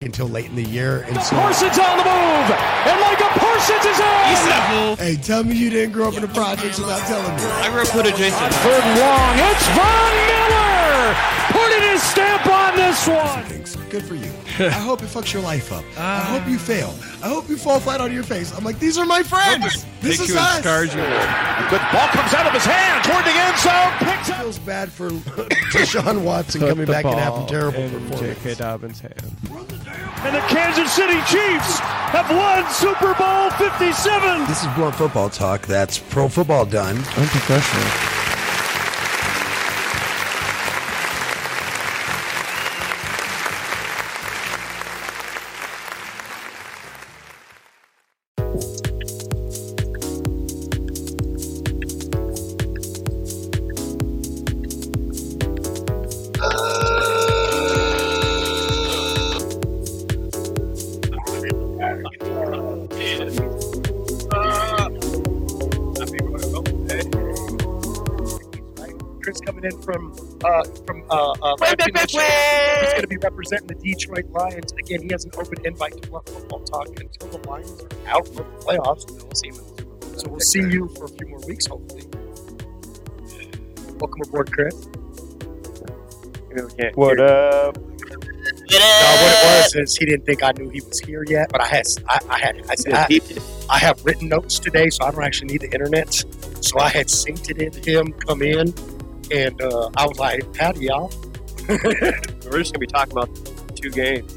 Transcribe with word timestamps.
until 0.00 0.28
late 0.28 0.46
in 0.46 0.54
the 0.54 0.62
year. 0.62 1.02
And 1.08 1.20
so, 1.20 1.34
Parsons 1.34 1.76
on 1.76 1.98
the 1.98 2.04
move, 2.04 2.50
and 2.86 3.00
Micah 3.00 3.34
Parsons 3.34 3.84
is 3.84 3.98
in. 3.98 4.96
hey, 4.96 5.16
tell 5.20 5.42
me 5.42 5.56
you 5.56 5.70
didn't 5.70 5.92
grow 5.92 6.06
up 6.06 6.14
in 6.14 6.22
the 6.22 6.28
projects 6.28 6.78
without 6.78 7.00
telling 7.08 7.34
me. 7.34 7.42
I 7.42 7.68
grew 7.70 7.82
up 7.82 7.94
with 7.96 8.06
adjacent. 8.06 8.54
Third 8.54 8.84
long, 8.96 9.38
it's 9.38 9.66
Von 9.74 10.14
Miller 10.14 10.27
putting 11.78 11.92
his 11.92 12.02
stamp 12.02 12.46
on 12.46 12.76
this 12.76 13.06
one. 13.06 13.44
Thanks. 13.44 13.76
Good 13.90 14.04
for 14.04 14.14
you. 14.14 14.30
I 14.58 14.70
hope 14.88 15.02
it 15.02 15.06
fucks 15.06 15.32
your 15.32 15.42
life 15.42 15.72
up. 15.72 15.84
I 15.96 16.20
ah. 16.20 16.38
hope 16.38 16.48
you 16.48 16.58
fail. 16.58 16.94
I 17.22 17.28
hope 17.28 17.48
you 17.48 17.56
fall 17.56 17.80
flat 17.80 18.00
on 18.00 18.12
your 18.12 18.22
face. 18.22 18.56
I'm 18.56 18.64
like, 18.64 18.78
these 18.78 18.98
are 18.98 19.06
my 19.06 19.22
friends. 19.22 19.86
This 20.00 20.20
is 20.20 20.28
you 20.28 20.36
and 20.36 20.44
us. 20.44 20.58
scars 20.60 20.94
you. 20.94 21.00
Good 21.00 21.80
ball 21.92 22.08
comes 22.08 22.34
out 22.34 22.46
of 22.46 22.52
his 22.52 22.64
hand 22.64 23.04
toward 23.04 23.24
the 23.24 23.30
end 23.30 23.58
zone. 23.58 24.14
Picks 24.14 24.30
up. 24.30 24.42
feels 24.42 24.58
bad 24.58 24.90
for 24.90 25.10
Deshaun 25.72 26.22
Watson 26.24 26.60
Put 26.60 26.70
coming 26.70 26.86
back 26.86 27.04
and 27.04 27.18
having 27.18 27.46
terrible 27.46 27.80
in 27.80 27.90
performance. 27.90 28.20
J.K. 28.20 28.54
Dobbins' 28.54 29.00
hand. 29.00 29.22
And 30.24 30.34
the 30.34 30.40
Kansas 30.48 30.92
City 30.92 31.18
Chiefs 31.26 31.78
have 32.10 32.28
won 32.30 32.70
Super 32.72 33.14
Bowl 33.14 33.50
57. 33.50 34.46
This 34.46 34.62
is 34.62 34.68
Blunt 34.74 34.94
Football 34.96 35.30
Talk. 35.30 35.66
That's 35.66 35.98
pro 35.98 36.28
football 36.28 36.66
done. 36.66 36.96
Unprofessional. 36.96 38.27
Representing 73.38 73.68
the 73.68 73.74
Detroit 73.74 74.26
Lions. 74.30 74.72
Again, 74.72 75.02
he 75.02 75.08
has 75.12 75.24
an 75.24 75.30
open 75.38 75.64
invite 75.64 76.02
to 76.02 76.08
Blunt 76.08 76.28
Football 76.28 76.60
Talk 76.60 76.88
until 76.88 77.28
the 77.28 77.48
Lions 77.48 77.70
are 77.70 78.08
out 78.08 78.28
of 78.28 78.34
the 78.34 78.42
playoffs. 78.42 79.08
We'll 79.08 79.34
see 79.34 79.48
him 79.48 79.54
in 79.54 79.60
the 79.60 79.68
Super 79.68 79.94
Bowl. 79.94 80.18
So 80.18 80.28
we'll 80.28 80.40
see 80.40 80.60
you 80.60 80.88
for 80.96 81.04
a 81.04 81.08
few 81.08 81.28
more 81.28 81.40
weeks, 81.46 81.66
hopefully. 81.66 82.02
Welcome 84.00 84.22
aboard, 84.26 84.52
Chris. 84.52 84.88
What 86.94 87.20
up? 87.20 87.76
No, 87.76 88.78
what 89.20 89.32
it 89.32 89.44
was 89.44 89.74
is 89.76 89.96
he 89.96 90.06
didn't 90.06 90.26
think 90.26 90.42
I 90.42 90.52
knew 90.52 90.68
he 90.70 90.80
was 90.80 90.98
here 91.00 91.24
yet, 91.28 91.50
but 91.50 91.60
I 91.60 91.66
had 91.66 91.86
I, 92.08 92.18
I 92.28 92.38
had 92.38 92.62
I 92.68 92.74
said 92.74 92.92
I, 92.94 93.20
I 93.70 93.78
have 93.78 94.04
written 94.04 94.28
notes 94.28 94.58
today, 94.58 94.90
so 94.90 95.04
I 95.04 95.10
don't 95.10 95.22
actually 95.22 95.48
need 95.52 95.60
the 95.60 95.70
internet. 95.70 96.12
So 96.12 96.78
I 96.78 96.88
had 96.88 97.06
synced 97.06 97.50
it 97.50 97.58
in 97.58 97.82
him 97.82 98.12
come 98.12 98.42
in, 98.42 98.74
and 99.30 99.60
uh, 99.62 99.90
I 99.96 100.06
was 100.06 100.18
like, 100.18 100.56
"Howdy, 100.56 100.86
y'all." 100.86 101.12
We're 101.68 102.58
just 102.58 102.72
gonna 102.72 102.78
be 102.78 102.86
talking 102.86 103.12
about 103.12 103.28
two 103.76 103.90
games. 103.90 104.36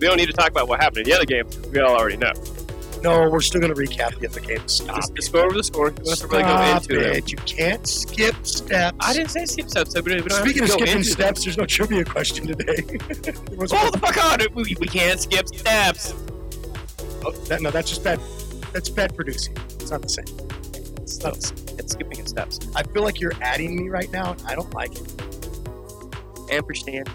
We 0.00 0.06
don't 0.06 0.16
need 0.16 0.26
to 0.26 0.32
talk 0.32 0.50
about 0.50 0.68
what 0.68 0.80
happened 0.80 0.98
in 0.98 1.04
the 1.04 1.14
other 1.14 1.24
games. 1.24 1.58
We 1.68 1.80
all 1.80 1.96
already 1.96 2.16
know. 2.16 2.32
No, 3.02 3.28
we're 3.30 3.40
still 3.40 3.60
going 3.60 3.74
to 3.74 3.80
recap 3.80 4.18
the 4.18 4.28
other 4.28 4.40
game. 4.40 4.66
Stop. 4.66 4.96
Just, 4.96 5.14
just 5.14 5.32
go 5.32 5.42
over 5.42 5.54
the 5.54 5.62
score. 5.62 5.90
We 5.90 5.92
don't 5.92 6.08
have 6.08 6.18
to 6.18 6.26
really 6.28 6.42
go 6.42 6.76
into 6.76 7.10
it. 7.10 7.16
it. 7.16 7.32
You 7.32 7.38
can't 7.38 7.86
skip 7.86 8.34
steps. 8.46 8.96
I 9.00 9.12
didn't 9.12 9.30
say 9.30 9.44
skip 9.44 9.68
steps. 9.68 9.92
so 9.92 10.00
we 10.00 10.14
don't, 10.14 10.24
we 10.24 10.28
don't 10.28 10.42
Speaking 10.42 10.62
of 10.64 10.70
skipping 10.70 11.02
steps, 11.02 11.44
there's 11.44 11.58
no 11.58 11.66
trivia 11.66 12.04
question 12.04 12.46
today. 12.46 12.82
Hold 13.56 13.94
the 13.94 14.00
fuck 14.00 14.24
on! 14.24 14.40
We, 14.54 14.76
we 14.80 14.86
can't 14.86 15.20
skip 15.20 15.46
steps. 15.48 16.14
oh, 17.24 17.32
that, 17.48 17.60
no, 17.60 17.70
that's 17.70 17.90
just 17.90 18.02
bad. 18.02 18.18
That's 18.72 18.88
bad 18.88 19.14
producing. 19.14 19.56
It's 19.78 19.90
not 19.90 20.02
the 20.02 20.08
same. 20.08 20.26
It's 21.02 21.22
not 21.22 21.34
the 21.34 21.40
same. 21.40 21.78
It's 21.78 21.92
skipping 21.92 22.26
steps. 22.26 22.60
I 22.74 22.82
feel 22.82 23.02
like 23.02 23.20
you're 23.20 23.34
adding 23.40 23.76
me 23.76 23.88
right 23.88 24.10
now, 24.10 24.32
and 24.32 24.42
I 24.42 24.54
don't 24.54 24.72
like 24.74 24.96
it. 24.96 25.35
Ampersand. 26.50 27.08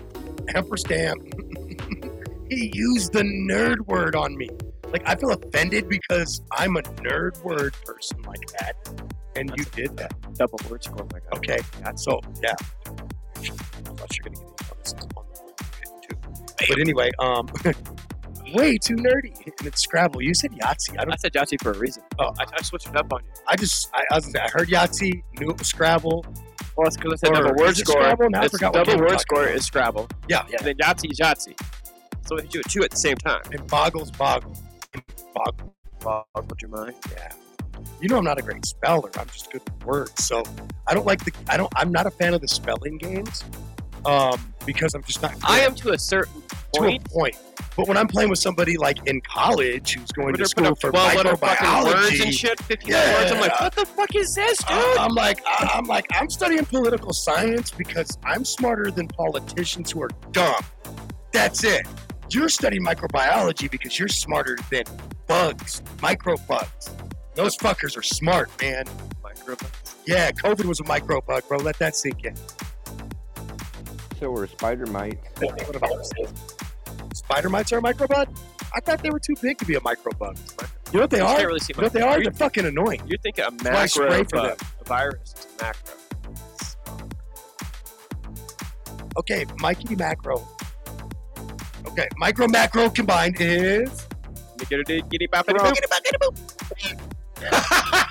Ampersand. 0.56 1.22
he 2.50 2.72
used 2.74 3.14
the 3.14 3.24
nerd 3.24 3.80
word 3.88 4.16
on 4.16 4.38
me. 4.38 4.50
Like 4.92 5.08
I 5.08 5.16
feel 5.16 5.31
offended 5.31 5.88
because 5.88 6.42
I'm 6.52 6.75
a 6.75 6.81
nerd 6.81 7.42
word 7.44 7.74
person 7.86 8.22
like 8.24 8.46
that, 8.59 8.75
and 9.36 9.52
you 9.58 9.64
did 9.66 9.96
that. 9.97 10.14
Double 10.34 10.59
word 10.69 10.84
score. 10.84 11.08
My 11.14 11.19
God. 11.19 11.38
Okay, 11.38 11.59
so 11.96 12.19
yeah. 12.44 12.53
I 12.53 13.44
thought 13.44 14.18
you 14.18 14.24
were 14.25 14.30
gonna 14.31 14.46
get 14.58 14.94
on 15.16 15.25
too. 16.02 16.18
But 16.68 16.80
anyway, 16.80 17.09
um, 17.19 17.48
way 18.53 18.78
too 18.78 18.96
nerdy. 18.96 19.36
And 19.46 19.68
it's 19.68 19.81
Scrabble. 19.81 20.22
You 20.22 20.34
said 20.34 20.52
Yahtzee. 20.52 20.98
I 20.98 21.02
I 21.02 21.06
don't. 21.06 21.13
I 21.13 21.18
said 21.18 21.34
Yahtzee 21.34 21.62
for 21.62 21.72
a 21.72 21.78
reason. 21.78 22.03
Oh. 22.19 22.31
I, 22.40 22.46
I 22.58 22.62
switched 22.62 22.88
it 22.88 22.96
up 22.96 23.12
on 23.13 23.22
you. 23.24 23.31
I 23.48 23.56
just. 23.56 23.90
I, 23.94 24.03
I, 24.12 24.16
was, 24.16 24.36
I 24.36 24.50
heard 24.50 24.68
Yahtzee. 24.68 25.24
Knew 25.40 25.50
it 25.50 25.58
was 25.58 25.68
Scrabble. 25.68 26.25
Well, 26.77 26.87
it's 26.87 26.97
because 26.97 27.13
I 27.13 27.27
said 27.27 27.33
double 27.33 27.55
word 27.55 27.75
score. 27.77 28.01
Scrabble? 28.01 28.29
It's 28.33 28.59
double 28.59 28.97
word 28.99 29.19
score 29.19 29.43
about. 29.43 29.55
is 29.55 29.65
Scrabble. 29.65 30.09
Yeah, 30.29 30.45
yeah. 30.49 30.57
And 30.59 30.67
then 30.67 30.75
Yahtzee 30.77 31.11
is 31.11 31.19
Yahtzee. 31.19 31.59
So 32.25 32.35
we 32.35 32.43
do 32.43 32.59
it 32.59 32.69
two 32.69 32.83
at 32.83 32.91
the 32.91 32.97
same 32.97 33.17
time. 33.17 33.41
And 33.51 33.65
boggles 33.67 34.11
boggle. 34.11 34.55
Boggle. 35.33 35.73
Boggled 35.99 36.61
your 36.61 36.71
mind. 36.71 36.95
Yeah. 37.11 37.31
You 37.99 38.09
know 38.09 38.17
I'm 38.17 38.23
not 38.23 38.39
a 38.39 38.41
great 38.41 38.65
speller. 38.65 39.11
I'm 39.17 39.27
just 39.27 39.51
good 39.51 39.61
with 39.63 39.85
words. 39.85 40.23
So 40.23 40.43
I 40.87 40.93
don't 40.93 41.05
like 41.05 41.23
the. 41.25 41.31
I 41.47 41.57
don't. 41.57 41.71
I'm 41.75 41.91
not 41.91 42.05
a 42.05 42.11
fan 42.11 42.33
of 42.33 42.41
the 42.41 42.47
spelling 42.47 42.97
games. 42.97 43.43
Um, 44.06 44.53
because 44.66 44.94
I'm 44.94 45.03
just 45.03 45.22
not. 45.22 45.35
I 45.44 45.59
am 45.62 45.75
to 45.75 45.91
a 45.91 46.00
certain 46.00 46.41
to 46.73 46.79
point. 46.79 47.06
a 47.06 47.09
point. 47.09 47.35
But 47.78 47.88
when 47.88 47.97
I'm 47.97 48.07
playing 48.07 48.29
with 48.29 48.39
somebody 48.39 48.78
like 48.78 48.97
in 49.07 49.22
college 49.22 49.94
who's 49.95 50.12
going 50.12 50.35
to 50.35 50.45
school 50.45 50.75
for 50.75 50.88
up 50.89 50.94
12 51.13 51.16
letter 51.16 51.38
fucking 51.38 51.85
words 51.85 52.19
and 52.19 52.34
shit, 52.34 52.59
15 52.63 52.89
Yeah. 52.91 53.19
words. 53.19 53.31
I'm 53.31 53.39
like, 53.39 53.59
what 53.59 53.73
the 53.75 53.85
fuck 53.85 54.13
is 54.16 54.34
this, 54.35 54.57
dude? 54.59 54.78
I'm 54.97 55.13
like, 55.13 55.41
I'm 55.47 55.85
like, 55.85 56.06
I'm 56.13 56.29
studying 56.29 56.66
political 56.66 57.13
science 57.13 57.72
because 57.72 58.17
I'm 58.23 58.44
smarter 58.45 58.91
than 58.91 59.07
politicians 59.07 59.91
who 59.91 60.01
are 60.03 60.09
dumb. 60.31 60.62
That's 61.31 61.63
it. 61.63 61.88
You're 62.29 62.50
studying 62.50 62.83
microbiology 62.85 63.69
because 63.72 63.97
you're 63.97 64.07
smarter 64.07 64.57
than 64.69 64.83
bugs, 65.28 65.81
microbugs. 65.97 66.91
Those 67.35 67.56
fuckers 67.57 67.97
are 67.97 68.01
smart, 68.03 68.50
man. 68.62 68.85
Microbugs. 69.23 69.95
Yeah, 70.06 70.31
COVID 70.31 70.66
was 70.66 70.79
a 70.79 70.83
microbug, 70.83 71.47
bro. 71.47 71.57
Let 71.59 71.78
that 71.79 71.95
sink 71.95 72.25
in. 72.25 72.35
So 74.21 74.29
we're 74.29 74.45
spider 74.45 74.85
mites. 74.85 75.17
Spider 77.15 77.49
mites 77.49 77.73
are 77.73 77.79
a 77.79 77.81
microbug? 77.81 78.37
I 78.71 78.79
thought 78.79 79.01
they 79.01 79.09
were 79.09 79.19
too 79.19 79.33
big 79.41 79.57
to 79.57 79.65
be 79.65 79.73
a 79.73 79.79
microbug. 79.79 80.37
You 80.93 80.99
know 80.99 81.03
what 81.05 81.09
they 81.09 81.17
You 81.17 81.23
are? 81.23 81.37
really 81.47 81.59
You 81.67 81.75
know 81.75 81.83
what 81.85 81.93
they 81.93 82.01
are? 82.01 82.21
You're, 82.21 82.25
They're 82.25 82.33
fucking 82.33 82.65
annoying. 82.67 83.01
you're 83.07 83.17
thinking 83.17 83.45
a 83.45 83.49
why 83.49 83.87
spray 83.87 84.09
macro 84.21 84.25
for 84.29 84.47
them. 84.49 84.57
a 84.79 84.83
virus 84.83 85.33
is 85.33 85.47
a 85.59 85.63
macro. 85.63 85.93
Okay, 89.17 89.45
Mikey 89.57 89.95
macro. 89.95 90.47
Okay, 91.88 92.07
micro 92.17 92.47
macro 92.47 92.91
combined 92.91 93.38
is. 93.41 94.07
Giggity, 94.57 95.09
giddy, 95.09 95.27
boppity, 95.29 95.57
boop. 95.57 95.73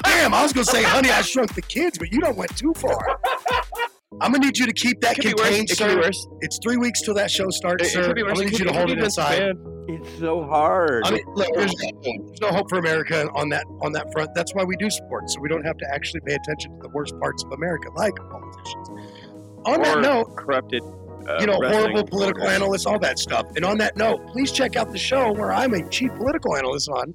Damn, 0.03 0.35
I 0.35 0.43
was 0.43 0.53
gonna 0.53 0.65
say, 0.65 0.83
honey, 0.83 1.11
I 1.11 1.23
shrunk 1.23 1.55
the 1.55 1.63
kids, 1.63 1.99
but 1.99 2.11
you 2.11 2.19
don't 2.19 2.37
went 2.37 2.57
too 2.57 2.75
far. 2.75 2.99
I'm 4.21 4.33
gonna 4.33 4.45
need 4.47 4.59
you 4.59 4.67
to 4.67 4.73
keep 4.73 5.01
that 5.03 5.13
It 5.19 5.23
could 5.23 5.37
be 5.37 5.41
worse. 5.41 5.47
contained, 5.49 5.71
It 5.71 5.79
could 5.79 5.87
be 5.87 5.93
sir. 5.95 6.01
worse. 6.01 6.27
It's 6.41 6.59
three 6.63 6.77
weeks 6.77 7.01
till 7.03 7.15
that 7.15 7.31
show 7.31 7.49
starts, 7.51 7.85
It, 7.85 7.87
it 7.87 7.91
sir. 7.93 8.03
could 8.07 8.17
be 8.17 8.23
I'm 8.23 8.27
worse. 8.29 8.39
gonna 8.39 8.45
need 8.47 8.51
could 8.51 8.59
you 8.59 8.65
to 8.67 8.73
be- 8.73 8.77
hold 8.77 8.89
could 8.89 8.99
it 8.99 9.01
be 9.01 9.05
inside. 9.05 9.39
bad. 9.39 9.57
It's 9.89 10.19
so 10.19 10.43
hard. 10.45 11.03
I 11.07 11.11
mean, 11.13 11.23
look, 11.35 11.49
there's, 11.55 11.75
there's 12.03 12.41
no 12.41 12.49
hope 12.49 12.69
for 12.69 12.79
America 12.79 13.29
on 13.35 13.49
that 13.51 13.65
on 13.83 13.93
that 13.93 14.11
front. 14.13 14.31
That's 14.35 14.53
why 14.55 14.65
we 14.65 14.77
do 14.77 14.91
sports, 14.91 15.35
so 15.35 15.41
we 15.41 15.49
don't 15.49 15.65
have 15.65 15.77
to 15.79 15.87
actually 15.95 16.21
pay 16.27 16.35
attention 16.35 16.73
to 16.77 16.83
the 16.83 16.89
worst 16.91 17.19
parts 17.21 17.45
of 17.45 17.53
America, 17.53 17.89
like 17.97 18.15
politicians. 18.17 18.89
On 19.65 19.81
that 19.83 19.97
Or 19.99 20.01
note, 20.01 20.37
corrupted. 20.37 20.83
Uh, 21.29 21.37
you 21.39 21.47
know, 21.47 21.59
wrestling 21.61 21.83
horrible 21.93 22.05
political 22.09 22.41
reporters. 22.43 22.55
analysts, 22.57 22.87
all 22.87 22.99
that 22.99 23.19
stuff. 23.19 23.47
And 23.55 23.65
on 23.65 23.79
that 23.79 23.97
note, 23.97 24.27
please 24.29 24.51
check 24.51 24.75
out 24.75 24.91
the 24.91 24.99
show 24.99 25.33
where 25.33 25.53
I'm 25.53 25.75
a 25.75 25.89
chief 25.89 26.13
political 26.17 26.57
analyst 26.57 26.89
on. 26.89 27.15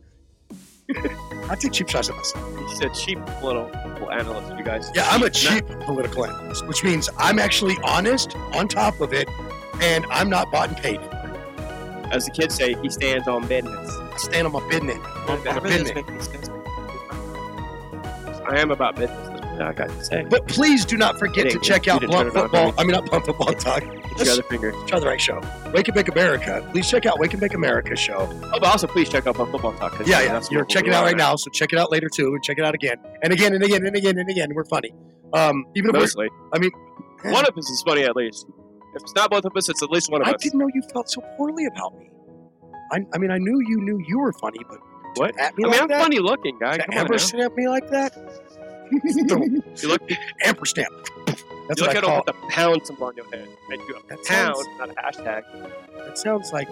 I 1.49 1.55
take 1.55 1.71
cheap 1.73 1.89
shots 1.89 2.09
at 2.09 2.15
myself. 2.15 2.69
He 2.69 2.75
said 2.75 2.93
cheap 2.93 3.19
political 3.39 4.11
analyst. 4.11 4.55
You 4.57 4.63
guys. 4.63 4.91
Yeah, 4.93 5.07
I'm 5.09 5.21
a 5.21 5.25
Not- 5.25 5.33
cheap 5.33 5.65
political 5.81 6.25
analyst, 6.25 6.67
which 6.67 6.83
means 6.83 7.09
I'm 7.17 7.39
actually 7.39 7.75
honest, 7.83 8.35
on 8.53 8.67
top 8.67 9.01
of 9.01 9.13
it, 9.13 9.27
and 9.81 10.05
I'm 10.09 10.29
not 10.29 10.51
bought 10.51 10.69
and 10.69 10.77
paid. 10.77 10.99
As 12.11 12.25
the 12.25 12.31
kids 12.31 12.53
say, 12.55 12.75
he 12.81 12.89
stands 12.89 13.27
on 13.27 13.47
business. 13.47 13.89
I 13.97 14.17
stand 14.17 14.45
on 14.47 14.53
my 14.53 14.67
business. 14.69 14.97
On 15.27 15.43
my 15.43 15.59
business. 15.59 16.49
I 18.47 18.59
am 18.59 18.69
about 18.69 18.95
business. 18.95 19.34
I 19.61 19.73
got 19.73 19.89
to 19.89 20.03
say. 20.05 20.25
But 20.29 20.47
please 20.47 20.85
do 20.85 20.97
not 20.97 21.17
forget 21.19 21.49
to 21.51 21.59
check 21.59 21.87
out 21.87 22.01
Blunt 22.01 22.33
Football. 22.33 22.73
I 22.77 22.83
mean, 22.83 22.91
not 22.91 23.05
Blunt 23.05 23.25
Football 23.25 23.53
Talk. 23.53 23.83
Put 23.83 24.25
your 24.25 24.33
other 24.33 24.43
finger. 24.43 24.71
Try 24.87 24.99
the 24.99 25.05
right 25.07 25.19
show. 25.19 25.41
Wake 25.73 25.87
and 25.87 25.95
Bake 25.95 26.07
America. 26.09 26.67
Please 26.71 26.89
check 26.89 27.05
out 27.05 27.19
Wake 27.19 27.33
and 27.33 27.41
Bake 27.41 27.53
America 27.53 27.95
show. 27.95 28.27
Oh, 28.31 28.59
but 28.59 28.65
also 28.65 28.87
please 28.87 29.09
check 29.09 29.27
out 29.27 29.37
my 29.37 29.45
football 29.51 29.73
Talk. 29.73 29.99
Yeah, 30.05 30.21
yeah. 30.21 30.41
You're 30.51 30.65
checking 30.65 30.89
it 30.91 30.95
out 30.95 31.03
right 31.03 31.17
now, 31.17 31.35
so 31.35 31.49
check 31.51 31.73
it 31.73 31.79
out 31.79 31.91
later 31.91 32.07
too, 32.09 32.27
and 32.33 32.43
check 32.43 32.57
it 32.57 32.63
out 32.65 32.73
again 32.75 32.97
and 33.23 33.33
again 33.33 33.53
and 33.53 33.63
again 33.63 33.85
and 33.85 33.95
again 33.95 34.17
and 34.17 34.29
again. 34.29 34.49
We're 34.53 34.65
funny. 34.65 34.93
Um, 35.33 35.65
even 35.75 35.89
if 35.89 35.95
Mostly. 35.95 36.29
I 36.53 36.59
mean, 36.59 36.71
one 37.23 37.45
of 37.47 37.57
us 37.57 37.69
is 37.69 37.83
funny 37.85 38.03
at 38.03 38.15
least. 38.15 38.45
If 38.95 39.01
it's 39.01 39.15
not 39.15 39.29
both 39.31 39.43
of 39.45 39.51
us, 39.57 39.67
it's 39.67 39.83
at 39.83 39.89
least 39.89 40.09
one 40.09 40.21
of 40.21 40.27
I 40.27 40.31
us. 40.31 40.35
I 40.39 40.43
didn't 40.43 40.59
know 40.59 40.67
you 40.73 40.81
felt 40.93 41.09
so 41.09 41.21
poorly 41.35 41.65
about 41.65 41.97
me. 41.99 42.09
I, 42.93 42.99
I 43.13 43.17
mean, 43.17 43.31
I 43.31 43.37
knew 43.37 43.59
you 43.67 43.81
knew 43.81 44.01
you 44.07 44.19
were 44.19 44.31
funny, 44.33 44.59
but 44.69 44.77
What? 45.15 45.37
At 45.39 45.57
me 45.57 45.63
I 45.65 45.67
mean, 45.67 45.71
like 45.73 45.81
I'm 45.81 45.87
that? 45.89 46.01
funny 46.01 46.19
looking, 46.19 46.57
guy. 46.59 46.77
To 46.77 46.83
Come 46.85 46.93
ever 46.99 47.13
now. 47.13 47.17
snap 47.17 47.51
me 47.57 47.67
like 47.67 47.89
that? 47.89 48.13
You 49.81 49.89
look, 49.89 50.09
you 50.09 50.15
Ampersand. 50.43 50.87
That's 51.67 51.81
look 51.81 51.95
at 51.95 52.03
with 52.03 52.25
the 52.25 52.33
pound 52.49 52.85
symbol 52.85 53.07
on 53.07 53.15
your 53.15 53.25
head. 53.31 53.47
Make 53.69 53.79
you 53.87 53.95
a 53.95 54.07
That 54.07 54.23
pound, 54.25 54.55
sounds- 54.55 54.67
not 54.77 54.89
a 54.89 54.93
hashtag. 54.93 55.43
That 56.05 56.17
sounds 56.17 56.53
like 56.53 56.69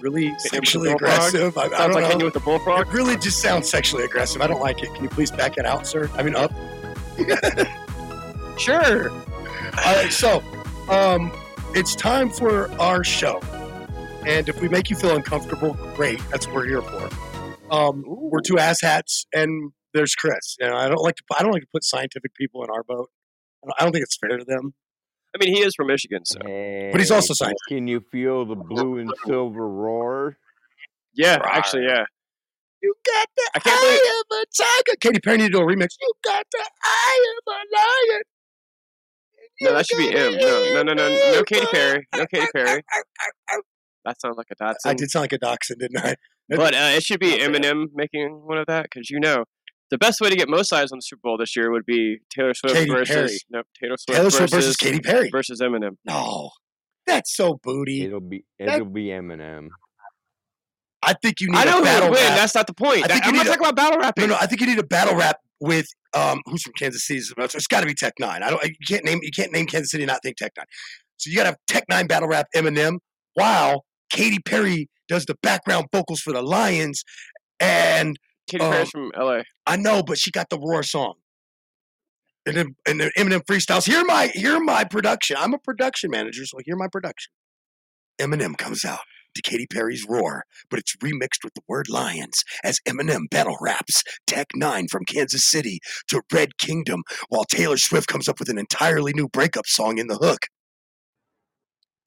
really 0.00 0.36
sexually 0.38 0.90
aggressive. 0.90 1.56
I, 1.56 1.62
I 1.62 1.68
Sounds 1.68 1.78
don't 1.94 2.02
like 2.02 2.12
you 2.12 2.18
know. 2.18 2.24
with 2.24 2.34
the 2.34 2.40
bullfrog. 2.40 2.88
It 2.88 2.92
really 2.92 3.16
just 3.16 3.40
sounds 3.40 3.70
sexually 3.70 4.04
aggressive. 4.04 4.42
I 4.42 4.48
don't 4.48 4.60
like 4.60 4.82
it. 4.82 4.92
Can 4.94 5.04
you 5.04 5.08
please 5.10 5.30
back 5.30 5.56
it 5.58 5.64
out, 5.64 5.86
sir? 5.86 6.10
I 6.14 6.22
mean, 6.24 6.34
up. 6.34 6.52
Sure. 8.58 9.10
All 9.10 9.94
right, 9.96 10.12
so 10.12 10.42
um, 10.90 11.32
it's 11.74 11.94
time 11.96 12.28
for 12.28 12.70
our 12.80 13.02
show, 13.02 13.40
and 14.26 14.48
if 14.48 14.60
we 14.60 14.68
make 14.68 14.90
you 14.90 14.96
feel 14.96 15.16
uncomfortable, 15.16 15.72
great. 15.96 16.20
That's 16.30 16.46
what 16.46 16.56
we're 16.56 16.66
here 16.66 16.82
for. 16.82 17.08
Um, 17.70 18.04
we're 18.06 18.40
two 18.42 18.54
asshats, 18.54 19.24
and 19.34 19.72
there's 19.94 20.14
Chris. 20.14 20.56
You 20.60 20.68
know, 20.68 20.76
I 20.76 20.88
don't 20.88 21.02
like 21.02 21.16
to. 21.16 21.22
I 21.38 21.42
don't 21.42 21.52
like 21.52 21.62
to 21.62 21.68
put 21.72 21.84
scientific 21.84 22.34
people 22.34 22.62
in 22.64 22.70
our 22.70 22.82
boat. 22.82 23.08
I 23.62 23.66
don't- 23.66 23.74
I 23.78 23.84
don't 23.84 23.92
think 23.92 24.02
it's 24.04 24.16
fair 24.16 24.36
to 24.38 24.44
them. 24.44 24.74
I 25.34 25.42
mean, 25.44 25.54
he 25.54 25.62
is 25.62 25.74
from 25.74 25.86
Michigan, 25.86 26.24
so 26.26 26.38
But 26.42 27.00
he's 27.00 27.10
also 27.10 27.32
scientific. 27.32 27.58
Can 27.68 27.86
you 27.88 28.00
feel 28.12 28.44
the 28.44 28.54
blue 28.56 28.98
and 28.98 29.10
silver 29.24 29.66
roar? 29.68 30.36
yeah, 31.14 31.36
Right. 31.36 31.56
actually, 31.56 31.84
yeah. 31.86 32.04
You 32.82 32.94
got 33.06 33.28
the 33.36 33.50
I 33.54 33.58
can't 33.60 33.80
believe- 33.80 34.00
eye 34.02 34.22
of 34.30 34.38
a 34.42 34.46
tiger. 34.90 34.96
Katy 35.00 35.20
Perry 35.20 35.36
need 35.38 35.44
to 35.44 35.50
do 35.50 35.60
a 35.60 35.64
remix. 35.64 35.90
You 36.00 36.12
got 36.24 36.44
the 36.52 36.68
eye 36.82 37.34
of 37.38 37.54
a 37.54 37.58
lion. 38.12 38.22
No, 39.60 39.72
that 39.74 39.86
should 39.86 39.98
be 39.98 40.08
him. 40.10 40.32
No, 40.38 40.74
no, 40.74 40.82
no, 40.82 40.92
no, 40.94 41.08
no, 41.08 41.44
Katy 41.44 41.66
Perry, 41.66 42.06
no 42.16 42.26
Katy 42.26 42.46
Perry. 42.54 42.82
That 44.04 44.20
sounds 44.20 44.36
like 44.36 44.48
a 44.50 44.54
dachshund. 44.56 44.78
I 44.84 44.94
did 44.94 45.10
sound 45.10 45.22
like 45.22 45.32
a 45.32 45.38
dachshund, 45.38 45.78
didn't 45.80 45.98
I? 45.98 46.16
But 46.48 46.74
uh, 46.74 46.90
it 46.96 47.04
should 47.04 47.20
be 47.20 47.38
Eminem 47.38 47.86
making 47.94 48.42
one 48.44 48.58
of 48.58 48.66
that 48.66 48.82
because 48.84 49.08
you 49.10 49.20
know 49.20 49.44
the 49.92 49.98
best 49.98 50.20
way 50.20 50.28
to 50.30 50.34
get 50.36 50.48
most 50.48 50.72
eyes 50.72 50.90
on 50.90 50.98
the 50.98 51.02
Super 51.02 51.20
Bowl 51.22 51.36
this 51.38 51.54
year 51.54 51.70
would 51.70 51.86
be 51.86 52.18
Taylor 52.34 52.54
Swift 52.54 52.74
Katy 52.74 52.90
versus 52.90 53.14
Perry. 53.14 53.38
no 53.50 53.62
Taylor 53.80 53.96
Swift 53.98 54.16
Taylor 54.16 54.24
versus, 54.24 54.36
Swift 54.38 54.52
versus 54.54 54.76
Katy 54.76 55.00
Perry. 55.00 55.28
versus 55.30 55.60
Eminem. 55.60 55.96
No, 56.04 56.50
that's 57.06 57.36
so 57.36 57.60
booty. 57.62 58.02
It'll 58.02 58.20
be 58.20 58.44
it'll 58.58 58.86
be 58.86 59.06
Eminem. 59.06 59.68
I 61.02 61.14
think 61.14 61.40
you 61.40 61.48
need 61.48 61.58
I 61.58 61.64
know 61.64 61.76
a 61.76 61.78
who 61.78 61.84
battle 61.84 62.08
would 62.10 62.14
win. 62.16 62.24
rap. 62.28 62.36
That's 62.38 62.54
not 62.54 62.66
the 62.66 62.74
point. 62.74 63.04
I 63.04 63.08
think 63.08 63.08
That- 63.08 63.26
I'm 63.26 63.34
you 63.34 63.36
not 63.38 63.44
need 63.44 63.50
a- 63.50 63.56
talking 63.56 63.66
about 63.68 63.76
battle 63.76 63.98
rap. 63.98 64.14
No, 64.18 64.26
no, 64.26 64.36
I 64.40 64.46
think 64.46 64.60
you 64.60 64.66
need 64.68 64.78
a 64.78 64.84
battle 64.86 65.14
rap 65.16 65.36
with 65.60 65.86
um 66.14 66.40
who's 66.46 66.62
from 66.62 66.72
Kansas 66.78 67.04
City. 67.06 67.20
So 67.20 67.34
it's 67.38 67.66
got 67.66 67.80
to 67.80 67.86
be 67.86 67.94
Tech 67.94 68.14
N9ne. 68.20 68.42
I 68.42 68.50
don't. 68.50 68.62
You 68.64 68.70
can't 68.86 69.04
name. 69.04 69.18
You 69.22 69.30
can't 69.30 69.52
name 69.52 69.66
Kansas 69.66 69.90
City 69.90 70.04
and 70.04 70.08
not 70.08 70.20
think 70.22 70.36
Tech 70.36 70.52
N9ne. 70.58 70.64
So 71.18 71.30
you 71.30 71.36
got 71.36 71.42
to 71.44 71.48
have 71.50 71.58
Tech 71.68 71.84
N9ne 71.90 72.08
battle 72.08 72.28
rap 72.28 72.46
Eminem 72.56 72.98
while 73.34 73.84
Katy 74.10 74.38
Perry 74.46 74.88
does 75.08 75.24
the 75.26 75.34
background 75.42 75.86
vocals 75.92 76.20
for 76.20 76.32
the 76.32 76.42
Lions, 76.42 77.02
and 77.60 78.16
Katy 78.48 78.64
Perry's 78.64 78.88
uh, 78.88 78.90
from 78.90 79.12
LA. 79.16 79.42
I 79.66 79.76
know, 79.76 80.02
but 80.02 80.18
she 80.18 80.30
got 80.30 80.50
the 80.50 80.58
roar 80.58 80.82
song. 80.82 81.14
And 82.44 82.56
then 82.56 82.76
and 82.86 83.00
then 83.00 83.10
Eminem 83.16 83.44
freestyles. 83.44 83.86
Hear 83.86 84.04
my 84.04 84.26
hear 84.34 84.60
my 84.60 84.84
production. 84.84 85.36
I'm 85.38 85.54
a 85.54 85.58
production 85.58 86.10
manager, 86.10 86.44
so 86.44 86.58
hear 86.64 86.76
my 86.76 86.88
production. 86.88 87.32
Eminem 88.20 88.56
comes 88.58 88.84
out 88.84 89.00
to 89.34 89.42
Katy 89.42 89.66
Perry's 89.66 90.06
roar, 90.08 90.44
but 90.68 90.78
it's 90.78 90.96
remixed 90.96 91.44
with 91.44 91.54
the 91.54 91.62
word 91.68 91.88
lions 91.88 92.44
as 92.62 92.80
Eminem 92.86 93.30
battle 93.30 93.56
raps 93.60 94.02
Tech 94.26 94.48
N9ne 94.56 94.90
from 94.90 95.04
Kansas 95.04 95.44
City 95.44 95.80
to 96.08 96.22
Red 96.32 96.58
Kingdom, 96.58 97.02
while 97.28 97.44
Taylor 97.44 97.76
Swift 97.76 98.08
comes 98.08 98.28
up 98.28 98.38
with 98.38 98.48
an 98.48 98.58
entirely 98.58 99.12
new 99.14 99.28
breakup 99.28 99.66
song 99.66 99.98
in 99.98 100.08
the 100.08 100.16
hook. 100.16 100.46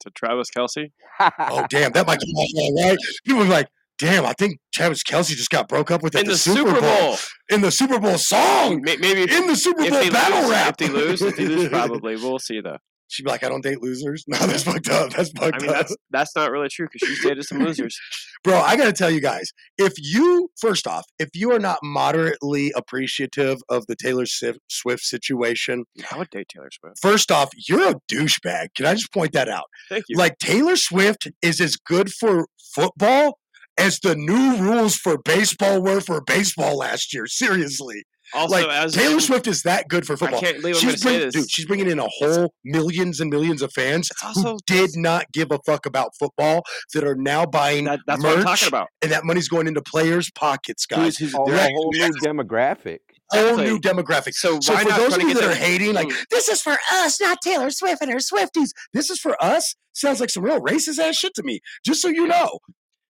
To 0.00 0.10
Travis 0.10 0.48
Kelce. 0.56 0.92
Oh 1.18 1.66
damn, 1.70 1.92
that 1.92 2.06
might 2.06 2.20
come 2.20 2.28
off 2.36 2.50
all 2.54 2.88
right. 2.88 2.98
People 3.24 3.40
were 3.40 3.48
like, 3.48 3.68
damn, 3.98 4.26
I 4.26 4.32
think 4.34 4.58
Travis 4.74 5.02
Kelce 5.02 5.30
just 5.30 5.50
got 5.50 5.68
broke 5.68 5.90
up 5.90 6.02
with 6.02 6.14
In 6.14 6.26
the, 6.26 6.36
Super 6.36 6.80
Bowl. 6.80 7.16
in 7.48 7.60
the 7.60 7.70
Super 7.70 7.98
Bowl 7.98 8.18
song. 8.18 8.82
Maybe 8.82 9.22
if, 9.22 9.32
In 9.32 9.46
the 9.46 9.56
Super 9.56 9.88
Bowl 9.88 10.10
battle 10.10 10.42
lose, 10.42 10.50
rap. 10.50 10.68
If 10.70 10.76
they 10.76 10.88
lose, 10.88 11.22
if 11.22 11.36
they 11.36 11.46
lose, 11.46 11.68
probably. 11.70 12.16
We'll 12.16 12.38
see 12.38 12.60
though. 12.60 12.78
She'd 13.08 13.22
be 13.22 13.30
like, 13.30 13.44
I 13.44 13.48
don't 13.48 13.62
date 13.62 13.80
losers. 13.80 14.24
No, 14.28 14.38
that's 14.38 14.64
fucked 14.64 14.88
up. 14.88 15.10
That's 15.12 15.30
fucked 15.30 15.54
I 15.54 15.58
mean, 15.60 15.70
up. 15.70 15.76
that's 15.76 15.96
that's 16.10 16.36
not 16.36 16.50
really 16.50 16.68
true 16.68 16.88
because 16.92 17.08
she's 17.08 17.22
dated 17.24 17.44
some 17.44 17.60
losers. 17.60 17.96
Bro, 18.44 18.58
I 18.60 18.76
got 18.76 18.84
to 18.86 18.92
tell 18.92 19.10
you 19.10 19.20
guys, 19.20 19.52
if 19.78 19.92
you, 19.98 20.50
first 20.60 20.86
off, 20.86 21.04
if 21.18 21.28
you 21.34 21.52
are 21.52 21.58
not 21.58 21.78
moderately 21.82 22.72
appreciative 22.76 23.58
of 23.68 23.86
the 23.86 23.94
Taylor 23.96 24.26
Swift 24.26 24.58
Swift 24.68 25.02
situation, 25.02 25.84
I 26.10 26.18
would 26.18 26.30
date 26.30 26.48
Taylor 26.48 26.68
Swift. 26.72 26.98
first 27.00 27.30
off, 27.30 27.50
you're 27.68 27.90
a 27.90 27.94
douchebag. 28.12 28.68
Can 28.76 28.86
I 28.86 28.94
just 28.94 29.12
point 29.12 29.32
that 29.32 29.48
out? 29.48 29.66
Thank 29.88 30.04
you. 30.08 30.16
Like, 30.18 30.38
Taylor 30.38 30.76
Swift 30.76 31.28
is 31.42 31.60
as 31.60 31.76
good 31.76 32.10
for 32.12 32.46
football 32.74 33.38
as 33.78 33.98
the 34.00 34.14
new 34.16 34.56
rules 34.58 34.96
for 34.96 35.18
baseball 35.18 35.82
were 35.82 36.00
for 36.00 36.20
baseball 36.22 36.76
last 36.78 37.12
year. 37.14 37.26
Seriously. 37.26 38.02
also, 38.34 38.52
like, 38.56 38.66
as 38.68 38.92
Taylor 38.94 39.20
Swift 39.20 39.46
is 39.46 39.62
that 39.62 39.86
good 39.88 40.04
for 40.06 40.14
I 40.14 40.16
football. 40.16 40.40
can't 40.40 40.60
believe 40.60 40.76
I'm 40.76 40.82
going 40.82 40.92
She's 40.94 41.02
say 41.02 41.08
bringing, 41.10 41.26
this. 41.26 41.34
dude, 41.34 41.50
she's 41.50 41.66
bringing 41.66 41.90
in 41.90 41.98
a 42.00 42.08
whole 42.08 42.52
millions 42.64 43.20
and 43.20 43.30
millions 43.30 43.62
of 43.62 43.72
fans 43.72 44.08
It's 44.10 44.20
who 44.20 44.28
also 44.48 44.56
did 44.66 44.90
not 44.96 45.30
give 45.32 45.52
a 45.52 45.58
fuck 45.64 45.86
about 45.86 46.10
football 46.18 46.62
that 46.94 47.04
are 47.04 47.14
now 47.14 47.46
buying 47.46 47.84
that, 47.84 48.00
that's 48.06 48.20
merch, 48.22 48.30
what 48.30 48.38
I'm 48.38 48.44
talking 48.44 48.68
about. 48.68 48.88
and 49.02 49.12
that 49.12 49.24
money's 49.24 49.48
going 49.48 49.66
into 49.68 49.80
players' 49.82 50.30
pockets, 50.34 50.86
guys. 50.86 51.16
Who's, 51.18 51.32
who's, 51.32 51.34
Oh, 51.38 51.46
they're 51.46 51.68
a 51.68 51.72
whole 51.72 51.90
new 51.92 52.10
demographic. 52.24 52.98
Whole 53.30 53.58
exactly. 53.60 53.64
new 53.66 53.78
demographic. 53.80 54.34
So, 54.34 54.58
So 54.60 54.72
why 54.74 54.82
for 54.84 54.88
those 54.90 55.14
try 55.14 55.22
of 55.22 55.28
you 55.28 55.34
that 55.34 55.44
are 55.44 55.46
their- 55.48 55.54
hating, 55.56 55.94
like 55.94 56.08
Mm. 56.08 56.24
this 56.30 56.48
is 56.48 56.60
for 56.62 56.76
us, 56.92 57.20
not 57.20 57.38
Taylor 57.42 57.70
Swift 57.70 58.00
and 58.02 58.10
her 58.10 58.18
Swifties. 58.18 58.70
This 58.92 59.10
is 59.10 59.18
for 59.20 59.36
us. 59.42 59.74
Sounds 59.92 60.20
like 60.20 60.30
some 60.30 60.42
real 60.44 60.60
racist 60.60 60.98
ass 60.98 61.16
shit 61.16 61.34
to 61.34 61.42
me. 61.44 61.60
Just 61.84 62.02
so 62.02 62.08
you 62.08 62.26
know. 62.26 62.58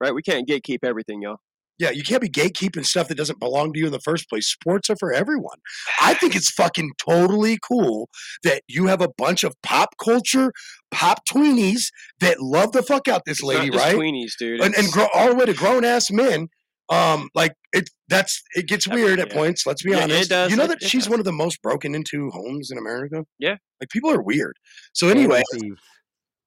Right, 0.00 0.14
we 0.14 0.22
can't 0.22 0.48
gatekeep 0.48 0.78
everything, 0.82 1.22
y'all. 1.22 1.38
Yeah, 1.78 1.90
you 1.90 2.02
can't 2.02 2.20
be 2.20 2.28
gatekeeping 2.28 2.84
stuff 2.84 3.06
that 3.06 3.14
doesn't 3.14 3.38
belong 3.38 3.72
to 3.72 3.78
you 3.78 3.86
in 3.86 3.92
the 3.92 4.00
first 4.00 4.28
place. 4.28 4.48
Sports 4.50 4.90
are 4.90 4.96
for 4.98 5.12
everyone. 5.12 5.58
I 6.00 6.14
think 6.14 6.34
it's 6.34 6.50
fucking 6.50 6.90
totally 7.00 7.56
cool 7.62 8.08
that 8.42 8.62
you 8.66 8.86
have 8.88 9.00
a 9.00 9.08
bunch 9.16 9.44
of 9.44 9.54
pop 9.62 9.90
culture, 10.02 10.52
pop 10.90 11.20
tweenies 11.24 11.84
that 12.18 12.40
love 12.40 12.72
the 12.72 12.82
fuck 12.82 13.06
out 13.06 13.22
this 13.26 13.38
It's 13.38 13.44
lady, 13.44 13.66
not 13.66 13.74
just 13.74 13.84
right? 13.84 13.94
Tweenies, 13.94 14.32
dude. 14.40 14.60
and, 14.60 14.74
and 14.74 14.86
It's- 14.86 14.92
grow, 14.92 15.06
all 15.14 15.28
the 15.28 15.36
way 15.36 15.46
to 15.46 15.54
grown 15.54 15.84
ass 15.84 16.10
men. 16.10 16.48
Um, 16.90 17.28
like 17.34 17.52
it, 17.74 17.88
that's 18.08 18.42
it 18.56 18.66
gets 18.66 18.86
Yeah, 18.86 18.94
weird 18.94 19.20
at 19.20 19.28
yeah. 19.28 19.34
points. 19.34 19.64
Let's 19.66 19.82
be 19.82 19.90
Yeah, 19.90 19.98
it 19.98 20.02
honest. 20.04 20.30
does, 20.30 20.50
You 20.50 20.56
know 20.56 20.66
that 20.66 20.82
it 20.82 20.88
she's 20.88 21.02
does. 21.04 21.10
one 21.10 21.18
of 21.20 21.26
the 21.26 21.32
most 21.32 21.60
broken 21.62 21.94
into 21.94 22.30
homes 22.30 22.70
in 22.72 22.78
America. 22.78 23.24
Yeah. 23.38 23.56
like 23.80 23.90
people 23.90 24.10
are 24.10 24.22
weird. 24.22 24.56
So 24.94 25.08
anyway, 25.08 25.42
Panty 25.52 25.60
thieves. 25.60 25.80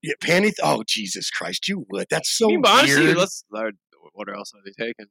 Yeah, 0.02 0.14
panty. 0.22 0.52
Oh 0.64 0.84
Jesus 0.88 1.30
Christ, 1.30 1.68
you 1.68 1.86
would. 1.90 2.08
That's 2.10 2.36
so 2.36 2.46
I 2.46 2.50
mean, 2.50 2.62
honestly, 2.66 3.04
weird. 3.06 3.18
let's. 3.18 3.44
uh, 3.56 3.72
What 4.14 4.30
else 4.30 4.52
are 4.54 4.62
they 4.66 4.72
taking? 4.86 5.08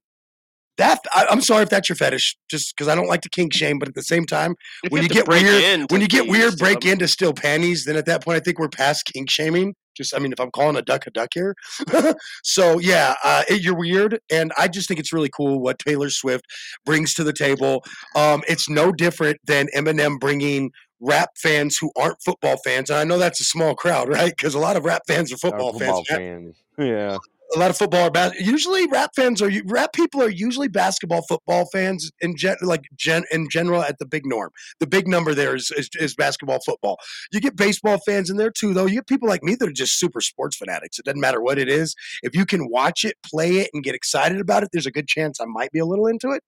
That 0.79 1.01
I, 1.15 1.27
I'm 1.31 1.43
sorry 1.43 1.63
if 1.63 1.69
that's 1.69 1.89
your 1.91 1.97
fetish, 1.97 2.37
just 2.51 2.75
because 2.75 2.89
I 2.89 2.95
don't 2.95 3.09
like 3.09 3.21
to 3.23 3.29
kink 3.29 3.53
shame, 3.53 3.79
but 3.79 3.89
at 3.89 3.95
the 3.95 4.03
same 4.03 4.25
time, 4.25 4.55
If 4.83 4.91
when 4.93 5.03
you 5.03 5.09
get 5.11 5.29
weird, 5.29 5.91
when 5.91 6.01
you 6.01 6.09
get 6.09 6.27
weird, 6.27 6.57
break 6.57 6.87
in 6.87 6.99
to 7.01 7.09
steal 7.09 7.35
panties, 7.35 7.85
then 7.85 7.97
at 7.97 8.07
that 8.07 8.25
point, 8.25 8.37
I 8.37 8.41
think 8.41 8.59
we're 8.59 8.69
past 8.71 9.05
kink 9.13 9.29
shaming. 9.31 9.75
Just, 9.95 10.15
I 10.15 10.19
mean, 10.21 10.33
if 10.33 10.41
I'm 10.41 10.51
calling 10.53 10.77
a 10.77 10.83
duck 10.83 11.07
a 11.07 11.11
duck 11.11 11.29
here, 11.35 11.55
so 12.45 12.79
yeah, 12.79 13.15
uh, 13.23 13.43
it, 13.51 13.61
you're 13.61 13.77
weird, 13.77 14.21
and 14.31 14.53
I 14.57 14.69
just 14.69 14.89
think 14.89 15.01
it's 15.01 15.13
really 15.13 15.29
cool 15.29 15.61
what 15.61 15.79
Taylor 15.79 16.09
Swift 16.09 16.47
brings 16.87 17.13
to 17.15 17.25
the 17.25 17.35
table. 17.35 17.85
Um, 18.15 18.43
it's 18.49 18.69
no 18.71 18.91
different 18.93 19.37
than 19.45 19.67
Eminem 19.77 20.19
bringing 20.19 20.71
rap 21.01 21.31
fans 21.37 21.77
who 21.81 21.91
aren't 21.97 22.23
football 22.23 22.57
fans, 22.59 22.91
and 22.91 22.99
I 22.99 23.05
know 23.05 23.19
that's 23.19 23.41
a 23.41 23.45
small 23.45 23.75
crowd, 23.75 24.09
right? 24.13 24.31
Because 24.37 24.55
a 24.55 24.59
lot 24.59 24.77
of 24.77 24.85
rap 24.85 25.03
fans 25.07 25.33
are 25.33 25.35
Our 25.35 25.39
football, 25.39 25.73
football 25.73 26.05
fans. 26.05 26.19
fans. 26.19 26.63
Yeah. 26.79 27.19
A 27.53 27.59
lot 27.59 27.69
of 27.71 27.77
football 27.77 28.03
are 28.07 28.11
bas- 28.13 28.39
usually 28.39 28.87
rap 28.87 29.11
fans 29.17 29.43
are 29.43 29.51
rap 29.65 29.93
people 29.93 30.23
are 30.23 30.29
usually 30.29 30.69
basketball 30.69 31.23
football 31.23 31.67
fans 31.73 32.13
in 32.21 32.37
gen 32.37 32.55
like 32.63 32.85
gen 32.95 33.25
in 33.33 33.49
general 33.51 33.83
at 33.83 33.99
the 33.99 34.07
big 34.07 34.25
norm. 34.25 34.51
The 34.79 34.87
big 34.87 35.09
number 35.09 35.35
there 35.35 35.57
is, 35.57 35.73
is 35.77 35.91
is 35.99 36.15
basketball 36.15 36.61
football. 36.65 36.99
You 37.33 37.41
get 37.41 37.57
baseball 37.57 37.99
fans 38.07 38.31
in 38.31 38.37
there 38.37 38.53
too, 38.53 38.73
though. 38.73 38.87
You 38.87 38.97
get 38.97 39.09
people 39.09 39.29
like 39.29 39.43
me 39.43 39.57
that 39.57 39.69
are 39.69 39.73
just 39.73 39.99
super 39.99 40.21
sports 40.21 40.57
fanatics. 40.57 41.01
It 41.01 41.05
doesn't 41.07 41.21
matter 41.21 41.43
what 41.43 41.59
it 41.59 41.69
is. 41.69 41.97
If 42.23 42.37
you 42.37 42.47
can 42.47 42.71
watch 42.71 43.05
it, 43.05 43.17
play 43.27 43.57
it, 43.57 43.71
and 43.75 43.83
get 43.83 43.97
excited 43.97 44.41
about 44.41 44.63
it, 44.63 44.69
there's 44.73 44.87
a 44.87 44.93
good 44.93 45.09
chance 45.09 45.41
I 45.41 45.47
might 45.47 45.73
be 45.73 45.81
a 45.81 45.87
little 45.87 46.07
into 46.07 46.31
it. 46.31 46.45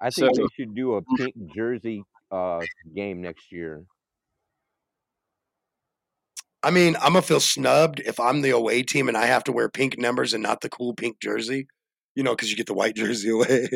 I 0.00 0.10
think 0.10 0.34
So- 0.34 0.42
they 0.42 0.48
should 0.64 0.74
do 0.74 0.94
a 0.94 1.02
mm-hmm. 1.02 1.24
pink 1.26 1.34
jersey 1.54 2.02
uh, 2.30 2.60
game 2.94 3.20
next 3.20 3.52
year. 3.52 3.84
I 6.62 6.70
mean, 6.70 6.96
I'm 6.96 7.12
gonna 7.12 7.22
feel 7.22 7.40
snubbed 7.40 8.00
if 8.00 8.18
I'm 8.18 8.42
the 8.42 8.50
away 8.50 8.82
team 8.82 9.08
and 9.08 9.16
I 9.16 9.26
have 9.26 9.44
to 9.44 9.52
wear 9.52 9.68
pink 9.68 9.98
numbers 9.98 10.34
and 10.34 10.42
not 10.42 10.60
the 10.60 10.68
cool 10.68 10.94
pink 10.94 11.20
jersey. 11.20 11.68
You 12.14 12.24
know, 12.24 12.34
because 12.34 12.50
you 12.50 12.56
get 12.56 12.66
the 12.66 12.74
white 12.74 12.96
jersey 12.96 13.30
away. 13.30 13.68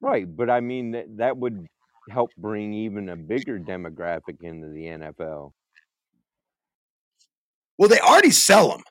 Right, 0.00 0.24
but 0.36 0.48
I 0.48 0.60
mean 0.60 0.92
that 0.92 1.16
that 1.16 1.36
would 1.36 1.66
help 2.10 2.30
bring 2.38 2.72
even 2.72 3.08
a 3.08 3.16
bigger 3.16 3.58
demographic 3.58 4.42
into 4.42 4.68
the 4.68 4.84
NFL. 4.84 5.52
Well, 7.76 7.88
they 7.88 8.00
already 8.00 8.30
sell 8.30 8.68
them. 8.68 8.82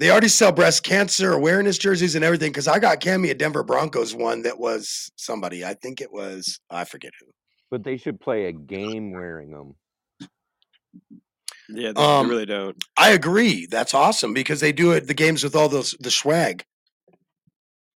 They 0.00 0.10
already 0.10 0.28
sell 0.28 0.50
breast 0.50 0.82
cancer 0.82 1.34
awareness 1.34 1.76
jerseys 1.76 2.14
and 2.14 2.24
everything. 2.24 2.50
Because 2.50 2.66
I 2.66 2.78
got 2.78 3.00
Cammy 3.00 3.30
a 3.30 3.34
Denver 3.34 3.62
Broncos 3.62 4.14
one 4.14 4.42
that 4.42 4.58
was 4.58 5.12
somebody. 5.16 5.62
I 5.62 5.74
think 5.74 6.00
it 6.00 6.10
was 6.10 6.58
I 6.70 6.84
forget 6.84 7.12
who. 7.20 7.26
But 7.70 7.84
they 7.84 7.98
should 7.98 8.18
play 8.18 8.46
a 8.46 8.52
game 8.52 9.12
wearing 9.12 9.50
them. 9.50 9.76
Yeah, 11.68 11.92
they, 11.92 12.02
Um, 12.02 12.26
they 12.26 12.32
really 12.32 12.46
don't. 12.46 12.82
I 12.96 13.10
agree. 13.10 13.66
That's 13.66 13.92
awesome 13.92 14.32
because 14.32 14.60
they 14.60 14.72
do 14.72 14.92
it 14.92 15.06
the 15.06 15.12
games 15.12 15.44
with 15.44 15.54
all 15.54 15.68
those 15.68 15.94
the 16.00 16.10
swag. 16.10 16.64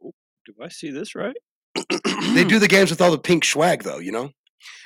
Do 0.02 0.54
I 0.61 0.69
see 0.69 0.90
this 0.90 1.14
right? 1.14 1.37
They 2.35 2.45
do 2.45 2.59
the 2.59 2.66
games 2.66 2.90
with 2.90 3.02
all 3.02 3.11
the 3.11 3.19
pink 3.19 3.45
swag 3.45 3.83
though, 3.83 3.99
you 3.99 4.11
know? 4.11 4.30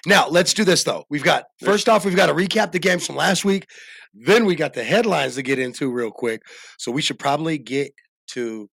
Now, 0.06 0.28
let's 0.28 0.54
do 0.54 0.64
this 0.64 0.84
though. 0.84 1.04
We've 1.10 1.24
got 1.24 1.44
first 1.62 1.88
off, 1.88 2.04
we've 2.04 2.16
got 2.16 2.26
to 2.26 2.34
recap 2.34 2.72
the 2.72 2.78
games 2.78 3.06
from 3.06 3.16
last 3.16 3.44
week. 3.44 3.66
Then 4.14 4.44
we 4.44 4.54
got 4.54 4.74
the 4.74 4.84
headlines 4.84 5.34
to 5.36 5.42
get 5.42 5.58
into 5.58 5.90
real 5.90 6.10
quick. 6.10 6.42
So 6.78 6.92
we 6.92 7.02
should 7.02 7.18
probably 7.18 7.58
get 7.58 7.92
to 8.28 8.68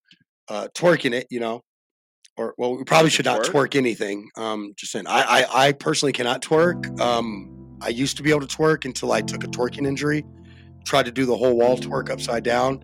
uh 0.50 0.68
twerking 0.76 1.14
it, 1.14 1.28
you 1.30 1.40
know. 1.40 1.62
Or 2.38 2.54
well, 2.58 2.78
we 2.78 2.84
probably 2.84 3.10
should 3.10 3.26
not 3.26 3.44
twerk? 3.44 3.76
anything. 3.76 4.30
Um 4.38 4.74
just 4.78 4.92
saying. 4.92 5.08
I 5.08 5.22
I, 5.22 5.68
I 5.68 5.72
personally 5.72 6.14
cannot 6.14 6.42
twerk. 6.42 7.00
Um 7.00 7.78
I 7.82 7.90
used 7.90 8.18
to 8.18 8.24
be 8.24 8.30
able 8.30 8.46
to 8.46 8.58
twerk 8.58 8.86
until 8.86 9.12
I 9.12 9.22
took 9.22 9.44
a 9.44 9.48
twerking 9.48 9.88
injury. 9.88 10.26
Tried 10.86 11.06
to 11.06 11.12
do 11.12 11.26
the 11.26 11.36
whole 11.36 11.58
wall 11.58 11.78
twerk 11.78 12.10
upside 12.10 12.44
down. 12.44 12.84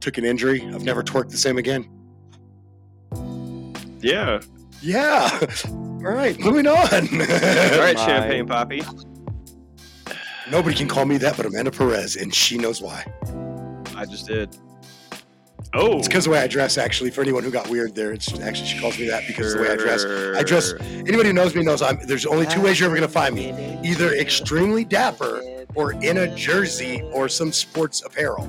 Took 0.00 0.18
an 0.18 0.24
injury. 0.24 0.62
I've 0.74 0.84
never 0.84 1.02
twerked 1.02 1.30
the 1.30 1.36
same 1.36 1.58
again. 1.58 1.88
Yeah. 4.00 4.40
Yeah. 4.82 5.38
All 5.68 6.12
right, 6.12 6.38
moving 6.38 6.66
on. 6.66 6.76
All 6.76 6.86
right, 6.86 7.08
My- 7.96 8.06
Champagne 8.06 8.46
Poppy. 8.46 8.82
Nobody 10.50 10.76
can 10.76 10.86
call 10.86 11.04
me 11.06 11.18
that 11.18 11.36
but 11.36 11.46
Amanda 11.46 11.72
Perez, 11.72 12.16
and 12.16 12.32
she 12.32 12.56
knows 12.56 12.80
why. 12.80 13.04
I 13.96 14.04
just 14.04 14.26
did. 14.28 14.56
Oh. 15.74 15.98
It's 15.98 16.06
because 16.06 16.24
the 16.24 16.30
way 16.30 16.38
I 16.38 16.46
dress, 16.46 16.78
actually. 16.78 17.10
For 17.10 17.20
anyone 17.22 17.42
who 17.42 17.50
got 17.50 17.68
weird 17.68 17.94
there, 17.96 18.12
it's 18.12 18.38
actually 18.40 18.68
she 18.68 18.78
calls 18.78 18.96
me 18.98 19.08
that 19.08 19.26
because 19.26 19.52
of 19.52 19.58
the 19.58 19.64
way 19.66 19.72
I 19.72 19.76
dress. 19.76 20.04
I 20.04 20.42
dress. 20.44 20.72
Anybody 20.80 21.28
who 21.30 21.32
knows 21.32 21.54
me 21.54 21.64
knows 21.64 21.82
I'm. 21.82 21.98
There's 22.06 22.24
only 22.26 22.46
two 22.46 22.60
ways 22.60 22.78
you're 22.78 22.88
ever 22.88 22.94
gonna 22.96 23.08
find 23.08 23.34
me: 23.34 23.50
either 23.82 24.12
extremely 24.14 24.84
dapper 24.84 25.42
or 25.74 25.92
in 25.94 26.18
a 26.18 26.34
jersey 26.36 27.02
or 27.12 27.28
some 27.28 27.52
sports 27.52 28.02
apparel. 28.02 28.44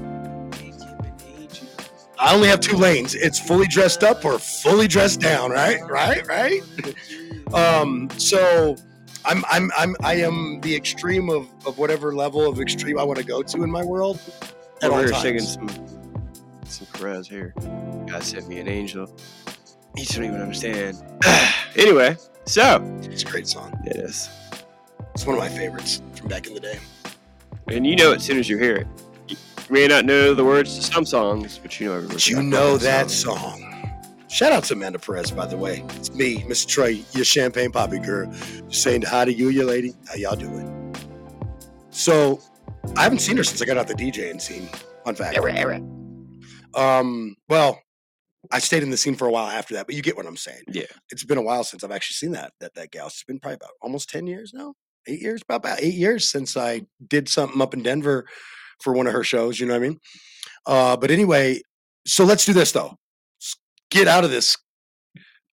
I 2.19 2.33
only 2.33 2.47
have 2.47 2.59
two 2.59 2.77
lanes. 2.77 3.15
It's 3.15 3.39
fully 3.39 3.67
dressed 3.67 4.03
up 4.03 4.25
or 4.25 4.39
fully 4.39 4.88
dressed 4.88 5.21
down. 5.21 5.51
Right, 5.51 5.79
right, 5.89 6.25
right. 6.27 6.62
um. 7.53 8.09
So. 8.17 8.75
I'm, 9.29 9.43
I'm, 9.50 9.69
I'm, 9.77 9.93
I 10.03 10.13
am 10.21 10.62
the 10.62 10.74
extreme 10.74 11.29
of, 11.29 11.50
of 11.65 11.77
whatever 11.77 12.15
level 12.15 12.47
of 12.47 12.62
extreme 12.62 12.97
I 12.97 13.03
want 13.03 13.19
to 13.19 13.25
go 13.25 13.43
to 13.43 13.63
in 13.63 13.69
my 13.69 13.83
world 13.83 14.21
at 14.81 14.89
all 14.89 14.93
Over 15.00 15.03
here 15.03 15.12
times. 15.12 15.21
singing 15.21 15.41
some 15.41 15.88
some 16.63 16.88
Perez 16.93 17.27
here. 17.27 17.53
God 18.07 18.24
sent 18.24 18.47
me 18.47 18.59
an 18.59 18.69
angel. 18.69 19.13
You 19.97 20.05
don't 20.05 20.24
even 20.24 20.39
understand. 20.39 21.03
anyway, 21.75 22.15
so 22.45 22.81
It's 23.01 23.24
a 23.24 23.25
great 23.25 23.47
song. 23.50 23.77
it 23.86 23.97
is. 23.97 24.29
It's 25.13 25.25
one 25.25 25.36
of 25.36 25.41
my 25.41 25.50
favorites 25.50 26.01
from 26.15 26.29
back 26.29 26.47
in 26.47 26.53
the 26.53 26.62
day. 26.62 26.79
And 27.67 27.86
you 27.86 27.97
know 27.97 28.13
it 28.13 28.17
as 28.17 28.24
soon 28.24 28.38
as 28.39 28.47
you 28.47 28.57
hear 28.57 28.77
it. 28.77 28.88
You 29.69 29.74
may 29.74 29.88
not 29.88 30.05
know 30.05 30.33
the 30.33 30.45
words 30.45 30.77
to 30.77 30.81
some 30.81 31.05
songs, 31.05 31.59
but 31.62 31.77
you 31.77 31.88
know 31.88 31.95
every 31.95 32.07
word. 32.07 32.13
But 32.13 32.27
you 32.29 32.38
that 32.38 32.43
know 32.43 32.77
that 32.77 33.12
song. 33.12 33.38
song. 33.38 33.91
Shout 34.29 34.53
out 34.53 34.63
to 34.65 34.74
Amanda 34.74 34.97
Perez, 34.97 35.29
by 35.31 35.45
the 35.45 35.57
way. 35.57 35.83
It's 35.95 36.13
me, 36.13 36.38
Mr. 36.43 36.67
Trey, 36.67 37.03
your 37.12 37.25
champagne 37.25 37.74
poppy 37.74 38.00
girl, 38.00 38.31
saying 38.69 39.01
hi 39.01 39.25
to 39.25 39.33
you, 39.33 39.50
your 39.50 39.65
lady. 39.65 39.93
How 40.07 40.15
y'all 40.15 40.38
doing? 40.38 40.95
So, 41.89 42.39
I 42.95 43.03
haven't 43.03 43.19
seen 43.19 43.36
her 43.36 43.43
since 43.43 43.62
I 43.62 43.65
got 43.65 43.75
out 43.75 43.89
the 43.89 43.93
DJing 43.93 44.39
scene. 44.39 44.69
Fun 45.03 45.15
fact. 45.15 45.38
Um, 46.74 47.36
well, 47.50 47.81
I 48.50 48.59
stayed 48.59 48.83
in 48.83 48.89
the 48.89 48.97
scene 48.97 49.15
for 49.15 49.27
a 49.27 49.31
while 49.31 49.47
after 49.47 49.74
that, 49.74 49.86
but 49.86 49.95
you 49.95 50.01
get 50.01 50.15
what 50.15 50.25
I'm 50.25 50.38
saying. 50.38 50.63
Yeah. 50.69 50.83
It's 51.09 51.25
been 51.25 51.38
a 51.38 51.41
while 51.41 51.65
since 51.65 51.83
I've 51.83 51.91
actually 51.91 52.13
seen 52.13 52.31
that 52.31 52.53
that 52.62 52.74
that 52.75 52.91
gal. 52.91 53.07
It's 53.07 53.24
been 53.25 53.39
probably 53.39 53.55
about 53.55 53.71
almost 53.81 54.09
10 54.09 54.27
years 54.27 54.53
now. 54.53 54.75
Eight 55.07 55.21
years, 55.21 55.41
about, 55.41 55.57
about 55.57 55.81
eight 55.81 55.93
years 55.93 56.29
since 56.29 56.55
I 56.55 56.83
did 57.05 57.27
something 57.27 57.62
up 57.62 57.74
in 57.74 57.83
Denver 57.83 58.27
for 58.81 58.93
one 58.93 59.07
of 59.07 59.13
her 59.13 59.24
shows, 59.24 59.60
you 59.60 59.65
know 59.65 59.74
what 59.74 59.84
I 59.84 59.88
mean? 59.88 60.00
Uh, 60.65 60.98
but 60.98 61.12
anyway, 61.12 61.62
so 62.05 62.24
let's 62.24 62.46
do 62.46 62.53
this 62.53 62.72
though. 62.72 62.96
S- 63.41 63.55
Get 63.89 64.07
out 64.07 64.24
of 64.24 64.31
this 64.31 64.57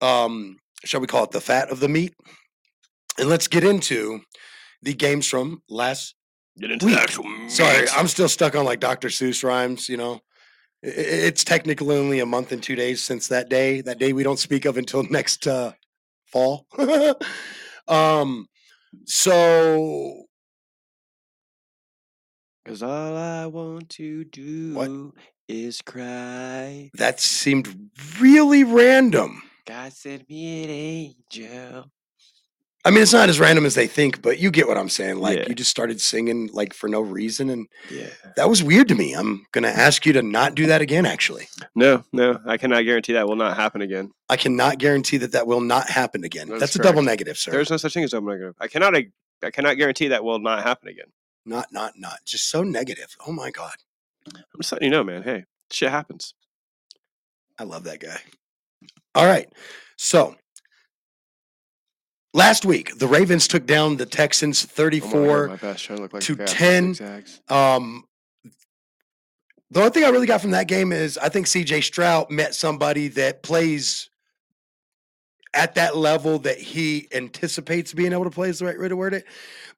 um, 0.01 0.57
shall 0.85 1.01
we 1.01 1.07
call 1.07 1.23
it 1.23 1.31
the 1.31 1.41
fat 1.41 1.69
of 1.69 1.79
the 1.79 1.89
meat? 1.89 2.13
And 3.17 3.29
let's 3.29 3.47
get 3.47 3.63
into 3.63 4.21
the 4.81 4.93
games 4.93 5.27
from 5.27 5.61
last 5.69 6.15
Get 6.57 6.71
into 6.71 6.87
Week. 6.87 6.97
Sorry. 7.49 7.87
I'm 7.95 8.07
still 8.07 8.29
stuck 8.29 8.55
on 8.55 8.65
like 8.65 8.79
Dr. 8.79 9.09
Seuss 9.09 9.43
rhymes, 9.43 9.87
you 9.87 9.97
know. 9.97 10.19
It's 10.81 11.43
technically 11.43 11.97
only 11.97 12.19
a 12.19 12.25
month 12.25 12.51
and 12.51 12.63
two 12.63 12.75
days 12.75 13.03
since 13.03 13.27
that 13.27 13.49
day. 13.49 13.81
That 13.81 13.99
day 13.99 14.13
we 14.13 14.23
don't 14.23 14.39
speak 14.39 14.65
of 14.65 14.77
until 14.77 15.03
next 15.03 15.47
uh, 15.47 15.73
fall. 16.31 16.65
um, 17.87 18.47
so 19.05 20.23
Cause 22.69 22.83
all 22.83 23.17
I 23.17 23.47
want 23.47 23.89
to 23.89 24.23
do 24.25 25.11
is 25.47 25.81
cry. 25.81 26.91
that 26.93 27.19
seemed 27.19 27.89
really 28.21 28.63
random. 28.63 29.41
God 29.65 29.91
sent 29.91 30.29
me 30.29 30.63
an 30.63 30.69
angel. 30.69 31.89
I 32.85 32.91
mean, 32.91 33.01
it's 33.01 33.11
not 33.11 33.27
as 33.27 33.39
random 33.39 33.65
as 33.65 33.73
they 33.73 33.87
think, 33.87 34.21
but 34.21 34.37
you 34.37 34.51
get 34.51 34.67
what 34.67 34.77
I'm 34.77 34.87
saying. 34.87 35.17
Like 35.17 35.39
Yeah. 35.39 35.45
you 35.49 35.55
just 35.55 35.71
started 35.71 35.99
singing 35.99 36.51
like 36.53 36.75
for 36.75 36.87
no 36.87 37.01
reason, 37.01 37.49
and 37.49 37.67
Yeah. 37.89 38.09
that 38.35 38.47
was 38.51 38.61
weird 38.61 38.87
to 38.89 38.95
me. 38.95 39.13
I'm 39.13 39.47
gonna 39.51 39.69
ask 39.69 40.05
you 40.05 40.13
to 40.13 40.21
not 40.21 40.53
do 40.53 40.67
that 40.67 40.79
again. 40.79 41.07
Actually, 41.07 41.47
No, 41.73 42.03
no, 42.13 42.39
I 42.45 42.57
cannot 42.57 42.83
guarantee 42.85 43.13
that 43.13 43.27
will 43.27 43.35
not 43.35 43.57
happen 43.57 43.81
again. 43.81 44.11
I 44.29 44.37
cannot 44.37 44.77
guarantee 44.77 45.17
that 45.17 45.31
that 45.31 45.47
will 45.47 45.61
not 45.61 45.89
happen 45.89 46.23
again. 46.23 46.49
That's 46.49 46.59
That's, 46.59 46.75
a 46.75 46.83
double 46.83 47.01
negative, 47.01 47.35
sir. 47.39 47.49
There's 47.49 47.71
no 47.71 47.77
such 47.77 47.95
thing 47.95 48.03
as 48.03 48.13
a 48.13 48.17
double 48.17 48.27
negative. 48.29 48.53
I 48.59 48.67
cannot. 48.67 48.95
I 48.95 49.51
cannot 49.51 49.77
guarantee 49.77 50.09
that 50.09 50.23
will 50.23 50.37
not 50.37 50.61
happen 50.63 50.87
again. 50.89 51.07
Not, 51.49 51.67
not, 51.73 51.93
not. 51.97 52.19
Just 52.25 52.49
so 52.49 52.63
negative. 52.63 53.15
Oh 53.27 53.31
my 53.33 53.51
god. 53.51 53.73
I'm 54.27 54.43
just 54.61 54.71
letting 54.71 54.85
you 54.85 54.91
know, 54.91 55.03
man. 55.03 55.23
Hey, 55.23 55.45
shit 55.71 55.89
happens. 55.89 56.33
I 57.57 57.63
love 57.63 57.83
that 57.85 57.99
guy. 57.99 58.19
All 59.15 59.25
right. 59.25 59.49
So 59.97 60.35
last 62.33 62.63
week, 62.65 62.97
the 62.99 63.07
Ravens 63.07 63.47
took 63.47 63.65
down 63.65 63.97
the 63.97 64.05
Texans 64.05 64.63
Oh 64.63 64.67
God, 64.67 64.75
34. 64.75 65.47
my 65.47 65.55
best 65.57 65.83
trying 65.83 65.97
to 65.97 66.03
like 66.13 66.21
to 66.21 66.33
a 66.33 66.35
cat 66.37 66.45
with 66.47 66.97
10. 66.97 67.23
um, 67.49 68.03
the 69.71 69.79
only 69.81 69.91
thing 69.91 70.03
I 70.03 70.09
really 70.09 70.25
got 70.27 70.41
from 70.41 70.51
that 70.51 70.67
game 70.67 70.91
is 70.91 71.17
I 71.17 71.29
think 71.29 71.45
CJ 71.47 71.83
Stroud 71.83 72.31
met 72.31 72.55
somebody 72.55 73.07
that 73.09 73.43
plays 73.43 74.08
at 75.53 75.75
that 75.75 75.97
level 75.97 76.39
that 76.39 76.59
he 76.59 77.07
anticipates 77.11 77.93
being 77.93 78.13
able 78.13 78.23
to 78.25 78.29
play 78.29 78.49
is 78.49 78.59
the 78.59 78.65
right 78.65 78.79
way 78.79 78.87
to 78.87 78.95
word 78.95 79.13
it. 79.13 79.25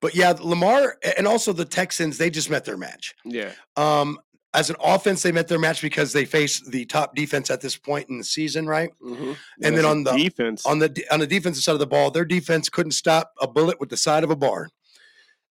But 0.01 0.15
yeah, 0.15 0.33
Lamar 0.39 0.97
and 1.17 1.27
also 1.27 1.53
the 1.53 1.65
Texans, 1.65 2.17
they 2.17 2.29
just 2.29 2.49
met 2.49 2.65
their 2.65 2.77
match. 2.77 3.15
Yeah, 3.23 3.51
Um, 3.77 4.19
as 4.53 4.69
an 4.69 4.75
offense, 4.83 5.23
they 5.23 5.31
met 5.31 5.47
their 5.47 5.59
match 5.59 5.81
because 5.81 6.11
they 6.11 6.25
faced 6.25 6.69
the 6.71 6.83
top 6.83 7.15
defense 7.15 7.49
at 7.49 7.61
this 7.61 7.77
point 7.77 8.09
in 8.09 8.17
the 8.17 8.23
season, 8.23 8.67
right? 8.67 8.91
mm-hmm. 9.01 9.31
And 9.63 9.77
then 9.77 9.85
on 9.85 10.03
the- 10.03 10.11
defense, 10.11 10.65
on 10.65 10.79
the 10.79 11.05
on 11.09 11.21
the 11.21 11.27
defensive 11.27 11.63
side 11.63 11.73
of 11.73 11.79
the 11.79 11.87
ball, 11.87 12.11
their 12.11 12.25
defense 12.25 12.67
couldn't 12.67 12.91
stop 12.91 13.31
a 13.39 13.47
bullet 13.47 13.79
with 13.79 13.89
the 13.89 13.97
side 13.97 14.25
of 14.25 14.29
a 14.29 14.35
barn. 14.35 14.69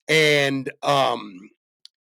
And 0.07 0.71
um, 0.81 1.49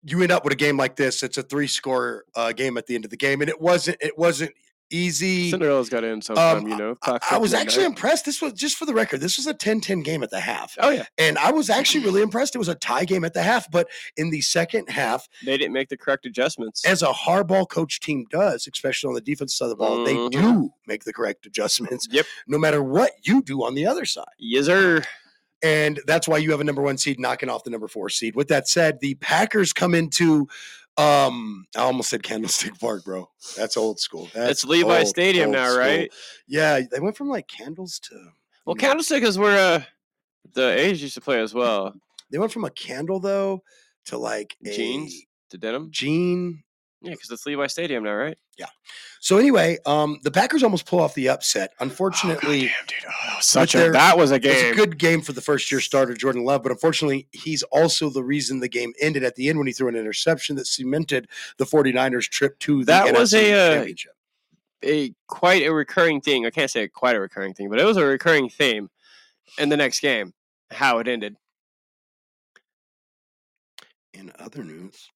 you 0.03 0.21
end 0.21 0.31
up 0.31 0.43
with 0.43 0.53
a 0.53 0.57
game 0.57 0.77
like 0.77 0.95
this. 0.95 1.23
It's 1.23 1.37
a 1.37 1.43
three 1.43 1.67
score 1.67 2.25
uh, 2.35 2.51
game 2.51 2.77
at 2.77 2.85
the 2.85 2.95
end 2.95 3.05
of 3.05 3.11
the 3.11 3.17
game, 3.17 3.41
and 3.41 3.49
it 3.49 3.59
wasn't 3.59 3.97
it 3.99 4.17
wasn't 4.17 4.51
easy. 4.93 5.49
Cinderella's 5.51 5.89
got 5.89 6.03
in 6.03 6.21
sometime. 6.21 6.57
Um, 6.57 6.67
you 6.67 6.77
know, 6.77 6.97
I, 7.03 7.19
I 7.31 7.37
was 7.37 7.53
actually 7.53 7.83
midnight. 7.83 7.97
impressed. 7.97 8.25
This 8.25 8.41
was 8.41 8.53
just 8.53 8.77
for 8.77 8.85
the 8.85 8.93
record. 8.93 9.19
This 9.21 9.37
was 9.37 9.47
a 9.47 9.53
10-10 9.53 10.03
game 10.03 10.23
at 10.23 10.29
the 10.29 10.39
half. 10.39 10.75
Oh 10.79 10.89
yeah, 10.89 11.05
And 11.17 11.37
I 11.37 11.51
was 11.51 11.69
actually 11.69 12.05
really 12.05 12.21
impressed. 12.21 12.55
It 12.55 12.59
was 12.59 12.67
a 12.69 12.75
tie 12.75 13.05
game 13.05 13.23
at 13.25 13.33
the 13.33 13.41
half, 13.43 13.69
but 13.71 13.87
in 14.17 14.29
the 14.29 14.41
second 14.41 14.89
half, 14.89 15.27
they 15.45 15.57
didn't 15.57 15.73
make 15.73 15.89
the 15.89 15.97
correct 15.97 16.25
adjustments. 16.25 16.85
as 16.85 17.01
a 17.01 17.07
hardball 17.07 17.67
coach 17.67 17.99
team 17.99 18.25
does, 18.29 18.67
especially 18.71 19.07
on 19.09 19.13
the 19.15 19.21
defensive 19.21 19.55
side 19.55 19.65
of 19.65 19.69
the 19.71 19.75
ball, 19.75 19.97
Mhm. 19.99 20.05
they 20.31 20.37
do 20.39 20.69
make 20.87 21.03
the 21.03 21.13
correct 21.13 21.45
adjustments, 21.45 22.07
Yep. 22.11 22.25
no 22.47 22.57
matter 22.57 22.81
what 22.83 23.11
you 23.23 23.41
do 23.41 23.63
on 23.63 23.75
the 23.75 23.85
other 23.85 24.05
side. 24.05 24.25
yes, 24.37 24.65
sir. 24.65 25.03
and 25.61 26.01
that's 26.05 26.27
why 26.27 26.37
you 26.37 26.51
have 26.51 26.59
a 26.59 26.63
number 26.63 26.81
one 26.81 26.97
seed 26.97 27.19
knocking 27.21 27.47
off 27.49 27.63
the 27.63 27.69
number 27.69 27.87
four 27.87 28.09
seed. 28.09 28.35
With 28.35 28.49
that 28.49 28.67
said, 28.67 28.99
the 28.99 29.15
Packers 29.15 29.71
come 29.71 29.95
into 29.95 30.47
um 30.97 31.65
I 31.75 31.81
almost 31.81 32.09
said 32.09 32.23
Candlestick 32.23 32.79
Park, 32.79 33.03
bro. 33.05 33.29
That's 33.57 33.77
old 33.77 33.99
school. 33.99 34.29
That's 34.33 34.51
It's 34.51 34.65
Levi 34.65 34.99
old, 34.99 35.07
Stadium 35.07 35.47
old 35.47 35.53
now, 35.55 35.67
school. 35.69 35.79
right? 35.79 36.13
Yeah, 36.47 36.81
they 36.91 36.99
went 36.99 37.17
from 37.17 37.29
like 37.29 37.47
candles 37.47 37.99
to 38.09 38.15
Well, 38.65 38.75
Candlestick 38.75 39.23
is 39.23 39.37
where 39.39 39.57
uh, 39.77 39.83
the 40.53 40.69
A's 40.77 41.01
used 41.01 41.15
to 41.15 41.21
play 41.21 41.39
as 41.41 41.53
well. 41.53 41.93
they 42.31 42.37
went 42.37 42.51
from 42.51 42.63
a 42.65 42.69
candle 42.71 43.19
though 43.19 43.63
to 44.05 44.17
like 44.17 44.55
a 44.65 44.71
Jeans 44.71 45.15
to 45.49 45.57
denim. 45.57 45.89
jean. 45.91 46.63
Yeah, 47.03 47.11
because 47.11 47.29
it's 47.31 47.45
Levi 47.45 47.67
Stadium 47.67 48.03
now, 48.05 48.13
right? 48.15 48.37
Yeah. 48.57 48.67
So 49.19 49.37
anyway, 49.37 49.77
um 49.85 50.19
the 50.23 50.31
Packers 50.31 50.63
almost 50.63 50.85
pull 50.85 50.99
off 51.01 51.13
the 51.15 51.27
upset. 51.29 51.73
Unfortunately, 51.79 52.69
Oh, 52.69 52.85
dude, 52.87 52.97
oh, 53.07 53.11
that 53.27 53.35
was 53.37 53.45
such 53.45 53.73
their- 53.73 53.89
a 53.89 53.93
that 53.93 54.17
was 54.17 54.31
a 54.31 54.35
It 54.35 54.45
was 54.45 54.53
game. 54.55 54.71
a 54.73 54.75
good 54.75 54.97
game 54.97 55.21
for 55.21 55.33
the 55.33 55.41
first 55.41 55.69
year 55.71 55.81
starter, 55.81 56.13
Jordan 56.13 56.45
Love, 56.45 56.63
but 56.63 56.71
unfortunately, 56.71 57.27
he's 57.31 57.61
also 57.63 58.09
the 58.09 58.23
reason 58.23 58.59
the 58.61 58.69
game 58.69 58.93
ended 59.01 59.23
at 59.23 59.35
the 59.35 59.49
end 59.49 59.57
when 59.57 59.67
he 59.67 59.73
threw 59.73 59.89
an 59.89 59.95
interception 59.95 60.55
that 60.55 60.65
cemented 60.67 61.27
the 61.57 61.65
49ers' 61.65 62.29
trip 62.29 62.57
to 62.59 62.79
the 62.79 62.85
That 62.85 63.13
was 63.13 63.33
NFC 63.33 63.51
a, 63.51 63.53
uh, 63.53 63.73
championship. 63.75 64.11
a 64.83 65.13
quite 65.27 65.63
a 65.63 65.73
recurring 65.73 66.21
thing. 66.21 66.45
I 66.45 66.49
can't 66.49 66.71
say 66.71 66.87
quite 66.87 67.15
a 67.17 67.19
recurring 67.19 67.53
thing, 67.53 67.69
but 67.69 67.79
it 67.79 67.85
was 67.85 67.97
a 67.97 68.05
recurring 68.05 68.49
theme 68.49 68.89
in 69.57 69.67
the 69.69 69.77
next 69.77 69.99
game. 69.99 70.33
How 70.71 70.99
it 70.99 71.07
ended. 71.09 71.35
In 74.13 74.31
other 74.39 74.63
news, 74.63 75.09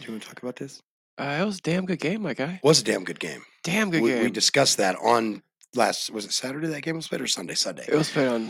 do 0.00 0.06
you 0.06 0.12
want 0.12 0.22
to 0.22 0.28
talk 0.28 0.42
about 0.42 0.56
this? 0.56 0.80
Uh, 1.18 1.38
it 1.40 1.44
was 1.44 1.58
a 1.58 1.62
damn 1.62 1.86
good 1.86 2.00
game, 2.00 2.22
my 2.22 2.34
guy. 2.34 2.60
Was 2.64 2.80
a 2.80 2.84
damn 2.84 3.04
good 3.04 3.20
game. 3.20 3.42
Damn 3.62 3.90
good 3.90 4.02
We, 4.02 4.10
game. 4.10 4.24
we 4.24 4.30
discussed 4.30 4.78
that 4.78 4.96
on 4.96 5.42
last. 5.74 6.10
Was 6.10 6.24
it 6.24 6.32
Saturday 6.32 6.66
that 6.68 6.82
game 6.82 6.96
was 6.96 7.06
played 7.08 7.20
or 7.20 7.26
Sunday? 7.26 7.54
Sunday. 7.54 7.84
it 7.88 7.94
was 7.94 8.10
played 8.10 8.28
on. 8.28 8.48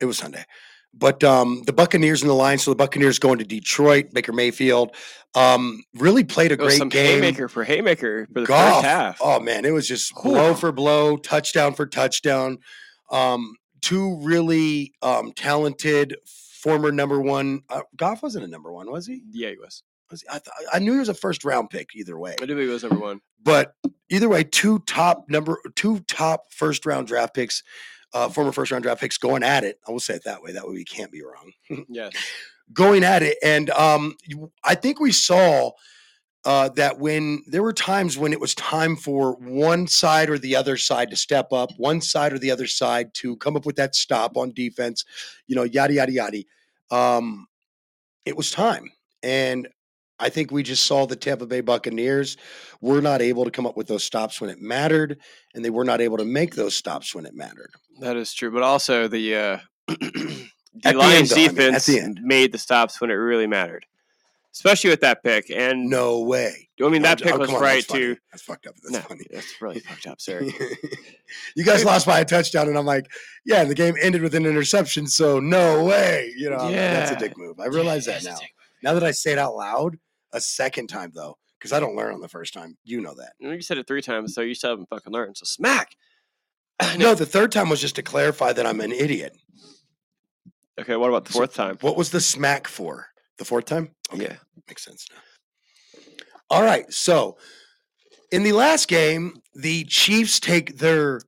It 0.00 0.04
was 0.04 0.18
Sunday. 0.18 0.44
But 0.92 1.22
um, 1.22 1.62
the 1.66 1.72
Buccaneers 1.72 2.22
and 2.22 2.28
the 2.28 2.34
Lions. 2.34 2.64
So 2.64 2.72
the 2.72 2.76
Buccaneers 2.76 3.20
going 3.20 3.38
to 3.38 3.44
Detroit. 3.44 4.06
Baker 4.12 4.32
Mayfield 4.32 4.96
um, 5.36 5.80
really 5.94 6.24
played 6.24 6.50
a 6.50 6.54
It 6.54 6.60
was 6.60 6.78
great 6.80 6.90
game. 6.90 7.22
haymaker 7.22 7.48
for 7.48 7.62
haymaker 7.62 8.26
for 8.32 8.40
the 8.40 8.46
Goff. 8.46 8.74
first 8.82 8.86
half. 8.86 9.18
Oh 9.20 9.38
man, 9.38 9.64
it 9.64 9.70
was 9.70 9.86
just 9.86 10.12
blow 10.20 10.54
for 10.54 10.72
blow, 10.72 11.16
touchdown 11.16 11.74
for 11.74 11.86
touchdown. 11.86 12.58
Um, 13.12 13.54
two 13.80 14.18
really 14.22 14.92
um, 15.02 15.30
talented 15.36 16.16
former 16.26 16.90
number 16.90 17.20
one. 17.20 17.60
Uh, 17.68 17.82
Goff 17.96 18.24
wasn't 18.24 18.44
a 18.44 18.48
number 18.48 18.72
one, 18.72 18.90
was 18.90 19.06
he? 19.06 19.22
Yeah, 19.30 19.50
he 19.50 19.56
was. 19.56 19.84
Was? 20.10 20.24
I, 20.28 20.34
th- 20.38 20.68
I 20.72 20.78
knew 20.78 20.92
he 20.92 20.98
was 20.98 21.08
a 21.08 21.14
first 21.14 21.44
round 21.44 21.70
pick 21.70 21.90
either 21.94 22.18
way. 22.18 22.32
I 22.40 22.46
do 22.46 22.54
believe 22.54 22.68
he 22.68 22.72
was 22.72 22.82
number 22.82 22.98
one. 22.98 23.20
But 23.42 23.74
either 24.10 24.28
way, 24.28 24.44
two 24.44 24.80
top 24.80 25.28
number 25.28 25.58
two 25.76 26.00
top 26.00 26.52
first 26.52 26.84
round 26.86 27.06
draft 27.06 27.34
picks, 27.34 27.62
uh, 28.12 28.28
former 28.28 28.52
first 28.52 28.70
round 28.72 28.82
draft 28.82 29.00
picks 29.00 29.18
going 29.18 29.42
at 29.42 29.64
it. 29.64 29.78
I 29.86 29.92
will 29.92 30.00
say 30.00 30.14
it 30.14 30.24
that 30.24 30.42
way. 30.42 30.52
That 30.52 30.66
way 30.66 30.74
we 30.74 30.84
can't 30.84 31.12
be 31.12 31.22
wrong. 31.22 31.52
Yes. 31.88 32.12
going 32.72 33.02
at 33.04 33.22
it. 33.22 33.38
And 33.42 33.70
um, 33.70 34.14
I 34.64 34.74
think 34.74 35.00
we 35.00 35.12
saw 35.12 35.72
uh, 36.44 36.68
that 36.70 36.98
when 36.98 37.42
there 37.46 37.62
were 37.62 37.72
times 37.72 38.16
when 38.16 38.32
it 38.32 38.40
was 38.40 38.54
time 38.54 38.96
for 38.96 39.32
one 39.34 39.86
side 39.86 40.30
or 40.30 40.38
the 40.38 40.56
other 40.56 40.76
side 40.76 41.10
to 41.10 41.16
step 41.16 41.52
up, 41.52 41.70
one 41.76 42.00
side 42.00 42.32
or 42.32 42.38
the 42.38 42.50
other 42.50 42.66
side 42.66 43.12
to 43.14 43.36
come 43.36 43.56
up 43.56 43.66
with 43.66 43.76
that 43.76 43.94
stop 43.94 44.36
on 44.36 44.52
defense, 44.52 45.04
you 45.46 45.54
know, 45.56 45.64
yada, 45.64 45.92
yada, 45.94 46.12
yada. 46.12 46.42
Um, 46.90 47.46
it 48.24 48.36
was 48.36 48.50
time. 48.50 48.90
And 49.22 49.68
I 50.20 50.28
think 50.28 50.50
we 50.50 50.62
just 50.62 50.86
saw 50.86 51.06
the 51.06 51.16
Tampa 51.16 51.46
Bay 51.46 51.62
Buccaneers 51.62 52.36
were 52.80 53.00
not 53.00 53.22
able 53.22 53.44
to 53.44 53.50
come 53.50 53.66
up 53.66 53.76
with 53.76 53.88
those 53.88 54.04
stops 54.04 54.40
when 54.40 54.50
it 54.50 54.60
mattered, 54.60 55.18
and 55.54 55.64
they 55.64 55.70
were 55.70 55.84
not 55.84 56.00
able 56.00 56.18
to 56.18 56.24
make 56.24 56.54
those 56.54 56.76
stops 56.76 57.14
when 57.14 57.24
it 57.26 57.34
mattered. 57.34 57.70
That 58.00 58.16
is 58.16 58.32
true, 58.32 58.50
but 58.50 58.62
also 58.62 59.08
the 59.08 59.34
uh, 59.34 59.58
the 59.88 60.48
At 60.84 60.92
the 60.92 60.98
Lions 60.98 61.32
end, 61.32 61.38
though, 61.38 61.42
I 61.42 61.48
mean, 61.48 61.56
defense 61.56 61.86
the 61.86 62.16
made 62.22 62.52
the 62.52 62.58
stops 62.58 63.00
when 63.00 63.10
it 63.10 63.14
really 63.14 63.46
mattered, 63.46 63.86
especially 64.54 64.90
with 64.90 65.00
that 65.00 65.22
pick. 65.22 65.50
And 65.50 65.88
No 65.88 66.20
way. 66.20 66.68
I 66.82 66.88
mean 66.88 67.02
No, 67.02 67.08
that 67.08 67.18
j- 67.18 67.24
pick 67.24 67.34
oh, 67.34 67.38
was 67.38 67.50
on, 67.50 67.60
right 67.60 67.86
that's 67.86 67.92
to. 67.92 68.16
That's 68.32 68.42
fucked 68.42 68.66
up. 68.66 68.74
That's 68.82 68.92
no, 68.92 69.00
funny. 69.00 69.24
that's 69.30 69.60
really 69.60 69.80
fucked 69.88 70.06
up, 70.06 70.20
sir. 70.20 70.42
you 71.56 71.64
guys 71.64 71.84
lost 71.84 72.06
by 72.06 72.20
a 72.20 72.24
touchdown, 72.24 72.68
and 72.68 72.78
I'm 72.78 72.86
like, 72.86 73.06
yeah, 73.44 73.64
the 73.64 73.74
game 73.74 73.94
ended 74.00 74.22
with 74.22 74.34
an 74.34 74.46
interception, 74.46 75.06
so 75.06 75.40
no 75.40 75.84
way. 75.84 76.32
You 76.36 76.50
know, 76.50 76.70
that's 76.70 77.10
a 77.10 77.16
dick 77.16 77.36
move. 77.36 77.58
I 77.60 77.66
realize 77.66 78.06
that 78.06 78.24
now. 78.24 78.38
Now 78.82 78.94
that 78.94 79.04
I 79.04 79.10
say 79.10 79.32
it 79.32 79.38
out 79.38 79.56
loud 79.56 79.98
a 80.32 80.40
second 80.40 80.88
time, 80.88 81.12
though, 81.14 81.36
because 81.58 81.72
I 81.72 81.80
don't 81.80 81.96
learn 81.96 82.14
on 82.14 82.20
the 82.20 82.28
first 82.28 82.52
time. 82.54 82.76
You 82.84 83.00
know 83.00 83.14
that. 83.14 83.32
You 83.40 83.60
said 83.62 83.78
it 83.78 83.86
three 83.86 84.02
times, 84.02 84.34
so 84.34 84.40
you 84.40 84.54
still 84.54 84.70
haven't 84.70 84.88
fucking 84.88 85.12
learned. 85.12 85.36
So 85.36 85.44
smack. 85.44 85.96
No, 86.96 87.14
the 87.14 87.26
third 87.26 87.52
time 87.52 87.68
was 87.68 87.80
just 87.80 87.96
to 87.96 88.02
clarify 88.02 88.52
that 88.54 88.64
I'm 88.66 88.80
an 88.80 88.90
idiot. 88.92 89.36
Okay, 90.80 90.96
what 90.96 91.08
about 91.08 91.26
the 91.26 91.32
So- 91.32 91.40
fourth 91.40 91.54
time? 91.54 91.76
What 91.82 91.96
was 91.96 92.10
the 92.10 92.20
smack 92.20 92.66
for? 92.66 93.08
The 93.36 93.44
fourth 93.44 93.66
time? 93.66 93.90
Okay, 94.12 94.22
Yeah. 94.24 94.36
makes 94.66 94.84
sense 94.84 95.06
now. 95.10 96.02
All 96.48 96.62
right, 96.62 96.90
so 96.92 97.36
in 98.32 98.42
the 98.44 98.52
last 98.52 98.88
game, 98.88 99.42
the 99.54 99.84
Chiefs 99.84 100.40
take 100.40 100.78
their 100.78 101.20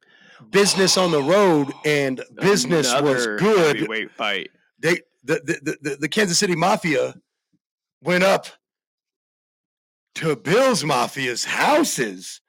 business 0.51 0.97
on 0.97 1.11
the 1.11 1.23
road, 1.35 1.73
and 1.85 2.23
business 2.41 2.93
was 3.01 3.27
good. 3.39 3.77
Heavyweight 3.77 4.11
fight. 4.13 4.51
they 4.79 5.01
the 5.25 5.35
the, 5.45 5.61
the 5.63 5.91
the 5.91 5.97
the 5.97 6.09
Kansas 6.09 6.39
City 6.39 6.57
Mafia 6.57 7.15
went 8.03 8.25
up 8.25 8.47
to 10.17 10.37
Bill's 10.37 10.83
Mafia's 10.83 11.45
houses 11.45 12.41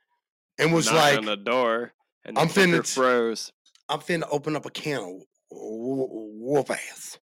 and 0.57 0.73
was 0.73 0.85
knocked 0.85 0.97
like, 0.97 1.17
on 1.17 1.25
the 1.25 1.37
door, 1.37 1.93
and 2.25 2.37
I'm 2.37 2.47
finna- 2.47 2.85
froze. 2.87 3.51
"I'm 3.89 3.99
finna 3.99 4.27
open 4.31 4.55
up 4.55 4.65
a 4.65 4.69
can 4.69 4.99
of 5.03 5.21
whoop 5.51 6.69
ass." 6.69 7.17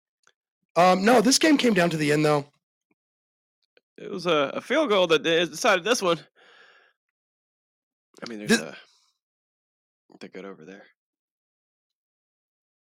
Um, 0.77 1.05
no, 1.05 1.21
this 1.21 1.39
game 1.39 1.57
came 1.57 1.75
down 1.75 1.91
to 1.91 1.97
the 1.97 2.13
end 2.13 2.25
though. 2.25 2.47
It 3.99 4.11
was 4.11 4.27
a, 4.27 4.51
a 4.55 4.61
field 4.61 4.89
goal 4.89 5.07
that 5.09 5.23
decided 5.23 5.85
this 5.85 6.01
one. 6.01 6.19
I 8.25 8.29
mean, 8.31 8.39
there's 8.39 8.59
Thi- 8.59 8.67
a 8.67 8.77
they're 10.21 10.29
good 10.29 10.45
over 10.45 10.65
there. 10.65 10.85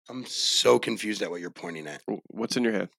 I'm 0.10 0.26
so 0.26 0.80
confused 0.80 1.22
at 1.22 1.30
what 1.30 1.40
you're 1.40 1.52
pointing 1.52 1.88
at. 1.88 2.02
What's 2.28 2.58
in 2.58 2.64
your 2.64 2.74
head? 2.74 2.90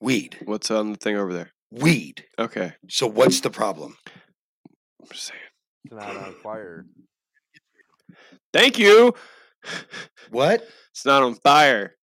Weed, 0.00 0.36
What's 0.44 0.70
on 0.70 0.92
the 0.92 0.98
thing 0.98 1.16
over 1.16 1.32
there? 1.32 1.52
Weed. 1.82 2.24
Okay, 2.38 2.72
So 2.88 3.06
what's 3.06 3.40
the 3.40 3.50
problem? 3.50 3.96
I'm 5.00 5.08
just 5.10 5.24
saying. 5.26 5.40
It's 5.84 5.94
not 5.94 6.16
on 6.16 6.34
fire. 6.42 6.86
Thank 8.52 8.78
you. 8.78 9.14
What? 10.30 10.66
It's 10.92 11.04
not 11.04 11.22
on 11.22 11.34
fire. 11.36 11.96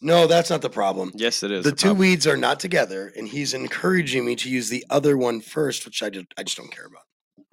No, 0.00 0.26
that's 0.26 0.50
not 0.50 0.60
the 0.62 0.70
problem. 0.70 1.12
Yes, 1.14 1.42
it 1.42 1.50
is. 1.50 1.64
the 1.64 1.70
a 1.70 1.72
two 1.72 1.88
problem. 1.88 1.98
weeds 1.98 2.26
are 2.26 2.36
not 2.36 2.60
together, 2.60 3.12
and 3.16 3.26
he's 3.28 3.54
encouraging 3.54 4.24
me 4.24 4.36
to 4.36 4.50
use 4.50 4.68
the 4.68 4.84
other 4.90 5.16
one 5.16 5.40
first, 5.40 5.84
which 5.86 6.02
I 6.02 6.10
just 6.10 6.26
I 6.36 6.42
just 6.42 6.56
don't 6.58 6.70
care 6.70 6.86
about. 6.86 7.02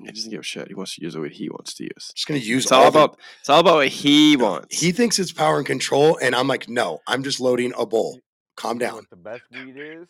He 0.04 0.12
doesn't 0.12 0.32
give 0.32 0.40
a 0.40 0.44
shit. 0.44 0.68
He 0.68 0.74
wants 0.74 0.96
to 0.96 1.04
use 1.04 1.14
the 1.14 1.22
what 1.22 1.32
he 1.32 1.50
wants 1.50 1.74
to 1.76 1.84
use. 1.84 2.12
just 2.16 2.28
gonna 2.28 2.40
use 2.40 2.64
It's 2.64 2.72
all 2.72 2.84
the- 2.84 3.00
about. 3.00 3.20
It's 3.40 3.50
all 3.50 3.60
about 3.60 3.76
what 3.76 3.88
he 3.88 4.36
wants. 4.36 4.80
He 4.80 4.92
thinks 4.92 5.20
it's 5.20 5.32
power 5.32 5.58
and 5.58 5.66
control, 5.66 6.18
and 6.22 6.36
I'm 6.36 6.48
like, 6.48 6.68
no, 6.68 7.00
I'm 7.08 7.24
just 7.24 7.40
loading 7.40 7.74
a 7.78 7.86
bowl. 7.86 8.20
Calm 8.58 8.78
down. 8.80 8.96
What 8.96 9.10
the 9.10 9.16
best 9.16 9.44
weed 9.52 9.76
is? 9.78 10.08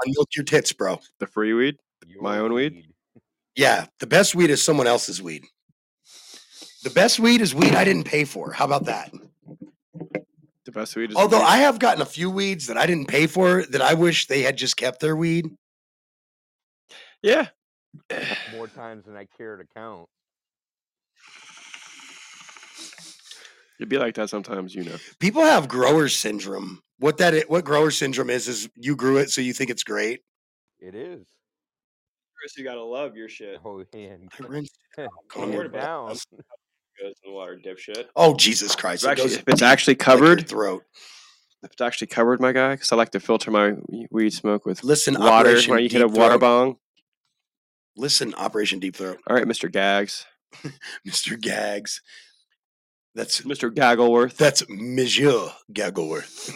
Unmilk 0.00 0.34
your 0.36 0.44
tits, 0.44 0.72
bro. 0.72 1.00
the 1.18 1.26
free 1.26 1.52
weed. 1.52 1.76
My 2.20 2.36
Your 2.36 2.44
own 2.44 2.52
weed? 2.52 2.86
Yeah, 3.54 3.86
the 4.00 4.06
best 4.06 4.34
weed 4.34 4.50
is 4.50 4.62
someone 4.62 4.86
else's 4.86 5.22
weed. 5.22 5.44
The 6.82 6.90
best 6.90 7.20
weed 7.20 7.40
is 7.40 7.54
weed 7.54 7.74
I 7.74 7.84
didn't 7.84 8.04
pay 8.04 8.24
for. 8.24 8.52
How 8.52 8.64
about 8.64 8.86
that? 8.86 9.12
The 10.64 10.72
best 10.72 10.96
weed 10.96 11.10
is. 11.10 11.16
Although 11.16 11.38
weed. 11.38 11.46
I 11.46 11.56
have 11.58 11.78
gotten 11.78 12.02
a 12.02 12.06
few 12.06 12.30
weeds 12.30 12.66
that 12.66 12.76
I 12.76 12.86
didn't 12.86 13.06
pay 13.08 13.26
for 13.26 13.64
that 13.66 13.82
I 13.82 13.94
wish 13.94 14.26
they 14.26 14.42
had 14.42 14.56
just 14.56 14.76
kept 14.76 15.00
their 15.00 15.14
weed. 15.16 15.46
yeah. 17.22 17.48
More 18.52 18.68
times 18.68 19.04
than 19.04 19.16
I 19.16 19.26
care 19.36 19.56
to 19.56 19.64
count. 19.74 20.08
It'd 23.80 23.88
be 23.88 23.98
like 23.98 24.14
that 24.14 24.30
sometimes, 24.30 24.74
you 24.74 24.84
know. 24.84 24.96
People 25.18 25.42
have 25.42 25.68
grower 25.68 26.08
syndrome. 26.08 26.82
What 26.98 27.18
that 27.18 27.34
i- 27.34 27.44
what 27.48 27.64
grower 27.64 27.90
syndrome 27.90 28.30
is 28.30 28.46
is 28.48 28.68
you 28.76 28.94
grew 28.96 29.16
it 29.18 29.30
so 29.30 29.40
you 29.40 29.52
think 29.52 29.70
it's 29.70 29.82
great. 29.82 30.20
It 30.78 30.94
is. 30.94 31.26
Chris, 32.38 32.56
you 32.56 32.64
gotta 32.64 32.82
love 32.82 33.16
your 33.16 33.28
shit. 33.28 33.58
Oh, 33.64 33.84
and 33.92 34.28
I 34.40 34.46
rinsed 34.46 34.78
it 34.98 35.02
out. 35.04 35.10
Calm 35.28 35.44
I'm 35.44 35.48
your 35.52 35.58
worried 35.60 35.72
butt. 35.72 35.80
down. 35.82 36.08
Goes 37.00 37.14
in 37.24 37.30
the 37.30 37.32
water, 37.32 37.58
dipshit. 37.64 38.06
Oh 38.14 38.34
Jesus 38.36 38.76
Christ! 38.76 39.02
If, 39.04 39.08
It 39.08 39.10
actually, 39.12 39.34
if 39.34 39.44
it's 39.48 39.60
deep 39.60 39.66
actually 39.66 39.92
like 39.94 39.98
covered, 40.00 40.48
throat. 40.48 40.82
if 41.62 41.72
it's 41.72 41.80
actually 41.80 42.08
covered, 42.08 42.40
my 42.40 42.52
guy, 42.52 42.74
because 42.74 42.92
I 42.92 42.96
like 42.96 43.10
to 43.12 43.20
filter 43.20 43.50
my 43.50 43.72
we- 43.88 44.06
weed 44.10 44.32
smoke 44.32 44.66
with 44.66 44.84
Listen, 44.84 45.14
water 45.14 45.30
Operation 45.50 45.74
when 45.74 45.82
you 45.82 45.88
hit 45.88 46.02
a 46.02 46.06
water 46.06 46.32
Throat. 46.38 46.40
bong. 46.40 46.76
Listen, 47.96 48.34
Operation 48.34 48.78
Deep 48.78 48.94
Throat, 48.96 49.18
All 49.26 49.34
right, 49.36 49.46
Mr. 49.46 49.70
Gags, 49.72 50.26
Mr. 51.06 51.40
Gags. 51.40 52.02
That's 53.14 53.42
Mr. 53.42 53.72
Gaggleworth. 53.72 54.36
that's 54.38 54.62
Monsieur 54.68 55.50
Gaggleworth. 55.72 56.48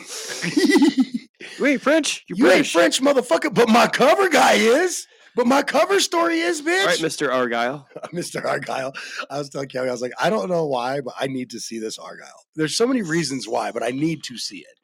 you 1.58 1.66
ain't 1.66 1.82
French. 1.82 2.24
You're 2.28 2.38
you 2.38 2.50
ain't 2.50 2.66
French, 2.66 3.00
motherfucker, 3.02 3.52
but 3.52 3.68
my 3.68 3.86
cover 3.86 4.28
guy 4.28 4.54
is. 4.54 5.06
But 5.34 5.46
my 5.46 5.62
cover 5.62 6.00
story 6.00 6.38
is, 6.38 6.62
bitch. 6.62 6.80
All 6.80 6.86
right, 6.86 6.98
Mr. 6.98 7.30
Argyle. 7.30 7.86
Mr. 8.14 8.42
Argyle. 8.42 8.94
I 9.28 9.36
was 9.36 9.50
telling 9.50 9.68
Kelly, 9.68 9.90
I 9.90 9.92
was 9.92 10.00
like, 10.00 10.14
I 10.18 10.30
don't 10.30 10.48
know 10.48 10.64
why, 10.64 11.02
but 11.02 11.12
I 11.20 11.26
need 11.26 11.50
to 11.50 11.60
see 11.60 11.78
this 11.78 11.98
Argyle. 11.98 12.44
There's 12.54 12.74
so 12.74 12.86
many 12.86 13.02
reasons 13.02 13.46
why, 13.46 13.70
but 13.70 13.82
I 13.82 13.90
need 13.90 14.24
to 14.24 14.38
see 14.38 14.58
it. 14.58 14.80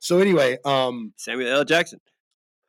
So 0.00 0.18
anyway, 0.18 0.58
um, 0.64 1.12
Samuel 1.16 1.58
L. 1.58 1.64
Jackson. 1.64 2.00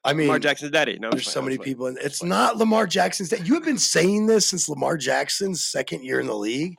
I 0.04 0.14
mean, 0.14 0.28
Lamar 0.28 0.40
Jackson's 0.40 0.70
daddy. 0.70 1.00
No, 1.00 1.10
there's 1.10 1.30
so 1.30 1.42
many 1.42 1.58
people, 1.58 1.88
and 1.88 1.98
it's 1.98 2.22
not 2.22 2.58
Lamar 2.58 2.86
Jackson's. 2.86 3.30
That 3.30 3.48
you 3.48 3.56
have 3.56 3.66
been 3.66 3.80
saying 3.80 4.28
this 4.28 4.48
since 4.48 4.70
Lamar 4.70 4.96
Jackson's 4.96 5.66
second 5.66 6.04
year 6.04 6.20
in 6.20 6.28
the 6.28 6.36
league. 6.36 6.76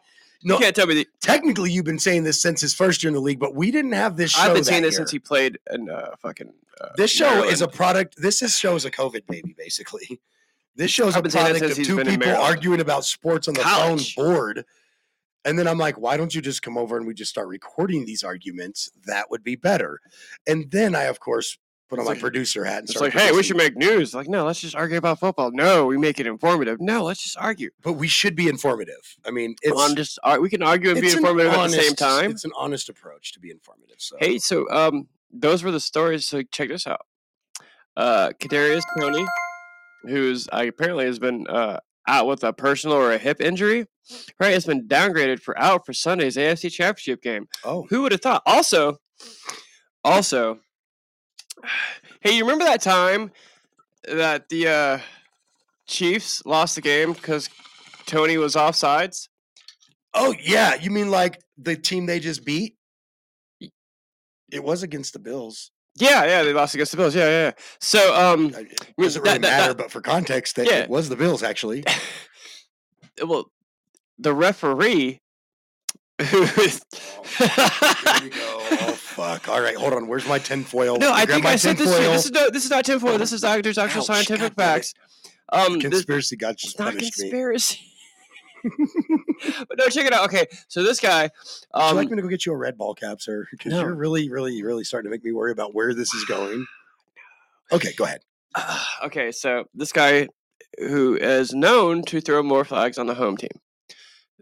No, 0.46 0.54
You 0.54 0.60
can't 0.60 0.76
tell 0.76 0.86
me 0.86 0.94
that. 0.94 1.08
technically 1.20 1.72
you've 1.72 1.84
been 1.84 1.98
saying 1.98 2.22
this 2.22 2.40
since 2.40 2.60
his 2.60 2.72
first 2.72 3.02
year 3.02 3.08
in 3.08 3.14
the 3.14 3.20
league, 3.20 3.40
but 3.40 3.54
we 3.54 3.72
didn't 3.72 3.92
have 3.92 4.16
this 4.16 4.30
show. 4.30 4.42
I've 4.42 4.54
been 4.54 4.62
saying 4.64 4.82
this 4.82 4.92
year. 4.92 4.98
since 4.98 5.10
he 5.10 5.18
played 5.18 5.58
in 5.72 5.90
uh, 5.90 6.14
fucking. 6.20 6.52
Uh, 6.80 6.88
This 6.96 7.10
show 7.10 7.42
is 7.42 7.62
a 7.62 7.68
product. 7.68 8.14
This 8.16 8.42
is 8.42 8.56
show 8.56 8.76
is 8.76 8.84
a 8.84 8.90
COVID 8.90 9.26
baby, 9.26 9.54
basically. 9.58 10.20
This 10.76 10.90
show 10.90 11.08
is 11.08 11.16
I've 11.16 11.24
a 11.24 11.28
product 11.28 11.62
of 11.62 11.74
two 11.84 12.04
people 12.04 12.30
arguing 12.36 12.80
about 12.80 13.04
sports 13.04 13.48
on 13.48 13.54
the 13.54 13.60
College. 13.62 14.14
phone 14.14 14.24
board. 14.24 14.64
And 15.44 15.58
then 15.58 15.66
I'm 15.66 15.78
like, 15.78 15.98
why 15.98 16.16
don't 16.16 16.34
you 16.34 16.40
just 16.42 16.62
come 16.62 16.76
over 16.76 16.96
and 16.96 17.06
we 17.06 17.14
just 17.14 17.30
start 17.30 17.48
recording 17.48 18.04
these 18.04 18.22
arguments? 18.22 18.90
That 19.06 19.30
would 19.30 19.42
be 19.42 19.56
better. 19.56 20.00
And 20.46 20.70
then 20.70 20.94
I, 20.94 21.04
of 21.04 21.18
course, 21.18 21.56
put 21.88 21.98
on 21.98 22.02
It's 22.02 22.08
my 22.08 22.12
like- 22.14 22.20
producer 22.20 22.64
hat 22.64 22.80
and 22.80 22.90
It's 22.90 23.00
like, 23.00 23.12
hey, 23.12 23.32
we 23.32 23.42
should 23.42 23.56
make 23.56 23.76
news. 23.76 24.14
Like, 24.14 24.28
no, 24.28 24.44
let's 24.44 24.60
just 24.60 24.74
argue 24.74 24.96
about 24.96 25.20
football. 25.20 25.50
No, 25.52 25.86
we 25.86 25.96
make 25.96 26.18
it 26.18 26.26
informative. 26.26 26.80
No, 26.80 27.04
let's 27.04 27.22
just 27.22 27.36
argue. 27.38 27.70
But 27.82 27.94
we 27.94 28.08
should 28.08 28.34
be 28.36 28.48
informative. 28.48 29.16
I 29.24 29.30
mean, 29.30 29.54
it's, 29.62 29.74
Well, 29.74 29.88
I'm 29.88 29.94
just 29.96 30.18
we 30.40 30.48
can 30.50 30.62
argue 30.62 30.90
and 30.90 31.00
be 31.00 31.06
it's 31.06 31.14
an 31.14 31.20
informative 31.20 31.52
at 31.52 31.70
the 31.70 31.76
same 31.82 31.94
time. 31.94 32.30
It's 32.30 32.44
an 32.44 32.52
honest 32.56 32.88
approach 32.88 33.32
to 33.34 33.40
be 33.40 33.50
informative. 33.50 33.96
So 33.98 34.16
Hey, 34.18 34.38
so 34.38 34.68
um, 34.70 35.08
those 35.32 35.62
were 35.62 35.70
the 35.70 35.80
stories. 35.80 36.26
So 36.26 36.42
check 36.50 36.68
this 36.68 36.86
out. 36.86 37.06
uh, 37.96 38.30
Kadarius 38.40 38.82
Toney, 38.98 39.24
who's 40.04 40.48
uh, 40.52 40.64
apparently 40.68 41.06
has 41.06 41.18
been 41.18 41.46
uh, 41.48 41.78
out 42.08 42.26
with 42.26 42.44
a 42.44 42.52
personal 42.52 42.96
or 42.96 43.12
a 43.12 43.18
hip 43.18 43.40
injury, 43.40 43.86
right? 44.40 44.52
Has 44.52 44.64
been 44.66 44.86
downgraded 44.88 45.40
for 45.40 45.58
out 45.58 45.86
for 45.86 45.92
Sunday's 45.92 46.36
AFC 46.36 46.70
Championship 46.72 47.22
game. 47.22 47.48
Oh, 47.64 47.86
Who 47.90 48.02
would 48.02 48.12
have 48.12 48.20
thought? 48.22 48.42
Also, 48.46 48.98
also, 50.04 50.60
hey, 52.20 52.36
you 52.36 52.44
remember 52.44 52.64
that 52.64 52.82
time 52.82 53.30
that 54.08 54.48
the 54.48 54.68
uh, 54.68 54.98
Chiefs 55.86 56.42
lost 56.46 56.74
the 56.76 56.80
game 56.80 57.12
because 57.12 57.48
Toney 58.06 58.36
was 58.38 58.54
offsides? 58.54 59.28
oh 60.18 60.34
yeah. 60.40 60.74
You 60.76 60.90
mean 60.90 61.10
like 61.10 61.40
the 61.58 61.76
team 61.76 62.06
they 62.06 62.20
just 62.20 62.44
beat? 62.44 62.76
It 64.50 64.62
was 64.64 64.82
against 64.82 65.12
the 65.12 65.18
Bills. 65.18 65.70
Yeah, 65.98 66.24
yeah, 66.24 66.42
they 66.42 66.52
lost 66.52 66.74
against 66.74 66.92
the 66.92 66.96
Bills. 66.98 67.14
Yeah, 67.14 67.24
yeah. 67.26 67.42
yeah. 67.46 67.52
So, 67.80 68.14
um, 68.14 68.46
It 68.46 68.54
doesn't 68.98 69.22
that- 69.24 69.28
really 69.30 69.38
that- 69.38 69.40
matter, 69.40 69.68
that- 69.74 69.76
but 69.78 69.90
for 69.90 70.00
context, 70.00 70.56
that 70.56 70.66
Yeah. 70.66 70.80
it 70.84 70.88
was 70.90 71.08
the 71.08 71.16
Bills 71.16 71.42
actually. 71.42 71.84
well, 73.26 73.50
the 74.18 74.32
referee. 74.32 75.20
Is- 76.18 76.80
Here 77.38 77.48
we 78.22 78.30
go. 78.30 78.58
Oh 78.70 78.94
fuck! 78.96 79.48
All 79.48 79.60
right, 79.60 79.76
hold 79.76 79.92
on. 79.92 80.06
Where's 80.06 80.26
my 80.26 80.38
tinfoil? 80.38 80.96
no, 80.98 81.12
I 81.12 81.26
think 81.26 81.44
I 81.44 81.56
said 81.56 81.76
this. 81.76 81.90
This 81.90 82.24
is 82.26 82.30
no, 82.32 82.48
this 82.50 82.64
is 82.64 82.70
not 82.70 82.84
tinfoil. 82.84 83.18
This 83.18 83.32
is 83.32 83.42
there's 83.42 83.78
actual 83.78 84.00
Ouch, 84.00 84.06
scientific 84.06 84.56
God 84.56 84.62
facts. 84.62 84.94
Um, 85.52 85.74
this, 85.74 85.82
Conspiracy 85.90 86.36
God 86.36 86.50
it's 86.54 86.62
just 86.62 86.78
not 86.78 86.94
punished 86.94 87.18
me. 87.18 87.24
conspiracy. 87.30 87.80
but 89.68 89.78
no, 89.78 89.86
check 89.88 90.06
it 90.06 90.12
out. 90.12 90.24
Okay, 90.24 90.46
so 90.68 90.82
this 90.82 90.98
guy, 90.98 91.22
Would 91.22 91.30
you 91.74 91.88
um, 91.90 91.96
like 91.96 92.10
me 92.10 92.16
to 92.16 92.22
go 92.22 92.28
get 92.28 92.46
you 92.46 92.52
a 92.52 92.56
red 92.56 92.76
ball 92.76 92.94
cap, 92.94 93.20
sir? 93.20 93.46
Because 93.50 93.72
No. 93.72 93.82
you're 93.82 93.94
really, 93.94 94.28
really, 94.28 94.62
really 94.62 94.82
starting 94.84 95.08
to 95.08 95.14
make 95.14 95.24
me 95.24 95.32
worry 95.32 95.52
about 95.52 95.74
where 95.74 95.94
this 95.94 96.12
is 96.14 96.24
going. 96.24 96.64
Okay, 97.72 97.92
go 97.96 98.04
ahead. 98.04 98.20
okay, 99.06 99.32
so 99.32 99.64
this 99.74 99.90
guy 99.92 100.28
who 100.78 101.16
is 101.16 101.52
known 101.52 102.04
to 102.04 102.20
throw 102.20 102.40
more 102.40 102.64
flags 102.64 102.96
on 102.96 103.06
the 103.08 103.14
home 103.14 103.36
team 103.36 103.50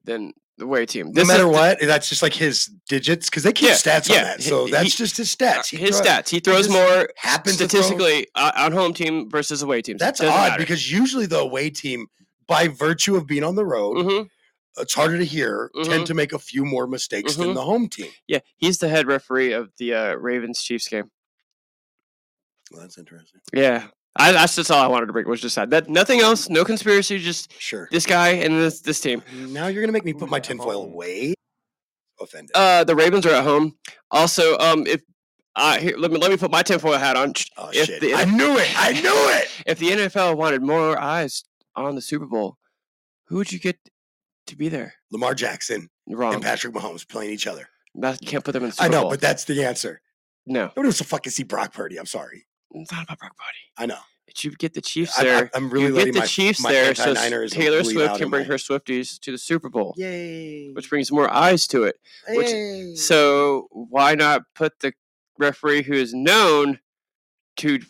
than 0.04 0.34
the 0.58 0.64
away 0.64 0.86
team. 0.86 1.10
No 1.12 1.24
matter 1.24 1.46
is 1.48 1.52
what, 1.52 1.78
that's 1.80 2.08
just 2.08 2.22
like 2.22 2.32
his 2.34 2.66
digits 2.88 3.28
because 3.28 3.42
they 3.42 3.52
keep 3.52 3.68
Yeah, 3.70 3.74
stats 3.74 4.08
yeah, 4.08 4.16
on 4.18 4.22
that. 4.24 4.42
So 4.42 4.64
he- 4.66 4.70
that's 4.72 4.94
just 4.96 5.16
his 5.16 5.34
stats. 5.34 5.66
He 5.68 5.76
his 5.76 5.98
throw- 5.98 6.06
stats. 6.06 6.28
He 6.28 6.40
throws 6.40 6.68
more 6.68 7.08
happens 7.16 7.56
throw- 7.56 7.66
statistically 7.66 8.28
uh, 8.34 8.52
on 8.56 8.72
home 8.72 8.94
team 8.94 9.28
versus 9.30 9.62
away 9.62 9.82
team. 9.82 9.96
That's 9.96 10.20
Doesn't 10.20 10.32
odd 10.32 10.50
matter. 10.50 10.62
because 10.62 10.90
usually 10.92 11.26
the 11.26 11.38
away 11.40 11.70
team, 11.70 12.06
by 12.46 12.68
virtue 12.68 13.16
of 13.16 13.26
being 13.26 13.42
on 13.42 13.56
the 13.56 13.64
road, 13.66 13.96
Mhm. 13.96 14.28
it's 14.78 14.94
harder 14.94 15.18
to 15.18 15.24
hear, 15.24 15.70
Mhm. 15.74 15.84
tend 15.86 16.06
to 16.06 16.14
make 16.14 16.32
a 16.32 16.38
few 16.38 16.64
more 16.64 16.86
mistakes 16.86 17.34
than 17.36 17.48
Mhm. 17.48 17.54
the 17.54 17.62
home 17.62 17.88
team. 17.88 18.12
Yeah, 18.28 18.40
he's 18.56 18.78
the 18.78 18.88
head 18.88 19.06
referee 19.06 19.52
of 19.52 19.70
the 19.78 19.94
uh, 19.94 20.14
Ravens 20.14 20.62
Chiefs 20.62 20.86
game. 20.88 21.10
Well, 22.70 22.82
that's 22.82 22.96
interesting. 22.98 23.40
Yeah, 23.52 23.88
I, 24.16 24.30
that's 24.32 24.54
just 24.54 24.70
all 24.70 24.80
I 24.82 24.86
wanted 24.86 25.06
to 25.06 25.12
bring 25.12 25.28
was 25.28 25.40
just 25.40 25.56
that. 25.56 25.70
That 25.70 25.88
nothing 25.88 26.20
else, 26.20 26.48
no 26.48 26.64
conspiracy, 26.64 27.18
just 27.18 27.52
Sure. 27.60 27.88
this 27.90 28.06
guy 28.06 28.28
and 28.30 28.54
this 28.60 28.80
this 28.80 29.00
team. 29.00 29.22
Now 29.48 29.66
you're 29.66 29.82
gonna 29.82 29.92
make 29.92 30.04
me 30.04 30.12
put 30.12 30.28
my 30.30 30.38
tinfoil 30.40 30.84
away. 30.84 31.34
Offended. 32.20 32.52
Uh, 32.54 32.84
the 32.84 32.94
Ravens 32.94 33.26
are 33.26 33.34
at 33.34 33.42
home. 33.44 33.76
Also, 34.12 34.56
um, 34.58 34.86
if 34.86 35.02
uh, 35.56 35.78
here, 35.78 35.96
let 35.98 36.12
me 36.12 36.18
let 36.18 36.30
me 36.30 36.36
put 36.36 36.50
my 36.50 36.62
tinfoil 36.62 36.96
hat 36.98 37.16
on. 37.16 37.32
oh 37.56 37.70
if 37.72 37.86
shit! 37.86 38.00
the- 38.00 38.14
I 38.14 38.24
knew 38.24 38.56
it. 38.56 38.72
I 38.76 38.92
knew 38.92 39.00
it. 39.40 39.48
If 39.66 39.78
the 39.80 39.90
NFL 39.90 40.36
wanted 40.36 40.62
more 40.62 40.96
eyes 40.98 41.42
on 41.74 41.96
the 41.96 42.00
Super 42.02 42.26
Bowl, 42.26 42.56
who 43.26 43.36
would 43.36 43.50
you 43.50 43.58
get 43.58 43.78
to 44.46 44.56
be 44.56 44.68
there? 44.68 44.94
Lamar 45.10 45.34
Jackson 45.34 45.88
Wrong. 46.08 46.34
and 46.34 46.42
Patrick 46.42 46.72
Mahomes 46.72 47.08
playing 47.08 47.30
each 47.32 47.48
other. 47.48 47.68
That 47.96 48.22
you 48.22 48.28
can't 48.28 48.44
put 48.44 48.52
them 48.52 48.62
in 48.64 48.70
the 48.70 48.74
Super 48.76 48.84
I 48.84 48.88
know, 48.88 49.00
Bowl. 49.02 49.10
but 49.10 49.20
that's 49.20 49.44
the 49.44 49.64
answer. 49.64 50.00
no, 50.46 50.66
Nobody 50.66 50.82
wants 50.82 50.98
to 50.98 51.04
fucking 51.04 51.30
see 51.32 51.42
Brock 51.42 51.72
Purdy. 51.72 51.96
I'm 51.98 52.06
sorry. 52.06 52.46
It's 52.82 52.92
not 52.92 53.04
about 53.04 53.18
Brock 53.18 53.32
Purdy. 53.36 53.72
I 53.78 53.86
know. 53.86 53.98
It 54.26 54.38
should 54.38 54.58
get 54.58 54.74
the 54.74 54.80
Chiefs 54.80 55.16
there. 55.16 55.50
I'm 55.54 55.68
really 55.70 55.86
you 55.86 56.04
get 56.06 56.12
the 56.14 56.20
my- 56.20 56.26
Chiefs 56.26 56.60
my 56.60 56.72
there, 56.72 56.94
so 56.94 57.14
Taylor 57.14 57.84
Swift 57.84 58.16
can 58.18 58.30
bring 58.30 58.42
my- 58.42 58.48
her 58.48 58.54
Swifties 58.54 59.18
to 59.20 59.30
the 59.30 59.38
Super 59.38 59.68
Bowl, 59.68 59.94
Yay! 59.96 60.72
which 60.72 60.88
brings 60.88 61.12
more 61.12 61.30
eyes 61.30 61.66
to 61.68 61.84
it. 61.84 61.96
which- 62.28 62.98
So 62.98 63.68
why 63.70 64.14
not 64.14 64.42
put 64.54 64.80
the 64.80 64.92
referee 65.38 65.82
who 65.82 65.92
is 65.94 66.14
known 66.14 66.80
to 67.58 67.80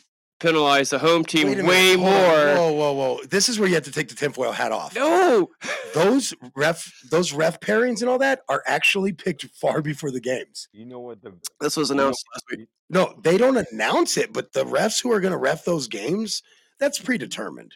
penalize 0.41 0.91
the 0.91 0.99
home 0.99 1.25
team 1.25 1.49
Wait 1.49 1.59
a 1.59 1.63
minute, 1.63 1.69
way 1.69 1.97
more? 1.97 2.11
Whoa, 2.11 2.73
whoa, 2.73 2.93
whoa! 2.93 3.21
This 3.31 3.49
is 3.49 3.59
where 3.59 3.69
you 3.69 3.75
have 3.75 3.85
to 3.85 3.93
take 3.93 4.09
the 4.09 4.15
tinfoil 4.15 4.53
hat 4.53 4.73
off. 4.73 4.95
No, 4.95 5.51
Those 5.95 6.35
ref, 6.57 6.93
those 7.11 7.33
ref 7.33 7.61
pairings 7.61 8.01
and 8.01 8.09
all 8.11 8.19
that 8.19 8.41
are 8.49 8.63
actually 8.67 9.13
picked 9.13 9.45
far 9.61 9.81
before 9.81 10.11
the 10.11 10.21
games. 10.21 10.69
You 10.73 10.85
know 10.87 11.01
what 11.01 11.23
the 11.23 11.33
this 11.61 11.77
was 11.77 11.91
announced 11.91 12.25
last 12.35 12.45
week. 12.51 12.69
No, 12.91 13.19
they 13.23 13.39
don't 13.39 13.57
announce 13.73 14.17
it, 14.17 14.33
but 14.33 14.53
the 14.53 14.65
refs 14.65 15.03
who 15.03 15.13
are 15.13 15.21
going 15.21 15.33
to 15.33 15.39
ref 15.39 15.65
those 15.65 15.89
games, 15.89 16.43
that's 16.79 16.99
predetermined. 16.99 17.73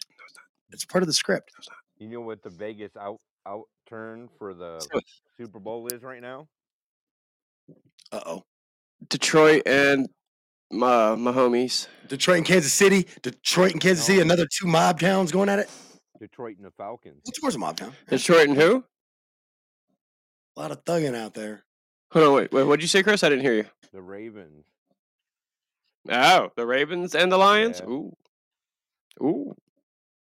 It's 0.70 0.84
part 0.84 1.02
of 1.02 1.06
the 1.06 1.14
script. 1.14 1.50
you 1.98 2.08
know 2.08 2.20
what 2.20 2.42
the 2.42 2.50
Vegas 2.50 2.96
out 2.96 3.18
out 3.46 3.64
turn 3.88 4.28
for 4.38 4.52
the 4.52 4.84
Super 5.38 5.58
Bowl 5.58 5.86
is 5.88 6.02
right 6.02 6.20
now? 6.20 6.48
Uh 8.12 8.20
oh. 8.26 8.44
Detroit 9.08 9.62
and 9.64 10.08
uh, 10.72 11.16
my 11.16 11.32
homies. 11.32 11.88
Detroit 12.08 12.38
and 12.38 12.46
Kansas 12.46 12.72
City. 12.72 13.06
Detroit 13.22 13.72
and 13.72 13.80
Kansas 13.80 14.04
City. 14.04 14.20
Another 14.20 14.46
two 14.46 14.66
mob 14.66 15.00
towns 15.00 15.32
going 15.32 15.48
at 15.48 15.58
it. 15.58 15.70
Detroit 16.18 16.56
and 16.56 16.66
the 16.66 16.70
Falcons. 16.72 17.22
Of 17.26 17.40
course, 17.40 17.54
a 17.54 17.58
mob 17.58 17.76
town. 17.76 17.92
Detroit 18.08 18.48
and 18.48 18.56
who? 18.56 18.84
A 20.56 20.60
lot 20.60 20.70
of 20.70 20.84
thugging 20.84 21.14
out 21.14 21.34
there. 21.34 21.64
Hold 22.12 22.26
on, 22.26 22.34
wait, 22.34 22.52
wait. 22.52 22.64
What 22.64 22.76
did 22.76 22.82
you 22.82 22.88
say, 22.88 23.02
Chris? 23.02 23.22
I 23.22 23.28
didn't 23.28 23.44
hear 23.44 23.54
you. 23.54 23.64
The 23.92 24.02
Ravens. 24.02 24.64
Oh, 26.10 26.50
the 26.56 26.66
Ravens 26.66 27.14
and 27.14 27.30
the 27.30 27.36
Lions. 27.36 27.80
Yeah. 27.80 27.90
Ooh, 27.90 28.16
ooh. 29.22 29.54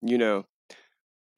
You 0.02 0.17
know, 0.17 0.45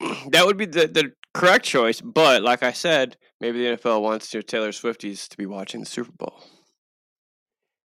that 0.28 0.46
would 0.46 0.56
be 0.56 0.66
the 0.66 0.86
the 0.86 1.12
correct 1.34 1.64
choice. 1.64 2.00
But 2.00 2.42
like 2.42 2.62
I 2.62 2.72
said, 2.72 3.16
maybe 3.40 3.62
the 3.62 3.76
NFL 3.76 4.00
wants 4.02 4.30
their 4.30 4.42
Taylor 4.42 4.70
Swifties 4.70 5.28
to 5.28 5.36
be 5.36 5.46
watching 5.46 5.80
the 5.80 5.86
Super 5.86 6.12
Bowl. 6.12 6.42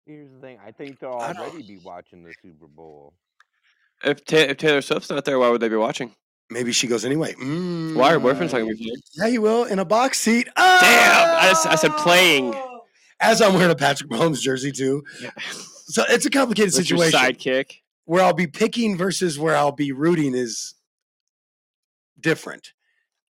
Here's 0.05 0.29
the 0.31 0.39
thing. 0.39 0.57
I 0.65 0.71
think 0.71 0.99
they'll 0.99 1.13
I 1.13 1.33
don't- 1.33 1.41
already 1.49 1.63
be 1.63 1.77
watching 1.77 2.23
the 2.23 2.33
Super 2.41 2.67
Bowl. 2.67 3.13
If, 4.03 4.25
Ta- 4.25 4.35
if 4.37 4.57
Taylor 4.57 4.81
Swift's 4.81 5.09
not 5.09 5.23
there, 5.23 5.39
why 5.39 5.49
would 5.49 5.61
they 5.61 5.69
be 5.69 5.75
watching? 5.77 6.13
Maybe 6.49 6.73
she 6.73 6.87
goes 6.87 7.05
anyway. 7.05 7.33
Mm, 7.33 7.95
Why 7.95 8.13
are 8.13 8.19
boyfriend's 8.19 8.51
not 8.53 8.59
gonna 8.59 8.73
be 8.75 8.85
there? 9.15 9.25
Yeah, 9.27 9.31
you 9.33 9.41
will 9.41 9.63
in 9.63 9.79
a 9.79 9.85
box 9.85 10.19
seat. 10.19 10.47
Damn! 10.55 10.55
I, 10.57 11.47
just, 11.49 11.65
I 11.65 11.75
said 11.75 11.91
playing. 11.97 12.53
As 13.21 13.41
I'm 13.41 13.53
wearing 13.53 13.71
a 13.71 13.75
Patrick 13.75 14.09
Mahomes 14.11 14.41
jersey 14.41 14.71
too. 14.73 15.03
So 15.85 16.03
it's 16.09 16.25
a 16.25 16.29
complicated 16.29 16.73
With 16.75 16.89
your 16.89 16.97
situation. 16.99 17.19
sidekick. 17.19 17.71
Where 18.05 18.21
I'll 18.21 18.33
be 18.33 18.47
picking 18.47 18.97
versus 18.97 19.39
where 19.39 19.55
I'll 19.55 19.71
be 19.71 19.93
rooting 19.93 20.35
is 20.35 20.75
different. 22.19 22.73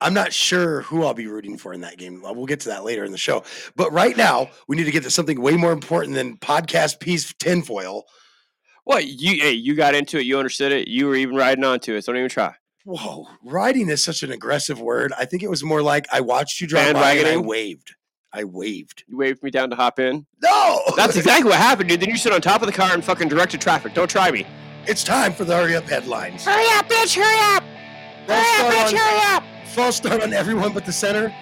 I'm 0.02 0.14
not 0.14 0.34
sure 0.34 0.82
who 0.82 1.06
I'll 1.06 1.14
be 1.14 1.28
rooting 1.28 1.58
for 1.58 1.74
in 1.74 1.82
that 1.82 1.98
game. 1.98 2.26
Uh, 2.26 2.34
we'll 2.34 2.48
get 2.48 2.60
to 2.62 2.70
that 2.70 2.84
later 2.84 3.04
in 3.06 3.12
the 3.12 3.18
show. 3.18 3.44
But 3.76 3.94
right 3.94 4.18
now, 4.18 4.50
we 4.68 4.76
need 4.76 4.86
to 4.86 4.92
get 4.92 5.04
to 5.04 5.12
something 5.12 5.40
way 5.40 5.56
more 5.56 5.72
important 5.72 6.16
than 6.16 6.38
podcast 6.38 7.00
piece 7.00 7.34
tinfoil. 7.40 8.06
What 8.84 9.06
you? 9.06 9.42
Hey, 9.42 9.52
you 9.52 9.76
got 9.76 9.94
into 9.96 10.18
it. 10.18 10.26
You 10.26 10.38
understood 10.40 10.72
it. 10.72 10.88
You 10.88 11.06
were 11.06 11.16
even 11.16 11.36
riding 11.36 11.64
onto 11.64 11.94
it. 11.94 12.04
So 12.04 12.12
don't 12.12 12.20
even 12.20 12.30
try. 12.30 12.56
Whoa, 12.84 13.28
riding 13.44 13.90
is 13.90 14.04
such 14.04 14.24
an 14.24 14.32
aggressive 14.32 14.82
word. 14.82 15.14
I 15.18 15.26
think 15.26 15.44
it 15.44 15.50
was 15.52 15.64
more 15.64 15.84
like 15.84 16.08
I 16.12 16.22
watched 16.22 16.60
you 16.60 16.68
drive 16.68 16.96
by 16.96 17.14
and 17.14 17.28
I 17.28 17.38
waved. 17.38 17.94
I 18.34 18.44
waved. 18.44 19.04
You 19.08 19.18
waved 19.18 19.44
me 19.44 19.52
down 19.52 19.70
to 19.70 19.76
hop 19.76 20.00
in. 20.00 20.26
No, 20.42 20.82
That's 20.96 21.16
exactly 21.16 21.52
what 21.52 21.60
happened, 21.60 21.90
dude. 21.90 22.00
Then 22.00 22.10
you 22.10 22.18
sit 22.18 22.34
on 22.34 22.42
top 22.42 22.62
of 22.62 22.66
the 22.68 22.74
car 22.74 22.92
and 22.92 23.06
fucking 23.06 23.28
directed 23.28 23.62
traffic. 23.62 23.94
Don't 23.94 24.10
try 24.10 24.32
me. 24.32 24.48
it's 24.88 25.04
time 25.04 25.32
for 25.34 25.46
the 25.46 25.56
hurry 25.56 25.76
up 25.76 25.84
headlines. 25.84 26.44
Hurry 26.44 26.66
up, 26.72 26.90
bitch! 26.90 27.16
Hurry 27.16 27.56
up! 27.56 27.64
False 28.26 28.48
start, 28.48 28.94
on, 28.94 29.00
Hurry 29.00 29.36
up! 29.36 29.44
False 29.72 29.96
start 29.96 30.22
on 30.22 30.34
everyone 30.34 30.74
but 30.74 30.86
the 30.86 30.92
center. 30.92 31.34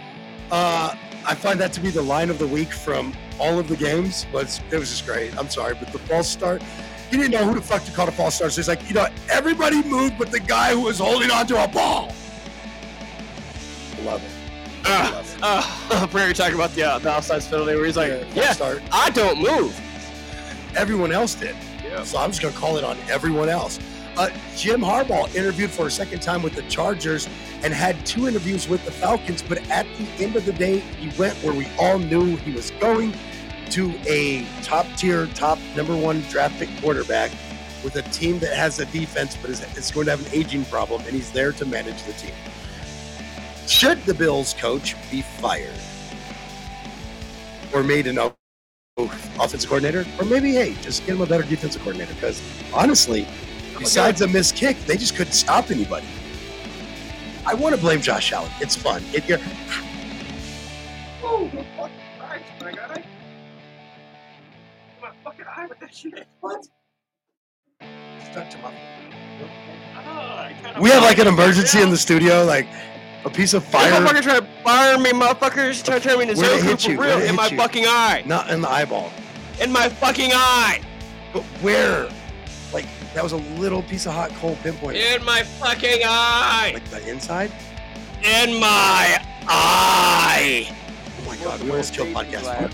Uh, 0.52 0.96
I 1.26 1.36
find 1.36 1.60
that 1.60 1.74
to 1.74 1.80
be 1.82 1.90
the 1.90 2.02
line 2.02 2.30
of 2.30 2.40
the 2.40 2.48
week 2.48 2.72
from 2.72 3.14
all 3.40 3.60
of 3.60 3.68
the 3.68 3.76
games, 3.76 4.26
but 4.32 4.62
it 4.72 4.78
was 4.78 4.90
just 4.90 5.06
great. 5.06 5.36
I'm 5.38 5.50
sorry, 5.50 5.76
but 5.76 5.92
the 5.92 6.00
false 6.00 6.28
start. 6.28 6.62
He 7.10 7.18
didn't 7.18 7.32
know 7.32 7.46
who 7.46 7.56
the 7.56 7.62
fuck 7.62 7.84
to 7.86 7.92
call 7.92 8.08
a 8.08 8.12
false 8.12 8.36
start. 8.36 8.52
So 8.52 8.62
he's 8.62 8.68
like, 8.68 8.88
you 8.88 8.94
know, 8.94 9.08
everybody 9.30 9.84
moved 9.84 10.18
but 10.20 10.32
the 10.32 10.40
guy 10.40 10.74
who 10.74 10.82
was 10.82 11.00
holding 11.00 11.32
onto 11.32 11.56
a 11.56 11.68
ball. 11.68 12.14
Love 14.04 14.24
it. 14.24 14.32
Uh, 14.86 15.12
Love 15.14 15.36
it. 15.38 15.44
uh, 15.92 16.08
Prairie 16.12 16.34
talking 16.34 16.56
about 16.56 16.72
the, 16.72 16.84
uh, 16.84 17.00
the 17.00 17.12
offside 17.12 17.42
penalty 17.44 17.76
where 17.76 17.86
he's 17.86 17.98
like, 17.98 18.12
false 18.12 18.36
yeah, 18.36 18.52
start. 18.54 18.84
I 18.92 19.10
don't 19.10 19.42
move. 19.42 19.80
Everyone 20.76 21.12
else 21.12 21.34
did. 21.34 21.56
Yeah. 21.84 22.04
So 22.04 22.20
I'm 22.20 22.30
just 22.30 22.42
going 22.44 22.54
to 22.54 22.60
call 22.60 22.78
it 22.78 22.84
on 22.84 22.98
everyone 23.10 23.50
else. 23.50 23.80
Uh, 24.20 24.30
Jim 24.54 24.82
Harbaugh 24.82 25.34
interviewed 25.34 25.72
for 25.72 25.88
a 25.88 25.92
second 25.92 26.22
time 26.22 26.44
with 26.44 26.54
the 26.54 26.62
Chargers 26.64 27.30
and 27.64 27.74
had 27.74 28.06
two 28.06 28.28
interviews 28.28 28.68
with 28.68 28.84
the 28.84 28.92
Falcons, 28.92 29.42
but 29.42 29.60
at 29.72 29.88
the 29.98 30.06
end 30.22 30.36
of 30.36 30.46
the 30.46 30.52
day, 30.52 30.80
he 30.80 31.18
went 31.18 31.38
where 31.38 31.54
we 31.54 31.66
all 31.80 31.98
knew 31.98 32.36
he 32.36 32.52
was 32.52 32.72
going 32.72 33.14
to 33.70 33.94
a 34.08 34.46
top 34.62 34.86
tier, 34.98 35.28
top 35.28 35.58
number 35.74 35.96
one 35.96 36.20
draft 36.24 36.60
pick 36.60 36.68
quarterback 36.82 37.32
with 37.82 37.96
a 37.96 38.02
team 38.12 38.40
that 38.40 38.54
has 38.58 38.78
a 38.80 38.86
defense, 38.88 39.38
but 39.38 39.52
is, 39.52 39.62
is 39.78 39.90
going 39.90 40.08
to 40.08 40.12
have 40.12 40.28
an 40.28 40.34
aging 40.38 40.66
problem, 40.66 41.02
and 41.04 41.12
he's 41.12 41.32
there 41.32 41.54
to 41.54 41.66
manage 41.66 42.04
the 42.04 42.12
team. 42.14 42.34
Should 43.68 44.04
the 44.04 44.14
Bills 44.14 44.54
coach 44.54 44.98
be 45.10 45.22
fired 45.22 45.72
or 47.74 47.84
made 47.84 48.06
an 48.06 48.20
offensive 48.98 49.70
coordinator, 49.70 50.06
or 50.20 50.26
maybe 50.26 50.52
hey, 50.52 50.74
just 50.82 51.06
get 51.06 51.16
him 51.16 51.22
a 51.22 51.26
better 51.26 51.44
defensive 51.44 51.82
coordinator. 51.84 52.14
Because 52.16 52.42
honestly, 52.74 53.26
Besides 53.80 54.22
a 54.22 54.28
missed 54.28 54.56
kick, 54.56 54.78
they 54.86 54.98
just 54.98 55.16
couldn't 55.16 55.34
stop 55.34 55.72
anybody. 55.72 56.06
I 57.46 57.54
want 57.54 57.74
to 57.74 57.82
blame 57.82 58.02
Josh 58.02 58.32
Allen. 58.32 58.52
It's 58.60 58.76
fun. 58.76 59.02
It, 59.14 59.28
you're, 59.28 59.40
fucking 61.22 61.64
eyes, 62.22 62.42
my 62.62 62.72
guy. 62.72 63.04
My 65.02 65.12
fucking 65.24 65.46
eye 65.46 65.66
with 65.68 65.80
that 65.80 65.94
shit. 65.94 66.28
What? 66.42 66.68
stuck 68.32 68.50
to 68.50 68.58
my- 68.60 68.74
we 70.80 70.90
have 70.90 71.04
like 71.04 71.18
an 71.18 71.28
emergency 71.28 71.82
in 71.82 71.90
the 71.90 71.98
studio, 71.98 72.46
like 72.46 72.68
a 73.26 73.30
piece 73.30 73.54
of 73.54 73.64
Fire. 73.64 73.92
Motherfucker 73.92 74.22
trying 74.22 74.42
to 74.42 74.48
fire 74.64 74.98
me, 74.98 75.12
motherfuckers 75.12 75.84
trying 75.84 76.02
to 76.02 76.08
turn 76.08 76.20
me 76.20 76.30
into 76.30 76.36
Where'd 76.42 76.60
it 76.60 76.64
Zoku 76.64 76.70
hit 76.70 76.82
for 76.82 76.92
you? 76.92 77.02
real 77.02 77.22
in 77.22 77.36
my 77.36 77.48
you? 77.48 77.58
fucking 77.58 77.86
eye. 77.86 78.24
not 78.26 78.50
in 78.50 78.62
the 78.62 78.70
eyeball. 78.70 79.12
In 79.62 79.72
my 79.72 79.90
fucking 79.90 80.32
eye. 80.34 80.82
But 81.34 81.44
where? 81.62 82.10
That 83.14 83.24
was 83.24 83.32
a 83.32 83.38
little 83.38 83.82
piece 83.82 84.06
of 84.06 84.14
hot 84.14 84.32
coal 84.36 84.56
pinpoint. 84.62 84.98
In 84.98 85.24
my 85.26 85.44
fucking 85.44 86.02
eye. 86.06 86.72
Like 86.74 86.86
the 86.86 87.08
inside. 87.10 87.52
In 88.24 88.60
my 88.60 89.18
eye. 89.48 90.68
Oh 91.20 91.26
my 91.26 91.36
god, 91.38 91.62
we 91.62 91.72
almost 91.72 91.94
killed 91.94 92.10
podcast. 92.10 92.72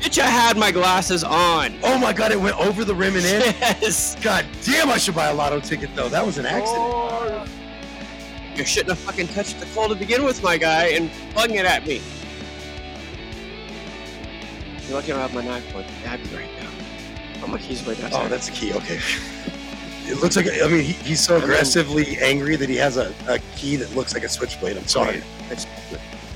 Bitch, 0.00 0.18
I 0.18 0.26
had 0.26 0.56
my 0.56 0.70
glasses 0.70 1.24
on. 1.24 1.78
Oh 1.82 1.98
my 1.98 2.12
god, 2.12 2.32
it 2.32 2.40
went 2.40 2.58
over 2.58 2.84
the 2.84 2.94
rim 2.94 3.16
and 3.16 3.24
in. 3.24 3.40
Yes. 3.60 4.16
God 4.22 4.44
damn, 4.62 4.90
I 4.90 4.98
should 4.98 5.14
buy 5.14 5.28
a 5.28 5.34
lotto 5.34 5.60
ticket 5.60 5.90
though. 5.94 6.08
That 6.08 6.24
was 6.24 6.38
an 6.38 6.46
accident. 6.46 7.48
You 8.56 8.64
shouldn't 8.64 8.90
have 8.90 8.98
fucking 8.98 9.28
touched 9.28 9.60
the 9.60 9.66
coal 9.66 9.88
to 9.88 9.94
begin 9.94 10.24
with, 10.24 10.42
my 10.42 10.56
guy, 10.56 10.86
and 10.88 11.10
flung 11.32 11.50
it 11.50 11.66
at 11.66 11.86
me. 11.86 12.00
You're 14.86 14.96
lucky 14.96 15.12
I 15.12 15.16
don't 15.16 15.20
have 15.20 15.34
my 15.34 15.42
knife 15.42 15.64
but 15.72 15.84
you 16.30 16.36
right 16.36 16.48
now. 16.54 16.55
I'm 17.46 17.52
like, 17.52 17.60
he's 17.60 17.86
way 17.86 17.94
down. 17.94 18.10
Oh, 18.12 18.26
that's 18.28 18.46
the 18.48 18.52
key. 18.52 18.72
Okay. 18.74 18.98
It 20.08 20.20
looks 20.20 20.36
like 20.36 20.46
I 20.46 20.66
mean 20.68 20.82
he, 20.84 20.92
he's 20.92 21.20
so 21.20 21.34
And 21.34 21.42
then- 21.44 21.50
aggressively 21.50 22.18
angry 22.18 22.56
that 22.56 22.68
he 22.68 22.76
has 22.76 22.96
a, 22.96 23.14
a 23.28 23.38
key 23.56 23.76
that 23.76 23.94
looks 23.94 24.14
like 24.14 24.24
a 24.24 24.28
switchblade. 24.28 24.76
I'm 24.76 24.86
sorry. 24.86 25.22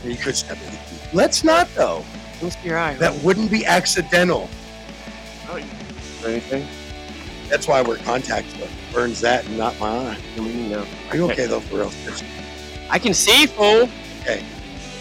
You 0.05 0.17
could 0.17 0.37
step 0.37 0.57
in 0.59 0.67
the 0.67 0.77
key. 0.77 0.97
Let's 1.13 1.45
not 1.45 1.69
though. 1.75 2.05
Let 2.35 2.43
me 2.43 2.51
see 2.51 2.69
your 2.69 2.79
eye. 2.79 2.95
That 2.95 3.15
wouldn't 3.23 3.51
be 3.51 3.67
accidental. 3.67 4.49
Oh, 5.49 5.57
or 5.57 6.29
anything? 6.29 6.67
That's 7.49 7.67
why 7.69 7.83
we're 7.83 7.99
contacts 7.99 8.53
though. 8.55 8.69
Burns 8.93 9.21
that 9.21 9.45
and 9.47 9.59
not 9.59 9.79
my 9.81 9.89
eye. 9.89 10.19
I 10.37 10.41
mean, 10.41 10.71
you. 10.71 10.85
Are 11.11 11.17
you 11.17 11.31
okay 11.31 11.47
though 11.47 11.61
for 11.61 11.77
real? 11.77 11.93
I 12.89 12.99
can 12.99 13.15
see, 13.15 13.47
fool. 13.47 13.89
Okay. 14.23 14.45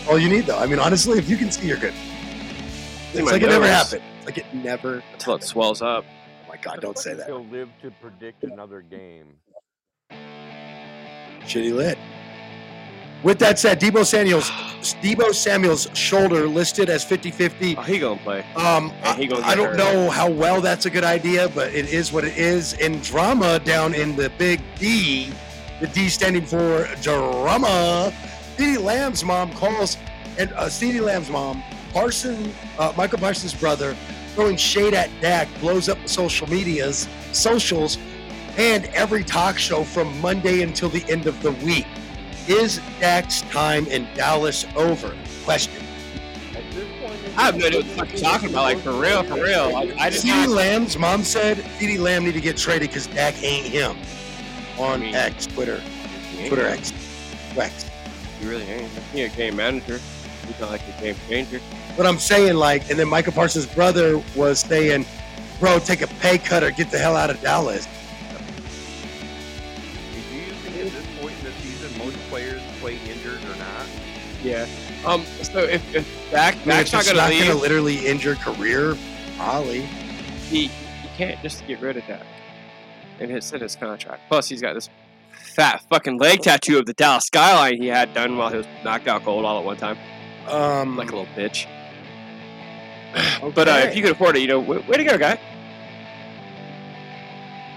All 0.08 0.18
you 0.18 0.30
need 0.30 0.46
though. 0.46 0.58
I 0.58 0.66
mean 0.66 0.80
honestly, 0.80 1.18
if 1.20 1.30
you 1.30 1.38
can 1.38 1.52
see, 1.52 1.68
you're 1.68 1.78
good. 1.78 1.94
See 3.14 3.20
It's 3.20 3.32
like 3.32 3.42
it 3.42 3.50
never 3.50 3.68
happened. 3.68 4.02
It's 4.20 4.26
like 4.26 4.38
it 4.38 4.54
never. 4.54 5.04
Until 5.14 5.36
it 5.36 5.44
swells 5.44 5.82
up. 5.82 6.06
Oh 6.46 6.50
my 6.50 6.58
god! 6.58 6.82
Don't 6.82 6.98
say 6.98 7.14
that. 7.14 7.28
He'll 7.28 7.46
live 7.46 7.70
to 7.82 7.92
predict 7.92 8.44
another 8.44 8.82
game. 8.82 9.28
Shitty 11.42 11.74
lit. 11.76 11.98
With 13.22 13.38
that 13.40 13.60
said, 13.60 13.82
Deebo 13.82 14.06
Samuels, 14.06 14.50
Deebo 15.02 15.34
Samuel's 15.34 15.90
shoulder 15.94 16.48
listed 16.48 16.90
as 16.90 17.04
50-50. 17.04 17.76
Oh, 17.78 17.82
he 17.82 18.00
gonna 18.00 18.20
play. 18.22 18.40
Um, 18.56 18.94
Yeah, 19.04 19.16
he 19.16 19.24
I, 19.26 19.28
gonna 19.28 19.46
I 19.46 19.56
don't 19.56 19.70
hurt. 19.70 19.78
know 19.78 20.10
how 20.10 20.30
well 20.30 20.62
that's 20.62 20.86
a 20.86 20.90
good 20.90 21.04
idea, 21.04 21.50
but 21.50 21.74
it 21.74 21.90
is 21.90 22.14
what 22.14 22.24
it 22.24 22.38
is. 22.38 22.74
And 22.80 23.04
drama 23.04 23.60
down 23.60 23.94
in 23.94 24.16
the 24.16 24.30
big 24.38 24.62
D, 24.78 25.34
the 25.82 25.88
D 25.88 26.08
standing 26.08 26.46
for 26.46 26.88
drama. 27.02 28.14
CeeDee 28.56 28.82
Lamb's 28.82 29.24
mom 29.26 29.52
calls, 29.54 29.98
and 30.38 30.52
uh, 30.54 30.66
CeeDee 30.68 31.02
Lamb's 31.02 31.30
mom, 31.30 31.62
Parson, 31.92 32.54
uh, 32.78 32.94
Michael 32.96 33.20
Parsons' 33.20 33.54
brother, 33.54 33.96
throwing 34.36 34.58
shade 34.58 34.94
at 34.94 35.10
Dak, 35.22 35.48
blows 35.60 35.90
up 35.90 36.02
the 36.02 36.10
social 36.10 36.48
medias, 36.50 37.08
socials, 37.32 37.98
and 38.58 38.86
every 38.88 39.24
talk 39.24 39.58
show 39.58 39.84
from 39.84 40.20
Monday 40.22 40.62
until 40.62 40.90
the 40.90 41.04
end 41.10 41.28
of 41.28 41.42
the 41.42 41.52
week. 41.52 41.88
Is 42.48 42.82
Dak's 43.00 43.42
time 43.44 43.86
in 43.88 44.08
Dallas 44.16 44.66
over? 44.76 45.16
Question. 45.44 45.84
At 46.56 46.64
this 46.72 46.88
point, 47.00 47.24
in 47.26 47.38
I 47.38 47.42
have 47.44 47.58
no 47.58 47.68
idea 47.68 47.80
what 47.80 47.88
the 47.88 47.94
fuck 47.96 48.12
you're 48.12 48.22
talking 48.22 48.50
about. 48.50 48.64
Like, 48.64 48.80
for 48.80 48.92
real, 48.94 49.24
for 49.24 49.36
real. 49.36 49.72
Like, 49.72 49.96
I 49.98 50.10
just 50.10 50.26
CeeDee 50.26 50.48
Lamb's 50.48 50.98
mom 50.98 51.24
said 51.24 51.58
CeeDee 51.58 52.00
Lamb 52.00 52.26
need 52.26 52.34
to 52.34 52.42
get 52.42 52.58
traded 52.58 52.90
because 52.90 53.08
Dak 53.08 53.42
ain't 53.44 53.68
him. 53.68 53.98
On 54.78 54.94
I 55.02 55.06
mean- 55.06 55.16
X, 55.16 55.46
Twitter, 55.46 55.82
Twitter 56.48 56.68
X, 56.68 56.92
X. 57.58 57.86
You 58.42 58.50
really 58.50 58.64
ain't. 58.64 58.90
He 59.14 59.24
a 59.24 59.30
game 59.30 59.58
manager. 59.58 60.00
He's 60.50 60.60
not 60.60 60.72
like 60.72 60.82
a 60.82 61.02
game 61.02 61.16
changer. 61.30 61.62
But 61.96 62.06
I'm 62.06 62.18
saying 62.18 62.56
like, 62.56 62.90
and 62.90 63.00
then 63.00 63.08
Michael 63.08 63.34
Parsons' 63.34 63.66
brother 63.68 64.22
was 64.36 64.60
saying, 64.60 65.06
"Bro, 65.60 65.80
take 65.80 66.02
a 66.02 66.08
pay 66.08 66.38
cut 66.38 66.64
or 66.64 66.72
get 66.72 66.92
the 66.92 66.98
hell 66.98 67.16
out 67.16 67.30
of 67.30 67.40
Dallas." 67.42 67.88
Do 70.12 70.36
you 70.36 70.52
think 70.52 70.88
at 70.88 70.92
this 70.92 71.06
point 71.22 71.36
in 71.40 71.46
the 71.46 71.52
season 71.62 71.98
most 71.98 72.18
players 72.30 72.62
play 72.82 72.98
injured 73.08 73.40
or 73.44 73.56
not? 73.58 73.86
Yeah. 74.44 74.68
Um. 75.06 75.24
So 75.44 75.60
if 75.60 75.96
if 75.96 76.06
Dak 76.32 76.56
I 76.56 76.58
mean, 76.58 76.68
Dak's 76.68 76.92
not 76.92 77.00
it's 77.02 77.12
gonna 77.12 77.22
not 77.22 77.30
leave, 77.30 77.48
gonna 77.48 77.60
literally 77.60 78.08
injure 78.08 78.36
career, 78.36 78.98
probably. 79.38 79.82
he 80.50 80.68
he 80.68 81.08
can't 81.16 81.40
just 81.42 81.66
get 81.68 81.80
rid 81.80 81.96
of 81.98 82.08
that 82.08 82.26
and 83.20 83.30
his 83.30 83.52
in 83.52 83.62
his 83.62 83.76
contract. 83.76 84.22
Plus, 84.30 84.48
he's 84.50 84.62
got 84.62 84.74
this 84.74 84.90
fat 85.32 85.82
fucking 85.90 86.18
leg 86.18 86.42
tattoo 86.42 86.78
of 86.80 86.86
the 86.86 86.94
Dallas 86.94 87.26
skyline 87.26 87.82
he 87.82 87.88
had 87.88 88.14
done 88.14 88.38
while 88.38 88.50
he 88.50 88.58
was 88.58 88.68
knocked 88.84 89.08
out 89.08 89.24
cold 89.24 89.46
all 89.46 89.60
at 89.60 89.66
one 89.66 89.78
time, 89.78 89.98
Um, 90.50 90.98
like 90.98 91.12
a 91.12 91.16
little 91.16 91.34
bitch. 91.36 91.68
But 93.56 93.68
uh, 93.68 93.72
if 93.88 93.96
you 93.96 94.04
can 94.04 94.12
afford 94.12 94.36
it, 94.36 94.42
you 94.42 94.48
know, 94.48 94.60
way, 94.60 94.78
way 94.80 94.98
to 94.98 95.04
go, 95.04 95.18
guy. 95.18 95.40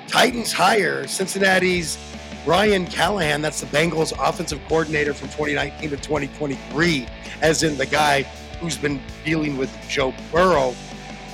Titans 0.09 0.53
hire 0.53 1.07
Cincinnati's 1.07 1.97
Ryan 2.45 2.87
Callahan. 2.87 3.41
That's 3.41 3.61
the 3.61 3.67
Bengals 3.69 4.13
offensive 4.21 4.61
coordinator 4.69 5.15
from 5.15 5.29
2019 5.29 5.91
to 5.91 5.97
2023, 5.97 7.07
as 7.41 7.63
in 7.63 7.79
the 7.79 7.87
guy 7.87 8.23
who's 8.61 8.77
been 8.77 9.01
dealing 9.25 9.57
with 9.57 9.75
Joe 9.89 10.13
Burrow. 10.31 10.75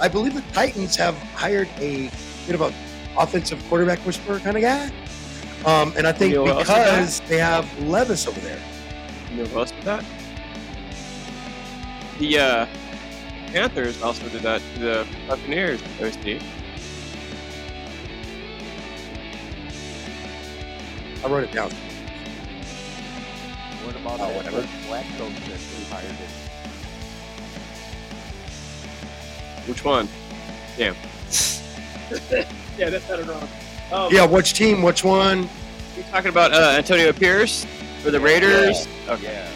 I 0.01 0.07
believe 0.09 0.35
the 0.35 0.43
Titans 0.53 0.95
have 0.97 1.17
hired 1.35 1.69
a 1.79 2.11
bit 2.47 2.55
of 2.55 2.61
an 2.61 2.73
offensive 3.19 3.61
quarterback 3.69 3.99
whisperer 4.01 4.39
kind 4.39 4.57
of 4.57 4.63
guy. 4.63 4.87
Um, 5.65 5.93
and 5.97 6.07
I 6.07 6.13
think 6.13 6.33
You 6.35 6.45
know 6.45 6.45
who 6.45 6.51
else 6.53 6.63
is 6.63 6.69
that? 6.69 6.85
because 6.85 7.21
they 7.29 7.39
have 7.39 7.83
Levis 7.83 8.29
over 8.29 8.39
there. 8.41 8.61
You 9.33 9.39
know 9.39 9.45
who 9.47 9.59
else 9.59 9.73
did 9.73 9.83
that? 9.83 10.05
The 12.19 12.39
uh, 12.39 12.67
Panthers 13.53 14.03
also 14.03 14.29
did 14.29 14.43
that 14.43 14.61
to 14.75 14.81
the 14.81 15.07
Buccaneers. 15.29 15.81
OC. 16.01 16.43
I 21.25 21.29
wrote 21.29 21.45
it 21.45 21.53
down. 21.53 21.71
What 23.85 23.97
about 23.97 24.21
Oh, 24.21 24.27
that 24.29 24.37
whatever. 24.37 24.69
black 24.87 25.07
coach 25.17 25.33
that 25.49 25.59
they 25.59 25.85
hired? 25.85 26.11
in- 26.11 26.17
Which 29.69 29.85
one? 29.85 30.09
Damn. 30.77 30.95
yeah, 32.79 32.91
that's 32.91 33.09
not 33.09 33.27
wrong. 33.27 33.49
Um, 33.93 34.13
Yeah, 34.13 34.25
which 34.27 34.55
team? 34.55 34.83
Which 34.83 35.05
one? 35.05 35.49
You're 35.97 36.05
talking 36.07 36.29
about 36.31 36.53
uh, 36.53 36.75
Antonio 36.77 37.13
Pierce 37.13 37.67
for 38.03 38.11
the 38.11 38.21
Raiders? 38.21 38.87
Okay. 39.09 39.25
Yeah. 39.25 39.49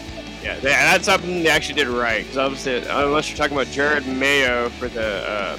Yeah, 0.43 0.59
that's 0.59 1.05
something 1.05 1.43
they 1.43 1.49
actually 1.49 1.75
did 1.75 1.87
right. 1.87 2.25
Because 2.27 2.67
unless 2.87 3.29
you're 3.29 3.37
talking 3.37 3.55
about 3.55 3.67
Jerod 3.67 4.05
Mayo 4.17 4.69
for 4.69 4.87
the 4.89 5.27
uh, 5.27 5.57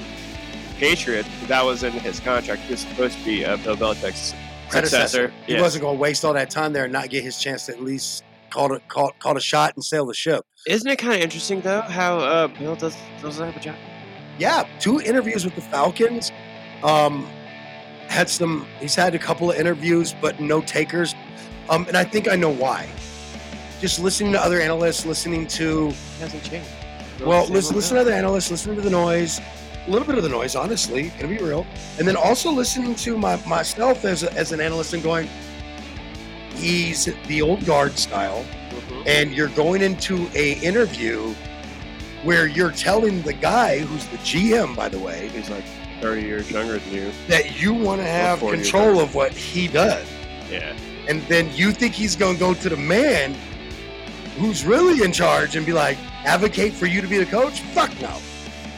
Patriots, 0.78 1.28
that 1.46 1.64
was 1.64 1.82
in 1.82 1.92
his 1.92 2.20
contract. 2.20 2.62
He 2.62 2.72
was 2.72 2.80
supposed 2.80 3.18
to 3.18 3.24
be 3.24 3.44
uh, 3.44 3.56
Bill 3.58 3.76
Belichick's 3.76 4.34
Predecessor. 4.68 5.28
successor. 5.28 5.32
He 5.46 5.52
Yes. 5.54 5.62
wasn't 5.62 5.82
going 5.82 5.96
to 5.96 6.00
waste 6.00 6.24
all 6.24 6.32
that 6.34 6.50
time 6.50 6.72
there 6.72 6.84
and 6.84 6.92
not 6.92 7.08
get 7.10 7.22
his 7.24 7.38
chance 7.38 7.66
to 7.66 7.72
at 7.72 7.82
least 7.82 8.24
call 8.50 8.72
it, 8.74 8.86
call, 8.88 9.12
call 9.20 9.36
a 9.36 9.40
shot 9.40 9.74
and 9.76 9.84
sail 9.84 10.04
the 10.06 10.14
ship. 10.14 10.44
Isn't 10.66 10.88
it 10.88 10.96
kind 10.98 11.14
of 11.14 11.20
interesting 11.20 11.60
though 11.60 11.80
how 11.82 12.18
uh, 12.18 12.46
Bill 12.48 12.74
does 12.76 12.96
doesn't 13.22 13.44
have 13.44 13.56
a 13.56 13.60
job? 13.60 13.76
yeah, 14.38 14.66
two 14.80 15.00
interviews 15.00 15.44
with 15.44 15.54
the 15.54 15.60
Falcons. 15.60 16.32
Um, 16.82 17.26
had 18.08 18.28
some. 18.28 18.66
He's 18.80 18.94
had 18.94 19.14
a 19.14 19.18
couple 19.18 19.50
of 19.50 19.56
interviews, 19.56 20.14
but 20.20 20.40
no 20.40 20.60
takers. 20.60 21.14
Um, 21.70 21.86
and 21.88 21.96
I 21.96 22.04
think 22.04 22.28
I 22.28 22.36
know 22.36 22.50
why. 22.52 22.88
Just 23.84 24.00
listening 24.00 24.32
to 24.32 24.42
other 24.42 24.62
analysts, 24.62 25.04
listening 25.04 25.46
to 25.48 25.88
It 25.88 25.94
hasn't 26.18 26.42
changed. 26.42 26.66
well, 27.22 27.44
listen, 27.48 27.76
listen 27.76 27.96
to 27.96 28.00
other 28.00 28.14
analysts, 28.14 28.50
listening 28.50 28.76
to 28.76 28.80
the 28.80 28.88
noise, 28.88 29.42
a 29.86 29.90
little 29.90 30.06
bit 30.06 30.16
of 30.16 30.22
the 30.22 30.28
noise, 30.30 30.56
honestly, 30.56 31.12
gonna 31.20 31.28
be 31.28 31.36
real, 31.36 31.66
and 31.98 32.08
then 32.08 32.16
also 32.16 32.50
listening 32.50 32.94
to 32.94 33.18
my 33.18 33.36
myself 33.46 34.06
as 34.06 34.22
a, 34.22 34.32
as 34.32 34.52
an 34.52 34.60
analyst 34.62 34.94
and 34.94 35.02
going, 35.02 35.28
he's 36.56 37.10
the 37.26 37.42
old 37.42 37.66
guard 37.66 37.98
style 37.98 38.42
Mhm. 38.70 39.02
and 39.06 39.34
you're 39.34 39.48
going 39.48 39.82
into 39.82 40.30
a 40.34 40.52
interview 40.60 41.34
where 42.22 42.46
you're 42.46 42.70
telling 42.72 43.20
the 43.20 43.34
guy 43.34 43.80
who's 43.80 44.06
the 44.06 44.16
GM, 44.24 44.74
by 44.74 44.88
the 44.88 44.98
way, 44.98 45.28
He's 45.36 45.50
like 45.50 45.64
30 46.00 46.22
years 46.22 46.50
younger 46.50 46.78
than 46.78 46.90
you. 46.90 47.12
that 47.28 47.60
you 47.60 47.74
want 47.74 48.00
to 48.00 48.06
have 48.06 48.38
40 48.38 48.56
years 48.56 48.70
control 48.70 48.98
of 48.98 49.14
what 49.14 49.32
he 49.32 49.68
does. 49.68 50.06
Yeah. 50.50 50.72
And 51.06 51.20
then 51.28 51.50
you 51.54 51.70
think 51.70 51.92
he's 51.92 52.16
going 52.16 52.36
to 52.36 52.40
go 52.40 52.54
to 52.54 52.70
the 52.70 52.78
man 52.78 53.36
who's 54.38 54.64
really 54.64 55.04
in 55.04 55.12
charge 55.12 55.56
and 55.56 55.64
be 55.64 55.72
like, 55.72 55.98
advocate 56.24 56.72
for 56.72 56.86
you 56.86 57.00
to 57.00 57.06
be 57.06 57.18
the 57.18 57.26
coach? 57.26 57.60
Fuck 57.60 57.90
no. 58.00 58.08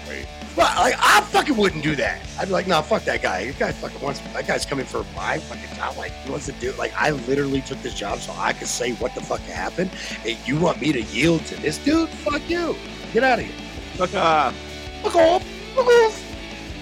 Right. 0.09 0.27
Well, 0.57 0.75
like, 0.77 0.95
I 0.99 1.21
fucking 1.23 1.57
wouldn't 1.57 1.83
do 1.83 1.97
that. 1.97 2.21
I'd 2.39 2.47
be 2.47 2.53
like, 2.53 2.67
no, 2.67 2.83
fuck 2.83 3.05
that 3.05 3.23
guy. 3.23 3.47
That 3.47 3.59
guy 3.59 3.73
fucking 3.73 4.01
wants. 4.01 4.21
That 4.21 4.47
guy's 4.47 4.65
coming 4.67 4.87
for 4.87 5.05
my 5.15 5.39
fucking 5.39 5.77
job. 5.77 5.97
Like, 5.97 6.13
he 6.13 6.31
wants 6.31 6.47
to 6.47 6.53
do. 6.53 6.73
Like, 6.73 6.93
I 6.97 7.11
literally 7.11 7.61
took 7.63 7.81
this 7.83 7.95
job 7.95 8.19
so 8.21 8.33
I 8.37 8.53
could 8.53 8.69
say 8.69 8.93
what 8.95 9.15
the 9.15 9.21
fuck 9.21 9.41
happened, 9.41 9.91
and 10.27 10.37
you 10.47 10.59
want 10.59 10.81
me 10.81 10.93
to 10.93 11.03
yield 11.03 11.45
to 11.47 11.57
this 11.61 11.79
dude? 11.79 12.09
Fuck 12.09 12.49
you. 12.49 12.77
Get 13.13 13.23
out 13.25 13.39
of 13.39 13.45
here. 13.47 13.55
Fuck 13.95 14.15
off. 14.15 14.55
Fuck 15.03 15.17
off. 15.17 15.43
Fuck 15.75 15.87
off. 15.87 16.23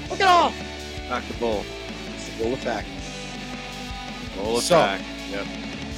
Fuck 0.08 0.20
it 0.20 0.26
off. 0.26 0.54
Back 1.08 1.26
the 1.28 1.34
bull. 1.34 1.64
It's 2.14 2.28
the 2.30 2.42
bull 2.44 2.54
effect. 2.54 2.86
Bull 4.36 4.60
So- 4.60 4.76
attack. 4.78 5.00
Yep. 5.30 5.46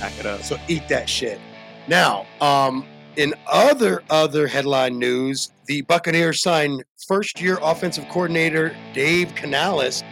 Pack 0.00 0.18
it 0.18 0.26
up. 0.26 0.42
So 0.42 0.58
eat 0.68 0.86
that 0.88 1.08
shit. 1.08 1.40
Now, 1.88 2.26
um, 2.40 2.86
in 3.16 3.34
other 3.46 4.02
other 4.10 4.46
headline 4.46 4.98
news, 4.98 5.50
the 5.66 5.82
Buccaneers 5.82 6.42
signed 6.42 6.84
first 7.06 7.40
year 7.40 7.58
offensive 7.62 8.08
coordinator 8.08 8.76
Dave 8.92 9.34
Canales. 9.34 10.02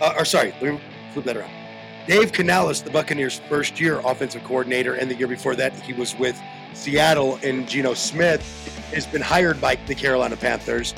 Uh, 0.00 0.14
or 0.18 0.24
sorry, 0.24 0.54
let 0.62 0.74
me 0.74 0.80
flip 1.12 1.24
that 1.26 1.36
around. 1.36 1.50
Dave 2.06 2.32
Canales, 2.32 2.82
the 2.82 2.90
Buccaneers' 2.90 3.40
first 3.50 3.78
year 3.80 4.00
offensive 4.04 4.42
coordinator, 4.44 4.94
and 4.94 5.10
the 5.10 5.14
year 5.14 5.26
before 5.26 5.54
that 5.56 5.74
he 5.80 5.92
was 5.92 6.16
with 6.16 6.40
Seattle. 6.72 7.38
And 7.42 7.68
Geno 7.68 7.92
Smith 7.94 8.40
has 8.94 9.06
been 9.06 9.20
hired 9.20 9.60
by 9.60 9.74
the 9.86 9.94
Carolina 9.94 10.36
Panthers, 10.36 10.94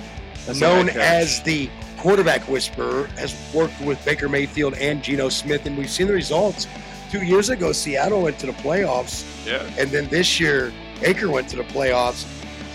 That's 0.46 0.60
known 0.60 0.88
as 0.90 1.42
the 1.42 1.68
quarterback 1.98 2.42
whisperer, 2.42 3.06
has 3.18 3.34
worked 3.52 3.80
with 3.80 4.02
Baker 4.04 4.28
Mayfield 4.28 4.74
and 4.74 5.02
Geno 5.02 5.30
Smith, 5.30 5.66
and 5.66 5.76
we've 5.76 5.90
seen 5.90 6.06
the 6.06 6.12
results. 6.12 6.68
Two 7.10 7.22
years 7.24 7.48
ago, 7.50 7.72
Seattle 7.72 8.22
went 8.22 8.38
to 8.38 8.46
the 8.46 8.52
playoffs, 8.52 9.24
Yeah. 9.46 9.62
and 9.78 9.90
then 9.90 10.08
this 10.08 10.38
year, 10.38 10.72
Baker 11.00 11.28
went 11.30 11.48
to 11.48 11.56
the 11.56 11.64
playoffs. 11.64 12.24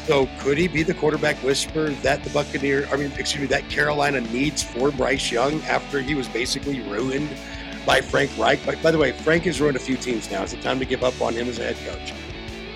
So 0.08 0.28
could 0.40 0.58
he 0.58 0.68
be 0.68 0.84
the 0.84 0.94
quarterback 0.94 1.36
whisperer 1.38 1.90
that 2.04 2.24
the 2.24 2.30
Buccaneer, 2.32 2.88
I 2.92 2.98
mean, 2.98 3.12
excuse 3.18 3.42
me, 3.42 3.48
that 3.48 3.68
Carolina 3.70 4.22
needs 4.22 4.62
for 4.62 4.92
Bryce 4.92 5.32
Young 5.32 5.62
after 5.64 6.00
he 6.02 6.14
was 6.16 6.28
basically 6.28 6.82
ruined 6.82 7.30
by 7.86 8.02
Frank 8.02 8.30
Reich? 8.38 8.64
By, 8.66 8.76
by 8.76 8.92
the 8.92 8.98
way, 8.98 9.14
Frank 9.14 9.44
has 9.46 9.60
ruined 9.62 9.78
a 9.78 9.80
few 9.80 9.96
teams 9.98 10.30
now. 10.30 10.44
Is 10.44 10.54
it 10.54 10.62
time 10.62 10.78
to 10.80 10.86
give 10.86 11.04
up 11.04 11.20
on 11.22 11.34
him 11.34 11.48
as 11.48 11.58
a 11.60 11.64
head 11.64 11.78
coach? 11.88 12.14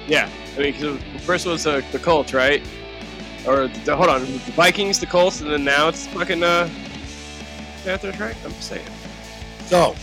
Yeah. 0.08 0.28
I 0.58 0.60
mean, 0.62 0.74
'cause 0.74 0.82
the 0.82 1.19
first 1.19 1.45
was 1.45 1.67
uh, 1.67 1.82
the 1.91 2.00
Colts, 2.00 2.34
right? 2.34 2.63
Or 3.45 3.67
the, 3.67 3.95
hold 3.95 4.10
on, 4.10 4.22
the 4.22 4.38
Vikings, 4.56 5.00
the 5.00 5.06
Colts, 5.06 5.41
and 5.41 5.52
then 5.52 5.63
now 5.63 5.88
it's 5.89 6.08
fucking 6.08 6.41
uh, 6.41 6.67
Panthers, 7.84 8.19
right? 8.19 8.36
I'm 8.43 8.52
just 8.54 8.69
saying. 8.69 8.86
So, 9.67 9.95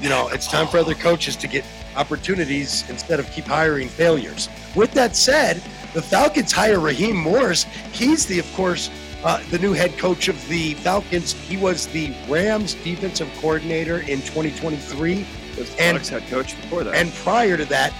you 0.00 0.08
know, 0.08 0.28
it's 0.28 0.46
time 0.46 0.66
for 0.68 0.78
other 0.78 0.94
coaches 0.94 1.36
to 1.36 1.46
get 1.48 1.64
opportunities 1.96 2.88
instead 2.90 3.18
of 3.20 3.30
keep 3.32 3.44
hiring 3.44 3.88
failures. 3.88 4.48
With 4.74 4.92
that 4.92 5.16
said, 5.16 5.56
the 5.94 6.02
Falcons 6.02 6.52
hire 6.52 6.78
Raheem 6.78 7.16
Morris. 7.16 7.64
He's 7.92 8.26
the, 8.26 8.38
of 8.38 8.52
course, 8.54 8.90
uh, 9.24 9.42
the 9.50 9.58
new 9.58 9.72
head 9.72 9.96
coach 9.98 10.28
of 10.28 10.48
the 10.48 10.74
Falcons. 10.74 11.32
He 11.32 11.56
was 11.56 11.86
the 11.88 12.14
Rams 12.28 12.74
defensive 12.74 13.30
coordinator 13.40 14.00
in 14.00 14.20
2023, 14.22 15.26
was 15.58 15.74
And- 15.78 15.96
Bucks 15.96 16.08
head 16.10 16.26
coach 16.28 16.54
before 16.60 16.84
that. 16.84 16.94
and 16.94 17.12
prior 17.14 17.56
to 17.56 17.64
that, 17.66 17.92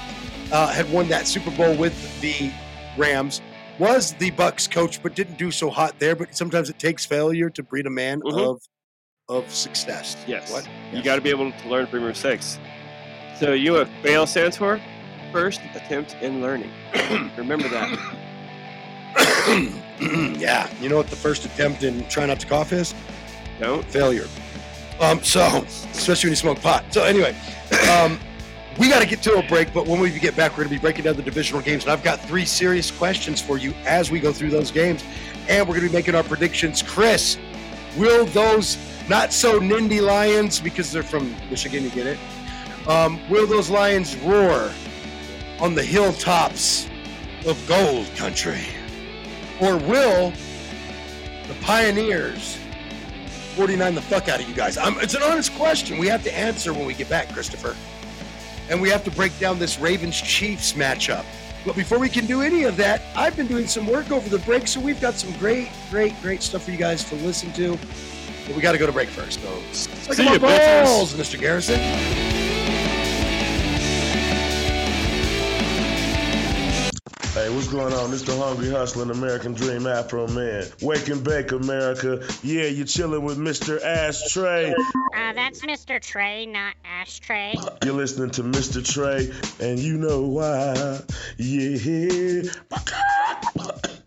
uh, 0.53 0.69
had 0.73 0.91
won 0.93 1.09
that 1.09 1.27
Super 1.27 1.51
Bowl 1.51 1.75
with 1.75 2.21
the 2.21 2.53
Rams. 2.97 3.41
Was 3.79 4.13
the 4.15 4.31
Bucks 4.31 4.67
coach, 4.67 5.03
but 5.03 5.15
didn't 5.15 5.37
do 5.39 5.51
so 5.51 5.69
hot 5.71 5.99
there. 5.99 6.15
But 6.17 6.35
sometimes 6.37 6.71
it 6.71 6.79
takes 6.79 7.05
failure 7.05 7.51
to 7.51 7.63
breed 7.63 7.87
a 7.87 7.91
man 7.91 8.21
Mhm. 8.21 8.39
of 8.39 8.63
of 9.29 9.53
success. 9.53 10.17
yes. 10.29 10.53
What? 10.53 10.69
You 10.93 11.03
got 11.03 11.17
to 11.17 11.21
be 11.21 11.31
able 11.31 11.51
to 11.51 11.69
learn 11.69 11.89
from 11.89 11.99
your 12.01 12.11
mistakes. 12.11 12.61
So 13.41 13.55
you 13.55 13.73
what 13.73 13.89
FAIL 14.01 14.25
stands 14.29 14.57
for? 14.57 14.81
First 15.33 15.61
attempt 15.75 16.15
in 16.23 16.41
learning. 16.41 16.71
Remember 17.37 17.69
that. 17.69 17.99
yeah, 20.39 20.73
you 20.81 20.89
know 20.89 20.97
what 20.97 21.09
the 21.09 21.17
first 21.17 21.45
attempt 21.45 21.83
in 21.83 22.07
try 22.09 22.25
not 22.27 22.39
to 22.39 22.47
cough 22.47 22.73
is? 22.73 22.95
Don't. 23.59 23.85
Failure. 23.87 24.29
Um, 25.01 25.21
so 25.25 25.65
especially 25.91 26.29
when 26.29 26.33
you 26.33 26.37
smoke 26.37 26.61
pot. 26.61 26.85
So 26.91 27.03
anyway, 27.03 27.37
um, 27.91 28.21
we 28.79 28.89
got 28.89 29.01
to 29.01 29.09
get 29.09 29.23
to 29.23 29.39
a 29.39 29.43
break, 29.49 29.75
but 29.75 29.89
when 29.89 29.99
we 29.99 30.17
get 30.21 30.37
back, 30.37 30.53
we're 30.53 30.59
going 30.59 30.69
to 30.69 30.75
be 30.77 30.81
breaking 30.81 31.05
down 31.05 31.17
the 31.17 31.23
divisional 31.23 31.63
games, 31.63 31.83
and 31.83 31.91
I've 31.91 32.05
got 32.05 32.21
three 32.21 32.45
serious 32.45 32.93
questions 32.93 33.41
for 33.41 33.59
you 33.59 33.75
as 33.87 34.09
we 34.09 34.21
go 34.21 34.33
through 34.33 34.51
those 34.51 34.71
games, 34.71 35.03
and 35.49 35.67
we're 35.67 35.75
going 35.75 35.87
to 35.87 35.93
be 35.93 35.97
making 35.97 36.15
our 36.15 36.23
predictions. 36.23 36.81
Chris, 36.81 37.39
will 37.97 38.27
those 38.27 38.77
not 39.09 39.33
so 39.33 39.61
Nindy 39.61 40.01
Lions 40.01 40.61
because 40.61 40.91
they're 40.91 41.03
from 41.03 41.35
Michigan, 41.51 41.85
you 41.85 41.91
get 41.91 42.07
it? 42.07 42.19
Um, 42.89 43.21
will 43.29 43.47
those 43.47 43.71
lions 43.71 44.17
roar 44.19 44.71
on 45.61 45.75
the 45.75 45.83
hilltops 45.83 46.89
of 47.47 47.63
gold 47.69 48.07
country? 48.17 48.67
Or 49.61 49.77
will 49.77 50.33
the 51.49 51.55
Pioneers 51.63 52.59
49 53.55 53.95
the 53.95 54.03
fuck 54.03 54.29
out 54.29 54.41
of 54.41 54.49
you 54.49 54.55
guys? 54.55 54.77
I'm, 54.77 54.99
it's 55.01 55.15
an 55.15 55.23
honest 55.23 55.55
question. 55.55 55.99
We 55.99 56.09
have 56.09 56.23
to 56.25 56.37
answer 56.37 56.73
when 56.73 56.87
we 56.87 56.95
get 56.95 57.09
back, 57.09 57.33
Christopher. 57.33 57.75
And 58.69 58.81
we 58.81 58.89
have 58.91 59.05
to 59.05 59.11
break 59.13 59.39
down 59.39 59.59
this 59.59 59.79
Ravens 59.79 60.21
Chiefs 60.21 60.73
matchup. 60.73 61.25
But 61.65 61.75
before 61.75 61.99
we 61.99 62.09
can 62.09 62.27
do 62.27 62.43
any 62.43 62.65
of 62.65 62.77
that, 62.77 63.03
I've 63.17 63.37
been 63.37 63.47
doing 63.47 63.67
some 63.67 63.87
work 63.87 64.11
over 64.11 64.29
the 64.29 64.39
break, 64.45 64.69
so 64.69 64.79
we've 64.79 65.01
got 65.01 65.15
some 65.15 65.37
great, 65.39 65.69
great, 65.91 66.15
great 66.23 66.43
stuff 66.43 66.65
for 66.65 66.71
you 66.71 66.77
guys 66.77 67.03
to 67.05 67.17
listen 67.17 67.53
to. 67.55 67.79
But 68.47 68.55
we 68.57 68.63
got 68.63 68.73
to 68.73 68.79
go 68.79 68.87
to 68.87 68.93
break 68.93 69.09
first. 69.09 69.41
So, 69.73 70.13
See 70.13 70.25
my 70.25 70.33
ya, 70.35 70.39
bitches. 70.39 70.85
balls, 70.85 71.15
Mr. 71.15 71.39
Garrison. 71.39 71.81
Hey, 77.35 77.51
what's 77.51 77.69
going 77.69 77.93
on? 77.93 78.11
This 78.11 78.23
the 78.23 78.35
hungry 78.35 78.71
hustling 78.71 79.11
American 79.11 79.53
Dream 79.53 79.87
Afro 79.87 80.27
Man. 80.27 80.65
Wake 80.81 81.09
and 81.09 81.23
bake, 81.23 81.53
America. 81.53 82.27
Yeah, 82.43 82.65
you're 82.65 82.87
chilling 82.87 83.23
with 83.25 83.37
Mr. 83.37 83.79
Ashtray. 83.83 84.73
Uh, 84.73 85.33
that's 85.35 85.61
Mr. 85.61 86.01
Trey, 86.01 86.47
not 86.47 86.75
Ashtray. 86.85 87.55
You're 87.85 87.93
listening 87.95 88.31
to 88.33 88.43
Mr. 88.43 88.83
Trey, 88.83 89.31
and 89.61 89.79
you 89.79 89.99
know 89.99 90.23
why. 90.23 91.01
Yeah. 91.37 92.51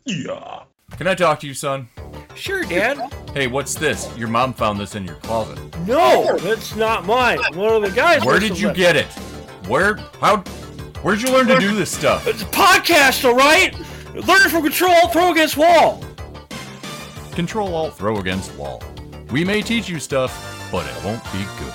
Yeah. 0.05 0.63
Can 0.97 1.07
I 1.07 1.15
talk 1.15 1.39
to 1.41 1.47
you, 1.47 1.53
son? 1.53 1.87
Sure, 2.35 2.63
Dad. 2.63 3.13
Hey, 3.33 3.47
what's 3.47 3.73
this? 3.75 4.09
Your 4.17 4.27
mom 4.27 4.53
found 4.53 4.79
this 4.79 4.95
in 4.95 5.05
your 5.05 5.15
closet. 5.15 5.57
No, 5.87 6.35
it's 6.41 6.75
not 6.75 7.05
mine. 7.05 7.39
One 7.53 7.75
of 7.75 7.81
the 7.81 7.91
guys. 7.91 8.23
Where 8.25 8.39
did 8.39 8.59
you 8.59 8.73
get 8.73 8.95
it? 8.95 9.07
Where? 9.67 9.95
How? 10.19 10.37
Where'd 11.01 11.21
you 11.21 11.31
learn 11.31 11.47
to 11.47 11.59
do 11.59 11.73
this 11.75 11.91
stuff? 11.91 12.27
It's 12.27 12.41
a 12.41 12.45
podcast, 12.45 13.23
all 13.23 13.35
right. 13.35 13.73
Learn 14.13 14.49
from 14.49 14.63
Control, 14.63 15.07
throw 15.09 15.31
against 15.31 15.55
wall. 15.55 16.03
Control 17.31 17.73
Alt 17.73 17.97
Throw 17.97 18.17
Against 18.17 18.53
Wall. 18.55 18.83
We 19.31 19.45
may 19.45 19.61
teach 19.61 19.87
you 19.87 19.99
stuff, 19.99 20.67
but 20.71 20.85
it 20.85 21.03
won't 21.05 21.23
be 21.31 21.45
good. 21.57 21.73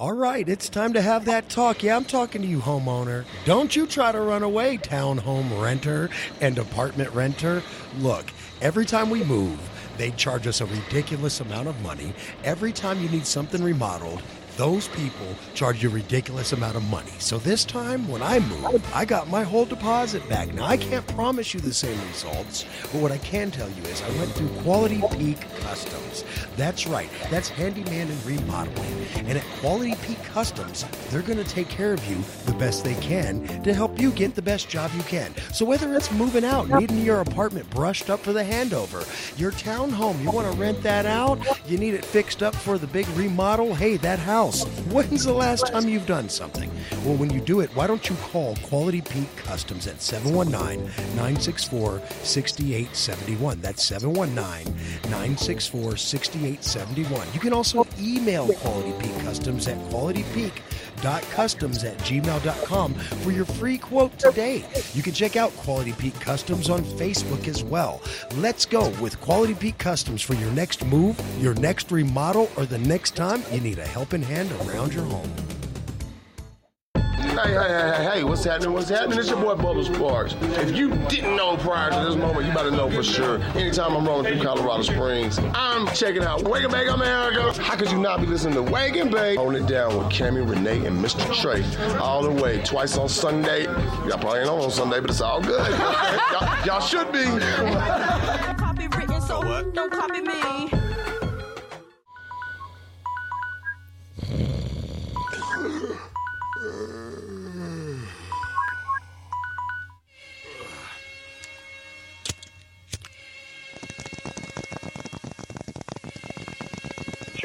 All 0.00 0.14
right, 0.14 0.48
it's 0.48 0.70
time 0.70 0.94
to 0.94 1.02
have 1.02 1.26
that 1.26 1.50
talk. 1.50 1.82
Yeah, 1.82 1.94
I'm 1.94 2.06
talking 2.06 2.40
to 2.40 2.48
you, 2.48 2.60
homeowner. 2.60 3.26
Don't 3.44 3.76
you 3.76 3.86
try 3.86 4.10
to 4.12 4.20
run 4.22 4.42
away, 4.42 4.78
townhome 4.78 5.62
renter 5.62 6.08
and 6.40 6.56
apartment 6.56 7.12
renter. 7.12 7.62
Look, 7.98 8.32
every 8.62 8.86
time 8.86 9.10
we 9.10 9.22
move, 9.22 9.60
they 9.98 10.12
charge 10.12 10.46
us 10.46 10.62
a 10.62 10.64
ridiculous 10.64 11.40
amount 11.40 11.68
of 11.68 11.78
money. 11.82 12.14
Every 12.44 12.72
time 12.72 13.02
you 13.02 13.10
need 13.10 13.26
something 13.26 13.62
remodeled, 13.62 14.22
those 14.60 14.88
people 14.88 15.26
charge 15.54 15.82
you 15.82 15.88
a 15.88 15.92
ridiculous 15.92 16.52
amount 16.52 16.76
of 16.76 16.84
money. 16.90 17.12
So 17.18 17.38
this 17.38 17.64
time, 17.64 18.06
when 18.08 18.20
I 18.20 18.40
moved, 18.40 18.84
I 18.92 19.06
got 19.06 19.26
my 19.26 19.42
whole 19.42 19.64
deposit 19.64 20.28
back. 20.28 20.52
Now, 20.52 20.66
I 20.66 20.76
can't 20.76 21.06
promise 21.14 21.54
you 21.54 21.60
the 21.60 21.72
same 21.72 21.98
results, 22.08 22.66
but 22.92 23.00
what 23.00 23.10
I 23.10 23.16
can 23.16 23.50
tell 23.50 23.70
you 23.70 23.82
is 23.84 24.02
I 24.02 24.10
went 24.18 24.30
through 24.32 24.50
Quality 24.60 25.02
Peak 25.12 25.40
Customs. 25.60 26.24
That's 26.58 26.86
right, 26.86 27.08
that's 27.30 27.48
handyman 27.48 28.10
and 28.10 28.26
remodeling. 28.26 29.06
And 29.14 29.38
at 29.38 29.44
Quality 29.60 29.94
Peak 30.02 30.22
Customs, 30.24 30.84
they're 31.08 31.22
going 31.22 31.42
to 31.42 31.50
take 31.50 31.70
care 31.70 31.94
of 31.94 32.04
you 32.04 32.18
the 32.44 32.52
best 32.58 32.84
they 32.84 32.96
can 32.96 33.62
to 33.62 33.72
help 33.72 33.98
you 33.98 34.10
get 34.10 34.34
the 34.34 34.42
best 34.42 34.68
job 34.68 34.90
you 34.94 35.02
can. 35.04 35.34
So 35.54 35.64
whether 35.64 35.94
it's 35.94 36.12
moving 36.12 36.44
out, 36.44 36.68
needing 36.68 37.02
your 37.02 37.22
apartment 37.22 37.70
brushed 37.70 38.10
up 38.10 38.20
for 38.20 38.34
the 38.34 38.42
handover, 38.42 39.08
your 39.38 39.52
townhome, 39.52 40.22
you 40.22 40.30
want 40.30 40.52
to 40.52 40.60
rent 40.60 40.82
that 40.82 41.06
out, 41.06 41.38
you 41.66 41.78
need 41.78 41.94
it 41.94 42.04
fixed 42.04 42.42
up 42.42 42.54
for 42.54 42.76
the 42.76 42.86
big 42.88 43.08
remodel, 43.16 43.74
hey, 43.74 43.96
that 43.96 44.18
house. 44.18 44.49
When's 44.50 45.24
the 45.24 45.32
last 45.32 45.68
time 45.68 45.88
you've 45.88 46.06
done 46.06 46.28
something? 46.28 46.70
Well, 47.04 47.16
when 47.16 47.30
you 47.30 47.40
do 47.40 47.60
it, 47.60 47.70
why 47.76 47.86
don't 47.86 48.08
you 48.08 48.16
call 48.16 48.56
Quality 48.56 49.00
Peak 49.00 49.28
Customs 49.36 49.86
at 49.86 50.02
719 50.02 50.84
964 51.16 52.02
6871. 52.22 53.60
That's 53.60 53.84
719 53.84 54.74
964 55.04 55.96
6871. 55.96 57.26
You 57.32 57.40
can 57.40 57.52
also 57.52 57.86
email 58.00 58.52
Quality 58.54 58.92
Peak 58.98 59.18
Customs 59.20 59.68
at 59.68 59.78
qualitypeak.customs 61.00 61.84
at 61.84 61.96
gmail.com 61.98 62.94
for 62.94 63.30
your 63.30 63.44
free 63.44 63.78
quote 63.78 64.16
today. 64.18 64.64
You 64.94 65.02
can 65.02 65.12
check 65.12 65.36
out 65.36 65.54
Quality 65.56 65.92
Peak 65.92 66.14
Customs 66.20 66.70
on 66.70 66.82
Facebook 66.82 67.48
as 67.48 67.62
well. 67.62 68.00
Let's 68.36 68.66
go 68.66 68.90
with 69.00 69.20
Quality 69.20 69.54
Peak 69.54 69.78
Customs 69.78 70.22
for 70.22 70.34
your 70.34 70.50
next 70.52 70.84
move, 70.86 71.20
your 71.40 71.54
next 71.54 71.90
remodel, 71.90 72.50
or 72.56 72.66
the 72.66 72.78
next 72.78 73.16
time 73.16 73.42
you 73.52 73.60
need 73.60 73.78
a 73.78 73.86
helping 73.86 74.22
hand 74.22 74.50
around 74.66 74.94
your 74.94 75.04
home. 75.04 75.59
Hey, 77.42 77.52
hey, 77.52 77.58
hey, 77.58 77.94
hey, 77.96 78.10
hey, 78.16 78.24
what's 78.24 78.44
happening? 78.44 78.74
What's 78.74 78.90
happening? 78.90 79.18
It's 79.18 79.30
your 79.30 79.40
boy 79.40 79.54
Bubba 79.54 79.82
Sparxxx. 79.82 80.58
If 80.58 80.76
you 80.76 80.90
didn't 81.08 81.36
know 81.36 81.56
prior 81.56 81.90
to 81.90 82.06
this 82.06 82.14
moment, 82.14 82.44
you 82.44 82.52
better 82.52 82.70
know 82.70 82.90
for 82.90 83.02
sure. 83.02 83.40
Anytime 83.56 83.96
I'm 83.96 84.06
rolling 84.06 84.30
through 84.30 84.42
Colorado 84.42 84.82
Springs, 84.82 85.38
I'm 85.54 85.86
checking 85.94 86.22
out 86.22 86.42
Wake 86.42 86.64
and 86.64 86.72
Bake 86.72 86.90
America. 86.90 87.54
How 87.62 87.76
could 87.76 87.90
you 87.90 87.98
not 87.98 88.20
be 88.20 88.26
listening 88.26 88.54
to 88.56 88.62
Wake 88.62 88.96
and 88.96 89.10
Bake? 89.10 89.38
Holding 89.38 89.64
it 89.64 89.66
down 89.66 89.96
with 89.96 90.08
Cammy, 90.08 90.46
Renee, 90.46 90.84
and 90.84 91.02
Mr. 91.02 91.34
Trey 91.40 91.64
all 91.96 92.22
the 92.22 92.42
way. 92.42 92.60
Twice 92.62 92.98
on 92.98 93.08
Sunday. 93.08 93.64
Y'all 93.64 94.18
probably 94.18 94.40
ain't 94.40 94.50
on 94.50 94.60
on 94.60 94.70
Sunday, 94.70 95.00
but 95.00 95.08
it's 95.08 95.22
all 95.22 95.40
good. 95.40 95.70
y'all, 96.32 96.66
y'all 96.66 96.80
should 96.80 97.10
be. 97.10 97.24
copy 98.58 98.86
written, 98.88 99.20
so 99.22 99.40
don't 99.72 99.90
copy 99.90 100.20
me. 100.20 100.79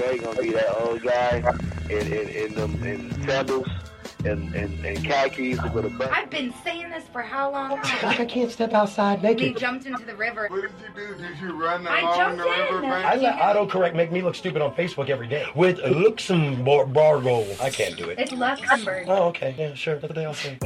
Trey 0.06 0.18
gonna 0.20 0.42
be 0.42 0.52
that 0.52 0.76
old 0.82 1.02
guy 1.02 1.44
in 1.90 2.14
in 2.14 2.30
in 2.30 2.54
them 2.54 2.84
in 2.84 3.12
sandals 3.24 3.68
and 4.24 4.54
and, 4.54 4.86
and 4.86 5.04
khakis 5.04 5.60
with 5.74 5.86
a 5.86 5.90
button. 5.90 6.14
I've 6.14 6.30
been 6.30 6.54
saying 6.64 6.92
this 6.92 7.06
for 7.12 7.22
how 7.24 7.52
long? 7.52 7.80
I 7.84 8.26
can't 8.26 8.52
step 8.52 8.74
outside 8.74 9.24
naked. 9.24 9.56
We 9.56 9.60
jumped 9.60 9.86
into 9.88 10.06
the 10.06 10.16
river. 10.16 10.48
What 10.50 10.62
did 10.62 10.72
you 10.80 10.94
do? 10.96 11.16
Did 11.16 11.40
you 11.40 11.60
run 11.60 11.88
I 11.88 12.02
jumped 12.16 12.42
in. 12.42 12.92
I 12.92 13.16
let 13.16 13.40
autocorrect 13.40 13.96
make 13.96 14.12
me 14.12 14.22
look 14.22 14.36
stupid 14.36 14.62
on 14.62 14.76
Facebook 14.76 15.10
every 15.10 15.28
day 15.28 15.46
with 15.56 15.80
Luxembourg. 15.80 16.96
I 17.60 17.70
can't 17.72 17.98
do 17.98 18.10
it. 18.10 18.20
It's 18.20 18.32
Luxembourg. 18.32 19.06
Oh, 19.08 19.30
okay. 19.30 19.56
Yeah, 19.58 19.74
sure. 19.74 19.96
That's 19.96 20.10
what 20.10 20.16
they 20.16 20.26
all 20.26 20.34
say. 20.36 20.60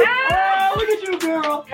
Ah, 0.00 0.74
look 0.76 0.88
at 0.88 1.02
you, 1.02 1.18
girl. 1.18 1.66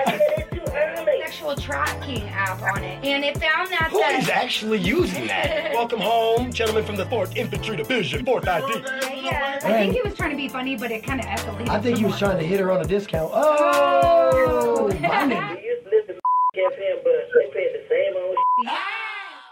Sexual 1.35 1.55
tracking 1.57 2.29
app 2.29 2.61
on 2.61 2.81
it, 2.81 3.03
and 3.03 3.21
it 3.25 3.37
found 3.37 3.69
that. 3.69 3.89
Who 3.91 3.99
that 3.99 4.23
is 4.23 4.29
actually 4.29 4.77
using 4.77 5.27
that? 5.27 5.73
Welcome 5.73 5.99
home, 5.99 6.53
gentlemen 6.53 6.85
from 6.85 6.95
the 6.95 7.03
4th 7.07 7.35
Infantry 7.35 7.75
Division, 7.75 8.25
4th 8.25 8.47
ID. 8.47 9.21
Yeah, 9.21 9.59
I 9.61 9.69
think 9.69 9.95
he 9.95 10.01
was 10.01 10.13
trying 10.13 10.29
to 10.29 10.37
be 10.37 10.47
funny, 10.47 10.77
but 10.77 10.91
it 10.91 11.03
kind 11.03 11.19
of 11.19 11.25
escalated. 11.25 11.67
I 11.67 11.81
think 11.81 11.97
he 11.97 12.05
was 12.05 12.17
trying 12.17 12.37
to 12.37 12.43
hit 12.45 12.61
her 12.61 12.71
on 12.71 12.79
a 12.79 12.85
discount. 12.85 13.33
Oh, 13.33 14.31
oh 14.33 14.87
my 14.87 14.93
nigga. 14.97 15.61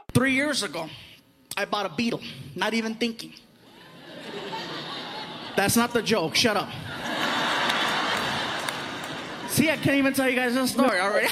Three 0.13 0.31
years 0.31 0.63
ago, 0.63 0.87
I 1.57 1.65
bought 1.65 1.85
a 1.85 1.89
Beetle, 1.89 2.21
not 2.55 2.73
even 2.73 2.95
thinking. 2.95 3.33
That's 5.57 5.75
not 5.75 5.91
the 5.91 6.01
joke. 6.01 6.35
Shut 6.35 6.55
up. 6.55 6.69
See, 9.49 9.69
I 9.69 9.75
can't 9.75 9.97
even 9.97 10.13
tell 10.13 10.29
you 10.29 10.37
guys 10.37 10.53
the 10.53 10.65
story 10.65 11.01
already. 11.01 11.27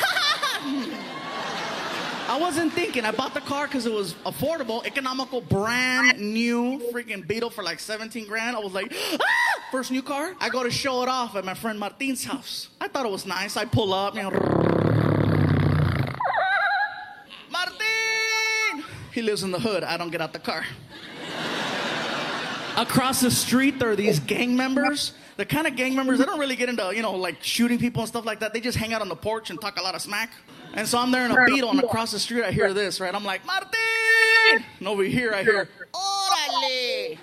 I 2.31 2.37
wasn't 2.39 2.71
thinking. 2.71 3.03
I 3.03 3.11
bought 3.11 3.33
the 3.33 3.41
car 3.41 3.67
because 3.67 3.85
it 3.85 3.91
was 3.91 4.13
affordable, 4.25 4.85
economical, 4.85 5.41
brand 5.41 6.17
new 6.17 6.79
freaking 6.93 7.27
Beetle 7.27 7.49
for 7.49 7.61
like 7.61 7.81
17 7.81 8.25
grand. 8.25 8.55
I 8.55 8.59
was 8.59 8.71
like, 8.71 8.95
ah! 8.95 9.63
first 9.69 9.91
new 9.91 10.01
car. 10.01 10.33
I 10.39 10.47
go 10.47 10.63
to 10.63 10.71
show 10.71 11.03
it 11.03 11.09
off 11.09 11.35
at 11.35 11.43
my 11.43 11.55
friend 11.55 11.77
Martin's 11.77 12.23
house. 12.23 12.69
I 12.79 12.87
thought 12.87 13.05
it 13.05 13.11
was 13.11 13.25
nice. 13.25 13.57
I 13.57 13.65
pull 13.65 13.93
up, 13.93 14.15
you 14.15 14.21
know. 14.21 14.29
Martin! 17.49 18.85
He 19.11 19.21
lives 19.21 19.43
in 19.43 19.51
the 19.51 19.59
hood. 19.59 19.83
I 19.83 19.97
don't 19.97 20.09
get 20.09 20.21
out 20.21 20.31
the 20.31 20.39
car. 20.39 20.65
Across 22.77 23.19
the 23.19 23.31
street, 23.31 23.77
there 23.77 23.91
are 23.91 23.97
these 23.97 24.21
gang 24.21 24.55
members. 24.55 25.11
The 25.41 25.45
kind 25.47 25.65
of 25.65 25.75
gang 25.75 25.95
members, 25.95 26.19
they 26.19 26.25
don't 26.25 26.37
really 26.39 26.55
get 26.55 26.69
into, 26.69 26.95
you 26.95 27.01
know, 27.01 27.15
like 27.15 27.41
shooting 27.41 27.79
people 27.79 28.03
and 28.03 28.07
stuff 28.07 28.25
like 28.25 28.41
that. 28.41 28.53
They 28.53 28.59
just 28.59 28.77
hang 28.77 28.93
out 28.93 29.01
on 29.01 29.09
the 29.09 29.15
porch 29.15 29.49
and 29.49 29.59
talk 29.59 29.79
a 29.79 29.81
lot 29.81 29.95
of 29.95 30.01
smack. 30.03 30.31
And 30.75 30.87
so 30.87 30.99
I'm 30.99 31.09
there 31.09 31.25
in 31.25 31.31
a 31.31 31.45
Beetle, 31.47 31.71
and 31.71 31.79
across 31.79 32.11
the 32.11 32.19
street, 32.19 32.43
I 32.43 32.51
hear 32.51 32.75
this, 32.75 32.99
right? 32.99 33.15
I'm 33.15 33.25
like, 33.25 33.43
Martin! 33.43 33.71
And 34.77 34.87
over 34.87 35.01
here, 35.01 35.33
I 35.33 35.41
hear, 35.41 35.67
Orale! 35.95 37.17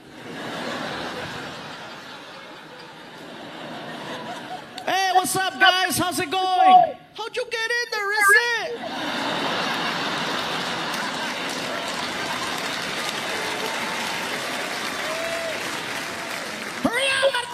Hey, 4.84 5.10
what's 5.14 5.36
up, 5.36 5.60
guys? 5.60 5.96
How's 5.96 6.18
it 6.18 6.28
going? 6.28 6.96
How'd 7.14 7.36
you 7.36 7.44
get 7.48 7.70
in 7.70 7.86
there? 7.92 8.12
Is 8.12 8.30
it? 8.30 8.78
Hurry 16.82 17.06
up, 17.06 17.32
Martin! 17.32 17.47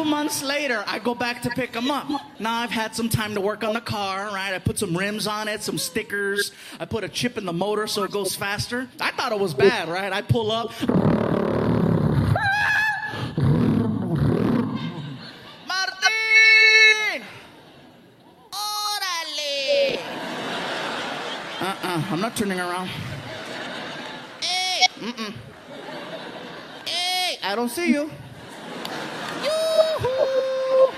Two 0.00 0.06
months 0.06 0.42
later, 0.42 0.82
I 0.86 0.98
go 0.98 1.14
back 1.14 1.42
to 1.42 1.50
pick 1.50 1.74
him 1.74 1.90
up. 1.90 2.08
Now 2.40 2.54
I've 2.60 2.70
had 2.70 2.94
some 2.94 3.10
time 3.10 3.34
to 3.34 3.40
work 3.42 3.62
on 3.62 3.74
the 3.74 3.82
car, 3.82 4.28
right? 4.28 4.54
I 4.54 4.58
put 4.58 4.78
some 4.78 4.96
rims 4.96 5.26
on 5.26 5.46
it, 5.46 5.62
some 5.62 5.76
stickers. 5.76 6.52
I 6.80 6.86
put 6.86 7.04
a 7.04 7.08
chip 7.08 7.36
in 7.36 7.44
the 7.44 7.52
motor 7.52 7.86
so 7.86 8.04
it 8.04 8.10
goes 8.10 8.34
faster. 8.34 8.88
I 8.98 9.10
thought 9.10 9.30
it 9.30 9.38
was 9.38 9.52
bad, 9.52 9.90
right? 9.90 10.10
I 10.10 10.22
pull 10.22 10.50
up. 10.52 10.72
Martin! 15.68 17.22
Orale! 18.50 20.00
Uh-uh, 21.60 22.04
I'm 22.10 22.20
not 22.22 22.34
turning 22.34 22.58
around. 22.58 22.88
Hey! 24.40 24.86
Mm-mm. 24.98 25.34
Hey! 26.86 27.38
I 27.42 27.54
don't 27.54 27.68
see 27.68 27.90
you. 27.90 28.10
Yoo-hoo! 30.02 30.92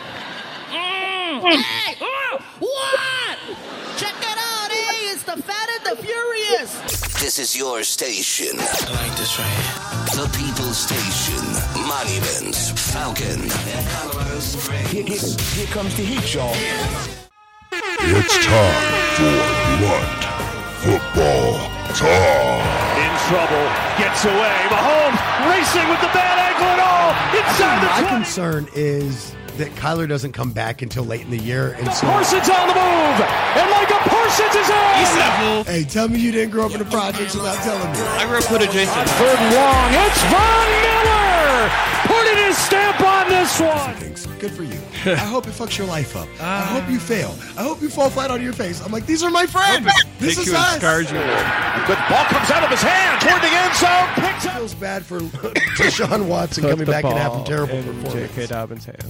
Mm. 0.71 1.63
Hey! 1.63 1.97
Oh! 2.01 2.39
What? 2.61 3.39
Check 3.97 4.15
it 4.19 4.39
out, 4.39 4.71
hey! 4.71 5.11
It's 5.11 5.25
the 5.25 5.43
Fat 5.43 5.69
and 5.77 5.85
the 5.87 6.03
Furious! 6.03 7.03
This 7.21 7.39
is 7.39 7.57
your 7.57 7.83
station. 7.83 8.59
I 8.59 8.91
like 8.93 9.17
this 9.17 9.39
right 9.39 9.49
here. 9.49 10.25
The 10.25 10.29
People's 10.37 10.79
Station. 10.79 11.43
Monuments. 11.87 12.71
Falcon. 12.93 13.51
Here, 14.91 15.03
here, 15.03 15.19
here 15.55 15.67
comes 15.69 15.97
the 15.97 16.03
heat, 16.03 16.35
y'all. 16.35 16.55
It's 17.73 18.47
time 18.47 19.17
for 19.17 19.35
Blunt 19.79 20.25
Football 20.83 21.72
Talk. 21.93 22.09
In 22.97 23.13
trouble, 23.29 23.67
gets 24.01 24.25
away. 24.25 24.59
Mahomes 24.73 25.21
racing 25.51 25.89
with 25.89 26.01
the 26.01 26.09
bad 26.17 26.39
ankle 26.41 26.67
and 26.73 26.81
all 26.81 27.13
inside 27.37 27.83
My 27.85 28.01
the 28.01 28.09
20. 28.09 28.17
concern 28.17 28.69
is 28.75 29.35
that 29.59 29.69
Kyler 29.77 30.09
doesn't 30.09 30.33
come 30.33 30.53
back 30.53 30.81
until 30.81 31.05
late 31.05 31.21
in 31.21 31.31
the 31.31 31.39
year, 31.39 31.75
and 31.79 31.93
so 31.93 32.07
Parsons 32.07 32.49
on 32.49 32.69
the 32.69 32.75
move, 32.75 33.19
and 33.21 33.71
Micah 33.71 34.01
Parsons 34.09 34.55
is 34.57 34.71
on. 34.71 35.65
Hey, 35.67 35.85
tell 35.85 36.09
me 36.09 36.19
you 36.19 36.33
didn't 36.33 36.51
grow 36.53 36.65
up 36.67 36.73
in 36.73 36.79
the 36.79 36.87
projects 36.87 37.35
without 37.35 37.57
telling 37.63 37.93
me. 37.93 37.99
I 38.01 38.25
grew 38.27 38.39
up 38.39 38.51
with 38.51 38.63
a 38.63 38.73
Jason. 38.73 39.05
Third 39.21 39.39
and 39.39 39.55
long. 39.55 39.93
It's 39.93 40.23
Von 40.33 40.69
Miller 40.83 40.92
putting 42.07 42.37
his 42.37 42.57
stamp 42.59 43.01
on 43.01 43.29
this 43.29 43.61
one. 43.61 44.39
Good 44.39 44.53
for 44.53 44.63
you. 44.65 44.79
I 45.05 45.17
hope 45.17 45.47
it 45.47 45.51
fucks 45.51 45.79
your 45.79 45.87
life 45.87 46.17
up. 46.17 46.29
I 46.41 46.63
hope 46.63 46.91
you 46.91 46.99
fail. 46.99 47.35
I 47.57 47.63
hope 47.63 47.81
you 47.83 47.89
fall 47.89 48.11
flat 48.11 48.31
on 48.31 48.43
your 48.43 48.53
face. 48.53 48.85
I'm 48.85 48.93
like, 48.93 49.07
these 49.07 49.23
are 49.23 49.31
my 49.31 49.47
friends. 49.47 49.87
This 50.19 50.39
is 50.39 50.53
us. 50.53 50.79
Good 50.79 51.99
ball 52.09 52.25
comes 52.27 52.51
out 52.51 52.63
of 52.63 52.71
his 52.71 52.83
hand 52.83 53.21
toward 53.21 53.43
the 53.43 53.49
end 53.49 53.75
zone. 53.75 54.27
Picks 54.27 54.47
up. 54.47 54.57
Feels 54.59 54.75
bad 54.75 55.05
for 55.05 55.19
uh, 55.19 55.53
Deshaun 55.79 56.27
Watson 56.29 56.63
coming 56.65 56.87
back 56.87 57.05
and 57.05 57.15
having 57.15 57.45
terrible 57.45 57.77
performance. 57.83 58.13
J.K. 58.13 58.47
Dobbins' 58.47 58.85
hand. 58.85 59.05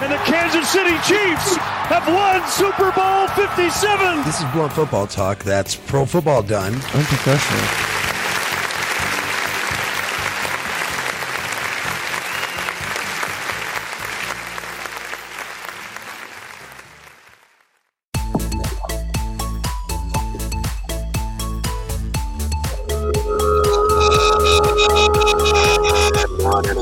And 0.00 0.12
the 0.12 0.18
Kansas 0.24 0.68
City 0.70 0.96
Chiefs 1.06 1.56
have 1.56 2.06
won 2.08 2.46
Super 2.48 2.90
Bowl 2.92 3.28
57. 3.28 4.24
This 4.24 4.40
is 4.40 4.50
Blunt 4.52 4.72
Football 4.72 5.06
Talk. 5.06 5.42
That's 5.44 5.76
pro 5.76 6.06
football 6.06 6.42
done. 6.42 6.72
Unprofessional. 6.74 7.99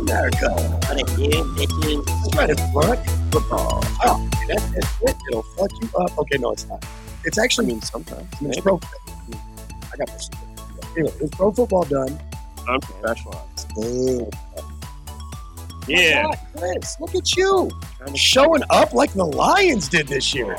Modern 0.08 0.32
America. 0.34 0.48
What 0.86 1.00
it 1.00 1.08
is, 1.18 1.46
bitches. 1.56 2.06
That's 2.06 2.36
right, 2.36 2.50
it's 2.50 2.62
blunt 2.72 3.10
football. 3.32 3.80
Oh, 4.04 4.28
that's, 4.46 4.62
that's 4.70 5.02
it. 5.02 5.16
It'll 5.28 5.42
fuck 5.42 5.70
you 5.80 5.88
up. 6.00 6.18
Okay, 6.18 6.38
no, 6.38 6.52
it's 6.52 6.66
not. 6.66 6.84
It's 7.24 7.38
actually 7.38 7.66
mean 7.66 7.82
sometimes. 7.82 8.26
I 8.38 8.42
mean, 8.42 8.52
it's 8.52 8.60
pro. 8.60 8.80
I 9.92 9.96
got 9.96 10.08
this. 10.08 10.30
Anyway, 10.96 11.12
it's 11.20 11.34
pro 11.36 11.52
football 11.52 11.84
done. 11.84 12.18
Unprofessional. 12.68 13.48
Boom. 13.74 14.30
Yeah. 15.86 16.24
God, 16.24 16.38
Chris, 16.56 16.96
look 17.00 17.14
at 17.14 17.36
you 17.36 17.70
showing 18.14 18.62
up 18.70 18.92
like 18.92 19.12
the 19.14 19.24
Lions 19.24 19.88
did 19.88 20.06
this 20.08 20.34
year. 20.34 20.56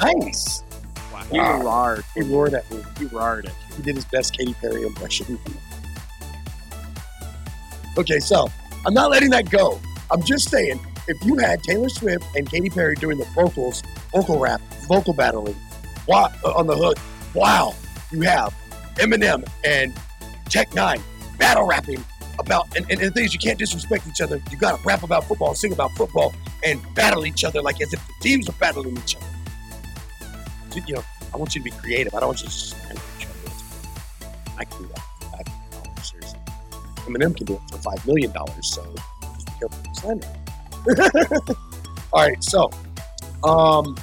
Nice. 0.00 0.62
He 1.30 1.38
roared. 1.38 2.04
He 2.14 2.22
roared 2.22 2.54
at 2.54 2.70
me. 2.70 2.82
He 2.98 3.06
roared 3.06 3.46
at 3.46 3.52
it. 3.52 3.56
He 3.76 3.82
did 3.82 3.94
his 3.94 4.04
best 4.04 4.36
Katy 4.36 4.54
Perry 4.54 4.82
impression. 4.82 5.38
Okay, 7.98 8.20
so 8.20 8.48
I'm 8.86 8.94
not 8.94 9.10
letting 9.10 9.30
that 9.30 9.50
go. 9.50 9.80
I'm 10.10 10.22
just 10.22 10.50
saying, 10.50 10.80
if 11.08 11.22
you 11.24 11.36
had 11.36 11.62
Taylor 11.62 11.88
Swift 11.88 12.24
and 12.36 12.48
Katy 12.48 12.70
Perry 12.70 12.94
doing 12.96 13.18
the 13.18 13.24
vocals, 13.34 13.82
vocal 14.12 14.38
rap, 14.38 14.60
vocal 14.88 15.12
battling, 15.12 15.56
wow, 16.06 16.30
uh, 16.44 16.52
on 16.52 16.66
the 16.66 16.76
hook, 16.76 16.96
wow, 17.34 17.74
you 18.10 18.22
have 18.22 18.54
Eminem 18.96 19.46
and 19.64 19.92
Tech 20.48 20.70
N9ne 20.70 21.02
battle 21.38 21.66
rapping 21.66 22.02
about, 22.38 22.74
and, 22.76 22.90
and 22.90 23.00
the 23.00 23.10
thing 23.10 23.24
is, 23.24 23.34
you 23.34 23.40
can't 23.40 23.58
disrespect 23.58 24.06
each 24.06 24.20
other. 24.20 24.40
You 24.50 24.56
got 24.56 24.78
to 24.78 24.84
rap 24.84 25.02
about 25.02 25.24
football, 25.24 25.54
sing 25.54 25.72
about 25.72 25.90
football, 25.92 26.34
and 26.64 26.80
battle 26.94 27.26
each 27.26 27.44
other 27.44 27.60
like 27.60 27.80
as 27.80 27.92
if 27.92 28.00
the 28.06 28.14
teams 28.20 28.48
are 28.48 28.52
battling 28.52 28.96
each 28.96 29.16
other. 29.16 29.26
You 30.86 30.94
know, 30.94 31.04
I 31.34 31.36
want 31.36 31.54
you 31.54 31.60
to 31.60 31.64
be 31.64 31.70
creative. 31.70 32.14
I 32.14 32.20
don't 32.20 32.28
want 32.28 32.42
you 32.42 32.48
to 32.48 32.92
other. 32.92 33.00
I 34.58 34.64
can 34.64 34.82
do 34.82 34.88
that 34.88 35.11
Eminem 37.06 37.36
can 37.36 37.46
do 37.46 37.54
it 37.54 37.60
for 37.70 37.78
five 37.78 38.06
million 38.06 38.32
dollars. 38.32 38.74
So 38.74 38.82
just 39.34 39.46
be 39.46 39.52
careful 39.58 39.78
with 39.82 39.96
slander. 39.96 41.54
All 42.12 42.20
right, 42.20 42.42
so 42.42 42.70
um, 43.44 43.96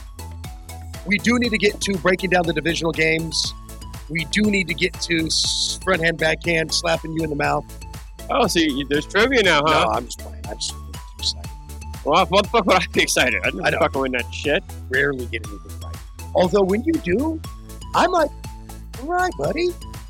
we 1.05 1.17
do 1.17 1.37
need 1.37 1.49
to 1.49 1.57
get 1.57 1.79
to 1.81 1.97
breaking 1.97 2.31
down 2.31 2.45
the 2.45 2.53
divisional 2.53 2.91
games. 2.91 3.53
We 4.09 4.25
do 4.25 4.43
need 4.43 4.67
to 4.67 4.73
get 4.73 4.93
to 5.01 5.29
front 5.83 6.01
hand, 6.01 6.17
backhand, 6.17 6.73
slapping 6.73 7.13
you 7.13 7.23
in 7.23 7.29
the 7.29 7.35
mouth. 7.35 7.65
Oh, 8.29 8.47
so 8.47 8.59
you, 8.59 8.85
there's 8.85 9.05
trivia 9.05 9.43
now, 9.43 9.61
huh? 9.65 9.85
No, 9.85 9.91
I'm 9.91 10.05
just 10.05 10.19
playing. 10.19 10.43
I'm 10.47 10.57
just 10.57 10.73
really 10.73 10.89
excited. 11.17 11.51
Well, 12.05 12.25
what 12.27 12.43
the 12.43 12.49
fuck 12.49 12.65
would 12.65 12.75
I 12.75 12.85
be 12.91 13.01
excited? 13.01 13.41
I 13.43 13.69
know. 13.69 13.79
fucking 13.79 14.01
win 14.01 14.11
that 14.13 14.31
shit. 14.33 14.63
Rarely 14.89 15.25
get 15.27 15.47
anything 15.47 15.79
right. 15.81 15.95
Although 16.35 16.63
when 16.63 16.83
you 16.83 16.93
do, 16.93 17.39
I'm 17.95 18.11
like, 18.11 18.29
all 19.01 19.07
right, 19.07 19.31
buddy. 19.37 19.69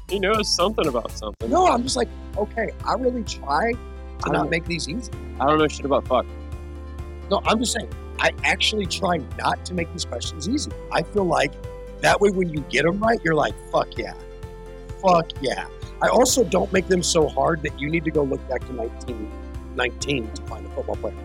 He 0.09 0.19
knows 0.19 0.53
something 0.53 0.87
about 0.87 1.11
something. 1.11 1.49
No, 1.49 1.67
I'm 1.67 1.83
just 1.83 1.95
like, 1.95 2.09
okay, 2.37 2.71
I 2.85 2.93
really 2.93 3.23
try 3.23 3.73
to 4.23 4.31
not 4.31 4.49
make 4.49 4.65
these 4.65 4.89
easy. 4.89 5.11
I 5.39 5.45
don't 5.45 5.59
know 5.59 5.67
shit 5.67 5.85
about 5.85 6.07
fuck. 6.07 6.25
No, 7.29 7.41
I'm 7.45 7.59
just 7.59 7.73
saying, 7.73 7.89
I 8.19 8.31
actually 8.43 8.85
try 8.85 9.17
not 9.37 9.63
to 9.65 9.73
make 9.73 9.91
these 9.93 10.05
questions 10.05 10.49
easy. 10.49 10.71
I 10.91 11.03
feel 11.03 11.25
like 11.25 11.53
that 12.01 12.19
way 12.19 12.31
when 12.31 12.49
you 12.49 12.61
get 12.69 12.85
them 12.85 12.99
right, 12.99 13.19
you're 13.23 13.35
like, 13.35 13.53
fuck 13.71 13.97
yeah. 13.97 14.13
Fuck 15.01 15.29
yeah. 15.41 15.67
I 16.01 16.07
also 16.07 16.43
don't 16.43 16.71
make 16.73 16.87
them 16.87 17.03
so 17.03 17.27
hard 17.27 17.61
that 17.63 17.79
you 17.79 17.89
need 17.89 18.03
to 18.05 18.11
go 18.11 18.23
look 18.23 18.41
back 18.49 18.61
to 18.67 18.73
1919 18.73 20.31
to 20.31 20.41
find 20.43 20.65
a 20.65 20.69
football 20.69 20.95
player. 20.95 21.15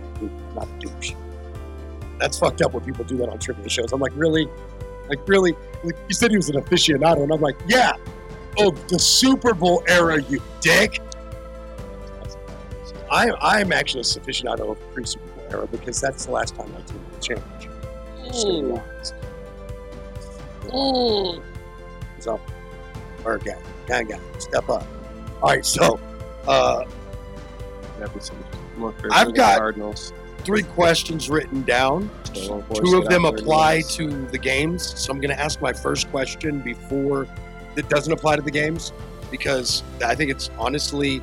Not 0.54 0.68
a 0.68 0.78
douche. 0.78 1.14
That's 2.18 2.38
fucked 2.38 2.62
up 2.62 2.74
when 2.74 2.84
people 2.84 3.04
do 3.04 3.16
that 3.18 3.28
on 3.28 3.38
trivia 3.38 3.68
shows. 3.68 3.92
I'm 3.92 4.00
like, 4.00 4.12
really? 4.14 4.48
Like, 5.08 5.26
really? 5.28 5.52
Like, 5.82 5.96
you 6.08 6.14
said 6.14 6.30
he 6.30 6.36
was 6.36 6.48
an 6.48 6.56
aficionado, 6.56 7.22
and 7.22 7.32
I'm 7.32 7.40
like, 7.40 7.56
yeah. 7.66 7.92
Oh, 8.58 8.70
the 8.88 8.98
Super 8.98 9.54
Bowl 9.54 9.82
era, 9.88 10.22
you 10.22 10.40
dick. 10.60 11.00
I, 13.10 13.30
I'm 13.40 13.72
actually 13.72 14.00
a 14.00 14.04
aficionado 14.04 14.70
of 14.72 14.94
pre 14.94 15.04
Super 15.04 15.26
Bowl 15.34 15.44
era 15.50 15.66
because 15.66 16.00
that's 16.00 16.26
the 16.26 16.32
last 16.32 16.54
time 16.56 16.70
my 16.72 16.80
team 16.82 16.96
won 16.96 17.18
a 17.18 17.20
championship. 17.22 17.72
Just 18.26 18.46
gonna 18.46 18.62
be 18.62 18.80
honest. 18.80 19.14
So, 22.20 22.40
or 23.24 23.38
guy, 23.38 23.56
guy, 23.86 24.02
guy, 24.04 24.18
step 24.38 24.68
up. 24.68 24.86
All 25.42 25.50
right, 25.50 25.64
so 25.64 26.00
uh, 26.48 26.84
That'd 27.98 28.14
be 28.14 28.20
some 28.20 28.36
more 28.76 28.92
fair 28.92 29.10
I've 29.12 29.34
got- 29.34 29.58
Cardinals. 29.58 30.12
three 30.44 30.62
questions 30.62 31.28
written 31.28 31.62
down. 31.62 32.10
So, 32.32 32.64
Two 32.74 32.98
of 32.98 33.08
them 33.08 33.24
out 33.24 33.32
there 33.32 33.38
and 33.38 33.40
apply 33.40 33.82
to 33.90 34.26
the 34.26 34.38
games. 34.38 34.98
So 34.98 35.12
I'm 35.12 35.20
going 35.20 35.34
to 35.34 35.40
ask 35.40 35.60
my 35.60 35.72
first 35.72 36.10
question 36.10 36.58
before 36.60 37.28
that 37.74 37.88
doesn't 37.88 38.12
apply 38.12 38.36
to 38.36 38.42
the 38.42 38.50
games 38.50 38.92
because 39.30 39.82
I 40.04 40.14
think 40.14 40.30
it's 40.30 40.50
honestly 40.58 41.20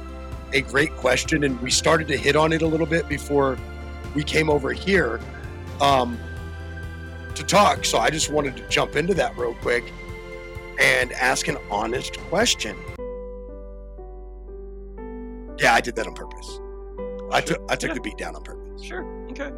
a 0.54 0.62
great 0.62 0.96
question. 0.98 1.44
And 1.44 1.60
we 1.62 1.72
started 1.72 2.08
to 2.10 2.18
hit 2.18 2.36
on 2.36 2.52
it 2.52 2.62
a 2.62 2.68
little 2.68 2.86
bit 2.86 3.08
before 3.08 3.58
we 4.16 4.24
came 4.24 4.50
over 4.50 4.74
here 4.74 5.20
um, 5.80 6.20
to 7.36 7.44
talk. 7.44 7.86
So 7.86 7.98
I 8.00 8.10
just 8.10 8.30
wanted 8.32 8.58
to 8.58 8.68
jump 8.68 8.96
into 8.96 9.14
that 9.16 9.38
real 9.38 9.54
quick 9.56 9.92
and 10.80 11.12
ask 11.14 11.48
an 11.48 11.58
honest 11.70 12.20
question. 12.22 12.76
Yeah, 15.60 15.74
I 15.74 15.82
did 15.82 15.96
that 15.96 16.08
on 16.08 16.14
purpose. 16.16 16.60
I 17.32 17.40
took 17.42 17.62
I 17.70 17.76
took 17.76 17.90
Yeah. 17.90 17.94
the 17.96 18.02
beat 18.02 18.18
down 18.18 18.36
on 18.36 18.42
purpose. 18.44 18.84
Sure. 18.84 19.04
Okay. 19.32 19.52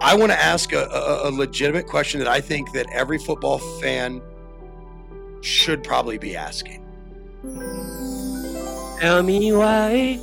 I 0.00 0.14
want 0.14 0.32
to 0.32 0.38
ask 0.38 0.72
a, 0.72 0.84
a, 0.86 1.28
a 1.28 1.30
legitimate 1.30 1.86
question 1.86 2.18
that 2.18 2.28
I 2.28 2.40
think 2.40 2.72
that 2.72 2.86
every 2.92 3.18
football 3.18 3.58
fan 3.80 4.20
should 5.44 5.84
probably 5.84 6.18
be 6.18 6.36
asking. 6.36 6.80
Tell 9.00 9.22
me 9.22 9.52
why. 9.52 10.18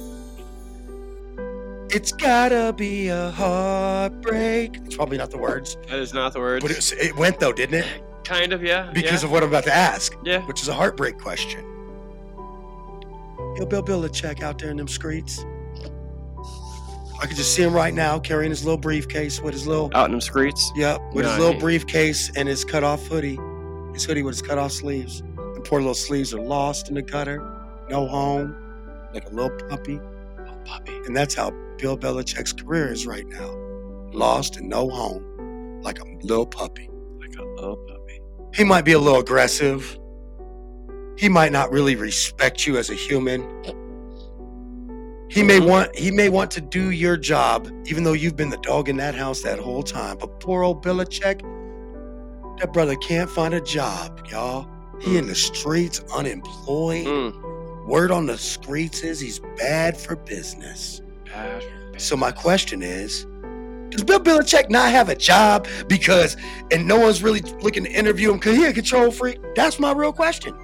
It's 1.94 2.12
gotta 2.12 2.74
be 2.74 3.10
a 3.10 3.30
heartbreak. 3.32 4.78
It's 4.86 4.96
probably 4.96 5.18
not 5.18 5.30
the 5.30 5.38
words, 5.38 5.76
That 5.90 6.00
is 6.00 6.14
not 6.14 6.34
the 6.34 6.40
words. 6.40 6.64
but 6.64 6.72
it, 6.72 6.78
was- 6.78 6.94
it 6.94 7.16
went 7.16 7.40
though, 7.40 7.54
didn't 7.54 7.76
it? 7.84 8.04
kind 8.24 8.54
of, 8.54 8.64
yeah. 8.64 8.90
Because 8.94 9.24
yeah. 9.24 9.28
of 9.28 9.32
what 9.32 9.44
I'm 9.44 9.50
about 9.50 9.66
to 9.66 9.74
ask, 9.74 10.16
Yeah. 10.24 10.40
which 10.46 10.62
is 10.62 10.70
a 10.70 10.74
heartbreak 10.74 11.18
question. 11.18 11.62
Yo, 13.58 13.66
Bill 13.66 13.84
Belichick 13.84 13.84
out 13.84 13.86
billa 13.86 14.14
check 14.14 14.42
out 14.44 14.58
there 14.60 14.70
in 14.72 14.78
them 14.78 14.88
streets. 14.88 15.44
I 17.22 17.26
could 17.28 17.36
just 17.36 17.54
see 17.54 17.62
him 17.62 17.74
right 17.74 17.94
now 17.94 18.20
carrying 18.20 18.50
his 18.52 18.64
little 18.64 18.78
briefcase 18.78 19.42
with 19.42 19.54
his 19.54 19.68
little 19.68 19.92
Out 19.94 20.06
in 20.06 20.12
them 20.12 20.22
streets. 20.22 20.72
Yep, 20.76 21.02
with 21.14 21.26
his 21.26 21.34
Nah, 21.34 21.40
little 21.40 21.54
he- 21.56 21.60
briefcase 21.60 22.32
and 22.38 22.48
his 22.48 22.64
cut 22.64 22.84
off 22.86 23.06
hoodie. 23.08 23.38
His 23.94 24.06
hoodie 24.06 24.24
with 24.24 24.36
his 24.36 24.42
cut 24.42 24.58
off 24.58 24.72
sleeves. 24.72 25.22
The 25.36 25.62
poor 25.64 25.80
little 25.80 25.94
sleeves 25.94 26.34
are 26.34 26.42
lost 26.42 26.90
in 26.90 26.96
the 26.96 27.02
gutter, 27.02 27.40
no 27.90 28.08
home, 28.08 28.56
like 29.14 29.26
a 29.26 29.34
little 29.34 29.56
puppy. 29.68 30.00
Little 30.38 30.62
puppy. 30.66 30.94
And 31.06 31.16
that's 31.16 31.36
how 31.36 31.52
Bill 31.78 31.98
Belichick's 31.98 32.54
career 32.54 32.92
is 32.92 33.06
right 33.06 33.28
now. 33.28 33.54
Lost 34.14 34.58
and 34.58 34.70
no 34.70 34.90
home, 34.90 35.82
like 35.82 36.00
a 36.00 36.06
little 36.22 36.46
puppy. 36.46 36.90
Like 37.20 37.36
a 37.38 37.44
little 37.44 37.78
puppy. 37.78 38.22
He 38.54 38.64
might 38.64 38.86
be 38.86 38.94
a 38.94 39.00
little 39.00 39.20
aggressive. 39.20 39.98
He 41.18 41.30
might 41.30 41.52
not 41.52 41.72
really 41.72 41.96
respect 41.96 42.66
you 42.66 42.78
as 42.78 42.90
a 42.90 42.96
human. 42.96 43.46
He 45.30 45.44
may 45.44 45.60
want 45.62 45.96
he 45.96 46.12
may 46.12 46.28
want 46.28 46.52
to 46.52 46.62
do 46.62 46.92
your 46.92 47.16
job, 47.16 47.70
even 47.86 48.04
though 48.04 48.14
you've 48.14 48.36
been 48.36 48.50
the 48.50 48.58
dog 48.58 48.90
in 48.90 48.98
that 48.98 49.16
house 49.16 49.42
that 49.44 49.60
whole 49.60 49.84
time. 49.84 50.18
But 50.18 50.42
poor 50.42 50.64
old 50.64 50.84
Belichick, 50.84 51.42
that 52.62 52.72
brother 52.74 52.96
can't 52.96 53.30
find 53.30 53.56
a 53.56 53.62
job, 53.62 54.26
y'all. 54.30 54.68
He 55.00 55.18
in 55.18 55.26
the 55.26 55.36
streets, 55.36 56.00
unemployed. 56.16 57.08
Mm. 57.08 57.88
Word 57.88 58.12
on 58.12 58.28
the 58.28 58.38
streets 58.38 59.02
is 59.02 59.20
he's 59.20 59.40
bad 59.58 59.98
for 59.98 60.16
business. 60.16 61.02
Bad. 61.26 61.64
So 61.98 62.16
my 62.16 62.32
question 62.32 62.84
is, 62.84 63.26
does 63.90 64.04
Bill 64.04 64.20
Belichick 64.20 64.70
not 64.70 64.92
have 64.92 65.10
a 65.10 65.16
job 65.16 65.68
because, 65.88 66.38
and 66.70 66.88
no 66.88 67.00
one's 67.00 67.24
really 67.24 67.42
looking 67.62 67.84
to 67.84 67.92
interview 67.92 68.30
him 68.32 68.38
because 68.38 68.56
he 68.56 68.66
a 68.66 68.74
control 68.74 69.10
freak? 69.10 69.40
That's 69.56 69.80
my 69.80 69.92
real 69.92 70.14
question. 70.14 70.56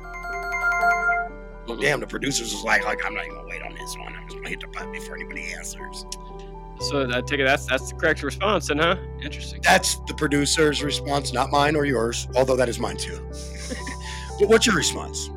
Well, 1.68 1.78
damn, 1.78 2.00
the 2.00 2.08
producers 2.08 2.54
was 2.54 2.64
like, 2.64 2.86
like 2.86 3.04
I'm 3.04 3.16
not 3.16 3.26
even 3.26 3.38
gonna 3.38 3.48
wait 3.50 3.64
on 3.64 3.74
this 3.74 3.96
one. 3.98 4.14
I'm 4.16 4.24
just 4.26 4.38
gonna 4.38 4.50
hit 4.50 4.62
the 4.62 4.68
button 4.68 4.92
before 4.92 5.16
anybody 5.16 5.52
answers. 5.52 6.06
So 6.80 7.10
I 7.12 7.22
take 7.22 7.40
it 7.40 7.46
that's 7.46 7.66
that's 7.66 7.90
the 7.92 7.96
correct 7.96 8.22
response, 8.24 8.68
then, 8.68 8.78
huh? 8.80 8.96
Interesting. 9.22 9.62
That's 9.64 9.96
the 10.08 10.14
producer's 10.14 10.84
response, 10.84 11.34
not 11.34 11.50
mine 11.52 11.76
or 11.76 11.86
yours, 11.86 12.28
although 12.36 12.56
that 12.56 12.70
is 12.70 12.80
mine 12.80 12.98
too. 12.98 13.18
but 14.40 14.48
what's 14.50 14.66
your 14.68 14.76
response? 14.76 15.30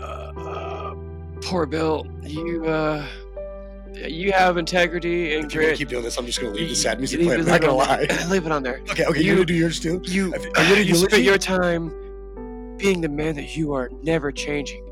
Uh, 0.00 0.04
uh, 0.04 0.94
poor 1.42 1.66
Bill. 1.66 2.06
You 2.22 2.64
uh, 2.66 3.06
you 3.94 4.32
have 4.32 4.56
integrity 4.56 5.36
and 5.36 5.44
If 5.46 5.54
you 5.54 5.60
want 5.60 5.64
to 5.64 5.66
grit. 5.68 5.78
keep 5.78 5.88
doing 5.88 6.02
this, 6.02 6.16
I'm 6.18 6.26
just 6.26 6.40
gonna 6.40 6.52
leave 6.52 6.68
the 6.68 6.74
sad 6.74 6.98
music 6.98 7.20
playing. 7.20 7.40
I'm 7.40 7.46
not 7.46 7.60
gonna 7.60 7.74
lie. 7.74 8.06
Leave 8.28 8.44
it 8.44 8.50
on 8.52 8.62
there. 8.64 8.80
Okay, 8.90 9.04
okay, 9.06 9.20
You- 9.20 9.26
you're 9.26 9.34
gonna 9.36 9.46
do 9.46 9.54
yours 9.54 9.78
too? 9.78 10.00
You, 10.04 10.34
Are 10.34 10.38
you 10.38 10.50
gonna 10.52 10.80
you 10.80 10.94
spent 10.96 11.22
your 11.22 11.38
time 11.38 11.88
being 12.76 13.00
the 13.00 13.08
man 13.08 13.36
that 13.36 13.56
you 13.56 13.72
are, 13.72 13.88
never 14.02 14.32
changing, 14.32 14.84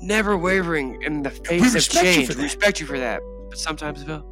never 0.00 0.36
wavering 0.38 1.02
in 1.02 1.22
the 1.24 1.30
face 1.30 1.66
of 1.66 1.74
respect 1.74 2.06
you 2.06 2.12
change. 2.12 2.28
for 2.28 2.34
that. 2.34 2.42
Respect 2.44 2.80
you 2.80 2.86
for 2.86 2.98
that. 3.00 3.20
But 3.50 3.58
sometimes, 3.58 4.04
Bill, 4.04 4.24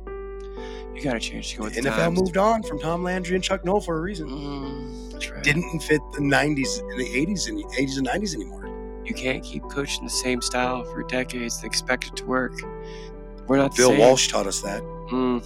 you 0.95 1.03
gotta 1.03 1.19
change 1.21 1.51
to 1.53 1.59
go 1.59 1.65
with 1.65 1.75
The 1.75 1.83
the 1.83 1.89
NFL 1.91 1.97
times. 1.97 2.21
moved 2.21 2.37
on 2.37 2.63
from 2.63 2.79
Tom 2.79 3.03
Landry 3.03 3.35
and 3.35 3.45
Chuck 3.45 3.65
Noll 3.65 3.81
for 3.81 3.99
a 3.99 4.01
reason. 4.01 4.29
Mm, 4.29 5.13
that's 5.13 5.31
right. 5.31 5.43
Didn't 5.43 5.81
fit 5.81 6.01
the 6.13 6.21
90s 6.21 6.81
and 6.81 6.99
the 7.01 7.05
80s 7.05 7.49
and 7.49 7.59
the 7.59 7.65
80s 7.65 7.99
and 7.99 8.07
90s 8.07 8.35
anymore. 8.35 8.63
You 9.05 9.15
can't 9.15 9.43
keep 9.45 9.63
coaching 9.65 10.05
the 10.05 10.11
same 10.11 10.41
style 10.41 10.85
for 10.85 11.03
decades 11.03 11.57
and 11.57 11.65
expect 11.67 12.07
it 12.07 12.17
to 12.17 12.25
work. 12.25 12.55
We're 13.47 13.59
not 13.59 13.77
Bill. 13.77 13.95
Walsh 13.97 14.29
taught 14.29 14.47
us 14.47 14.63
that. 14.63 14.83
Mm, 14.83 15.45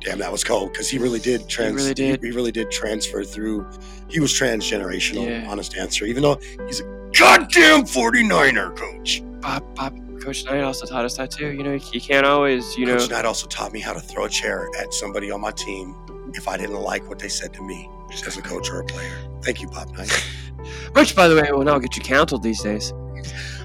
Damn, 0.00 0.18
that 0.18 0.32
was 0.32 0.42
cold 0.44 0.72
because 0.72 0.88
he 0.88 0.98
really 0.98 1.18
did 1.18 1.46
trans. 1.48 1.74
really 1.76 1.92
did. 1.94 2.22
He, 2.22 2.30
really 2.30 2.52
did 2.52 2.70
transfer 2.70 3.22
through. 3.22 3.66
He 4.08 4.18
was 4.20 4.32
transgenerational. 4.32 5.26
Yeah. 5.28 5.50
Honest 5.50 5.76
answer. 5.76 6.04
Even 6.06 6.22
though 6.22 6.38
he's 6.66 6.80
a 6.80 6.84
goddamn 7.18 7.82
49er 7.84 8.76
coach. 8.76 9.22
Bob, 9.40 9.62
Bob, 9.74 9.94
Coach 10.20 10.44
Knight 10.44 10.62
also 10.62 10.86
taught 10.86 11.04
us 11.04 11.16
that 11.16 11.30
too. 11.30 11.48
You 11.48 11.62
know, 11.62 11.72
you 11.72 12.00
can't 12.00 12.26
always, 12.26 12.76
you 12.76 12.86
know, 12.86 12.98
Coach 12.98 13.10
Knight 13.10 13.24
also 13.24 13.46
taught 13.46 13.72
me 13.72 13.80
how 13.80 13.92
to 13.92 14.00
throw 14.00 14.24
a 14.26 14.28
chair 14.28 14.68
at 14.78 14.92
somebody 14.92 15.30
on 15.30 15.40
my 15.40 15.50
team 15.50 15.96
if 16.34 16.46
I 16.46 16.56
didn't 16.56 16.80
like 16.80 17.08
what 17.08 17.18
they 17.18 17.28
said 17.28 17.52
to 17.54 17.62
me 17.62 17.88
as 18.26 18.36
a 18.36 18.42
coach 18.42 18.70
or 18.70 18.80
a 18.80 18.84
player. 18.84 19.16
Thank 19.42 19.60
you, 19.60 19.68
Bob 19.68 19.90
Knight. 19.96 20.10
which, 20.92 21.16
by 21.16 21.26
the 21.26 21.36
way, 21.36 21.50
will 21.52 21.64
now 21.64 21.78
get 21.78 21.96
you 21.96 22.02
counseled 22.02 22.42
these 22.42 22.62
days. 22.62 22.92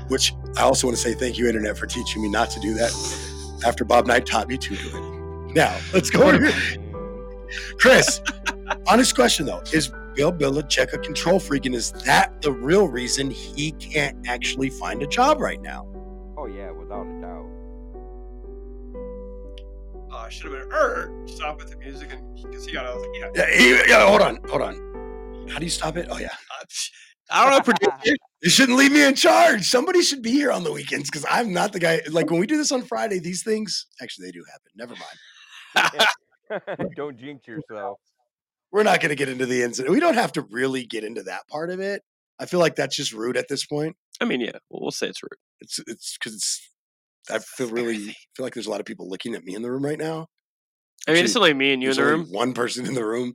which 0.07 0.33
I 0.57 0.61
also 0.61 0.87
want 0.87 0.97
to 0.97 1.03
say 1.03 1.13
thank 1.13 1.37
you, 1.37 1.47
Internet, 1.47 1.77
for 1.77 1.87
teaching 1.87 2.21
me 2.21 2.29
not 2.29 2.49
to 2.51 2.59
do 2.59 2.73
that 2.75 2.91
after 3.65 3.83
Bob 3.83 4.07
Knight 4.07 4.25
taught 4.25 4.47
me 4.47 4.57
to 4.57 4.75
do 4.75 4.89
it. 4.93 5.53
Now, 5.55 5.77
let's 5.93 6.09
go 6.09 6.23
over 6.23 6.51
Chris, 7.79 8.21
honest 8.87 9.15
question 9.15 9.45
though. 9.45 9.61
Is 9.71 9.91
Bill 10.15 10.31
Belichick 10.31 10.93
a 10.93 10.97
control 10.97 11.39
freak? 11.39 11.65
And 11.65 11.75
is 11.75 11.91
that 12.05 12.41
the 12.41 12.51
real 12.51 12.87
reason 12.87 13.29
he 13.29 13.71
can't 13.73 14.27
actually 14.27 14.69
find 14.69 15.03
a 15.03 15.07
job 15.07 15.39
right 15.39 15.61
now? 15.61 15.87
Oh 16.45 16.47
yeah, 16.47 16.69
without 16.69 17.07
a 17.07 17.21
doubt. 17.21 17.49
Oh, 20.11 20.15
I 20.15 20.29
should 20.29 20.51
have 20.51 20.61
been 20.61 20.71
er, 20.71 21.11
stop 21.25 21.57
with 21.57 21.71
the 21.71 21.77
music 21.77 22.11
and 22.11 22.35
because 22.35 22.67
he 22.67 22.71
got 22.71 22.85
all 22.85 23.03
yeah. 23.19 23.31
Yeah, 23.33 23.57
he- 23.57 23.89
yeah, 23.89 24.07
hold 24.07 24.21
on, 24.21 24.37
hold 24.47 24.61
on. 24.61 25.47
How 25.49 25.57
do 25.57 25.65
you 25.65 25.71
stop 25.71 25.97
it? 25.97 26.07
Oh 26.11 26.19
yeah. 26.19 26.29
I 27.31 27.49
don't 27.49 27.51
know, 27.51 27.61
producer. 27.73 28.15
You 28.43 28.49
shouldn't 28.51 28.77
leave 28.77 28.91
me 28.91 29.03
in 29.03 29.15
charge. 29.15 29.67
Somebody 29.67 30.03
should 30.03 30.21
be 30.21 30.29
here 30.29 30.51
on 30.51 30.63
the 30.63 30.71
weekends 30.71 31.09
because 31.09 31.25
I'm 31.27 31.51
not 31.51 31.73
the 31.73 31.79
guy. 31.79 32.01
Like 32.11 32.29
when 32.29 32.39
we 32.39 32.45
do 32.45 32.57
this 32.57 32.71
on 32.71 32.83
Friday, 32.83 33.17
these 33.17 33.41
things 33.41 33.87
actually 33.99 34.27
they 34.27 34.31
do 34.31 34.43
happen. 34.51 34.71
Never 34.75 34.93
mind. 36.53 36.91
Don't 36.95 37.17
jinx 37.17 37.47
yourself. 37.47 37.97
We're 38.71 38.83
not 38.83 38.99
going 39.01 39.09
to 39.09 39.15
get 39.15 39.29
into 39.29 39.47
the 39.47 39.63
incident. 39.63 39.91
We 39.91 39.99
don't 39.99 40.13
have 40.13 40.33
to 40.33 40.41
really 40.51 40.85
get 40.85 41.03
into 41.03 41.23
that 41.23 41.47
part 41.47 41.71
of 41.71 41.79
it. 41.79 42.03
I 42.39 42.45
feel 42.45 42.59
like 42.59 42.75
that's 42.75 42.95
just 42.95 43.13
rude 43.13 43.37
at 43.37 43.47
this 43.47 43.65
point. 43.65 43.95
I 44.21 44.25
mean, 44.25 44.41
yeah, 44.41 44.57
well, 44.69 44.81
we'll 44.81 44.91
say 44.91 45.07
it's 45.07 45.23
rude. 45.23 45.39
It's 45.61 45.79
it's 45.87 46.17
because 46.17 46.35
it's. 46.35 46.69
I 47.29 47.39
feel 47.39 47.69
really 47.69 47.97
feel 48.35 48.45
like 48.45 48.53
there's 48.53 48.67
a 48.67 48.71
lot 48.71 48.79
of 48.79 48.85
people 48.85 49.09
looking 49.09 49.33
at 49.33 49.43
me 49.43 49.55
in 49.55 49.61
the 49.61 49.71
room 49.71 49.83
right 49.83 49.97
now. 49.97 50.27
I 51.07 51.13
mean, 51.13 51.25
it's 51.25 51.35
only 51.35 51.53
me 51.53 51.73
and 51.73 51.81
you 51.81 51.89
in 51.89 51.95
the 51.95 52.01
only 52.01 52.13
room. 52.13 52.27
One 52.31 52.53
person 52.53 52.85
in 52.85 52.93
the 52.93 53.05
room, 53.05 53.33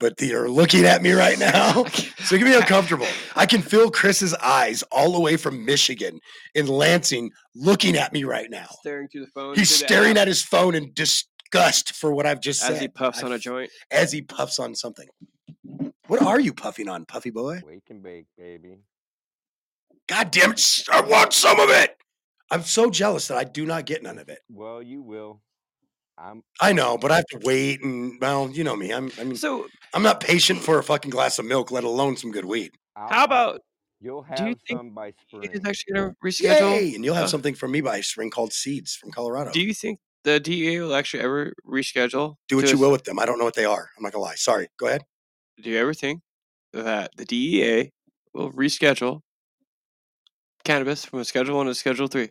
but 0.00 0.16
they 0.16 0.32
are 0.32 0.48
looking 0.48 0.84
at 0.84 1.02
me 1.02 1.12
right 1.12 1.38
now. 1.38 1.84
so 2.18 2.36
get 2.36 2.44
me 2.44 2.54
uncomfortable. 2.56 3.06
I 3.36 3.46
can 3.46 3.62
feel 3.62 3.90
Chris's 3.90 4.34
eyes 4.34 4.82
all 4.90 5.12
the 5.12 5.20
way 5.20 5.36
from 5.36 5.64
Michigan 5.64 6.18
in 6.54 6.66
Lansing 6.66 7.30
looking 7.54 7.96
at 7.96 8.12
me 8.12 8.24
right 8.24 8.50
now. 8.50 8.66
Staring 8.80 9.08
through 9.08 9.22
the 9.24 9.30
phone. 9.30 9.54
He's 9.54 9.70
through 9.78 9.86
the 9.86 9.94
staring 9.94 10.16
app 10.16 10.22
at 10.22 10.28
his 10.28 10.42
phone 10.42 10.74
in 10.74 10.92
disgust 10.94 11.94
for 11.94 12.12
what 12.12 12.26
I've 12.26 12.40
just 12.40 12.60
said. 12.60 12.72
as 12.72 12.80
he 12.80 12.88
puffs 12.88 13.22
I- 13.22 13.26
on 13.26 13.32
a 13.32 13.38
joint. 13.38 13.70
As 13.90 14.10
he 14.12 14.22
puffs 14.22 14.58
on 14.58 14.74
something. 14.74 15.06
What 16.12 16.20
are 16.20 16.38
you 16.38 16.52
puffing 16.52 16.90
on, 16.90 17.06
Puffy 17.06 17.30
boy? 17.30 17.62
Wake 17.64 17.84
and 17.88 18.02
bake, 18.02 18.26
baby. 18.36 18.80
God 20.08 20.30
damn 20.30 20.52
it! 20.52 20.62
I 20.92 21.00
want 21.00 21.32
some 21.32 21.58
of 21.58 21.70
it. 21.70 21.96
I'm 22.50 22.60
so 22.64 22.90
jealous 22.90 23.28
that 23.28 23.38
I 23.38 23.44
do 23.44 23.64
not 23.64 23.86
get 23.86 24.02
none 24.02 24.18
of 24.18 24.28
it. 24.28 24.40
Well, 24.50 24.82
you 24.82 25.00
will. 25.00 25.40
I'm. 26.18 26.42
I 26.60 26.74
know, 26.74 26.98
but 26.98 27.10
I 27.10 27.16
have 27.16 27.24
to 27.28 27.40
wait, 27.44 27.82
and 27.82 28.20
well, 28.20 28.50
you 28.50 28.62
know 28.62 28.76
me. 28.76 28.90
I'm. 28.92 29.10
I 29.18 29.24
mean, 29.24 29.36
so 29.36 29.66
I'm 29.94 30.02
not 30.02 30.20
patient 30.20 30.58
for 30.60 30.78
a 30.78 30.82
fucking 30.84 31.10
glass 31.10 31.38
of 31.38 31.46
milk, 31.46 31.70
let 31.70 31.82
alone 31.82 32.18
some 32.18 32.30
good 32.30 32.44
weed. 32.44 32.72
How 32.94 33.24
about 33.24 33.62
You'll 33.98 34.22
have 34.24 34.36
do 34.36 34.44
you 34.48 34.56
think 34.68 34.80
some 34.80 34.90
by 34.90 35.14
spring. 35.28 35.48
he's 35.50 35.64
actually 35.64 35.94
going 35.94 36.10
to 36.10 36.16
reschedule? 36.22 36.78
Yay! 36.78 36.94
And 36.94 37.06
you'll 37.06 37.14
have 37.14 37.24
Uh, 37.24 37.28
something 37.28 37.54
from 37.54 37.70
me 37.70 37.80
by 37.80 38.02
spring 38.02 38.28
called 38.28 38.52
seeds 38.52 38.94
from 38.94 39.12
Colorado. 39.12 39.50
Do 39.50 39.62
you 39.62 39.72
think 39.72 39.98
the 40.24 40.40
DEA 40.40 40.80
will 40.80 40.94
actually 40.94 41.22
ever 41.22 41.54
reschedule? 41.66 42.34
Do 42.48 42.56
what 42.56 42.66
you 42.66 42.74
s- 42.74 42.78
will 42.78 42.90
with 42.92 43.04
them. 43.04 43.18
I 43.18 43.24
don't 43.24 43.38
know 43.38 43.46
what 43.46 43.54
they 43.54 43.64
are. 43.64 43.88
I'm 43.96 44.02
not 44.02 44.12
gonna 44.12 44.24
lie. 44.24 44.34
Sorry. 44.34 44.68
Go 44.78 44.88
ahead. 44.88 45.04
Do 45.60 45.70
you 45.70 45.78
ever 45.78 45.94
think 45.94 46.20
that 46.72 47.10
the 47.16 47.24
DEA 47.24 47.90
will 48.34 48.52
reschedule 48.52 49.20
cannabis 50.64 51.04
from 51.04 51.20
a 51.20 51.24
Schedule 51.24 51.56
One 51.56 51.66
to 51.66 51.74
Schedule 51.74 52.06
Three? 52.08 52.30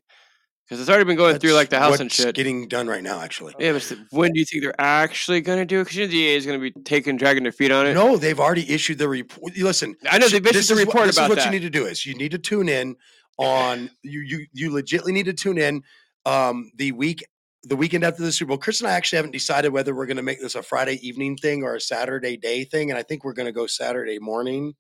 Because 0.67 0.79
it's 0.79 0.89
already 0.89 1.03
been 1.03 1.17
going 1.17 1.37
through 1.37 1.51
like 1.53 1.69
the 1.69 1.75
That's 1.77 1.91
House 1.91 1.99
and 1.99 2.11
shit. 2.11 2.33
Getting 2.33 2.67
done 2.69 2.87
right 2.87 3.03
now, 3.03 3.19
actually. 3.19 3.53
Yeah, 3.59 3.73
but 3.73 3.93
when 4.11 4.31
do 4.31 4.39
you 4.39 4.45
think 4.45 4.63
they're 4.63 4.79
actually 4.79 5.41
going 5.41 5.59
to 5.59 5.65
do 5.65 5.81
it? 5.81 5.83
Because 5.83 5.97
you 5.97 6.03
know 6.05 6.07
the 6.11 6.13
DEA 6.13 6.35
is 6.35 6.45
going 6.45 6.59
to 6.59 6.63
be 6.63 6.71
taking, 6.83 7.17
dragging 7.17 7.43
their 7.43 7.51
feet 7.51 7.71
on 7.71 7.85
it. 7.87 7.93
No, 7.93 8.15
they've 8.15 8.39
already 8.39 8.71
issued 8.71 8.97
the 8.97 9.09
report. 9.09 9.57
Listen, 9.57 9.95
I 10.09 10.17
know 10.17 10.29
they've 10.29 10.45
issued 10.45 10.53
the 10.53 10.57
is 10.57 10.69
what- 10.71 10.77
report 10.79 11.05
this 11.07 11.17
about 11.17 11.25
is 11.25 11.29
what 11.29 11.37
that. 11.39 11.45
you 11.45 11.51
need 11.51 11.61
to 11.65 11.69
do 11.69 11.85
is 11.85 12.05
you 12.05 12.15
need 12.15 12.31
to 12.31 12.37
tune 12.39 12.69
in 12.69 12.95
on 13.37 13.89
you 14.03 14.19
you 14.21 14.45
you 14.53 14.69
legitly 14.71 15.11
need 15.13 15.25
to 15.25 15.33
tune 15.33 15.57
in 15.57 15.81
um 16.25 16.69
the 16.75 16.91
week 16.91 17.23
the 17.63 17.75
weekend 17.75 18.03
after 18.03 18.23
the 18.23 18.31
Super 18.31 18.49
Bowl. 18.49 18.57
Chris 18.57 18.81
and 18.81 18.89
I 18.89 18.93
actually 18.93 19.17
haven't 19.17 19.31
decided 19.31 19.69
whether 19.71 19.93
we're 19.93 20.07
going 20.07 20.17
to 20.17 20.23
make 20.23 20.41
this 20.41 20.55
a 20.55 20.63
Friday 20.63 20.99
evening 21.07 21.37
thing 21.37 21.63
or 21.63 21.75
a 21.75 21.81
Saturday 21.81 22.37
day 22.37 22.63
thing, 22.63 22.89
and 22.91 22.97
I 22.97 23.03
think 23.03 23.23
we're 23.23 23.33
going 23.33 23.45
to 23.47 23.51
go 23.51 23.67
Saturday 23.67 24.19
morning. 24.19 24.75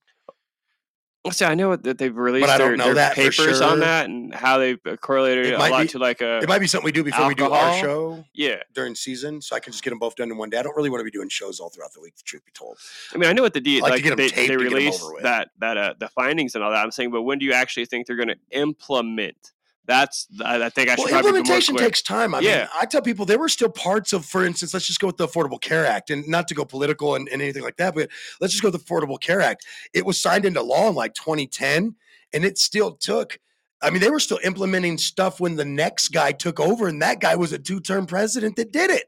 See, 1.31 1.45
I 1.45 1.53
know 1.53 1.75
that 1.75 1.99
they've 1.99 2.17
released 2.17 2.49
I 2.49 2.57
don't 2.57 2.69
their, 2.69 2.77
know 2.77 2.85
their 2.85 2.93
that 2.95 3.13
papers 3.13 3.35
sure. 3.35 3.63
on 3.63 3.81
that 3.81 4.09
and 4.09 4.33
how 4.33 4.57
they've 4.57 4.79
uh, 4.87 4.95
correlated 4.97 5.45
It 5.45 5.53
a 5.53 5.57
might 5.59 5.69
lot 5.69 5.83
be- 5.83 5.87
to 5.89 5.99
like 5.99 6.19
a. 6.21 6.39
It 6.39 6.49
might 6.49 6.57
be 6.57 6.65
something 6.65 6.83
we 6.83 6.91
do 6.91 7.03
before 7.03 7.27
we 7.27 7.35
do 7.35 7.45
our 7.51 7.77
show. 7.79 8.25
Yeah. 8.33 8.55
during 8.73 8.95
season, 8.95 9.39
so 9.39 9.55
I 9.55 9.59
can 9.59 9.71
just 9.71 9.83
get 9.83 9.91
them 9.91 9.99
both 9.99 10.15
done 10.15 10.31
in 10.31 10.37
one 10.37 10.49
day. 10.49 10.57
I 10.57 10.63
don't 10.63 10.75
really 10.75 10.89
want 10.89 11.01
to 11.01 11.05
be 11.05 11.11
doing 11.11 11.29
shows 11.29 11.59
all 11.59 11.69
throughout 11.69 11.93
the 11.93 12.01
week. 12.01 12.15
The 12.15 12.23
truth 12.23 12.43
be 12.43 12.51
told, 12.53 12.79
I 13.13 13.19
mean, 13.19 13.29
I 13.29 13.33
know 13.33 13.43
what 13.43 13.53
the 13.53 13.59
I 13.59 13.63
DEA 13.63 13.81
like 13.81 13.91
like, 13.91 13.97
to 13.97 14.03
get 14.03 14.11
'em 14.13 14.17
they, 14.17 14.23
they 14.29 14.29
to 14.29 14.35
get 14.47 14.51
'em 14.51 14.57
released 14.73 15.03
over 15.03 15.13
with. 15.13 15.21
that 15.21 15.49
that 15.59 15.77
uh, 15.77 15.93
the 15.99 16.07
findings 16.09 16.55
and 16.55 16.63
all 16.63 16.71
that. 16.71 16.83
I'm 16.83 16.89
saying, 16.89 17.11
but 17.11 17.21
when 17.21 17.37
do 17.37 17.45
you 17.45 17.53
actually 17.53 17.85
think 17.85 18.07
they're 18.07 18.15
going 18.15 18.29
to 18.29 18.39
implement? 18.49 19.51
That's 19.85 20.27
I, 20.45 20.63
I 20.65 20.69
think 20.69 20.89
I 20.89 20.95
should 20.95 21.05
well, 21.05 21.09
probably 21.09 21.41
be 21.41 21.47
more 21.49 21.57
implementation 21.57 21.75
clear. 21.75 21.87
takes 21.87 22.01
time. 22.03 22.35
I 22.35 22.39
Yeah. 22.39 22.57
mean, 22.59 22.67
I 22.79 22.85
tell 22.85 23.01
people 23.01 23.25
there 23.25 23.39
were 23.39 23.49
still 23.49 23.69
parts 23.69 24.13
of, 24.13 24.25
for 24.25 24.45
instance, 24.45 24.73
let's 24.73 24.85
just 24.85 24.99
go 24.99 25.07
with 25.07 25.17
the 25.17 25.27
Affordable 25.27 25.59
Care 25.59 25.85
Act, 25.85 26.11
and 26.11 26.27
not 26.27 26.47
to 26.49 26.53
go 26.53 26.63
political 26.65 27.15
and, 27.15 27.27
and 27.29 27.41
anything 27.41 27.63
like 27.63 27.77
that, 27.77 27.95
but 27.95 28.09
let's 28.39 28.53
just 28.53 28.61
go 28.61 28.69
with 28.69 28.79
the 28.79 28.85
Affordable 28.93 29.19
Care 29.19 29.41
Act. 29.41 29.65
It 29.93 30.05
was 30.05 30.19
signed 30.21 30.45
into 30.45 30.61
law 30.61 30.87
in 30.89 30.95
like 30.95 31.13
2010, 31.15 31.95
and 32.33 32.45
it 32.45 32.57
still 32.57 32.91
took. 32.93 33.39
I 33.81 33.89
mean, 33.89 34.01
they 34.01 34.11
were 34.11 34.19
still 34.19 34.39
implementing 34.43 34.99
stuff 34.99 35.39
when 35.39 35.55
the 35.55 35.65
next 35.65 36.09
guy 36.09 36.31
took 36.31 36.59
over, 36.59 36.87
and 36.87 37.01
that 37.01 37.19
guy 37.19 37.35
was 37.35 37.51
a 37.51 37.57
two-term 37.57 38.05
president 38.05 38.55
that 38.57 38.71
did 38.71 38.91
it. 38.91 39.05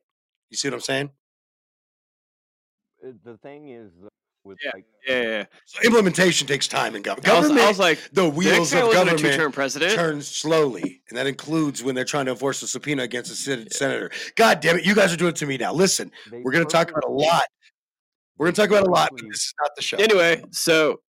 You 0.49 0.57
see 0.57 0.67
what 0.69 0.73
I'm 0.73 0.81
saying? 0.81 1.11
Uh, 3.05 3.11
The 3.23 3.37
thing 3.37 3.69
is, 3.69 3.91
uh, 4.03 4.07
with 4.43 4.57
Yeah, 4.63 4.71
like 4.73 4.85
yeah, 5.07 5.21
yeah. 5.21 5.45
So 5.65 5.81
implementation 5.83 6.47
takes 6.47 6.67
time 6.67 6.95
in 6.95 7.01
government. 7.01 7.27
I 7.29 7.39
was, 7.39 7.45
I 7.45 7.47
Government, 7.49 7.67
was 7.67 7.79
like, 7.79 7.99
the 8.13 8.29
wheels 8.29 8.73
of 8.73 8.91
government 8.91 9.19
two-term 9.19 9.51
president. 9.51 9.93
turns 9.93 10.27
slowly, 10.27 11.01
and 11.09 11.17
that 11.17 11.27
includes 11.27 11.83
when 11.83 11.95
they're 11.95 12.05
trying 12.05 12.25
to 12.25 12.31
enforce 12.31 12.61
a 12.61 12.67
subpoena 12.67 13.03
against 13.03 13.31
a 13.31 13.35
sen- 13.35 13.69
senator. 13.71 14.11
God 14.35 14.59
damn 14.59 14.77
it, 14.77 14.85
you 14.85 14.95
guys 14.95 15.13
are 15.13 15.17
doing 15.17 15.29
it 15.29 15.35
to 15.37 15.45
me 15.45 15.57
now. 15.57 15.73
Listen, 15.73 16.11
they 16.31 16.41
we're 16.41 16.51
going 16.51 16.65
to 16.65 16.71
talk 16.71 16.89
about 16.89 17.03
a 17.03 17.11
lot. 17.11 17.45
We're 18.37 18.47
going 18.47 18.55
to 18.55 18.61
talk 18.61 18.69
about 18.69 18.87
a 18.87 18.91
lot, 18.91 19.09
but 19.11 19.21
this 19.29 19.45
is 19.45 19.53
not 19.61 19.71
the 19.75 19.81
show. 19.81 19.97
Anyway, 19.97 20.43
so 20.51 20.99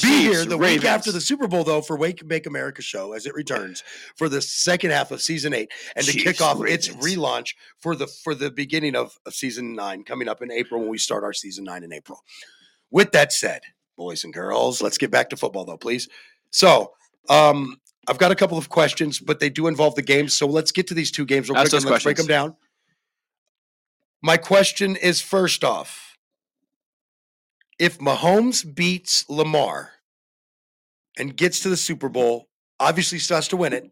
Be 0.00 0.08
here 0.08 0.44
the 0.46 0.56
week 0.56 0.84
after 0.84 1.12
the 1.12 1.20
Super 1.20 1.46
Bowl, 1.46 1.64
though, 1.64 1.82
for 1.82 1.98
Wake 1.98 2.20
and 2.20 2.28
Bake 2.28 2.46
America 2.46 2.80
show 2.80 3.12
as 3.12 3.26
it 3.26 3.34
returns 3.34 3.82
for 4.16 4.28
the 4.28 4.40
second 4.40 4.90
half 4.90 5.10
of 5.10 5.20
season 5.20 5.52
eight, 5.52 5.70
and 5.94 6.06
to 6.06 6.12
kick 6.12 6.40
off 6.40 6.64
its 6.64 6.88
relaunch 6.88 7.54
for 7.78 7.94
the 7.94 8.06
for 8.06 8.34
the 8.34 8.50
beginning 8.50 8.96
of, 8.96 9.18
of 9.26 9.34
season 9.34 9.74
nine 9.74 10.02
coming 10.02 10.28
up 10.28 10.40
in 10.40 10.50
April 10.50 10.80
when 10.80 10.88
we 10.88 10.96
start 10.96 11.24
our 11.24 11.34
season 11.34 11.64
nine 11.64 11.84
in 11.84 11.92
April. 11.92 12.22
With 12.90 13.12
that 13.12 13.32
said, 13.32 13.60
boys 13.98 14.24
and 14.24 14.32
girls, 14.32 14.80
let's 14.80 14.96
get 14.96 15.10
back 15.10 15.28
to 15.30 15.36
football, 15.36 15.66
though, 15.66 15.76
please. 15.76 16.08
So, 16.50 16.92
um, 17.28 17.76
I've 18.08 18.18
got 18.18 18.32
a 18.32 18.34
couple 18.34 18.58
of 18.58 18.68
questions, 18.68 19.20
but 19.20 19.40
they 19.40 19.50
do 19.50 19.66
involve 19.66 19.94
the 19.94 20.02
games. 20.02 20.34
So 20.34 20.46
let's 20.46 20.72
get 20.72 20.86
to 20.88 20.94
these 20.94 21.10
two 21.10 21.24
games 21.24 21.48
real 21.48 21.58
Ask 21.58 21.70
quick 21.70 21.82
and 21.82 21.90
let's 21.90 22.04
break 22.04 22.16
them 22.16 22.26
down. 22.26 22.56
My 24.22 24.36
question 24.36 24.96
is 24.96 25.20
first 25.20 25.64
off, 25.64 26.11
if 27.82 27.98
Mahomes 27.98 28.62
beats 28.76 29.28
Lamar 29.28 29.90
and 31.18 31.36
gets 31.36 31.58
to 31.60 31.68
the 31.68 31.76
Super 31.76 32.08
Bowl, 32.08 32.46
obviously 32.78 33.18
still 33.18 33.38
has 33.38 33.48
to 33.48 33.56
win 33.56 33.72
it. 33.72 33.90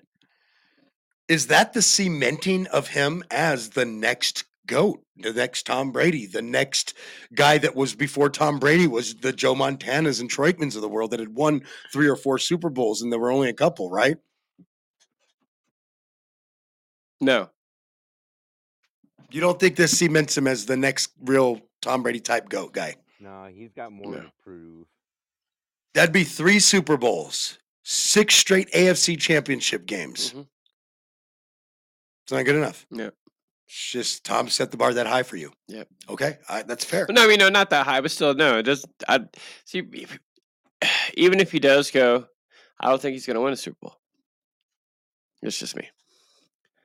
Is 1.26 1.48
that 1.48 1.72
the 1.72 1.82
cementing 1.82 2.68
of 2.68 2.86
him 2.86 3.24
as 3.32 3.70
the 3.70 3.84
next 3.84 4.44
GOAT, 4.68 5.02
the 5.16 5.32
next 5.32 5.66
Tom 5.66 5.90
Brady, 5.90 6.28
the 6.28 6.40
next 6.40 6.94
guy 7.34 7.58
that 7.58 7.74
was 7.74 7.96
before 7.96 8.30
Tom 8.30 8.60
Brady 8.60 8.86
was 8.86 9.16
the 9.16 9.32
Joe 9.32 9.56
Montanas 9.56 10.20
and 10.20 10.30
Troy 10.30 10.52
Aikmans 10.52 10.76
of 10.76 10.82
the 10.82 10.88
world 10.88 11.10
that 11.10 11.18
had 11.18 11.34
won 11.34 11.62
three 11.92 12.06
or 12.06 12.14
four 12.14 12.38
Super 12.38 12.70
Bowls, 12.70 13.02
and 13.02 13.10
there 13.10 13.18
were 13.18 13.32
only 13.32 13.48
a 13.48 13.54
couple, 13.54 13.90
right? 13.90 14.18
no, 17.20 17.50
You 19.32 19.40
don't 19.40 19.58
think 19.58 19.74
this 19.74 19.98
cements 19.98 20.38
him 20.38 20.46
as 20.46 20.66
the 20.66 20.76
next 20.76 21.10
real 21.20 21.60
Tom 21.82 22.04
Brady 22.04 22.20
type 22.20 22.48
GOAT 22.48 22.72
guy? 22.72 22.94
No, 23.20 23.44
he's 23.52 23.72
got 23.72 23.92
more 23.92 24.14
to 24.14 24.32
prove. 24.42 24.86
That'd 25.94 26.12
be 26.12 26.24
three 26.24 26.58
Super 26.58 26.96
Bowls, 26.96 27.58
six 27.82 28.34
straight 28.34 28.70
AFC 28.72 29.18
championship 29.18 29.86
games. 29.86 30.32
Mhm. 30.32 30.46
It's 32.24 32.32
not 32.32 32.44
good 32.44 32.56
enough. 32.56 32.86
Yeah. 32.90 33.10
It's 33.66 33.90
just 33.92 34.24
Tom 34.24 34.48
set 34.48 34.70
the 34.70 34.76
bar 34.76 34.94
that 34.94 35.06
high 35.06 35.22
for 35.22 35.36
you. 35.36 35.52
Yeah. 35.68 35.84
Okay, 36.08 36.38
I, 36.48 36.62
that's 36.62 36.84
fair. 36.84 37.06
no, 37.10 37.24
I 37.24 37.26
mean, 37.28 37.38
no, 37.38 37.48
not 37.48 37.70
that 37.70 37.86
high, 37.86 38.00
but 38.00 38.10
still, 38.10 38.34
no. 38.34 38.58
It 38.58 38.62
does. 38.64 38.84
I 39.08 39.20
see. 39.64 39.82
if- 39.92 40.18
Even 41.14 41.40
if 41.40 41.52
he 41.52 41.58
does 41.60 41.90
go, 41.90 42.26
I 42.78 42.88
don't 42.88 43.00
think 43.02 43.12
he's 43.14 43.26
going 43.26 43.34
to 43.34 43.40
win 43.40 43.52
a 43.52 43.56
Super 43.56 43.76
Bowl. 43.82 43.96
It's 45.42 45.58
just 45.58 45.76
me. 45.76 45.88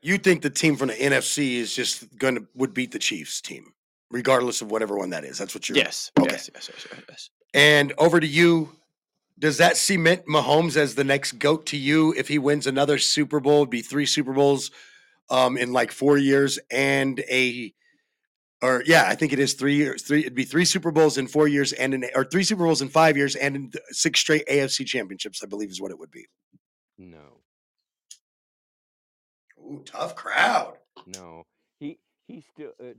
You 0.02 0.18
think 0.18 0.42
the 0.42 0.50
team 0.50 0.76
from 0.76 0.90
the 0.90 0.94
NFC 0.96 1.56
is 1.56 1.74
just 1.76 2.18
going 2.18 2.36
to 2.36 2.48
would 2.56 2.74
beat 2.74 2.92
the 2.92 3.00
Chiefs 3.00 3.42
team, 3.42 3.74
regardless 4.16 4.62
of 4.62 4.72
whatever 4.72 4.98
one 4.98 5.10
that 5.10 5.26
is. 5.26 5.38
That's 5.38 5.54
what 5.54 5.68
you're. 5.68 5.78
Yes. 5.78 6.10
Okay. 6.18 6.32
Yes. 6.32 6.50
Yes. 6.54 6.70
Yes. 6.72 6.88
yes, 6.90 7.04
yes. 7.10 7.30
And 7.54 7.94
over 7.98 8.20
to 8.20 8.28
you. 8.28 8.72
Does 9.38 9.58
that 9.58 9.76
cement 9.76 10.26
Mahomes 10.28 10.78
as 10.78 10.96
the 10.96 11.04
next 11.04 11.34
goat 11.34 11.66
to 11.66 11.78
you 11.78 12.14
if 12.16 12.30
he 12.30 12.40
wins 12.40 12.68
another 12.68 12.98
Super 12.98 13.42
Bowl? 13.42 13.58
It'd 13.58 13.70
be 13.70 13.82
three 13.82 14.06
Super 14.06 14.32
Bowls 14.32 14.72
um, 15.30 15.58
in 15.58 15.74
like 15.74 15.92
four 15.92 16.18
years 16.18 16.58
and 16.72 17.20
a, 17.30 17.74
or 18.62 18.82
yeah, 18.86 19.04
I 19.10 19.16
think 19.16 19.34
it 19.34 19.40
is 19.40 19.54
three 19.54 19.76
years. 19.76 20.04
Three, 20.04 20.22
it'd 20.22 20.36
be 20.36 20.46
three 20.46 20.64
Super 20.64 20.90
Bowls 20.90 21.18
in 21.18 21.28
four 21.28 21.50
years 21.50 21.74
and 21.74 21.94
an, 21.94 22.06
or 22.16 22.24
three 22.24 22.46
Super 22.46 22.64
Bowls 22.64 22.82
in 22.82 22.88
five 22.88 23.18
years 23.18 23.36
and 23.36 23.76
six 23.90 24.22
straight 24.22 24.48
AFC 24.48 24.86
championships. 24.86 25.44
I 25.44 25.48
believe 25.48 25.70
is 25.70 25.82
what 25.82 25.92
it 25.92 26.00
would 26.00 26.12
be. 26.12 26.26
No, 26.98 27.42
Ooh, 29.60 29.84
tough 29.84 30.16
crowd. 30.16 30.78
no. 31.06 31.44
He 31.82 32.00
he 32.26 32.40
still 32.40 32.72
uh, 32.80 32.94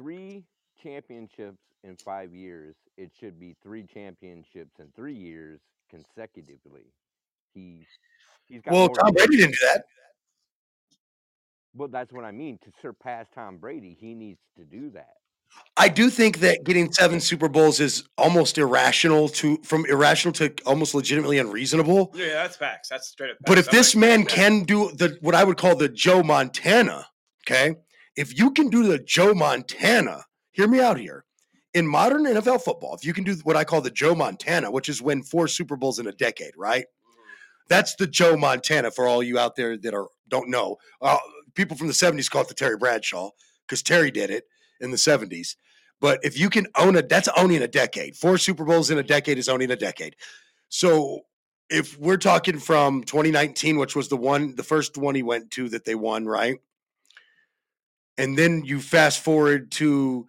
three 0.00 0.44
championships 0.82 1.58
in 1.84 1.96
five 1.96 2.32
years. 2.32 2.74
It 2.96 3.10
should 3.18 3.38
be 3.38 3.56
three 3.62 3.84
championships 3.92 4.72
in 4.78 4.88
three 4.96 5.14
years 5.14 5.60
consecutively. 5.90 6.92
He 7.54 7.86
he's 8.48 8.62
got 8.62 8.72
Well, 8.72 8.86
more 8.86 8.96
Tom 8.96 9.12
Brady 9.12 9.36
didn't 9.36 9.52
do 9.52 9.66
that. 9.66 9.84
Well, 11.74 11.88
that's 11.88 12.12
what 12.12 12.24
I 12.24 12.32
mean. 12.32 12.58
To 12.64 12.70
surpass 12.82 13.26
Tom 13.34 13.58
Brady, 13.58 13.96
he 13.98 14.14
needs 14.14 14.40
to 14.58 14.64
do 14.64 14.90
that. 14.90 15.14
I 15.76 15.88
do 15.88 16.10
think 16.10 16.38
that 16.40 16.62
getting 16.64 16.92
seven 16.92 17.20
Super 17.20 17.48
Bowls 17.48 17.80
is 17.80 18.04
almost 18.16 18.56
irrational 18.58 19.28
to 19.30 19.58
from 19.64 19.84
irrational 19.86 20.32
to 20.34 20.52
almost 20.64 20.94
legitimately 20.94 21.38
unreasonable. 21.38 22.12
Yeah, 22.14 22.34
that's 22.34 22.56
facts. 22.56 22.88
That's 22.88 23.08
straight 23.08 23.32
up. 23.32 23.36
But 23.46 23.58
if 23.58 23.68
I'm 23.68 23.76
this 23.76 23.94
like, 23.94 24.00
man 24.00 24.20
yeah. 24.20 24.26
can 24.26 24.62
do 24.62 24.90
the 24.92 25.18
what 25.20 25.34
I 25.34 25.42
would 25.42 25.56
call 25.56 25.74
the 25.74 25.88
Joe 25.88 26.22
Montana, 26.22 27.06
okay? 27.42 27.76
If 28.16 28.38
you 28.38 28.50
can 28.50 28.68
do 28.68 28.84
the 28.84 28.98
Joe 28.98 29.34
Montana, 29.34 30.24
hear 30.52 30.68
me 30.68 30.80
out 30.80 30.98
here. 30.98 31.24
In 31.72 31.86
modern 31.86 32.24
NFL 32.24 32.62
football, 32.62 32.94
if 32.94 33.04
you 33.04 33.12
can 33.12 33.22
do 33.22 33.34
what 33.44 33.56
I 33.56 33.62
call 33.62 33.80
the 33.80 33.90
Joe 33.90 34.14
Montana, 34.14 34.70
which 34.70 34.88
is 34.88 35.00
win 35.00 35.22
four 35.22 35.46
Super 35.46 35.76
Bowls 35.76 36.00
in 36.00 36.08
a 36.08 36.12
decade, 36.12 36.52
right? 36.56 36.84
That's 37.68 37.94
the 37.94 38.08
Joe 38.08 38.36
Montana 38.36 38.90
for 38.90 39.06
all 39.06 39.22
you 39.22 39.38
out 39.38 39.54
there 39.54 39.76
that 39.76 39.94
are 39.94 40.08
don't 40.28 40.48
know. 40.48 40.76
Uh, 41.00 41.18
people 41.54 41.76
from 41.76 41.86
the 41.86 41.92
70s 41.92 42.28
call 42.28 42.42
it 42.42 42.48
the 42.48 42.54
Terry 42.54 42.76
Bradshaw 42.76 43.30
because 43.66 43.82
Terry 43.82 44.10
did 44.10 44.30
it 44.30 44.44
in 44.80 44.90
the 44.90 44.96
70s. 44.96 45.54
But 46.00 46.18
if 46.22 46.38
you 46.38 46.50
can 46.50 46.66
own 46.76 46.96
a, 46.96 47.02
that's 47.02 47.28
owning 47.36 47.62
a 47.62 47.68
decade. 47.68 48.16
Four 48.16 48.38
Super 48.38 48.64
Bowls 48.64 48.90
in 48.90 48.98
a 48.98 49.02
decade 49.02 49.38
is 49.38 49.48
owning 49.48 49.70
a 49.70 49.76
decade. 49.76 50.16
So 50.68 51.20
if 51.68 51.98
we're 51.98 52.16
talking 52.16 52.58
from 52.58 53.04
2019, 53.04 53.78
which 53.78 53.94
was 53.94 54.08
the 54.08 54.16
one, 54.16 54.54
the 54.56 54.62
first 54.62 54.96
one 54.96 55.14
he 55.14 55.22
went 55.22 55.50
to 55.52 55.68
that 55.68 55.84
they 55.84 55.94
won, 55.94 56.26
right? 56.26 56.58
And 58.20 58.36
then 58.36 58.62
you 58.66 58.80
fast 58.80 59.24
forward 59.24 59.70
to 59.72 60.26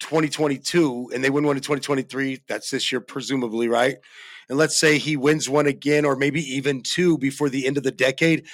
2022 0.00 1.10
and 1.14 1.22
they 1.22 1.28
win 1.28 1.44
one 1.44 1.56
in 1.56 1.62
2023. 1.62 2.40
That's 2.48 2.70
this 2.70 2.90
year, 2.90 3.02
presumably, 3.02 3.68
right? 3.68 3.96
And 4.48 4.56
let's 4.56 4.78
say 4.78 4.96
he 4.96 5.18
wins 5.18 5.46
one 5.46 5.66
again, 5.66 6.06
or 6.06 6.16
maybe 6.16 6.40
even 6.40 6.82
two 6.82 7.18
before 7.18 7.50
the 7.50 7.66
end 7.66 7.76
of 7.76 7.82
the 7.82 7.90
decade. 7.90 8.46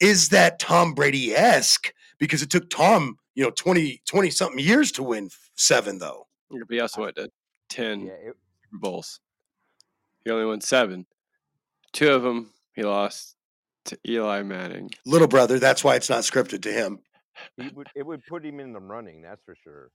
Is 0.00 0.30
that 0.30 0.58
Tom 0.58 0.94
Brady 0.94 1.34
esque? 1.34 1.92
Because 2.18 2.40
it 2.40 2.48
took 2.48 2.70
Tom, 2.70 3.18
you 3.34 3.44
know, 3.44 3.50
20, 3.50 4.00
20 4.06 4.30
something 4.30 4.58
years 4.58 4.92
to 4.92 5.02
win 5.02 5.28
seven, 5.54 5.98
though. 5.98 6.26
But 6.50 6.60
he 6.70 6.80
also 6.80 7.02
went 7.02 7.16
to 7.16 7.30
ten 7.68 8.00
Yeah, 8.00 8.12
it, 8.12 8.36
Super 8.64 8.78
Bowls. 8.80 9.20
He 10.24 10.30
only 10.30 10.46
won 10.46 10.62
seven. 10.62 11.04
Two 11.92 12.10
of 12.10 12.22
them 12.22 12.50
he 12.74 12.82
lost 12.82 13.36
to 13.86 13.98
Eli 14.08 14.42
Manning. 14.42 14.90
Little 15.04 15.28
brother, 15.28 15.58
that's 15.58 15.84
why 15.84 15.96
it's 15.96 16.08
not 16.08 16.20
scripted 16.20 16.62
to 16.62 16.72
him. 16.72 17.00
He 17.56 17.68
would 17.74 17.88
it 17.94 18.06
would 18.06 18.22
put 18.28 18.44
him 18.44 18.60
in 18.60 18.72
the 18.72 18.80
running. 18.80 19.22
That's 19.22 19.40
for 19.44 19.54
sure. 19.62 19.90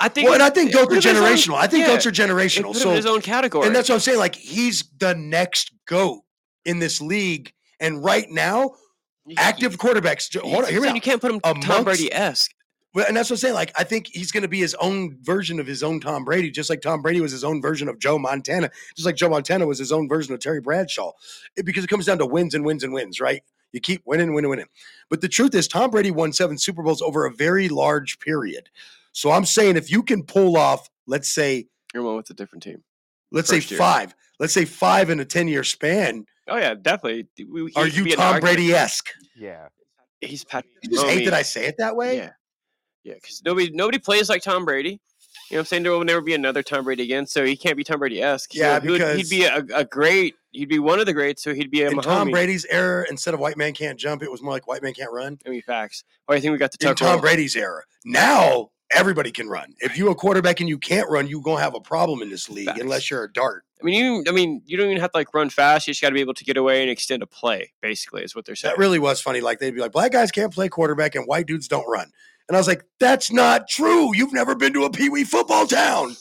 I 0.00 0.08
think. 0.08 0.24
Well, 0.26 0.34
and 0.34 0.42
I 0.42 0.50
think 0.50 0.72
goats 0.72 0.92
are 1.06 1.10
him 1.10 1.16
in 1.16 1.22
his 1.32 1.46
generational. 1.46 1.54
own- 1.54 1.60
I 1.62 1.66
think 1.66 1.80
yeah, 1.82 1.92
goats 1.92 2.06
are 2.06 2.12
generational. 2.12 2.74
So 2.74 2.90
in 2.90 2.96
his 2.96 3.06
own 3.06 3.20
category. 3.20 3.66
And 3.66 3.76
that's 3.76 3.88
what 3.88 3.96
I'm 3.96 4.00
saying. 4.00 4.18
Like 4.18 4.34
he's 4.34 4.84
the 4.98 5.14
next 5.14 5.72
goat 5.86 6.22
in 6.64 6.78
this 6.78 7.00
league. 7.00 7.52
And 7.80 8.02
right 8.02 8.28
now, 8.30 8.72
active 9.36 9.76
quarterbacks. 9.76 10.30
ju- 10.30 10.40
Hold 10.40 10.64
on, 10.64 10.70
hear 10.70 10.80
me 10.80 10.92
You 10.94 11.00
can't 11.00 11.20
put 11.20 11.32
him 11.32 11.40
Tom 11.60 11.84
Brady 11.84 12.12
esque. 12.12 12.52
Well, 12.94 13.06
and 13.08 13.16
that's 13.16 13.30
what 13.30 13.36
I'm 13.36 13.38
saying. 13.38 13.54
Like, 13.54 13.72
I 13.76 13.84
think 13.84 14.08
he's 14.12 14.30
going 14.30 14.42
to 14.42 14.48
be 14.48 14.58
his 14.60 14.74
own 14.74 15.16
version 15.22 15.58
of 15.58 15.66
his 15.66 15.82
own 15.82 15.98
Tom 15.98 16.24
Brady, 16.24 16.50
just 16.50 16.68
like 16.68 16.82
Tom 16.82 17.00
Brady 17.00 17.22
was 17.22 17.32
his 17.32 17.42
own 17.42 17.62
version 17.62 17.88
of 17.88 17.98
Joe 17.98 18.18
Montana, 18.18 18.70
just 18.94 19.06
like 19.06 19.16
Joe 19.16 19.30
Montana 19.30 19.66
was 19.66 19.78
his 19.78 19.90
own 19.92 20.08
version 20.10 20.34
of 20.34 20.40
Terry 20.40 20.60
Bradshaw. 20.60 21.10
It- 21.56 21.64
because 21.64 21.82
it 21.84 21.88
comes 21.88 22.04
down 22.06 22.18
to 22.18 22.26
wins 22.26 22.54
and 22.54 22.64
wins 22.64 22.84
and 22.84 22.92
wins, 22.92 23.18
right? 23.20 23.42
You 23.72 23.80
keep 23.80 24.02
winning, 24.04 24.34
winning, 24.34 24.50
winning. 24.50 24.66
But 25.08 25.20
the 25.20 25.28
truth 25.28 25.54
is, 25.54 25.66
Tom 25.66 25.90
Brady 25.90 26.10
won 26.10 26.32
seven 26.32 26.58
Super 26.58 26.82
Bowls 26.82 27.02
over 27.02 27.26
a 27.26 27.32
very 27.32 27.68
large 27.68 28.18
period. 28.18 28.68
So 29.12 29.30
I'm 29.30 29.44
saying 29.44 29.76
if 29.76 29.90
you 29.90 30.02
can 30.02 30.22
pull 30.22 30.56
off, 30.56 30.88
let's 31.06 31.28
say, 31.28 31.66
You're 31.94 32.02
one 32.02 32.16
with 32.16 32.30
a 32.30 32.34
different 32.34 32.62
team. 32.62 32.82
let's 33.30 33.48
say 33.48 33.58
year. 33.58 33.78
five, 33.78 34.14
let's 34.38 34.52
say 34.52 34.64
five 34.64 35.10
in 35.10 35.20
a 35.20 35.24
10 35.24 35.48
year 35.48 35.64
span, 35.64 36.26
Oh 36.48 36.56
yeah, 36.56 36.74
definitely. 36.74 37.28
We- 37.48 37.70
he 37.70 37.72
are 37.76 37.86
you 37.86 38.14
Tom. 38.16 38.40
Brady 38.40 38.72
esque? 38.72 39.10
Yeah. 39.36 39.68
He's 40.20 40.44
Patrick. 40.44 40.72
You 40.82 40.90
just 40.90 41.04
oh, 41.04 41.08
hate 41.08 41.24
that 41.24 41.34
I 41.34 41.42
say 41.42 41.66
it 41.66 41.76
that 41.78 41.96
way? 41.96 42.16
Yeah, 42.16 42.30
yeah. 43.04 43.14
Because 43.14 43.42
nobody 43.44 43.70
nobody 43.70 43.98
plays 43.98 44.28
like 44.28 44.42
Tom 44.42 44.64
Brady. 44.64 45.00
You 45.52 45.56
know 45.56 45.60
what 45.60 45.64
I'm 45.64 45.66
saying? 45.66 45.82
There 45.82 45.92
will 45.92 46.02
never 46.04 46.22
be 46.22 46.32
another 46.32 46.62
Tom 46.62 46.84
Brady 46.84 47.02
again, 47.02 47.26
so 47.26 47.44
he 47.44 47.56
can't 47.56 47.76
be 47.76 47.84
Tom 47.84 47.98
Brady 47.98 48.22
esque. 48.22 48.54
Yeah, 48.54 48.80
he'd 48.80 48.88
because- 48.88 49.28
be 49.28 49.44
a, 49.44 49.62
a 49.74 49.84
great. 49.84 50.34
He'd 50.50 50.70
be 50.70 50.78
one 50.78 50.98
of 50.98 51.04
the 51.04 51.12
greats, 51.12 51.42
so 51.42 51.52
he'd 51.52 51.70
be 51.70 51.82
a 51.82 51.90
In. 51.90 51.98
Tom 52.00 52.30
Brady's 52.30 52.64
era, 52.70 53.04
instead 53.10 53.34
of 53.34 53.40
white 53.40 53.58
man 53.58 53.74
can't 53.74 53.98
jump, 53.98 54.22
it 54.22 54.30
was 54.30 54.40
more 54.42 54.52
like 54.54 54.66
white 54.66 54.82
man 54.82 54.94
can't 54.94 55.12
run. 55.12 55.38
I 55.46 55.50
mean, 55.50 55.60
facts. 55.62 56.04
Oh, 56.26 56.34
I 56.34 56.40
think 56.40 56.52
we 56.52 56.58
got 56.58 56.72
the 56.72 56.88
in 56.88 56.94
Tom 56.94 57.12
roll. 57.12 57.20
Brady's 57.20 57.54
era. 57.54 57.82
Now 58.06 58.70
everybody 58.90 59.30
can 59.30 59.48
run. 59.48 59.74
If 59.80 59.98
you're 59.98 60.10
a 60.10 60.14
quarterback 60.14 60.60
and 60.60 60.68
you 60.70 60.78
can't 60.78 61.08
run, 61.10 61.26
you're 61.26 61.42
gonna 61.42 61.60
have 61.60 61.74
a 61.74 61.80
problem 61.80 62.22
in 62.22 62.30
this 62.30 62.48
league 62.48 62.66
Facts. 62.66 62.80
unless 62.80 63.10
you're 63.10 63.24
a 63.24 63.32
dart. 63.32 63.64
I 63.80 63.84
mean, 63.84 63.94
you. 64.02 64.24
I 64.28 64.32
mean, 64.32 64.62
you 64.64 64.76
don't 64.78 64.86
even 64.88 65.00
have 65.00 65.12
to 65.12 65.18
like 65.18 65.34
run 65.34 65.50
fast. 65.50 65.86
You 65.86 65.92
just 65.92 66.00
got 66.00 66.08
to 66.10 66.14
be 66.14 66.20
able 66.20 66.34
to 66.34 66.44
get 66.44 66.56
away 66.56 66.82
and 66.82 66.90
extend 66.90 67.22
a 67.22 67.26
play. 67.26 67.72
Basically, 67.82 68.22
is 68.22 68.34
what 68.34 68.46
they're 68.46 68.54
saying. 68.56 68.72
That 68.74 68.78
really 68.78 68.98
was 68.98 69.20
funny. 69.20 69.40
Like 69.42 69.58
they'd 69.58 69.74
be 69.74 69.80
like, 69.80 69.92
black 69.92 70.12
guys 70.12 70.30
can't 70.30 70.52
play 70.52 70.68
quarterback 70.70 71.14
and 71.14 71.26
white 71.26 71.46
dudes 71.46 71.68
don't 71.68 71.88
run. 71.90 72.10
And 72.52 72.58
I 72.58 72.60
was 72.60 72.68
like, 72.68 72.84
that's 73.00 73.32
not 73.32 73.66
true. 73.66 74.14
You've 74.14 74.34
never 74.34 74.54
been 74.54 74.74
to 74.74 74.84
a 74.84 74.90
Pee 74.90 75.08
Wee 75.08 75.24
football 75.24 75.66
town. 75.66 76.16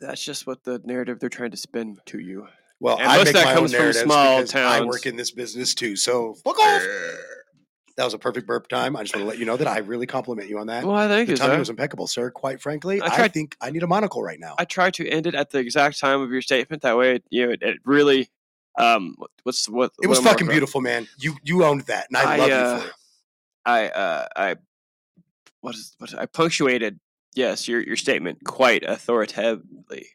That's 0.00 0.24
just 0.24 0.46
what 0.46 0.64
the 0.64 0.80
narrative 0.86 1.20
they're 1.20 1.28
trying 1.28 1.50
to 1.50 1.58
spin 1.58 1.98
to 2.06 2.18
you. 2.18 2.48
Well, 2.80 2.96
And 2.98 3.06
I 3.06 3.18
most 3.18 3.26
make 3.26 3.34
that 3.34 3.44
my 3.44 3.50
own 3.50 3.56
comes 3.68 3.74
from 3.74 3.92
small 3.92 4.40
because 4.40 4.54
I 4.54 4.80
work 4.80 5.04
in 5.04 5.16
this 5.16 5.32
business 5.32 5.74
too. 5.74 5.96
So 5.96 6.32
fuck 6.32 6.58
off. 6.58 6.82
That 7.98 8.04
was 8.06 8.14
a 8.14 8.18
perfect 8.18 8.46
burp 8.46 8.68
time. 8.68 8.96
I 8.96 9.02
just 9.02 9.14
want 9.14 9.24
to 9.24 9.28
let 9.28 9.38
you 9.38 9.44
know 9.44 9.58
that 9.58 9.68
I 9.68 9.80
really 9.80 10.06
compliment 10.06 10.48
you 10.48 10.58
on 10.58 10.68
that. 10.68 10.86
Well, 10.86 10.96
I 10.96 11.06
thank 11.06 11.26
the 11.26 11.34
you, 11.34 11.36
timing 11.36 11.58
was 11.58 11.68
impeccable, 11.68 12.06
sir. 12.06 12.30
Quite 12.30 12.62
frankly, 12.62 13.02
I 13.02 13.24
I, 13.24 13.28
think 13.28 13.58
I 13.60 13.68
need 13.68 13.82
a 13.82 13.86
monocle 13.86 14.22
right 14.22 14.40
now. 14.40 14.54
I 14.58 14.64
try 14.64 14.90
to 14.92 15.06
end 15.06 15.26
it 15.26 15.34
at 15.34 15.50
the 15.50 15.58
exact 15.58 16.00
time 16.00 16.22
of 16.22 16.30
your 16.30 16.40
statement. 16.40 16.84
That 16.84 16.96
way, 16.96 17.16
it, 17.16 17.24
you 17.28 17.44
know, 17.48 17.52
it, 17.52 17.60
it 17.60 17.76
really. 17.84 18.30
Um, 18.78 19.16
what's 19.42 19.68
what? 19.68 19.92
It 20.02 20.06
was 20.06 20.20
what 20.20 20.30
fucking 20.30 20.48
beautiful, 20.48 20.80
man. 20.80 21.06
You 21.18 21.36
you 21.42 21.64
owned 21.64 21.82
that, 21.82 22.06
and 22.08 22.16
I, 22.16 22.36
love 22.38 22.50
uh, 22.50 22.54
you 22.54 22.80
for 22.80 22.88
it. 22.88 22.94
I 23.64 23.88
uh, 23.88 24.26
I 24.36 24.56
what 25.60 25.74
is 25.74 25.94
what 25.98 26.16
I 26.18 26.26
punctuated 26.26 26.98
yes 27.34 27.68
your 27.68 27.80
your 27.80 27.96
statement 27.96 28.38
quite 28.44 28.82
authoritatively 28.82 30.06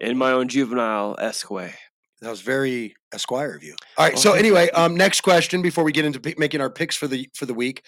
in 0.00 0.16
my 0.18 0.32
own 0.32 0.48
juvenile 0.48 1.16
esque 1.18 1.50
way. 1.50 1.74
That 2.22 2.30
was 2.30 2.40
very 2.40 2.94
Esquire 3.12 3.54
of 3.54 3.62
you. 3.62 3.76
All 3.98 4.04
right. 4.04 4.14
Well, 4.14 4.22
so 4.22 4.32
anyway, 4.32 4.70
um, 4.70 4.96
next 4.96 5.20
question 5.20 5.62
before 5.62 5.84
we 5.84 5.92
get 5.92 6.04
into 6.04 6.20
pick, 6.20 6.38
making 6.38 6.60
our 6.60 6.70
picks 6.70 6.96
for 6.96 7.06
the 7.06 7.28
for 7.34 7.46
the 7.46 7.54
week. 7.54 7.82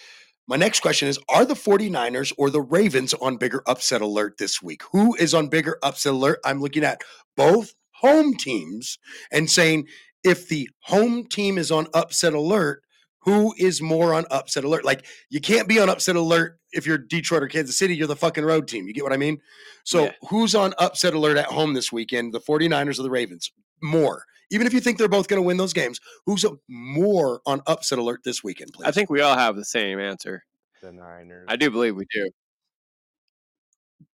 My 0.47 0.55
next 0.55 0.79
question 0.79 1.07
is 1.07 1.19
Are 1.29 1.45
the 1.45 1.53
49ers 1.53 2.33
or 2.37 2.49
the 2.49 2.61
Ravens 2.61 3.13
on 3.13 3.37
bigger 3.37 3.61
upset 3.67 4.01
alert 4.01 4.37
this 4.37 4.61
week? 4.61 4.81
Who 4.91 5.15
is 5.15 5.33
on 5.33 5.47
bigger 5.47 5.77
upset 5.83 6.13
alert? 6.13 6.39
I'm 6.43 6.59
looking 6.59 6.83
at 6.83 7.01
both 7.37 7.73
home 7.91 8.35
teams 8.35 8.97
and 9.31 9.49
saying 9.49 9.87
if 10.23 10.47
the 10.47 10.69
home 10.81 11.25
team 11.27 11.57
is 11.57 11.71
on 11.71 11.87
upset 11.93 12.33
alert, 12.33 12.81
who 13.21 13.53
is 13.57 13.81
more 13.81 14.13
on 14.13 14.25
upset 14.31 14.63
alert? 14.63 14.85
Like 14.85 15.05
you 15.29 15.41
can't 15.41 15.67
be 15.67 15.79
on 15.79 15.89
upset 15.89 16.15
alert 16.15 16.59
if 16.71 16.85
you're 16.85 16.97
Detroit 16.97 17.43
or 17.43 17.47
Kansas 17.47 17.77
City, 17.77 17.95
you're 17.95 18.07
the 18.07 18.15
fucking 18.15 18.45
road 18.45 18.67
team. 18.67 18.87
You 18.87 18.93
get 18.93 19.03
what 19.03 19.13
I 19.13 19.17
mean? 19.17 19.39
So 19.83 20.05
Yeah. 20.05 20.11
who's 20.29 20.55
on 20.55 20.73
upset 20.77 21.13
alert 21.13 21.37
at 21.37 21.47
home 21.47 21.73
this 21.73 21.91
weekend? 21.91 22.33
The 22.33 22.39
49ers 22.39 22.99
or 22.99 23.03
the 23.03 23.09
Ravens? 23.09 23.51
More. 23.81 24.23
Even 24.51 24.65
if 24.67 24.73
you 24.73 24.79
think 24.79 24.97
they're 24.97 25.07
both 25.07 25.27
going 25.27 25.41
to 25.41 25.45
win 25.45 25.57
those 25.57 25.73
games, 25.73 25.99
who's 26.25 26.43
more 26.67 27.41
on 27.45 27.61
upset 27.67 27.99
alert 27.99 28.21
this 28.23 28.43
weekend, 28.43 28.73
please? 28.73 28.85
I 28.87 28.91
think 28.91 29.09
we 29.09 29.21
all 29.21 29.37
have 29.37 29.55
the 29.55 29.65
same 29.65 29.99
answer. 29.99 30.43
The 30.81 30.91
Niners. 30.91 31.45
I 31.47 31.55
do 31.55 31.69
believe 31.69 31.95
we 31.95 32.05
do. 32.11 32.29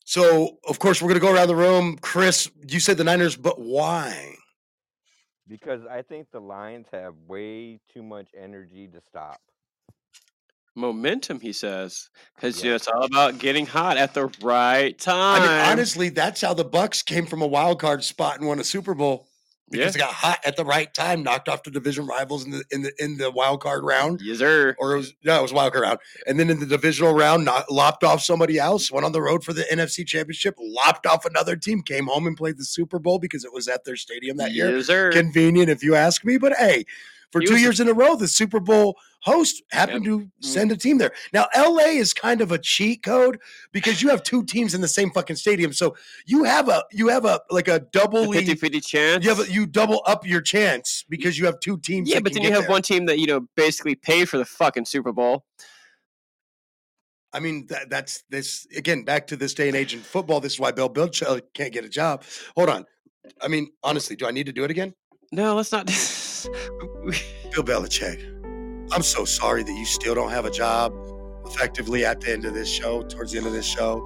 So, 0.04 0.58
of 0.68 0.78
course, 0.78 1.00
we're 1.00 1.08
going 1.08 1.20
to 1.20 1.26
go 1.26 1.32
around 1.32 1.48
the 1.48 1.56
room. 1.56 1.96
Chris, 2.00 2.50
you 2.68 2.80
said 2.80 2.96
the 2.98 3.04
Niners, 3.04 3.36
but 3.36 3.58
why? 3.60 4.34
Because 5.46 5.82
I 5.90 6.02
think 6.02 6.28
the 6.32 6.40
Lions 6.40 6.86
have 6.92 7.14
way 7.26 7.80
too 7.92 8.02
much 8.02 8.28
energy 8.36 8.88
to 8.88 9.00
stop. 9.08 9.40
Momentum, 10.76 11.38
he 11.38 11.52
says, 11.52 12.10
because 12.34 12.64
know, 12.64 12.74
it's 12.74 12.88
all 12.88 13.04
about 13.04 13.38
getting 13.38 13.64
hot 13.64 13.96
at 13.96 14.12
the 14.12 14.26
right 14.42 14.98
time. 14.98 15.42
I 15.42 15.46
mean, 15.46 15.70
honestly, 15.70 16.08
that's 16.08 16.40
how 16.40 16.52
the 16.52 16.64
Bucks 16.64 17.02
came 17.02 17.26
from 17.26 17.42
a 17.42 17.46
wild 17.46 17.78
card 17.78 18.02
spot 18.02 18.38
and 18.38 18.48
won 18.48 18.58
a 18.58 18.64
Super 18.64 18.94
Bowl 18.94 19.28
because 19.70 19.86
Yeah. 19.86 19.90
they 19.92 19.98
got 19.98 20.12
hot 20.14 20.40
at 20.44 20.56
the 20.56 20.64
right 20.64 20.92
time, 20.92 21.22
knocked 21.22 21.48
off 21.48 21.62
the 21.62 21.70
division 21.70 22.06
rivals 22.06 22.44
in 22.44 22.50
the 22.52 22.64
in 22.70 22.82
the 22.82 22.92
in 23.02 23.16
the 23.16 23.30
wild 23.30 23.60
card 23.62 23.82
round. 23.84 24.20
yes, 24.22 24.38
sir. 24.38 24.76
Or 24.78 24.94
it 24.94 24.96
was 24.98 25.14
no, 25.24 25.38
it 25.38 25.42
was 25.42 25.52
wild 25.52 25.72
card 25.72 25.82
round, 25.82 25.98
and 26.26 26.38
then 26.38 26.50
in 26.50 26.60
the 26.60 26.66
divisional 26.66 27.14
round, 27.14 27.44
not, 27.44 27.70
lopped 27.70 28.04
off 28.04 28.22
somebody 28.22 28.58
else. 28.58 28.90
Went 28.92 29.04
on 29.06 29.12
the 29.12 29.22
road 29.22 29.42
for 29.42 29.52
the 29.52 29.62
NFC 29.64 30.06
Championship, 30.06 30.54
lopped 30.60 31.06
off 31.06 31.24
another 31.24 31.56
team, 31.56 31.82
came 31.82 32.06
home 32.06 32.26
and 32.26 32.36
played 32.36 32.58
the 32.58 32.64
Super 32.64 32.98
Bowl 32.98 33.18
because 33.18 33.44
it 33.44 33.52
was 33.52 33.66
at 33.68 33.84
their 33.84 33.96
stadium 33.96 34.36
that 34.36 34.52
year. 34.52 34.76
Yes, 34.76 34.86
sir. 34.86 35.10
Convenient, 35.12 35.70
if 35.70 35.82
you 35.82 35.94
ask 35.94 36.24
me. 36.24 36.36
But 36.36 36.52
hey, 36.54 36.84
for 37.34 37.40
two 37.40 37.56
years 37.56 37.80
in 37.80 37.88
a 37.88 37.92
row, 37.92 38.14
the 38.14 38.28
Super 38.28 38.60
Bowl 38.60 38.96
host 39.22 39.60
happened 39.72 40.04
to 40.04 40.30
send 40.38 40.70
a 40.70 40.76
team 40.76 40.98
there. 40.98 41.10
Now, 41.32 41.48
LA 41.56 41.86
is 41.86 42.14
kind 42.14 42.40
of 42.40 42.52
a 42.52 42.58
cheat 42.58 43.02
code 43.02 43.40
because 43.72 44.00
you 44.00 44.08
have 44.10 44.22
two 44.22 44.44
teams 44.44 44.72
in 44.72 44.80
the 44.80 44.86
same 44.86 45.10
fucking 45.10 45.34
stadium. 45.34 45.72
So 45.72 45.96
you 46.26 46.44
have 46.44 46.68
a 46.68 46.84
you 46.92 47.08
have 47.08 47.24
a 47.24 47.40
like 47.50 47.66
a 47.66 47.80
double 47.92 48.32
50 48.32 48.54
50 48.54 48.80
chance. 48.80 49.24
you 49.24 49.34
have 49.34 49.40
a, 49.40 49.50
you 49.50 49.66
double 49.66 50.00
up 50.06 50.24
your 50.24 50.42
chance 50.42 51.04
because 51.08 51.36
you 51.36 51.46
have 51.46 51.58
two 51.58 51.76
teams. 51.78 52.08
yeah, 52.08 52.20
but 52.20 52.34
then 52.34 52.44
you 52.44 52.52
have 52.52 52.62
there. 52.62 52.70
one 52.70 52.82
team 52.82 53.06
that, 53.06 53.18
you 53.18 53.26
know, 53.26 53.48
basically 53.56 53.96
paid 53.96 54.28
for 54.28 54.38
the 54.38 54.44
fucking 54.44 54.84
Super 54.84 55.10
Bowl. 55.10 55.44
I 57.32 57.40
mean, 57.40 57.66
that, 57.66 57.90
that's 57.90 58.22
this 58.30 58.64
again. 58.76 59.02
Back 59.02 59.26
to 59.26 59.36
this 59.36 59.54
day 59.54 59.66
and 59.66 59.76
age 59.76 59.92
in 59.92 59.98
football. 59.98 60.38
This 60.38 60.52
is 60.52 60.60
why 60.60 60.70
Bill 60.70 60.88
Belichick 60.88 61.42
can't 61.52 61.72
get 61.72 61.84
a 61.84 61.88
job. 61.88 62.22
Hold 62.54 62.68
on. 62.68 62.84
I 63.42 63.48
mean, 63.48 63.72
honestly, 63.82 64.14
do 64.14 64.24
I 64.28 64.30
need 64.30 64.46
to 64.46 64.52
do 64.52 64.62
it 64.62 64.70
again? 64.70 64.94
No, 65.32 65.56
let's 65.56 65.72
not. 65.72 65.90
Bill 67.52 67.64
Belichick. 67.64 68.30
I'm 68.92 69.02
so 69.02 69.24
sorry 69.24 69.62
that 69.62 69.72
you 69.72 69.84
still 69.84 70.14
don't 70.14 70.30
have 70.30 70.44
a 70.44 70.50
job 70.50 70.94
effectively 71.46 72.04
at 72.04 72.20
the 72.20 72.32
end 72.32 72.44
of 72.44 72.54
this 72.54 72.68
show, 72.68 73.02
towards 73.02 73.32
the 73.32 73.38
end 73.38 73.46
of 73.46 73.52
this 73.52 73.66
show. 73.66 74.02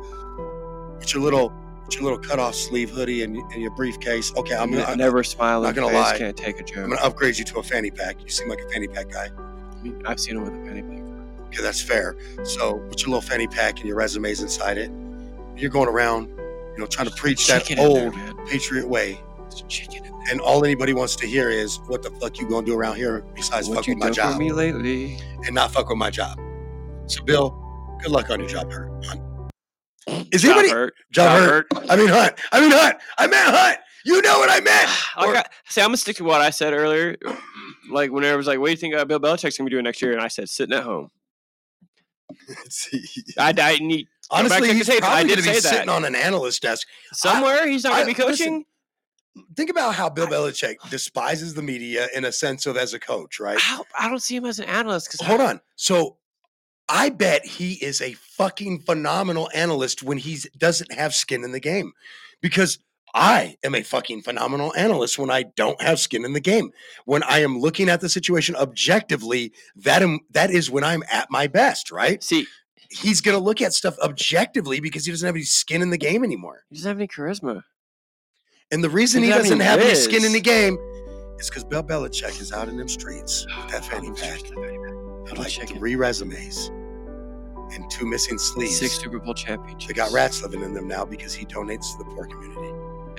With 0.99 1.13
your 1.15 1.23
little, 1.23 1.53
with 1.85 1.95
your 1.95 2.05
little 2.05 2.19
cut 2.19 2.39
off 2.39 2.55
sleeve 2.55 2.91
hoodie 2.91 3.23
and, 3.23 3.37
and 3.37 3.63
your 3.63 3.71
briefcase. 3.73 4.33
Okay, 4.37 4.55
I'm 4.55 4.73
gonna 4.73 4.97
never 4.97 5.23
smile 5.25 5.63
Not 5.63 5.75
gonna 5.75 5.89
face, 5.89 5.97
lie. 5.97 6.19
can't 6.19 6.37
take 6.37 6.61
a 6.61 6.65
joke. 6.65 6.79
I'm 6.79 6.91
gonna 6.91 7.03
upgrade 7.03 7.39
you 7.39 7.45
to 7.47 7.59
a 7.59 7.63
fanny 7.63 7.91
pack. 7.91 8.23
You 8.23 8.29
seem 8.29 8.49
like 8.49 8.61
a 8.61 8.69
fanny 8.69 8.89
pack 8.89 9.11
guy. 9.11 9.29
I 9.37 9.83
mean, 9.83 10.03
I've 10.07 10.21
seen 10.21 10.37
him 10.37 10.43
with 10.45 10.53
a 10.53 10.67
fanny 10.67 10.83
pack. 10.83 10.99
Okay, 11.49 11.63
that's 11.63 11.81
fair. 11.81 12.17
So, 12.45 12.77
with 12.77 13.01
your 13.01 13.09
little 13.09 13.21
fanny 13.23 13.47
pack 13.47 13.79
and 13.79 13.87
your 13.87 13.97
resumes 13.97 14.41
inside 14.41 14.77
it, 14.77 14.91
you're 15.57 15.71
going 15.71 15.89
around, 15.89 16.29
you 16.29 16.75
know, 16.79 16.87
trying 16.87 17.09
to 17.09 17.15
preach 17.15 17.47
that 17.47 17.71
in 17.71 17.79
there, 17.79 17.87
old 17.89 18.15
patriot 18.47 18.87
way. 18.89 19.21
And 20.31 20.41
all 20.41 20.65
anybody 20.65 20.93
wants 20.93 21.17
to 21.17 21.27
hear 21.27 21.49
is, 21.51 21.79
"What 21.87 22.03
the 22.03 22.11
fuck 22.11 22.39
you 22.39 22.49
gonna 22.49 22.67
do 22.67 22.75
around 22.79 22.97
here 22.97 23.25
besides 23.35 23.69
What 23.69 23.77
fuck 23.77 23.87
you 23.87 23.95
with 23.95 24.01
my 24.05 24.07
done 24.11 24.15
for 24.15 24.33
job 24.33 24.39
me 24.39 24.53
lately? 24.53 25.19
and 25.47 25.55
not 25.55 25.73
fuck 25.73 25.89
with 25.89 25.99
my 25.99 26.11
job?" 26.11 26.39
So, 27.07 27.23
Bill, 27.25 27.51
good 28.03 28.11
luck 28.11 28.29
on 28.31 28.41
your 28.41 28.49
job, 28.49 28.71
hurt. 28.71 28.91
Hunt. 29.07 29.23
Is 30.33 30.43
Job 30.43 30.51
anybody 30.53 30.69
hurt. 30.71 30.95
Job, 31.11 31.39
Job 31.39 31.49
hurt. 31.49 31.67
I 31.91 31.97
mean 31.97 32.09
Hunt. 32.09 32.35
I 32.53 32.61
mean 32.61 32.71
Hunt. 32.71 32.97
I 33.19 33.27
meant 33.27 33.55
Hunt. 33.55 33.79
You 34.05 34.21
know 34.23 34.39
what 34.39 34.51
I 34.51 34.61
meant. 34.61 34.89
Like 35.17 35.37
I, 35.47 35.51
see, 35.69 35.81
I'm 35.81 35.89
gonna 35.89 35.97
stick 35.99 36.17
to 36.17 36.25
what 36.25 36.41
I 36.41 36.51
said 36.51 36.73
earlier. 36.75 37.17
Like 37.91 38.11
whenever 38.11 38.35
I 38.35 38.37
was 38.37 38.47
like, 38.47 38.59
"What 38.59 38.67
do 38.67 38.73
you 38.73 38.77
think 38.77 38.95
uh, 38.95 39.07
Bill 39.07 39.19
Belichick's 39.19 39.57
gonna 39.57 39.67
be 39.67 39.71
doing 39.71 39.85
next 39.85 40.03
year?" 40.03 40.13
and 40.13 40.21
I 40.21 40.29
said, 40.29 40.51
"Sitting 40.51 40.77
at 40.77 40.83
home." 40.85 41.11
I, 43.39 43.55
I 43.57 43.79
need 43.79 44.05
go 44.31 44.37
Honestly, 44.37 44.75
he's 44.75 44.87
tape. 44.87 45.03
I 45.03 45.23
probably 45.23 45.29
did 45.29 45.37
going 45.37 45.45
to 45.47 45.53
be 45.55 45.61
sitting 45.61 45.87
that. 45.87 45.89
on 45.89 46.05
an 46.05 46.15
analyst 46.15 46.61
desk 46.61 46.87
Somewhere 47.15 47.67
he's 47.67 47.85
not 47.85 47.93
gonna 47.93 48.03
I- 48.03 48.07
be 48.07 48.13
coaching. 48.15 48.29
listen, 48.31 48.65
think 49.57 49.71
about 49.71 49.95
how 49.95 50.09
Bill 50.09 50.27
Belichick 50.27 50.77
despises 50.91 51.55
the 51.55 51.63
media 51.63 52.09
in 52.15 52.25
a 52.25 52.33
sense 52.33 52.67
of 52.67 52.77
as 52.77 52.95
a 52.95 53.01
coach, 53.01 53.41
right? 53.41 53.59
How, 53.59 53.85
I 53.99 54.09
don't 54.09 54.23
see 54.23 54.37
him 54.37 54.45
as 54.45 54.59
an 54.59 54.67
analyst. 54.67 55.11
Because 55.11 55.27
Hold 55.27 55.41
on. 55.41 55.61
So 55.77 56.17
I 56.89 57.11
bet 57.11 57.45
he 57.45 57.75
is 57.75 58.01
a 58.01 58.15
fucking 58.15 58.81
phenomenal 58.81 59.51
analyst 59.55 60.03
when 60.03 60.19
he 60.19 60.39
doesn't 60.57 60.93
have 60.93 61.15
skin 61.15 61.45
in 61.45 61.53
the 61.53 61.61
game. 61.61 61.93
Because 62.41 62.79
I 63.15 63.57
am 63.65 63.75
a 63.75 63.83
fucking 63.83 64.23
phenomenal 64.23 64.75
analyst 64.77 65.19
when 65.19 65.31
I 65.31 65.43
don't 65.43 65.81
have 65.81 65.99
skin 65.99 66.25
in 66.25 66.33
the 66.35 66.41
game. 66.41 66.71
When 67.05 67.23
I 67.23 67.41
am 67.41 67.59
looking 67.59 67.89
at 67.89 68.01
the 68.01 68.09
situation 68.09 68.55
objectively, 68.57 69.53
that 69.77 70.03
am 70.03 70.21
that 70.31 70.51
is 70.51 70.71
when 70.71 70.85
I'm 70.85 71.03
at 71.11 71.31
my 71.31 71.47
best, 71.47 71.91
right? 71.91 72.23
See, 72.23 72.47
he's 72.91 73.21
gonna 73.21 73.39
look 73.39 73.61
at 73.63 73.73
stuff 73.73 73.99
objectively 74.01 74.81
because 74.81 75.05
he 75.05 75.13
doesn't 75.13 75.27
have 75.27 75.35
any 75.35 75.45
skin 75.45 75.83
in 75.83 75.91
the 75.91 75.99
game 75.99 76.23
anymore. 76.23 76.65
He 76.69 76.77
doesn't 76.77 76.89
have 76.89 76.99
any 76.99 77.09
charisma. 77.09 77.65
And 78.71 78.85
the 78.85 78.91
reason 78.91 79.23
he 79.23 79.31
Doesn't 79.31 79.61
have 79.61 79.81
any 79.81 79.95
skin 79.95 80.25
in 80.25 80.33
the 80.33 80.41
game 80.41 80.77
is 81.39 81.49
because 81.49 81.65
Bill 81.65 81.83
Belichick 81.83 82.41
is 82.41 82.53
out 82.53 82.69
in 82.69 82.77
them 82.77 82.89
streets 82.89 83.47
with 83.47 83.69
that 83.73 83.85
fanny 83.85 84.11
pack. 84.13 84.41
and 84.51 85.39
like 85.39 85.53
three 85.69 85.97
resumes 85.97 86.69
and 87.75 87.91
two 87.91 88.07
missing 88.07 88.39
sleeves. 88.39 88.79
Six 88.79 88.95
Super 89.01 89.19
Bowl 89.19 89.35
championships. 89.35 89.87
They 89.87 89.95
got 89.95 90.11
rats 90.13 90.43
living 90.43 90.63
in 90.63 90.75
them 90.75 90.87
now 90.89 91.05
because 91.05 91.35
he 91.35 91.47
donates 91.47 91.93
to 91.93 91.99
the 91.99 92.05
poor 92.15 92.27
community. 92.27 92.73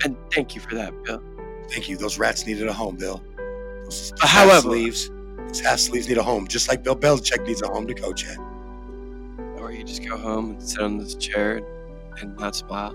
And 0.04 0.16
thank 0.32 0.54
you 0.54 0.60
for 0.60 0.74
that, 0.76 0.92
Bill. 1.04 1.22
Thank 1.68 1.88
you. 1.88 1.96
Those 1.96 2.18
rats 2.18 2.46
needed 2.46 2.66
a 2.68 2.72
home, 2.72 2.96
Bill. 2.96 3.22
Those 3.84 4.12
Uh, 4.22 4.26
however- 4.26 4.60
sleeves, 4.62 5.10
those 5.48 5.60
half 5.60 5.78
sleeves 5.80 6.08
need 6.08 6.18
a 6.18 6.22
home, 6.22 6.46
just 6.46 6.68
like 6.68 6.82
Bill 6.84 6.96
Belichick 6.96 7.44
needs 7.46 7.62
a 7.62 7.68
home 7.68 7.86
to 7.88 7.94
coach 7.94 8.24
at. 8.26 8.38
Or 9.60 9.72
you 9.72 9.82
just 9.84 10.04
go 10.06 10.16
home 10.16 10.50
and 10.52 10.62
sit 10.62 10.80
on 10.80 10.96
this 10.98 11.14
chair 11.16 11.60
and 12.20 12.36
not 12.38 12.54
smile. 12.56 12.94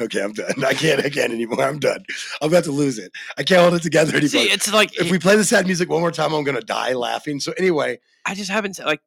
Okay, 0.00 0.22
I'm 0.22 0.32
done. 0.32 0.64
I 0.64 0.74
can't 0.74 1.04
I 1.04 1.10
can't 1.10 1.32
anymore. 1.32 1.62
I'm 1.62 1.78
done. 1.78 2.04
I'm 2.40 2.48
about 2.48 2.64
to 2.64 2.72
lose 2.72 2.98
it. 2.98 3.12
I 3.38 3.42
can't 3.42 3.60
hold 3.60 3.74
it 3.74 3.82
together 3.82 4.12
anymore. 4.12 4.28
See, 4.28 4.50
it's 4.50 4.72
like 4.72 4.98
if 4.98 5.10
we 5.10 5.18
play 5.18 5.36
the 5.36 5.44
sad 5.44 5.66
music 5.66 5.88
one 5.88 6.00
more 6.00 6.10
time, 6.12 6.32
I'm 6.32 6.44
gonna 6.44 6.60
die 6.60 6.92
laughing. 6.94 7.40
So 7.40 7.52
anyway, 7.58 7.98
I 8.24 8.34
just 8.34 8.50
haven't 8.50 8.78
like 8.78 9.00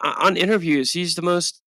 on 0.00 0.36
interviews. 0.36 0.92
He's 0.92 1.14
the 1.14 1.22
most 1.22 1.60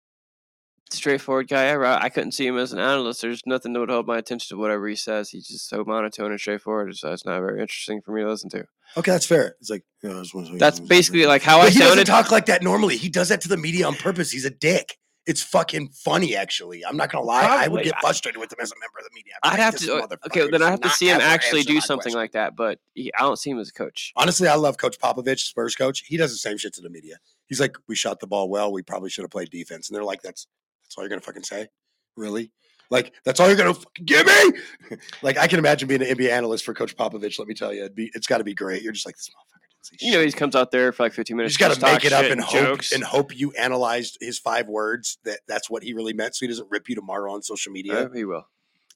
straightforward 0.90 1.48
guy 1.48 1.64
ever. 1.66 1.84
I 1.86 2.04
I 2.04 2.08
couldn't 2.08 2.32
see 2.32 2.46
him 2.46 2.56
as 2.58 2.72
an 2.72 2.78
analyst. 2.78 3.22
There's 3.22 3.42
nothing 3.46 3.72
that 3.72 3.80
would 3.80 3.90
hold 3.90 4.06
my 4.06 4.18
attention 4.18 4.56
to 4.56 4.60
whatever 4.60 4.86
he 4.88 4.96
says. 4.96 5.30
He's 5.30 5.48
just 5.48 5.68
so 5.68 5.84
monotone 5.84 6.30
and 6.30 6.40
straightforward. 6.40 6.96
So 6.96 7.12
it's 7.12 7.24
not 7.24 7.40
very 7.40 7.60
interesting 7.60 8.00
for 8.00 8.12
me 8.12 8.22
to 8.22 8.28
listen 8.30 8.50
to. 8.50 8.64
okay, 8.96 9.10
that's 9.10 9.26
fair. 9.26 9.56
It's 9.60 9.70
like 9.70 9.82
you 10.02 10.08
know, 10.10 10.18
I 10.18 10.22
just 10.22 10.34
wanna 10.34 10.48
say- 10.48 10.58
That's 10.58 10.80
basically 10.80 11.26
like 11.26 11.42
how 11.42 11.60
I 11.60 11.64
But 11.66 11.72
he 11.72 11.78
doesn't 11.80 12.04
talk 12.06 12.30
like 12.30 12.46
that 12.46 12.62
normally. 12.62 12.96
He 12.96 13.08
does 13.08 13.28
that 13.30 13.40
to 13.42 13.48
the 13.48 13.56
media 13.56 13.86
on 13.86 13.94
purpose. 13.94 14.30
He's 14.30 14.44
a 14.44 14.50
dick. 14.50 14.96
It's 15.26 15.42
fucking 15.42 15.88
funny, 15.88 16.36
actually. 16.36 16.84
I'm 16.84 16.96
not 16.98 17.10
gonna 17.10 17.24
lie. 17.24 17.44
I 17.64 17.68
would 17.68 17.82
get 17.82 17.94
frustrated 18.00 18.38
with 18.38 18.52
him 18.52 18.58
as 18.60 18.70
a 18.72 18.74
member 18.74 18.98
of 18.98 19.04
the 19.04 19.10
media. 19.14 19.32
I'd 19.42 19.50
Like, 19.52 19.58
have 19.60 19.76
to. 19.76 19.94
uh, 19.96 20.16
Okay, 20.26 20.50
then 20.50 20.62
I 20.62 20.70
have 20.70 20.82
to 20.82 20.90
see 20.90 21.08
him 21.08 21.20
actually 21.20 21.62
do 21.62 21.80
something 21.80 22.12
question. 22.12 22.18
like 22.18 22.32
that. 22.32 22.56
But 22.56 22.78
he, 22.92 23.10
I 23.14 23.20
don't 23.22 23.38
see 23.38 23.50
him 23.50 23.58
as 23.58 23.70
a 23.70 23.72
coach. 23.72 24.12
Honestly, 24.16 24.48
I 24.48 24.54
love 24.56 24.76
Coach 24.76 24.98
Popovich, 24.98 25.40
Spurs 25.40 25.74
coach. 25.76 26.04
He 26.06 26.16
does 26.18 26.30
the 26.32 26.36
same 26.38 26.58
shit 26.58 26.74
to 26.74 26.82
the 26.82 26.90
media. 26.90 27.16
He's 27.46 27.58
like, 27.60 27.76
"We 27.88 27.94
shot 27.96 28.20
the 28.20 28.26
ball 28.26 28.50
well. 28.50 28.70
We 28.72 28.82
probably 28.82 29.08
should 29.08 29.22
have 29.22 29.30
played 29.30 29.48
defense." 29.50 29.88
And 29.88 29.96
they're 29.96 30.04
like, 30.04 30.20
"That's 30.22 30.46
that's 30.82 30.96
all 30.98 31.04
you're 31.04 31.08
gonna 31.08 31.20
fucking 31.22 31.44
say, 31.44 31.68
really? 32.16 32.52
Like 32.90 33.14
that's 33.24 33.40
all 33.40 33.48
you're 33.48 33.56
gonna 33.56 33.72
fucking 33.74 34.04
give 34.04 34.26
me?" 34.26 34.98
like 35.22 35.38
I 35.38 35.46
can 35.46 35.58
imagine 35.58 35.88
being 35.88 36.02
an 36.02 36.08
NBA 36.16 36.30
analyst 36.30 36.64
for 36.66 36.74
Coach 36.74 36.94
Popovich. 36.96 37.38
Let 37.38 37.48
me 37.48 37.54
tell 37.54 37.72
you, 37.72 37.80
it'd 37.80 37.94
be, 37.94 38.10
it's 38.14 38.26
got 38.26 38.38
to 38.38 38.44
be 38.44 38.52
great. 38.54 38.82
You're 38.82 38.92
just 38.92 39.06
like 39.06 39.16
this 39.16 39.30
motherfucker. 39.30 39.63
You 40.00 40.12
know, 40.12 40.20
he 40.24 40.32
comes 40.32 40.54
out 40.56 40.70
there 40.70 40.92
for 40.92 41.02
like 41.02 41.12
15 41.12 41.34
You 41.34 41.36
minutes. 41.36 41.56
just 41.56 41.60
got 41.60 41.74
to 41.74 41.80
talk 41.80 41.92
make 41.92 42.04
it 42.04 42.12
up 42.12 42.22
shit 42.22 42.32
and 42.32 42.40
hope 42.40 42.80
and 42.94 43.04
hope 43.04 43.36
you 43.38 43.52
analyzed 43.52 44.18
his 44.20 44.38
five 44.38 44.66
words 44.68 45.18
that 45.24 45.40
that's 45.48 45.68
what 45.70 45.82
he 45.82 45.92
really 45.94 46.12
meant, 46.12 46.34
so 46.36 46.44
he 46.44 46.48
doesn't 46.48 46.68
rip 46.70 46.88
you 46.88 46.94
tomorrow 46.94 47.32
on 47.34 47.42
social 47.42 47.72
media. 47.72 48.06
Uh, 48.06 48.10
he 48.12 48.24
will. 48.24 48.46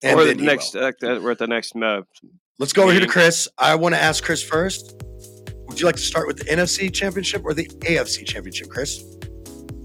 And 0.03 0.19
or 0.19 0.25
then 0.25 0.37
the 0.37 0.43
he 0.43 0.47
next, 0.47 0.75
uh, 0.77 0.93
we're 1.03 1.33
at 1.33 1.39
the 1.39 1.47
next. 1.47 1.75
Uh, 1.77 2.03
Let's 2.59 2.73
go 2.73 2.85
over 2.85 2.93
here 2.93 3.01
to. 3.01 3.07
Chris. 3.07 3.49
I 3.59 3.75
want 3.75 3.95
to 3.95 4.01
ask 4.01 4.23
Chris 4.25 4.43
first. 4.43 4.95
Would 5.67 5.79
you 5.81 5.87
like 5.87 5.97
to 5.97 6.03
start 6.03 6.27
with 6.27 6.39
the 6.39 6.45
NFC 6.45 6.93
Championship 6.93 7.43
or 7.45 7.53
the 7.55 7.67
AFC 7.67 8.25
Championship, 8.27 8.69
Chris? 8.69 9.03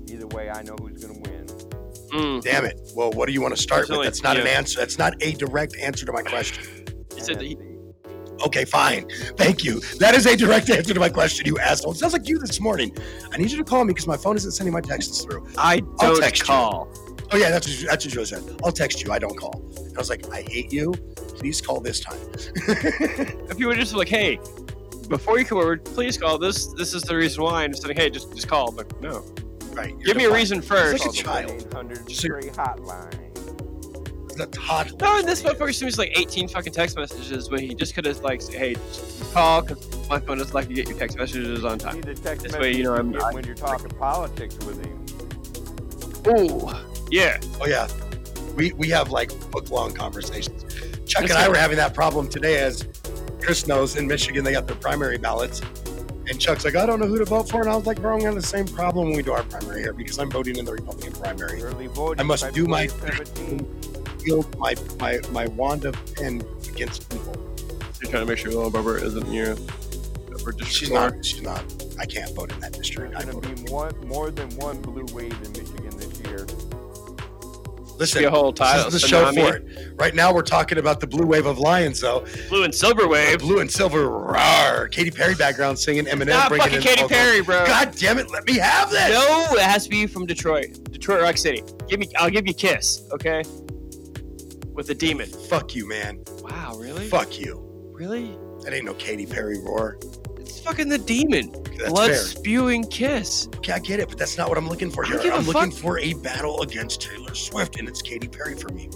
Either 0.07 0.27
way, 0.27 0.49
I 0.49 0.63
know 0.63 0.75
who's 0.79 1.03
going 1.03 1.21
to 1.21 1.29
win. 1.29 1.45
Mm. 2.13 2.41
Damn 2.43 2.65
it. 2.65 2.79
Well, 2.95 3.11
what 3.11 3.27
do 3.27 3.33
you 3.33 3.41
want 3.41 3.55
to 3.55 3.61
start 3.61 3.81
It's 3.81 3.89
with? 3.89 3.97
only- 3.97 4.07
That's 4.07 4.23
not 4.23 4.37
an 4.39 4.47
answer. 4.47 4.79
That's 4.79 4.97
not 4.97 5.13
a 5.21 5.33
direct 5.33 5.75
answer 5.77 6.05
to 6.05 6.11
my 6.13 6.21
question. 6.21 6.63
He 7.13 7.21
said 7.21 7.39
that 7.39 7.45
he, 7.45 7.57
Okay, 8.45 8.65
fine. 8.65 9.07
Thank 9.37 9.63
you. 9.63 9.79
That 9.99 10.15
is 10.15 10.25
a 10.25 10.35
direct 10.35 10.69
answer 10.69 10.93
to 10.93 10.99
my 10.99 11.09
question, 11.09 11.45
you 11.45 11.57
asshole. 11.59 11.91
It 11.93 11.97
sounds 11.97 12.13
like 12.13 12.27
you 12.27 12.39
this 12.39 12.59
morning. 12.59 12.95
I 13.31 13.37
need 13.37 13.51
you 13.51 13.57
to 13.57 13.63
call 13.63 13.83
me 13.85 13.89
because 13.93 14.07
my 14.07 14.17
phone 14.17 14.35
isn't 14.35 14.51
sending 14.51 14.73
my 14.73 14.81
texts 14.81 15.23
through. 15.23 15.47
I 15.57 15.81
I'll 15.99 16.17
text 16.17 16.43
call. 16.43 16.89
you. 16.95 17.17
Oh 17.31 17.37
yeah, 17.37 17.49
that's 17.49 17.67
what, 17.67 17.89
that's 17.89 18.05
what 18.05 18.13
you 18.15 18.25
said. 18.25 18.43
I'll 18.63 18.71
text 18.71 19.03
you. 19.03 19.11
I 19.11 19.19
don't 19.19 19.35
call. 19.37 19.63
And 19.77 19.95
I 19.95 19.99
was 19.99 20.09
like, 20.09 20.27
I 20.31 20.41
hate 20.43 20.71
you. 20.73 20.91
Please 21.37 21.61
call 21.61 21.79
this 21.79 21.99
time. 21.99 22.19
If 23.49 23.59
you 23.59 23.67
were 23.67 23.75
just 23.75 23.93
like, 23.95 24.07
hey, 24.09 24.39
before 25.09 25.37
you 25.39 25.45
come 25.45 25.57
over, 25.59 25.77
please 25.77 26.17
call. 26.17 26.37
This 26.37 26.67
this 26.73 26.93
is 26.93 27.01
the 27.03 27.15
reason 27.15 27.43
why. 27.43 27.63
And 27.63 27.73
just 27.73 27.87
like, 27.87 27.97
hey, 27.97 28.09
just 28.09 28.33
just 28.35 28.47
call. 28.47 28.71
But 28.71 28.99
no, 29.01 29.23
right. 29.73 29.97
Give 30.03 30.17
me 30.17 30.25
a 30.25 30.33
reason 30.33 30.61
first. 30.61 31.05
like 31.05 31.13
a 31.13 31.15
child. 31.15 31.51
800 31.51 32.07
Just 32.07 32.23
like- 32.27 32.41
straight 32.43 32.53
hotline. 32.53 33.22
The 34.35 34.47
toddler. 34.47 34.97
No, 34.99 35.19
and 35.19 35.27
this 35.27 35.43
motherfucker 35.43 35.73
sends 35.73 35.97
me 35.97 36.05
like 36.05 36.17
18 36.17 36.47
fucking 36.47 36.73
text 36.73 36.97
messages 36.97 37.49
when 37.49 37.59
he 37.61 37.75
just 37.75 37.93
could 37.93 38.05
have 38.05 38.19
like, 38.21 38.41
said, 38.41 38.55
hey, 38.55 38.73
just 38.73 39.33
call 39.33 39.61
because 39.61 40.09
my 40.09 40.19
phone 40.19 40.37
doesn't 40.39 40.53
like 40.53 40.67
to 40.67 40.73
get 40.73 40.87
your 40.87 40.97
text 40.97 41.17
messages 41.17 41.63
on 41.63 41.77
time. 41.77 42.01
The 42.01 42.15
text 42.15 42.43
This 42.43 42.55
way, 42.57 42.73
you 42.75 42.83
know, 42.83 42.91
message 42.91 43.05
I'm. 43.05 43.11
get 43.11 43.23
I, 43.23 43.33
when 43.33 43.43
you're 43.45 43.55
talking 43.55 43.89
politics 43.89 44.57
with 44.65 44.83
him. 44.83 45.05
ooh, 46.27 46.69
yeah. 47.11 47.39
Oh 47.61 47.67
yeah. 47.67 47.87
We 48.55 48.73
we 48.73 48.89
have 48.89 49.11
like 49.11 49.31
book 49.51 49.69
long 49.69 49.93
conversations. 49.93 50.63
Chuck 51.05 51.21
That's 51.21 51.33
and 51.33 51.33
I 51.33 51.49
were 51.49 51.57
having 51.57 51.77
that 51.77 51.93
problem 51.93 52.27
today 52.29 52.59
as 52.59 52.87
Chris 53.41 53.67
knows 53.67 53.97
in 53.97 54.07
Michigan 54.07 54.43
they 54.43 54.53
got 54.53 54.67
their 54.67 54.75
primary 54.77 55.17
ballots. 55.17 55.61
And 56.29 56.39
Chuck's 56.39 56.63
like, 56.63 56.75
I 56.75 56.85
don't 56.85 57.01
know 57.01 57.07
who 57.07 57.17
to 57.17 57.25
vote 57.25 57.49
for. 57.49 57.61
And 57.61 57.69
I 57.69 57.75
was 57.75 57.85
like, 57.85 58.01
bro, 58.01 58.13
I'm 58.13 58.19
gonna 58.21 58.35
the 58.35 58.41
same 58.41 58.65
problem 58.65 59.07
when 59.07 59.17
we 59.17 59.23
do 59.23 59.33
our 59.33 59.43
primary 59.43 59.81
here 59.81 59.91
because 59.91 60.17
I'm 60.19 60.31
voting 60.31 60.55
in 60.55 60.63
the 60.65 60.71
Republican 60.71 61.11
primary. 61.11 61.61
Early 61.61 61.87
voting. 61.87 62.21
I 62.21 62.23
must 62.23 62.51
do 62.53 62.65
my 62.65 62.87
February 62.87 63.25
17. 63.25 63.92
Wield 64.23 64.57
my 64.57 64.75
my 64.99 65.19
my 65.31 65.47
wand 65.47 65.85
of 65.85 65.95
pen 66.15 66.43
against 66.69 67.09
people. 67.09 67.35
You're 68.01 68.11
trying 68.11 68.23
to 68.23 68.25
make 68.25 68.37
sure 68.37 68.51
Little 68.51 68.69
Barbara 68.69 69.01
isn't 69.01 69.31
your. 69.31 69.55
We're 70.43 70.51
just 70.51 70.71
She's 70.71 70.91
not. 70.91 71.23
She's 71.23 71.41
not. 71.41 71.63
I 71.99 72.05
can't 72.05 72.33
vote 72.35 72.51
in 72.51 72.59
that 72.59 72.73
district. 72.73 73.15
I 73.15 73.23
There's 73.23 73.35
going 73.35 73.55
to 73.55 73.63
be 73.63 73.71
one, 73.71 73.95
more 74.07 74.31
than 74.31 74.49
one 74.57 74.81
blue 74.81 75.05
wave 75.13 75.31
in 75.31 75.51
Michigan 75.51 75.97
this 75.97 76.19
year. 76.21 76.45
Listen, 77.97 78.21
be 78.21 78.25
a 78.25 78.31
whole 78.31 78.51
title. 78.51 78.85
This 78.85 78.95
is 78.95 79.01
the 79.03 79.07
show 79.07 79.31
for 79.31 79.55
it. 79.57 79.93
Right 79.95 80.15
now, 80.15 80.33
we're 80.33 80.41
talking 80.41 80.79
about 80.79 80.99
the 80.99 81.07
blue 81.07 81.25
wave 81.25 81.45
of 81.45 81.59
lions, 81.59 82.01
though. 82.01 82.25
Blue 82.49 82.63
and 82.63 82.73
silver 82.73 83.07
wave. 83.07 83.39
Blue 83.39 83.59
and 83.59 83.71
silver, 83.71 84.07
rawr. 84.07 84.91
Katy 84.91 85.11
Perry 85.11 85.35
background 85.35 85.77
singing, 85.77 86.05
Eminem 86.05 86.29
Not 86.29 86.49
bringing 86.49 86.65
fucking 86.65 86.77
in 86.77 86.83
Katy 86.83 87.01
vocals. 87.03 87.11
Perry, 87.11 87.41
bro. 87.41 87.65
God 87.65 87.95
damn 87.95 88.17
it, 88.17 88.31
let 88.31 88.45
me 88.45 88.57
have 88.57 88.89
this. 88.89 89.09
No, 89.09 89.47
it 89.51 89.61
has 89.61 89.83
to 89.83 89.89
be 89.89 90.07
from 90.07 90.25
Detroit. 90.25 90.83
Detroit 90.91 91.21
Rock 91.21 91.37
City. 91.37 91.63
Give 91.87 91.99
me 91.99 92.09
I'll 92.17 92.31
give 92.31 92.47
you 92.47 92.51
a 92.51 92.55
Kiss, 92.55 93.07
okay? 93.11 93.43
With 94.73 94.87
the 94.87 94.95
demon. 94.95 95.29
Fuck 95.29 95.75
you, 95.75 95.87
man. 95.87 96.23
Wow, 96.41 96.75
really? 96.77 97.07
Fuck 97.07 97.39
you. 97.39 97.61
Really? 97.93 98.37
That 98.63 98.73
ain't 98.73 98.85
no 98.85 98.93
Katy 98.95 99.25
Perry 99.25 99.59
roar. 99.59 99.99
It's 100.37 100.59
fucking 100.61 100.89
the 100.89 100.97
demon. 100.97 101.51
That's 101.77 101.89
Blood 101.91 102.11
fair. 102.11 102.17
spewing 102.17 102.85
Kiss. 102.85 103.47
Okay, 103.57 103.71
I 103.73 103.79
get 103.79 103.99
it, 103.99 104.09
but 104.09 104.17
that's 104.17 104.37
not 104.37 104.49
what 104.49 104.57
I'm 104.57 104.67
looking 104.67 104.89
for 104.91 105.05
I 105.05 105.09
here. 105.09 105.17
don't 105.17 105.23
give 105.25 105.33
a 105.33 105.37
I'm 105.37 105.45
looking 105.45 105.71
fuck. 105.71 105.79
for 105.81 105.99
a 105.99 106.13
battle 106.15 106.61
against 106.61 107.01
Taylor 107.01 107.33
Swift, 107.35 107.77
and 107.79 107.87
it's 107.87 108.01
Katy 108.01 108.27
Perry 108.27 108.55
for 108.55 108.69
me. 108.69 108.89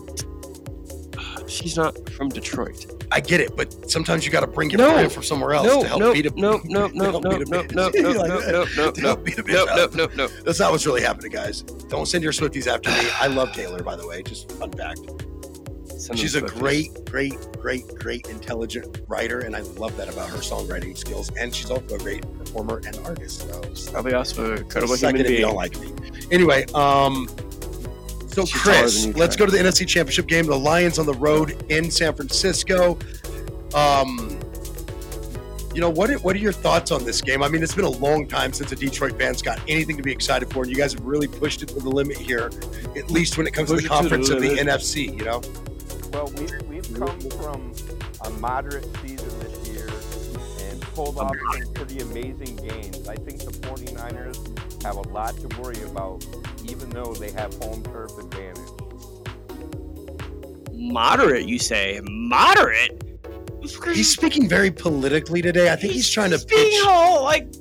She's 1.48 1.78
not 1.78 2.10
from 2.10 2.30
Detroit. 2.30 2.86
I 3.12 3.20
get 3.22 3.40
it, 3.40 3.56
but 3.56 3.90
sometimes 3.90 4.26
you 4.26 4.32
got 4.32 4.42
to 4.42 4.48
bring 4.48 4.70
your 4.70 4.80
No. 4.80 4.94
friend 4.94 5.12
from 5.12 5.24
somewhere 5.24 5.54
else 5.54 5.66
No, 5.68 5.82
to 5.82 5.88
help 5.88 6.00
no, 6.02 6.14
beat 6.14 6.26
a 6.26 6.30
no, 6.40 6.60
no, 6.66 6.88
no, 6.88 7.12
help 7.12 7.24
no, 7.24 7.30
beat 7.38 7.48
a 7.48 7.52
no, 7.52 7.64
bitch. 7.64 7.74
no, 7.76 7.92
You 7.94 8.02
no, 8.04 8.10
like 8.20 8.28
no, 8.30 8.42
that? 8.42 8.52
no, 8.76 8.86
no, 8.86 8.92
To 8.92 9.02
help 9.02 9.24
beat 9.24 9.38
a 9.38 9.44
bitch 9.44 9.54
no, 9.54 9.66
up. 9.84 9.94
no, 9.96 10.06
no, 10.08 10.14
no. 10.16 10.28
That's 10.44 10.60
not 10.60 10.72
what's 10.72 10.86
really 10.86 11.02
happening, 11.02 11.32
guys. 11.32 11.62
Don't 11.62 12.06
send 12.08 12.24
your 12.24 12.34
Swifties 12.34 12.68
after 12.68 12.90
me. 12.90 13.10
I 13.20 13.28
love 13.28 13.54
Taylor, 13.54 13.82
by 13.82 13.96
the 13.96 14.06
way. 14.06 14.24
Just 14.24 14.52
fun 14.54 14.72
fact. 14.74 15.00
She's 16.16 16.36
a 16.36 16.42
great, 16.42 17.06
great, 17.06 17.36
great, 17.60 17.88
great, 17.96 18.28
intelligent 18.30 19.02
writer, 19.08 19.40
and 19.40 19.56
I 19.56 19.62
love 19.62 19.96
that 19.98 20.12
about 20.12 20.30
her 20.30 20.38
songwriting 20.38 20.98
skills. 20.98 21.32
And 21.38 21.54
she's 21.54 21.70
also 21.70 21.96
a 21.96 21.98
great 21.98 22.22
performer 22.38 22.82
and 22.86 22.98
artist. 23.06 23.50
So 23.76 23.92
Probably 23.92 24.14
also 24.14 24.54
an 24.54 24.58
incredible 24.60 24.96
Second 24.96 25.18
human 25.18 25.26
if 25.26 25.32
you 25.32 25.38
being. 25.38 25.48
don't 25.48 25.56
like 25.56 25.80
me. 25.80 25.94
Anyway, 26.32 26.66
um, 26.74 27.28
so 28.28 28.46
She's 28.46 28.62
Chris, 28.62 29.08
let's 29.16 29.36
go 29.36 29.46
to 29.46 29.52
the 29.52 29.58
NFC 29.58 29.88
Championship 29.88 30.28
game. 30.28 30.46
The 30.46 30.58
Lions 30.58 31.00
on 31.00 31.06
the 31.06 31.14
road 31.16 31.66
in 31.70 31.90
San 31.90 32.14
Francisco. 32.14 32.98
Um, 33.74 34.40
you 35.74 35.82
know 35.82 35.90
what? 35.90 36.10
Are, 36.10 36.18
what 36.20 36.36
are 36.36 36.40
your 36.40 36.52
thoughts 36.52 36.92
on 36.92 37.04
this 37.04 37.22
game? 37.22 37.44
I 37.44 37.50
mean, 37.50 37.62
it's 37.62 37.76
been 37.76 37.86
a 37.86 37.90
long 37.90 38.28
time 38.28 38.52
since 38.54 38.70
the 38.70 38.76
Detroit 38.76 39.18
fans 39.18 39.42
got 39.42 39.60
anything 39.68 39.98
to 39.98 40.04
be 40.04 40.12
excited 40.12 40.52
for, 40.52 40.64
and 40.64 40.72
you 40.72 40.78
guys 40.78 40.94
have 40.94 41.04
really 41.04 41.28
pushed 41.28 41.62
it 41.62 41.70
to 41.70 41.76
the 41.80 41.90
limit 41.90 42.18
here. 42.18 42.50
At 42.96 43.12
least 43.12 43.38
when 43.38 43.46
it 43.46 43.54
comes 43.54 43.70
Push 43.70 43.84
to 43.84 43.88
the 43.88 43.96
to 43.96 44.04
the 44.04 44.10
conference 44.10 44.30
of 44.30 44.42
the. 44.42 44.50
NFC. 44.50 45.18
You 45.18 45.26
know, 45.26 45.42
Well, 46.18 46.34
we've, 46.36 46.62
we've 46.64 46.94
come 46.96 47.20
from 47.30 47.74
a 48.26 48.30
moderate 48.40 48.88
season 49.04 49.38
this 49.38 49.70
year 49.70 49.88
and 50.68 50.82
pulled 50.82 51.20
off 51.20 51.36
some 51.54 51.72
pretty 51.76 52.00
amazing 52.00 52.56
games. 52.56 53.08
I 53.08 53.16
think 53.18 53.42
the 53.42 53.52
49ers 53.52 54.82
have 54.82 54.96
a 54.96 55.08
lot 55.10 55.38
to 55.38 55.62
worry 55.62 55.80
about, 55.84 56.26
even 56.66 56.90
though 56.90 57.14
they 57.14 57.30
have 57.34 57.54
home 57.62 57.84
turf 57.84 58.18
advantage. 58.18 58.68
Moderate, 60.74 61.48
you 61.48 61.60
say? 61.60 62.02
Moderate? 62.04 63.00
he's 63.62 64.12
speaking 64.12 64.50
very 64.50 64.72
politically 64.72 65.44
today. 65.44 65.72
I 65.72 65.76
think 65.76 65.94
he's, 65.94 66.10
trying 66.10 66.32
to 66.32 66.44
being 66.48 66.72
pitch. 66.72 66.84
all 66.88 67.24
like 67.26 67.54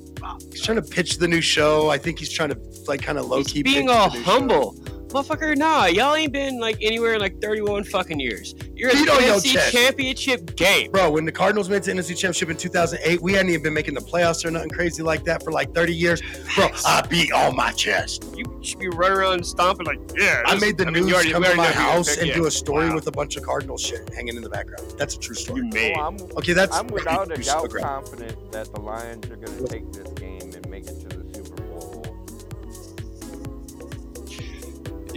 He's 0.49 0.63
trying 0.63 0.81
to 0.81 0.89
pitch 0.89 1.19
the 1.19 1.27
new 1.27 1.41
show. 1.41 1.89
I 1.89 1.99
think 1.99 2.17
he's 2.17 2.31
trying 2.31 2.49
to 2.49 2.59
like 2.87 3.03
kind 3.03 3.19
of 3.19 3.27
low 3.27 3.43
key 3.43 3.61
being 3.61 3.85
pitch 3.85 3.95
all 3.95 4.09
the 4.09 4.17
new 4.17 4.49
show. 4.49 4.75
Humble. 5.11 5.23
Motherfucker, 5.23 5.55
nah, 5.57 5.85
y'all 5.85 6.15
ain't 6.15 6.33
been 6.33 6.59
like 6.59 6.77
anywhere 6.81 7.13
in 7.15 7.19
like 7.21 7.41
31 7.41 7.83
fucking 7.85 8.19
years. 8.19 8.55
You're 8.75 8.89
in 8.91 8.97
Beat 8.97 9.05
the 9.05 9.11
NFC 9.13 9.71
championship 9.71 10.55
game. 10.55 10.91
Bro, 10.91 11.11
when 11.11 11.25
the 11.25 11.31
Cardinals 11.31 11.69
made 11.69 11.77
it 11.77 11.83
to 11.83 11.91
NFC 11.91 12.09
Championship 12.17 12.49
in 12.49 12.57
2008, 12.57 13.21
we 13.21 13.33
hadn't 13.33 13.49
even 13.49 13.63
been 13.63 13.73
making 13.73 13.93
the 13.95 14.01
playoffs 14.01 14.45
or 14.45 14.51
nothing 14.51 14.69
crazy 14.69 15.01
like 15.03 15.23
that 15.25 15.43
for 15.43 15.51
like 15.51 15.73
30 15.73 15.95
years. 15.95 16.21
Bro, 16.55 16.69
I 16.85 17.01
beat 17.09 17.31
on 17.31 17.55
my 17.55 17.71
chest. 17.71 18.25
You 18.35 18.45
should 18.61 18.79
be 18.79 18.89
running 18.89 19.17
around 19.17 19.45
stomping 19.45 19.85
like, 19.85 19.99
yeah. 20.15 20.43
I 20.45 20.55
made 20.59 20.77
the 20.77 20.85
I 20.85 20.91
mean, 20.91 21.03
news 21.03 21.09
you 21.09 21.15
already- 21.15 21.31
come 21.31 21.41
we 21.43 21.49
to 21.49 21.55
my 21.55 21.63
know 21.67 21.69
who 21.71 21.81
you're 21.83 21.91
house 21.91 22.15
picking. 22.15 22.31
and 22.31 22.41
do 22.41 22.47
a 22.47 22.51
story 22.51 22.89
Wow. 22.89 22.95
with 22.95 23.07
a 23.07 23.11
bunch 23.11 23.35
of 23.37 23.43
Cardinal 23.43 23.77
shit 23.77 24.07
hanging 24.13 24.35
in 24.35 24.43
the 24.43 24.49
background. 24.49 24.93
That's 24.97 25.15
a 25.15 25.19
true 25.19 25.35
story. 25.35 25.61
You 25.61 25.67
made. 25.69 25.95
Oh, 25.97 26.01
I'm, 26.01 26.17
Okay, 26.37 26.53
that's 26.53 26.75
I'm 26.77 26.87
without 26.87 27.31
a 27.31 27.41
doubt 27.41 27.61
sugar. 27.63 27.79
confident 27.79 28.51
that 28.51 28.73
the 28.73 28.81
Lions 28.81 29.25
are 29.27 29.35
going 29.37 29.57
to 29.57 29.67
take 29.67 29.91
this 29.93 30.09
game 30.13 30.51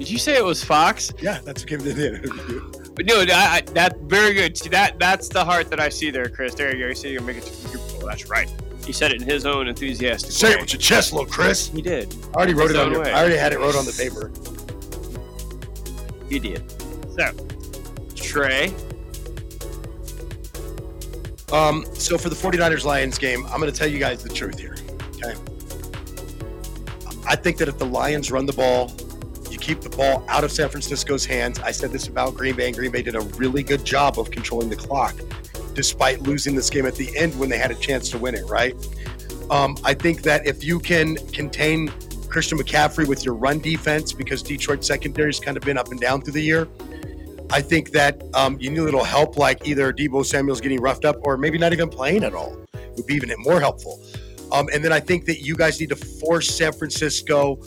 Did 0.01 0.09
you 0.09 0.18
say 0.18 0.34
it 0.34 0.42
was 0.42 0.64
Fox? 0.64 1.12
Yeah, 1.20 1.40
that's 1.44 1.61
what 1.61 1.68
came 1.68 1.78
to 1.80 1.92
the 1.92 2.09
interview. 2.09 2.72
But 2.96 3.05
no, 3.05 3.20
I, 3.20 3.57
I, 3.57 3.61
that 3.74 3.98
very 3.98 4.32
good. 4.32 4.57
See, 4.57 4.70
that 4.70 4.98
that's 4.98 5.28
the 5.28 5.44
heart 5.44 5.68
that 5.68 5.78
I 5.78 5.90
see 5.90 6.11
there, 6.11 6.26
Chris. 6.30 6.55
There 6.55 6.74
you 6.74 6.82
go. 6.82 6.88
You 6.88 6.94
see, 6.94 7.12
you're 7.12 7.20
making. 7.20 7.42
Oh, 7.76 8.07
that's 8.07 8.26
right. 8.30 8.51
He 8.86 8.94
said 8.94 9.12
it 9.12 9.20
in 9.20 9.28
his 9.28 9.44
own 9.44 9.68
enthusiastic 9.68 10.32
Say 10.32 10.53
it 10.53 10.55
way. 10.57 10.62
with 10.62 10.72
your 10.72 10.80
chest, 10.80 11.12
little 11.12 11.30
Chris. 11.30 11.68
He 11.68 11.82
did. 11.82 12.14
I 12.32 12.36
already 12.38 12.55
wrote 12.55 12.68
His 12.68 12.76
it 12.76 12.80
on 12.80 12.92
your. 12.92 13.07
I 13.07 13.20
already 13.20 13.36
had 13.36 13.53
it 13.53 13.59
wrote 13.59 13.76
on 13.76 13.84
the 13.84 13.92
paper. 13.92 14.32
He 16.30 16.38
did. 16.38 16.64
So, 17.12 17.46
Trey. 18.14 18.72
Um, 21.53 21.84
so 21.92 22.16
for 22.16 22.30
the 22.30 22.36
49ers 22.36 22.86
Lions 22.86 23.18
game, 23.18 23.44
I'm 23.48 23.61
going 23.61 23.70
to 23.70 23.78
tell 23.78 23.86
you 23.86 23.98
guys 23.98 24.22
the 24.22 24.30
truth 24.30 24.59
here. 24.59 24.76
Okay. 25.16 25.34
I 27.26 27.36
think 27.36 27.59
that 27.59 27.68
if 27.68 27.76
the 27.76 27.84
Lions 27.84 28.30
run 28.30 28.46
the 28.46 28.55
ball, 28.55 28.90
you 28.98 29.09
keep 29.61 29.80
the 29.80 29.90
ball 29.90 30.24
out 30.28 30.44
of 30.44 30.50
San 30.50 30.68
Francisco's 30.68 31.24
hands. 31.24 31.58
I 31.61 31.70
said 31.70 31.92
this 31.92 32.08
about 32.08 32.34
Green 32.34 32.56
Bay, 32.56 32.66
and 32.66 32.76
Green 32.76 32.90
Bay 32.90 33.02
did 33.02 33.14
a 33.14 33.20
really 33.20 33.62
good 33.62 33.84
job 33.84 34.18
of 34.18 34.30
controlling 34.30 34.68
the 34.68 34.76
clock, 34.76 35.14
despite 35.74 36.22
losing 36.22 36.54
this 36.54 36.70
game 36.70 36.86
at 36.86 36.94
the 36.94 37.16
end 37.16 37.38
when 37.38 37.48
they 37.48 37.58
had 37.58 37.70
a 37.70 37.76
chance 37.76 38.11
to 38.11 38.18
win 38.18 38.34
it, 38.34 38.44
right? 38.46 38.74
Um, 39.50 39.76
I 39.84 39.94
think 39.94 40.22
that 40.22 40.46
if 40.46 40.62
you 40.62 40.78
can 40.78 41.16
contain 41.28 41.92
Christian 42.28 42.58
McCaffrey 42.58 43.06
with 43.06 43.24
your 43.24 43.34
run 43.34 43.58
defense, 43.58 44.12
because 44.12 44.42
Detroit 44.42 44.84
secondary's 44.84 45.40
kind 45.40 45.56
of 45.56 45.64
been 45.64 45.76
up 45.76 45.88
and 45.88 46.00
down 46.00 46.22
through 46.22 46.34
the 46.34 46.42
year, 46.42 46.68
I 47.52 47.61
think 47.61 47.90
that 47.90 48.22
um, 48.34 48.56
you 48.61 48.70
need 48.70 48.78
a 48.78 48.84
little 48.84 49.02
help, 49.02 49.36
like 49.36 49.66
either 49.66 49.92
Deebo 49.92 50.24
Samuel's 50.24 50.61
getting 50.61 50.80
roughed 50.80 51.04
up 51.04 51.16
or 51.22 51.36
maybe 51.36 51.58
not 51.58 51.72
even 51.72 51.88
playing 51.88 52.22
at 52.22 52.32
all. 52.32 52.56
Would 52.96 53.06
be 53.06 53.14
even 53.14 53.32
more 53.38 53.61
helpful. 53.61 54.00
Um, 54.52 54.68
and 54.72 54.84
then 54.84 54.92
I 54.92 55.00
think 55.00 55.24
that 55.26 55.40
you 55.40 55.56
guys 55.56 55.80
need 55.80 55.88
to 55.88 55.96
force 55.96 56.48
San 56.48 56.72
Francisco 56.72 57.61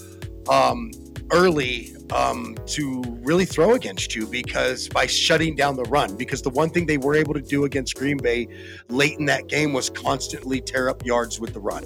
um, 0.50 0.92
early 1.32 1.96
um, 2.12 2.56
to 2.68 3.02
really 3.22 3.46
throw 3.46 3.74
against 3.74 4.16
you 4.16 4.28
because 4.28 4.88
by 4.90 5.06
shutting 5.06 5.56
down 5.56 5.76
the 5.76 5.84
run, 5.84 6.16
because 6.16 6.42
the 6.42 6.50
one 6.50 6.70
thing 6.70 6.86
they 6.86 6.98
were 6.98 7.16
able 7.16 7.34
to 7.34 7.42
do 7.42 7.66
against 7.66 7.96
Green 7.96 8.18
Bay 8.18 8.48
late 8.90 9.18
in 9.20 9.26
that 9.26 9.48
game 9.48 9.74
was 9.74 9.90
constantly 9.90 10.62
tear 10.62 10.90
up 10.90 11.06
yards 11.06 11.40
with 11.40 11.54
the 11.54 11.60
run. 11.60 11.84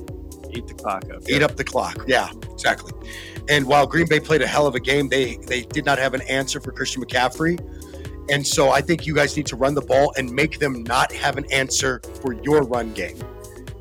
Eat 0.51 0.67
the 0.67 0.73
clock 0.73 1.03
up. 1.13 1.29
Eat 1.29 1.43
up 1.43 1.55
the 1.55 1.63
clock. 1.63 2.03
Yeah, 2.07 2.29
exactly. 2.51 2.93
And 3.49 3.65
while 3.65 3.85
Green 3.85 4.07
Bay 4.07 4.19
played 4.19 4.41
a 4.41 4.47
hell 4.47 4.67
of 4.67 4.75
a 4.75 4.79
game, 4.79 5.09
they 5.09 5.37
they 5.47 5.63
did 5.63 5.85
not 5.85 5.97
have 5.97 6.13
an 6.13 6.21
answer 6.21 6.59
for 6.59 6.71
Christian 6.71 7.03
McCaffrey. 7.03 7.59
And 8.29 8.45
so 8.45 8.71
I 8.71 8.81
think 8.81 9.07
you 9.07 9.15
guys 9.15 9.37
need 9.37 9.45
to 9.47 9.55
run 9.55 9.73
the 9.73 9.81
ball 9.81 10.13
and 10.17 10.29
make 10.29 10.59
them 10.59 10.83
not 10.83 11.11
have 11.13 11.37
an 11.37 11.45
answer 11.51 12.01
for 12.21 12.33
your 12.33 12.63
run 12.63 12.93
game. 12.93 13.17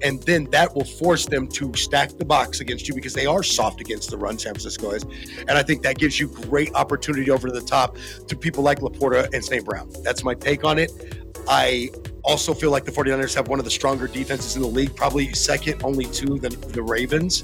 And 0.02 0.22
then 0.22 0.44
that 0.50 0.74
will 0.74 0.84
force 0.84 1.26
them 1.26 1.48
to 1.48 1.72
stack 1.74 2.10
the 2.10 2.24
box 2.24 2.60
against 2.60 2.86
you 2.88 2.94
because 2.94 3.14
they 3.14 3.26
are 3.26 3.42
soft 3.42 3.80
against 3.80 4.10
the 4.10 4.16
run, 4.16 4.38
San 4.38 4.52
Francisco 4.52 4.90
is. 4.90 5.04
And 5.38 5.52
I 5.52 5.62
think 5.62 5.82
that 5.82 5.98
gives 5.98 6.20
you 6.20 6.28
great 6.28 6.74
opportunity 6.74 7.30
over 7.30 7.48
to 7.48 7.54
the 7.54 7.66
top 7.66 7.96
to 8.26 8.36
people 8.36 8.62
like 8.62 8.80
LaPorta 8.80 9.32
and 9.32 9.44
St. 9.44 9.64
Brown. 9.64 9.90
That's 10.02 10.22
my 10.22 10.34
take 10.34 10.64
on 10.64 10.78
it. 10.78 10.92
I 11.48 11.90
also 12.24 12.52
feel 12.52 12.70
like 12.70 12.84
the 12.84 12.92
49ers 12.92 13.34
have 13.34 13.48
one 13.48 13.58
of 13.58 13.64
the 13.64 13.70
stronger 13.70 14.08
defenses 14.08 14.56
in 14.56 14.62
the 14.62 14.68
league, 14.68 14.94
probably 14.94 15.32
second 15.32 15.82
only 15.82 16.06
to 16.06 16.38
the, 16.38 16.50
the 16.50 16.82
Ravens. 16.82 17.42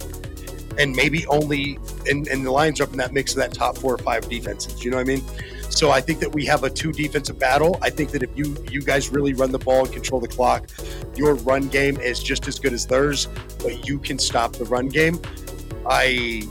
And 0.79 0.97
maybe 0.97 1.27
only, 1.27 1.79
and, 2.09 2.27
and 2.29 2.45
the 2.45 2.51
Lions 2.51 2.81
are 2.81 2.85
up 2.85 2.93
in 2.93 2.99
that 2.99 3.13
mix 3.13 3.33
of 3.33 3.39
that 3.39 3.53
top 3.53 3.77
four 3.77 3.95
or 3.95 3.99
five 3.99 4.29
defenses. 4.29 4.83
You 4.85 4.91
know 4.91 4.97
what 4.97 5.09
I 5.09 5.17
mean? 5.17 5.25
So 5.73 5.91
I 5.91 6.01
think 6.01 6.21
that 6.21 6.33
we 6.33 6.45
have 6.45 6.65
a 6.65 6.71
two 6.71 6.93
defensive 6.93 7.39
battle. 7.39 7.79
I 7.81 7.89
think 7.89 8.11
that 8.11 8.23
if 8.23 8.31
you 8.37 8.55
you 8.71 8.83
guys 8.83 9.11
really 9.11 9.33
run 9.33 9.51
the 9.51 9.59
ball 9.59 9.85
and 9.85 9.93
control 9.93 10.21
the 10.21 10.29
clock, 10.29 10.69
your 11.17 11.35
run 11.35 11.69
game 11.69 11.97
is 11.97 12.23
just 12.23 12.47
as 12.47 12.59
good 12.59 12.75
as 12.75 12.87
theirs, 12.87 13.27
but 13.63 13.89
you 13.89 13.99
can 13.99 14.19
stop 14.19 14.53
the 14.53 14.67
run 14.67 14.89
game. 14.89 15.19
I 15.89 16.43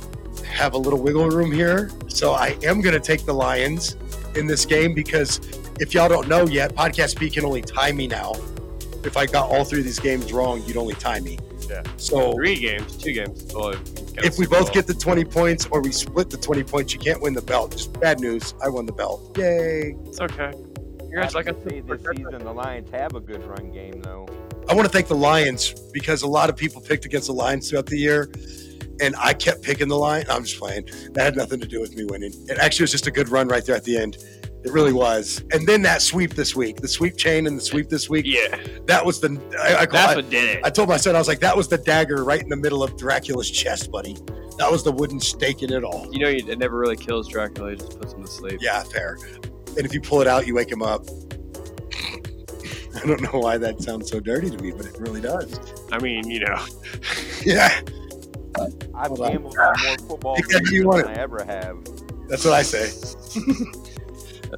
have 0.46 0.74
a 0.74 0.78
little 0.78 1.00
wiggle 1.00 1.30
room 1.30 1.52
here, 1.52 1.92
so 2.08 2.34
I 2.34 2.58
am 2.64 2.82
going 2.82 2.94
to 2.94 3.00
take 3.00 3.26
the 3.26 3.34
Lions 3.34 3.96
in 4.36 4.48
this 4.48 4.66
game 4.66 4.94
because 4.94 5.40
if 5.80 5.94
y'all 5.94 6.10
don't 6.10 6.28
know 6.28 6.48
yet, 6.48 6.76
Podcast 6.76 7.20
B 7.20 7.30
can 7.30 7.46
only 7.46 7.62
tie 7.62 7.92
me 7.92 8.08
now. 8.08 8.34
If 9.04 9.18
I 9.18 9.28
got 9.28 9.50
all 9.50 9.64
three 9.64 9.80
of 9.80 9.86
these 9.86 10.00
games 10.00 10.34
wrong, 10.34 10.64
you'd 10.66 10.78
only 10.78 10.96
tie 10.96 11.20
me. 11.20 11.38
Yeah. 11.70 11.84
So 11.98 12.34
Three 12.34 12.56
games, 12.56 12.98
two 12.98 13.14
games. 13.14 13.46
Well, 13.54 13.76
if 14.18 14.38
we 14.38 14.48
both 14.48 14.74
get 14.74 14.88
the 14.88 14.94
20 14.94 15.26
points 15.26 15.68
or 15.72 15.82
we 15.82 15.92
split 15.92 16.30
the 16.30 16.38
20 16.38 16.64
points, 16.64 16.94
you 16.94 17.00
can't 17.00 17.22
win 17.22 17.34
the 17.34 17.42
belt. 17.42 17.72
Just 17.72 18.00
bad 18.00 18.20
news. 18.20 18.54
I 18.64 18.70
won 18.70 18.86
the 18.86 18.94
belt. 18.94 19.38
Yay. 19.38 19.96
It's 20.06 20.20
okay. 20.20 20.54
You're 21.10 21.24
like 21.24 21.46
have 21.46 21.58
a 21.58 21.62
to 21.62 21.70
say 21.70 21.82
this 21.82 22.02
season 22.16 22.40
the 22.40 22.54
Lions 22.54 22.90
have 22.92 23.16
a 23.16 23.20
good 23.20 23.46
run 23.46 23.72
game 23.72 24.02
though. 24.02 24.28
I 24.70 24.74
want 24.74 24.86
to 24.86 24.92
thank 24.92 25.08
the 25.08 25.16
Lions 25.16 25.74
because 25.92 26.22
a 26.22 26.28
lot 26.28 26.50
of 26.50 26.56
people 26.56 26.80
picked 26.80 27.06
against 27.06 27.28
the 27.28 27.34
Lions 27.34 27.70
throughout 27.70 27.88
the 27.88 27.98
year. 27.98 28.32
And 29.02 29.16
I 29.18 29.34
kept 29.34 29.64
picking 29.64 29.88
the 29.88 29.98
Lions. 29.98 30.30
I'm 30.30 30.44
just 30.44 30.60
playing. 30.60 30.88
That 31.14 31.24
had 31.24 31.36
nothing 31.36 31.60
to 31.60 31.68
do 31.68 31.82
with 31.82 31.96
me 31.96 32.06
winning. 32.06 32.32
It 32.48 32.60
actually 32.60 32.84
was 32.84 32.92
just 32.92 33.08
a 33.08 33.12
good 33.12 33.30
run 33.30 33.48
right 33.48 33.66
there 33.66 33.76
at 33.76 33.84
the 33.84 33.98
end. 33.98 34.18
It 34.64 34.72
really 34.72 34.94
was. 34.94 35.44
And 35.52 35.68
then 35.68 35.82
that 35.84 36.02
sweep 36.04 36.36
this 36.36 36.56
week, 36.56 36.78
the 36.82 36.88
sweep 36.88 37.18
chain 37.18 37.48
and 37.48 37.58
the 37.58 37.62
sweep 37.62 37.90
this 37.90 38.10
week. 38.10 38.26
Yeah. 38.28 38.60
That 38.86 39.04
was 39.04 39.20
the. 39.20 39.42
I, 39.60 39.82
I, 39.82 39.86
That's 39.88 40.14
I, 40.14 40.16
what 40.16 40.30
did 40.30 40.58
it. 40.58 40.62
I 40.64 40.70
told 40.70 40.88
my 40.88 40.98
son, 40.98 41.16
I 41.16 41.20
was 41.20 41.28
like, 41.28 41.40
that 41.40 41.58
was 41.58 41.68
the 41.68 41.80
dagger 41.80 42.24
right 42.24 42.42
in 42.42 42.50
the 42.50 42.56
middle 42.56 42.84
of 42.84 42.96
Dracula's 42.96 43.50
chest, 43.50 43.92
buddy. 43.92 44.16
That 44.60 44.70
was 44.72 44.84
the 44.84 44.92
wooden 44.92 45.20
stake 45.20 45.64
in 45.64 45.74
it 45.74 45.84
all. 45.84 46.08
You 46.12 46.20
know, 46.20 46.30
you, 46.30 46.46
it 46.48 46.60
never 46.60 46.78
really 46.78 46.96
kills 46.98 47.28
Dracula. 47.28 47.72
It 47.72 47.80
just 47.80 48.00
puts 48.00 48.14
him 48.14 48.22
to 48.24 48.30
sleep. 48.30 48.60
Yeah, 48.62 48.84
fair. 48.84 49.18
And 49.78 49.80
if 49.86 49.94
you 49.96 50.02
pull 50.02 50.22
it 50.22 50.28
out, 50.28 50.46
you 50.46 50.54
wake 50.54 50.72
him 50.72 50.84
up. 50.84 51.06
I 52.96 53.06
don't 53.08 53.22
know 53.22 53.40
why 53.40 53.58
that 53.58 53.82
sounds 53.82 54.12
so 54.12 54.20
dirty 54.20 54.52
to 54.52 54.58
me, 54.58 54.72
but 54.72 54.86
it 54.86 55.00
really 55.00 55.22
does. 55.22 55.58
I 55.92 55.98
mean, 56.00 56.30
you 56.30 56.42
know, 56.42 56.64
Yeah, 57.46 57.82
I've 58.94 59.08
Hold 59.08 59.22
on. 59.22 59.32
gambled 59.32 59.58
on 59.58 59.74
more 59.84 59.98
football 59.98 60.36
Exactly, 60.38 60.82
games 60.82 60.96
than 60.98 61.08
I 61.08 61.14
ever 61.16 61.44
have. 61.46 61.78
that's 62.28 62.46
what 62.46 62.54
I 62.54 62.62
say. 62.62 62.92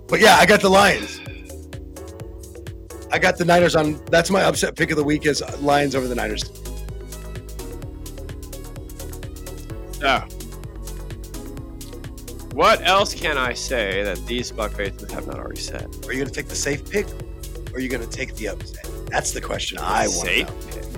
But 0.08 0.20
yeah, 0.20 0.38
I 0.38 0.46
got 0.46 0.62
the 0.62 0.70
Lions. 0.70 1.20
I 3.12 3.20
got 3.20 3.38
the 3.38 3.46
Niners 3.46 3.76
on. 3.76 4.04
That's 4.06 4.30
my 4.30 4.44
upset 4.44 4.76
pick 4.76 4.90
of 4.92 4.98
the 4.98 5.04
week 5.04 5.26
is 5.26 5.44
Lions 5.60 5.96
over 5.96 6.08
the 6.08 6.16
Niners. 6.16 6.44
so. 10.04 10.20
What 12.54 12.86
else 12.86 13.16
can 13.16 13.38
I 13.38 13.54
say 13.54 14.04
that 14.04 14.24
these 14.28 14.52
Buck 14.52 14.74
faces 14.74 15.12
have 15.12 15.26
not 15.26 15.40
already 15.40 15.62
said? 15.62 15.88
Are 16.06 16.12
you 16.12 16.20
going 16.20 16.28
to 16.28 16.34
take 16.34 16.50
the 16.50 16.56
safe 16.56 16.88
pick, 16.90 17.08
or 17.72 17.78
are 17.78 17.80
you 17.80 17.90
going 17.90 18.08
to 18.08 18.10
take 18.10 18.36
the 18.36 18.50
upset? 18.50 18.88
That's 19.08 19.32
the 19.32 19.42
question 19.42 19.80
I 19.80 20.08
want. 20.08 20.28
Safe 20.28 20.48
Know. 20.50 20.93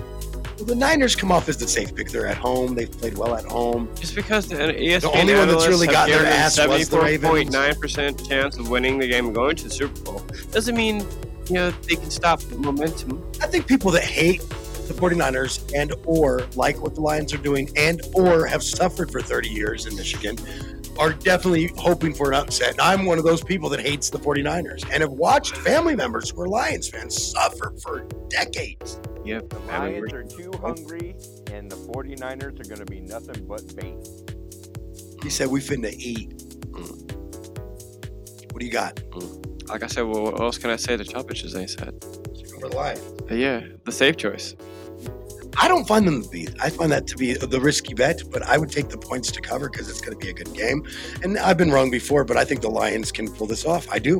Well, 0.56 0.64
the 0.64 0.74
Niners 0.74 1.14
come 1.14 1.30
off 1.30 1.48
as 1.48 1.58
the 1.58 1.68
safe 1.68 1.94
pick. 1.94 2.10
They're 2.10 2.26
at 2.26 2.38
home. 2.38 2.74
They've 2.74 2.90
played 2.90 3.18
well 3.18 3.34
at 3.34 3.44
home. 3.44 3.90
Just 3.94 4.14
because 4.14 4.48
the 4.48 4.56
ESPN 4.56 5.20
only 5.20 5.34
one 5.34 5.48
that's 5.48 5.66
really 5.66 5.86
gotten 5.86 6.16
their 6.16 6.26
ass 6.26 6.58
was 6.66 6.88
the 6.88 6.98
Ravens. 6.98 7.54
74.9% 7.54 8.28
chance 8.28 8.56
of 8.56 8.70
winning 8.70 8.98
the 8.98 9.06
game 9.06 9.26
and 9.26 9.34
going 9.34 9.56
to 9.56 9.64
the 9.64 9.70
Super 9.70 10.00
Bowl 10.00 10.22
doesn't 10.52 10.74
mean 10.74 11.06
you 11.48 11.54
know 11.54 11.70
they 11.70 11.96
can 11.96 12.10
stop 12.10 12.40
the 12.40 12.56
momentum. 12.56 13.22
I 13.42 13.46
think 13.46 13.66
people 13.66 13.90
that 13.92 14.04
hate 14.04 14.40
the 14.88 14.94
49ers 14.94 15.74
and 15.74 15.92
or 16.04 16.46
like 16.54 16.80
what 16.80 16.94
the 16.94 17.00
Lions 17.00 17.34
are 17.34 17.38
doing 17.38 17.70
and 17.76 18.00
or 18.14 18.46
have 18.46 18.62
suffered 18.62 19.10
for 19.10 19.20
30 19.20 19.48
years 19.48 19.86
in 19.86 19.96
Michigan 19.96 20.38
are 20.98 21.12
definitely 21.12 21.72
hoping 21.76 22.12
for 22.14 22.28
an 22.28 22.34
upset. 22.34 22.72
And 22.72 22.80
I'm 22.80 23.04
one 23.06 23.18
of 23.18 23.24
those 23.24 23.42
people 23.42 23.68
that 23.70 23.80
hates 23.80 24.10
the 24.10 24.18
49ers 24.18 24.84
and 24.92 25.02
have 25.02 25.12
watched 25.12 25.56
family 25.56 25.96
members 25.96 26.30
who 26.30 26.40
are 26.42 26.48
Lions 26.48 26.88
fans 26.88 27.30
suffer 27.32 27.74
for 27.82 28.06
decades. 28.28 29.00
Yep. 29.24 29.48
The 29.48 29.58
Lions 29.60 30.12
are 30.12 30.24
too 30.24 30.52
hungry, 30.60 31.16
and 31.52 31.70
the 31.70 31.76
49ers 31.76 32.60
are 32.60 32.68
going 32.68 32.78
to 32.78 32.86
be 32.86 33.00
nothing 33.00 33.44
but 33.46 33.74
bait. 33.76 33.96
He 35.22 35.30
said 35.30 35.48
we 35.48 35.60
finna 35.60 35.92
eat. 35.92 36.42
What 38.52 38.60
do 38.60 38.66
you 38.66 38.72
got? 38.72 39.00
Like 39.68 39.82
I 39.82 39.86
said, 39.88 40.02
well, 40.02 40.22
what 40.22 40.40
else 40.40 40.58
can 40.58 40.70
I 40.70 40.76
say 40.76 40.96
The 40.96 41.04
chop 41.04 41.30
it? 41.30 41.44
As 41.44 41.52
they 41.52 41.66
said, 41.66 42.02
Over 42.56 42.68
the 42.68 42.76
Lions. 42.76 43.00
Uh, 43.30 43.34
yeah, 43.34 43.60
the 43.84 43.92
safe 43.92 44.16
choice. 44.16 44.54
I 45.58 45.68
don't 45.68 45.86
find 45.86 46.06
them 46.06 46.22
to 46.22 46.28
be. 46.28 46.48
I 46.60 46.70
find 46.70 46.92
that 46.92 47.06
to 47.08 47.16
be 47.16 47.32
the 47.34 47.60
risky 47.60 47.94
bet, 47.94 48.22
but 48.30 48.42
I 48.42 48.58
would 48.58 48.70
take 48.70 48.88
the 48.88 48.98
points 48.98 49.32
to 49.32 49.40
cover 49.40 49.68
because 49.70 49.88
it's 49.88 50.00
going 50.00 50.18
to 50.18 50.24
be 50.24 50.30
a 50.30 50.34
good 50.34 50.52
game. 50.54 50.86
And 51.22 51.38
I've 51.38 51.56
been 51.56 51.70
wrong 51.70 51.90
before, 51.90 52.24
but 52.24 52.36
I 52.36 52.44
think 52.44 52.60
the 52.60 52.70
Lions 52.70 53.10
can 53.10 53.30
pull 53.30 53.46
this 53.46 53.64
off. 53.64 53.86
I 53.90 53.98
do. 53.98 54.18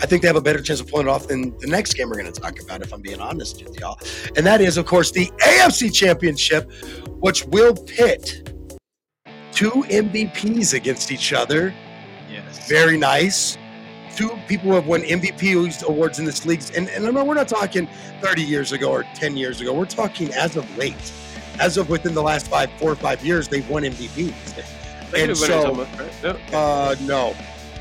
I 0.00 0.06
think 0.06 0.22
they 0.22 0.28
have 0.28 0.36
a 0.36 0.42
better 0.42 0.60
chance 0.60 0.80
of 0.80 0.88
pulling 0.88 1.06
it 1.06 1.10
off 1.10 1.28
than 1.28 1.56
the 1.58 1.66
next 1.66 1.94
game 1.94 2.08
we're 2.10 2.20
going 2.20 2.32
to 2.32 2.40
talk 2.40 2.60
about, 2.60 2.82
if 2.82 2.92
I'm 2.92 3.00
being 3.00 3.20
honest 3.20 3.62
with 3.64 3.78
y'all. 3.80 3.98
And 4.36 4.46
that 4.46 4.60
is, 4.60 4.76
of 4.76 4.86
course, 4.86 5.10
the 5.10 5.26
AFC 5.40 5.92
Championship, 5.92 6.70
which 7.20 7.44
will 7.46 7.74
pit 7.74 8.52
two 9.52 9.70
MVPs 9.70 10.74
against 10.74 11.10
each 11.10 11.32
other. 11.32 11.74
Yes. 12.30 12.68
Very 12.68 12.98
nice. 12.98 13.56
Two 14.14 14.38
people 14.48 14.70
who 14.70 14.74
have 14.74 14.86
won 14.86 15.02
MVP 15.02 15.82
awards 15.84 16.18
in 16.18 16.24
this 16.24 16.44
league. 16.46 16.62
And, 16.76 16.88
and 16.88 17.06
I 17.06 17.10
know 17.10 17.24
we're 17.24 17.34
not 17.34 17.48
talking 17.48 17.88
30 18.20 18.42
years 18.42 18.72
ago 18.72 18.90
or 18.90 19.04
10 19.14 19.36
years 19.36 19.60
ago. 19.60 19.72
We're 19.72 19.86
talking 19.86 20.32
as 20.34 20.56
of 20.56 20.76
late. 20.76 21.12
As 21.60 21.76
of 21.76 21.88
within 21.88 22.14
the 22.14 22.22
last 22.22 22.48
five, 22.48 22.70
four 22.72 22.92
or 22.92 22.96
five 22.96 23.24
years, 23.24 23.48
they've 23.48 23.68
won 23.68 23.82
MVPs. 23.82 24.64
And 25.16 25.36
so, 25.36 25.74
right? 26.22 26.54
Uh, 26.54 26.94
no. 27.02 27.34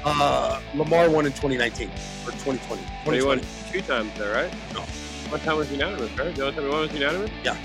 Uh, 0.05 0.61
Lamar 0.73 1.09
won 1.09 1.25
in 1.25 1.31
2019 1.33 1.89
or 1.89 2.31
2020. 2.31 2.81
But 3.05 3.13
he 3.13 3.19
2020. 3.19 3.25
won 3.25 3.41
two 3.71 3.81
times 3.81 4.17
there, 4.17 4.33
right? 4.33 4.53
No. 4.73 4.81
One 5.29 5.41
time 5.41 5.57
was 5.57 5.71
unanimous, 5.71 6.09
right? 6.17 6.33
The 6.33 6.41
only 6.43 6.55
time 6.55 6.63
he 6.63 6.69
won 6.69 6.79
was 6.81 6.93
unanimous. 6.93 7.31
Yeah. 7.43 7.57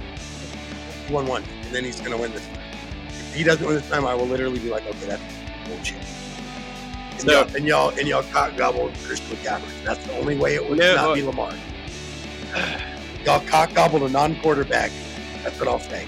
He 1.06 1.14
won 1.14 1.26
one, 1.26 1.44
and 1.44 1.74
then 1.74 1.84
he's 1.84 2.00
going 2.00 2.10
to 2.12 2.18
win 2.18 2.32
this 2.32 2.44
time. 2.48 2.58
If 3.08 3.34
he 3.34 3.44
doesn't 3.44 3.64
win 3.64 3.76
this 3.76 3.88
time, 3.88 4.04
I 4.04 4.14
will 4.14 4.26
literally 4.26 4.58
be 4.58 4.70
like, 4.70 4.84
okay, 4.86 5.06
that's 5.06 5.22
bullshit. 5.68 5.98
And, 7.22 7.30
So- 7.30 7.40
y'all, 7.40 7.56
and 7.56 7.66
y'all 7.66 7.88
and 7.90 8.08
y'all 8.08 8.22
cock 8.32 8.56
gobble 8.56 8.90
Christian 9.04 9.36
McCaffrey. 9.36 9.84
That's 9.84 10.04
the 10.06 10.16
only 10.18 10.36
way 10.36 10.54
it 10.56 10.68
would 10.68 10.78
Yeah, 10.78 10.94
not 10.94 11.06
well- 11.06 11.14
be 11.14 11.22
Lamar. 11.22 11.52
Y'all 13.24 13.40
cock 13.46 13.72
gobbled 13.72 14.02
a 14.02 14.08
non-quarterback. 14.08 14.90
That's 15.44 15.56
what 15.60 15.68
I'll 15.68 15.78
say. 15.78 16.06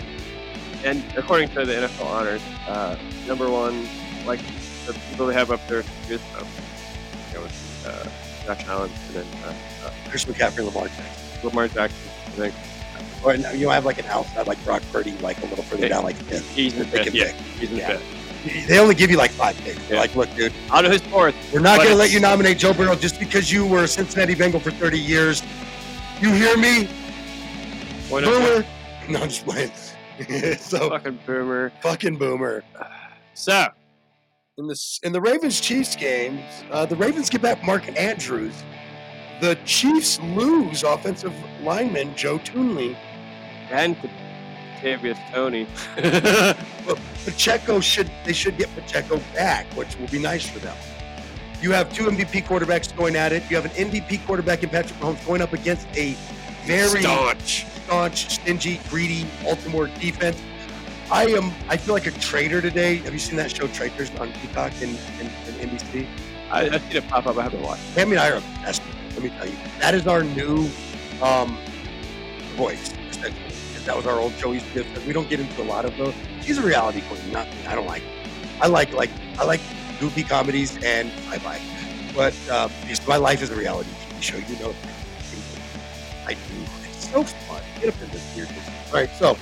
And 0.85 1.03
according 1.17 1.49
to 1.51 1.65
the 1.65 1.73
NFL 1.73 2.07
honors, 2.07 2.43
uh, 2.67 2.97
number 3.29 3.49
one, 3.49 3.87
like 4.27 4.41
the 4.87 4.93
people 5.11 5.27
they 5.29 5.35
have 5.35 5.51
up 5.53 5.61
there 5.69 5.85
is 6.11 6.21
um, 6.39 6.47
you 7.33 7.39
know, 7.39 7.47
uh, 7.87 8.05
Josh 8.47 8.67
Allen 8.67 8.91
and 9.07 9.15
then 9.15 9.27
uh, 9.45 9.87
uh, 9.87 9.91
Chris 10.11 10.25
McCaffrey, 10.25 10.65
Lamar 10.67 10.89
Jackson. 10.89 11.49
Lamar 11.49 11.69
Jackson. 11.69 12.11
I 12.27 12.31
think 12.31 12.55
Or 13.23 13.35
you 13.57 13.69
have 13.71 13.85
like 13.87 13.99
an 13.99 14.07
outside 14.07 14.47
like 14.49 14.63
Brock 14.65 14.83
Purdy, 14.93 15.13
like 15.19 15.39
a 15.43 15.47
little 15.47 15.65
further 15.65 15.89
down, 15.89 16.03
like 16.03 16.17
fifth. 16.17 16.51
he's 16.51 16.73
in 16.75 16.81
the 16.81 16.85
fifth. 16.87 17.15
Yeah, 17.15 17.29
he's 17.59 17.71
in 17.71 17.77
the 17.77 17.81
Yeah. 17.83 17.89
fifth. 17.97 18.03
They 18.67 18.79
only 18.79 18.95
give 18.95 19.11
you 19.11 19.17
like 19.17 19.31
five 19.31 19.57
picks. 19.59 19.79
They're 19.89 19.95
Yeah. 19.97 20.01
Like, 20.03 20.15
look, 20.15 20.35
dude, 20.37 20.53
out 20.71 20.85
of 20.85 20.93
his 20.93 21.01
fourth. 21.03 21.35
we're 21.53 21.61
not 21.61 21.79
going 21.79 21.91
to 21.91 21.95
let 21.97 22.13
you 22.13 22.21
nominate 22.21 22.59
Joe 22.59 22.73
Burrow 22.75 22.95
just 22.95 23.19
because 23.19 23.51
you 23.51 23.67
were 23.67 23.85
a 23.85 23.89
Cincinnati 23.89 24.35
Bengal 24.35 24.61
for 24.61 24.71
30 24.71 24.99
years. 24.99 25.43
You 26.21 26.31
hear 26.33 26.57
me? 26.57 26.89
Not? 28.11 28.25
Boomer. 28.25 28.65
No, 29.09 29.21
I'm 29.23 29.29
just 29.29 29.45
playing. 29.45 29.71
so 30.59 30.89
Fucking 30.89 31.19
boomer. 31.27 31.71
fucking 31.83 32.17
boomer. 32.17 32.63
So 33.35 33.67
In 34.57 34.67
the 34.67 34.99
in 35.03 35.13
the 35.13 35.21
Ravens 35.21 35.61
Chiefs 35.61 35.95
game, 35.95 36.41
uh, 36.71 36.87
the 36.87 36.97
Ravens 36.97 37.29
get 37.29 37.43
back 37.43 37.63
Mark 37.65 37.87
Andrews. 38.01 38.55
The 39.43 39.59
Chiefs 39.67 40.21
lose 40.21 40.85
offensive 40.85 41.35
lineman 41.63 42.15
Joe 42.17 42.39
Thuney. 42.39 42.97
and 43.71 43.95
Tavius 44.85 45.19
Toney. 45.33 45.67
But 46.87 46.99
Pacheco 47.25 47.81
should 47.81 48.11
they 48.27 48.35
should 48.35 48.59
get 48.59 48.69
Pacheco 48.75 49.19
back, 49.33 49.65
which 49.75 49.97
will 49.99 50.09
be 50.09 50.19
nice 50.19 50.47
for 50.47 50.59
them. 50.59 50.77
You 51.63 51.73
have 51.73 51.91
two 51.95 52.05
MVP 52.05 52.45
quarterbacks 52.45 52.95
going 52.95 53.17
at 53.17 53.33
it. 53.33 53.43
You 53.49 53.57
have 53.57 53.65
an 53.65 53.91
MVP 53.91 54.27
quarterback 54.27 54.63
in 54.63 54.69
Patrick 54.69 55.01
Mahomes 55.01 55.25
going 55.25 55.41
up 55.41 55.55
against 55.55 55.87
a 55.97 56.15
very 56.67 57.01
Staunch. 57.01 57.65
staunch, 57.85 58.29
stingy, 58.29 58.81
greedy 58.91 59.27
Baltimore 59.43 59.87
defense. 59.87 60.39
I 61.11 61.25
am. 61.29 61.53
I 61.71 61.79
feel 61.79 61.95
like 61.95 62.07
a 62.07 62.11
traitor 62.11 62.61
today. 62.61 62.97
Have 62.97 63.15
you 63.15 63.19
seen 63.19 63.37
that 63.37 63.51
show 63.51 63.67
Traitors 63.69 64.11
on 64.17 64.31
Peacock 64.35 64.73
and, 64.83 64.99
and, 65.19 65.31
and 65.49 65.71
NBC? 65.71 66.07
I, 66.51 66.69
I've 66.69 66.83
seen 66.83 66.97
it 66.97 67.09
pop 67.09 67.27
up. 67.27 67.39
I 67.39 67.45
haven't 67.45 67.63
watched. 67.63 67.95
Tammy 67.95 68.13
and 68.13 68.21
I 68.21 68.31
are 68.31 68.37
obsessed. 68.37 68.83
with 68.85 69.15
Let 69.15 69.23
me 69.23 69.31
tell 69.31 69.47
you, 69.47 69.57
that 69.81 69.95
is 69.95 70.07
our 70.07 70.23
new 70.23 70.69
um, 71.23 71.57
voice. 72.57 72.93
That 73.85 73.97
was 73.97 74.07
our 74.07 74.19
old. 74.19 74.33
We 74.45 74.55
used. 74.55 75.07
We 75.07 75.13
don't 75.13 75.29
get 75.29 75.41
into 75.41 75.63
a 75.63 75.65
lot 75.65 75.85
of 75.85 75.97
those. 75.97 76.15
She's 76.43 76.59
a 76.59 76.63
reality 76.63 77.03
queen, 77.03 77.33
not. 77.33 77.47
I 77.67 77.75
don't 77.75 77.87
like. 77.87 78.03
I 78.61 78.67
like 78.67 78.93
like 78.93 79.11
I 79.39 79.45
like 79.45 79.61
goofy 80.01 80.23
comedies 80.23 80.77
and 80.83 81.11
sci-fi, 81.29 81.61
but 82.15 82.35
uh, 82.51 82.69
my 83.07 83.17
life 83.17 83.43
is 83.43 83.51
a 83.51 83.57
reality 83.57 83.91
TV 83.91 84.23
show. 84.23 84.37
You 84.39 84.59
know, 84.61 84.75
I 86.27 86.35
do. 86.35 86.41
It's 86.85 87.11
so 87.11 87.25
fun. 87.25 87.63
Get 87.81 87.95
up 87.95 88.03
in 88.03 88.09
this 88.11 88.35
weird. 88.37 88.49
All 88.89 88.93
right, 88.95 89.11
so. 89.11 89.37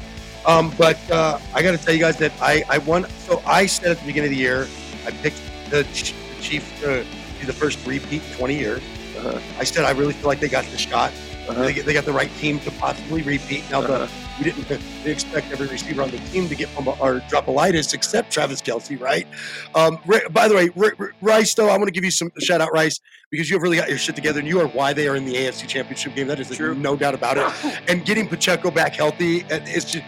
Um, 0.45 0.73
but 0.77 0.99
uh, 1.09 1.39
I 1.55 1.63
got 1.63 1.71
to 1.71 1.79
tell 1.79 1.95
you 1.95 2.01
guys 2.01 2.17
that 2.19 2.33
I, 2.41 2.65
I 2.69 2.79
won. 2.79 3.09
So 3.11 3.41
I 3.47 3.67
said 3.67 3.93
at 3.93 4.01
the 4.01 4.07
beginning 4.07 4.31
of 4.31 4.37
the 4.37 4.43
year, 4.43 4.67
I 5.07 5.13
picked 5.13 5.41
the, 5.71 5.85
Ch- 5.95 6.15
the 6.37 6.43
Chiefs 6.43 6.81
to 6.81 7.07
be 7.39 7.47
the 7.47 7.53
first 7.53 7.87
repeat 7.87 8.23
in 8.29 8.37
20 8.39 8.59
years. 8.59 8.83
Uh-huh. 9.17 9.39
I 9.61 9.63
said 9.63 9.85
I 9.85 9.93
really 9.93 10.15
feel 10.15 10.27
like 10.27 10.41
they 10.41 10.49
got 10.49 10.65
the 10.65 10.79
shot. 10.79 11.13
Uh-huh. 11.49 11.63
They, 11.63 11.75
they 11.75 11.93
got 11.93 12.05
the 12.05 12.13
right 12.13 12.31
team 12.39 12.59
to 12.61 12.73
possibly 12.73 13.23
repeat. 13.23 13.71
Now, 13.71 13.83
Uh-huh. 13.83 14.09
We 14.39 14.45
didn't 14.45 14.71
expect 15.05 15.53
every 15.53 15.67
receiver 15.69 16.03
on 16.03 16.11
the 16.11 16.19
team 16.19 16.49
to 16.49 16.55
get 16.55 16.69
from 16.71 16.89
or 16.89 17.23
drop 17.29 17.49
a 17.49 17.51
lightus 17.51 17.95
except 17.95 18.33
Travis 18.33 18.61
Kelce, 18.63 19.01
right? 19.01 19.27
Um, 19.75 19.99
by 20.31 20.49
the 20.49 20.55
way, 20.55 20.71
Ri- 20.75 20.93
Ri- 20.99 21.13
Rice, 21.21 21.55
though, 21.55 21.69
I 21.69 21.77
want 21.77 21.89
to 21.89 21.93
give 21.93 22.05
you 22.05 22.11
some 22.11 22.31
shout 22.39 22.61
out, 22.61 22.73
Rice, 22.73 23.01
because 23.31 23.49
you 23.51 23.57
have 23.57 23.63
really 23.63 23.77
got 23.77 23.89
your 23.89 23.99
shit 23.99 24.15
together 24.17 24.39
and 24.41 24.49
you 24.49 24.61
are 24.61 24.69
why 24.69 24.93
they 24.93 25.09
are 25.09 25.17
in 25.17 25.25
the 25.25 25.35
AFC 25.35 25.69
Championship 25.69 26.15
game. 26.15 26.27
That 26.27 26.41
is 26.41 26.49
True. 26.51 26.75
no 26.75 26.97
doubt 26.97 27.15
about 27.15 27.37
it. 27.39 27.79
And 27.89 28.05
getting 28.05 28.29
Pacheco 28.29 28.71
back 28.71 28.95
healthy, 28.95 29.43
uh, 29.45 29.61
it's 29.65 29.91
just 29.91 30.05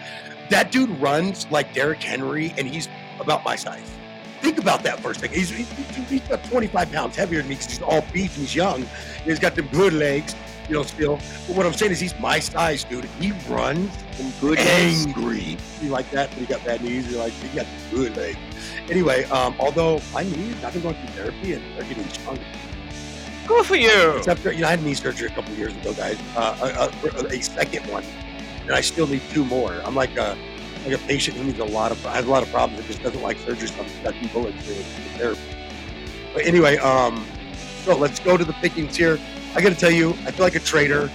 that 0.51 0.71
dude 0.71 0.91
runs 1.01 1.47
like 1.51 1.73
Derrick 1.75 2.03
Henry, 2.03 2.55
and 2.57 2.67
he's 2.69 2.89
about 3.21 3.45
my 3.45 3.57
size. 3.57 3.91
Think 4.41 4.59
about 4.59 4.83
that 4.83 5.01
for 5.01 5.13
a 5.13 5.15
second. 5.15 5.37
He's, 5.37 5.51
he's, 5.51 5.69
he's 6.09 6.27
about 6.27 6.45
25 6.45 6.93
pounds 6.93 7.17
heavier 7.17 7.41
than 7.41 7.49
me 7.49 7.55
because 7.55 7.71
he's 7.71 7.83
all 7.83 8.03
beef 8.13 8.37
and 8.37 8.47
he's 8.47 8.55
young. 8.55 8.87
He's 9.25 9.39
got 9.39 9.55
them 9.55 9.69
good 9.69 9.95
legs, 9.95 10.35
you 10.69 10.75
know, 10.75 10.83
still. 10.83 11.17
But 11.47 11.57
what 11.57 11.67
I'm 11.67 11.73
saying 11.73 11.93
is 11.93 12.01
he's 12.01 12.19
my 12.19 12.39
size, 12.39 12.85
dude. 12.85 13.05
He 13.21 13.33
runs 13.49 13.91
and 14.19 14.33
good 14.41 14.59
angry. 14.59 15.57
You 15.83 15.91
like 15.91 16.11
that? 16.11 16.31
But 16.31 16.39
he 16.39 16.47
got 16.47 16.65
bad 16.65 16.83
knees. 16.83 17.11
You're 17.11 17.21
like, 17.21 17.33
he 17.33 17.57
got 17.57 17.67
good 17.91 18.17
legs. 18.17 18.39
Anyway, 18.91 19.25
um, 19.25 19.55
although 19.59 20.01
my 20.13 20.23
knees, 20.23 20.63
I've 20.65 20.73
been 20.73 20.83
going 20.83 20.97
through 20.97 21.23
therapy 21.23 21.53
and 21.55 21.63
they're 21.77 21.85
getting 21.85 22.09
stronger. 22.09 22.43
Good 23.47 23.67
for 23.67 23.77
you. 23.77 24.17
Except 24.17 24.41
for, 24.41 24.53
you 24.53 24.63
know, 24.63 24.69
I 24.69 24.71
had 24.71 24.83
knee 24.83 24.95
surgery 24.95 25.29
a 25.29 25.31
couple 25.31 25.55
years 25.55 25.77
ago, 25.77 25.93
guys. 25.93 26.19
Uh, 26.35 26.91
a, 27.05 27.09
a, 27.09 27.27
a 27.27 27.43
second 27.43 27.87
one, 27.91 28.05
and 28.63 28.73
I 28.73 28.81
still 28.81 29.07
need 29.07 29.23
two 29.31 29.45
more. 29.45 29.75
I'm 29.85 29.95
like 29.95 30.17
a 30.17 30.37
like 30.85 30.95
a 30.95 30.99
patient 31.07 31.37
who 31.37 31.45
needs 31.45 31.59
a 31.59 31.65
lot 31.65 31.93
of 31.93 32.03
has 32.05 32.27
a 32.27 32.31
lot 32.31 32.43
of 32.43 32.51
problems 32.51 32.79
and 32.81 32.89
just 32.89 33.03
doesn't 33.03 33.23
like 33.23 33.39
surgery, 33.39 33.69
so 33.69 33.83
I'm 33.83 33.89
stuffing 33.89 34.29
bullets 34.29 34.69
in 34.69 34.83
therapy. 35.19 35.41
But 36.33 36.47
anyway, 36.47 36.79
um, 36.79 37.25
so 37.85 37.97
let's 37.97 38.19
go 38.19 38.37
to 38.37 38.45
the 38.45 38.53
pickings 38.55 38.97
here. 38.97 39.19
I 39.55 39.61
got 39.63 39.69
to 39.71 39.75
tell 39.79 39.91
you, 39.91 40.11
I 40.27 40.31
feel 40.33 40.45
like 40.45 40.55
a 40.57 40.61
traitor, 40.61 41.11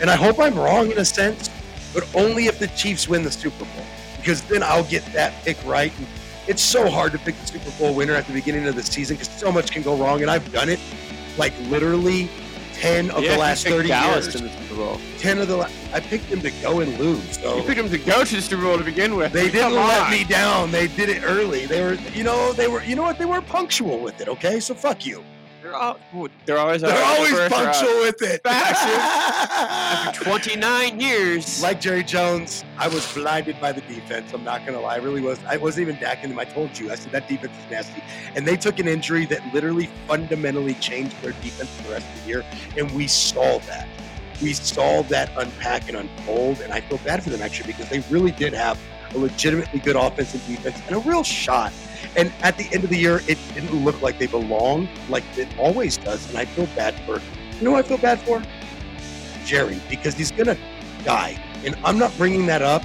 and 0.00 0.08
I 0.10 0.16
hope 0.16 0.38
I'm 0.40 0.54
wrong 0.58 0.90
in 0.90 0.98
a 0.98 1.04
sense, 1.04 1.50
but 1.92 2.08
only 2.14 2.46
if 2.46 2.58
the 2.58 2.68
Chiefs 2.68 3.08
win 3.08 3.22
the 3.22 3.30
Super 3.30 3.64
Bowl, 3.64 3.84
because 4.16 4.42
then 4.42 4.62
I'll 4.62 4.84
get 4.84 5.04
that 5.12 5.32
pick 5.44 5.58
right. 5.64 5.92
And 5.98 6.06
it's 6.48 6.62
so 6.62 6.88
hard 6.88 7.12
to 7.12 7.18
pick 7.18 7.36
the 7.38 7.46
Super 7.46 7.70
Bowl 7.78 7.94
winner 7.94 8.14
at 8.14 8.26
the 8.26 8.32
beginning 8.32 8.66
of 8.66 8.74
the 8.76 8.82
season 8.82 9.16
because 9.16 9.28
so 9.32 9.52
much 9.52 9.70
can 9.70 9.82
go 9.82 9.94
wrong, 9.96 10.22
and 10.22 10.30
I've 10.30 10.50
done 10.52 10.68
it 10.68 10.80
like 11.36 11.52
literally 11.68 12.30
ten 12.72 13.10
of 13.10 13.22
Yeah, 13.22 13.32
the 13.34 13.38
last 13.38 13.66
thirty 13.66 13.88
Dallas 13.88 14.24
years. 14.26 14.36
to 14.36 14.42
the 14.44 14.48
Super 14.48 14.74
Bowl. 14.74 15.00
Ten 15.18 15.38
of 15.38 15.48
the 15.48 15.56
la- 15.58 15.68
I 15.92 16.00
picked 16.00 16.30
them 16.30 16.40
to 16.40 16.50
go 16.62 16.80
and 16.80 16.98
lose. 16.98 17.38
So 17.38 17.58
You 17.58 17.62
picked 17.62 17.76
them 17.76 17.90
to 17.90 17.98
go 17.98 18.24
to 18.24 18.34
the 18.36 18.40
Super 18.42 18.62
Bowl 18.62 18.78
to 18.78 18.84
begin 18.84 19.14
with. 19.16 19.32
they 19.32 19.44
didn't 19.50 19.60
Come 19.74 19.74
let 19.74 20.02
on. 20.06 20.10
me 20.10 20.24
down. 20.24 20.70
They 20.72 20.88
did 20.88 21.10
it 21.10 21.22
early. 21.24 21.66
They 21.66 21.82
were, 21.82 21.94
you 22.14 22.24
know, 22.24 22.52
they 22.54 22.68
were, 22.68 22.82
you 22.82 22.96
know 22.96 23.02
what? 23.02 23.18
They 23.18 23.26
were 23.26 23.42
punctual 23.42 23.98
with 24.00 24.20
it. 24.22 24.28
Okay, 24.28 24.58
so 24.60 24.74
fuck 24.74 25.04
you. 25.04 25.22
They're, 25.72 25.80
all, 25.80 26.28
they're 26.46 26.58
always 26.58 26.82
They're 26.82 27.04
always 27.04 27.32
punctual 27.48 28.00
with 28.00 28.22
it. 28.22 28.40
After 28.44 30.24
29 30.24 31.00
years. 31.00 31.62
Like 31.62 31.80
Jerry 31.80 32.02
Jones, 32.04 32.64
I 32.78 32.88
was 32.88 33.10
blinded 33.14 33.60
by 33.60 33.72
the 33.72 33.80
defense. 33.82 34.32
I'm 34.32 34.44
not 34.44 34.64
gonna 34.66 34.80
lie, 34.80 34.94
I 34.94 34.98
really 34.98 35.20
was. 35.20 35.38
I 35.48 35.56
wasn't 35.56 35.88
even 35.88 36.00
backing 36.00 36.30
them. 36.30 36.38
I 36.38 36.44
told 36.44 36.78
you. 36.78 36.90
I 36.90 36.94
said 36.94 37.12
that 37.12 37.28
defense 37.28 37.52
is 37.64 37.70
nasty, 37.70 38.02
and 38.34 38.46
they 38.46 38.56
took 38.56 38.78
an 38.78 38.88
injury 38.88 39.26
that 39.26 39.40
literally 39.54 39.88
fundamentally 40.06 40.74
changed 40.74 41.20
their 41.22 41.32
defense 41.32 41.70
for 41.76 41.82
the 41.84 41.94
rest 41.94 42.06
of 42.08 42.22
the 42.22 42.28
year, 42.28 42.44
and 42.76 42.90
we 42.92 43.06
saw 43.06 43.58
that. 43.60 43.88
We 44.40 44.52
saw 44.54 45.02
that 45.04 45.30
unpack 45.36 45.88
and 45.88 45.96
unfold, 45.96 46.60
and 46.60 46.72
I 46.72 46.80
feel 46.80 46.98
bad 46.98 47.22
for 47.22 47.30
them 47.30 47.42
actually 47.42 47.72
because 47.72 47.88
they 47.88 48.00
really 48.10 48.32
did 48.32 48.52
have 48.52 48.78
a 49.14 49.18
legitimately 49.18 49.80
good 49.80 49.96
offense 49.96 50.34
and 50.34 50.46
defense 50.46 50.80
and 50.86 50.96
a 50.96 50.98
real 51.00 51.22
shot. 51.22 51.72
And 52.16 52.32
at 52.42 52.56
the 52.58 52.68
end 52.72 52.84
of 52.84 52.90
the 52.90 52.98
year, 52.98 53.22
it 53.28 53.38
didn't 53.54 53.84
look 53.84 54.00
like 54.02 54.18
they 54.18 54.26
belonged 54.26 54.88
like 55.08 55.24
it 55.36 55.48
always 55.58 55.96
does, 55.96 56.28
and 56.28 56.38
I 56.38 56.44
feel 56.44 56.66
bad 56.76 56.94
for. 57.06 57.20
You 57.58 57.64
know, 57.68 57.70
who 57.72 57.76
I 57.76 57.82
feel 57.82 57.98
bad 57.98 58.20
for 58.20 58.42
Jerry 59.44 59.80
because 59.88 60.14
he's 60.14 60.30
gonna 60.32 60.56
die. 61.04 61.38
And 61.64 61.76
I'm 61.84 61.98
not 61.98 62.16
bringing 62.16 62.46
that 62.46 62.62
up. 62.62 62.82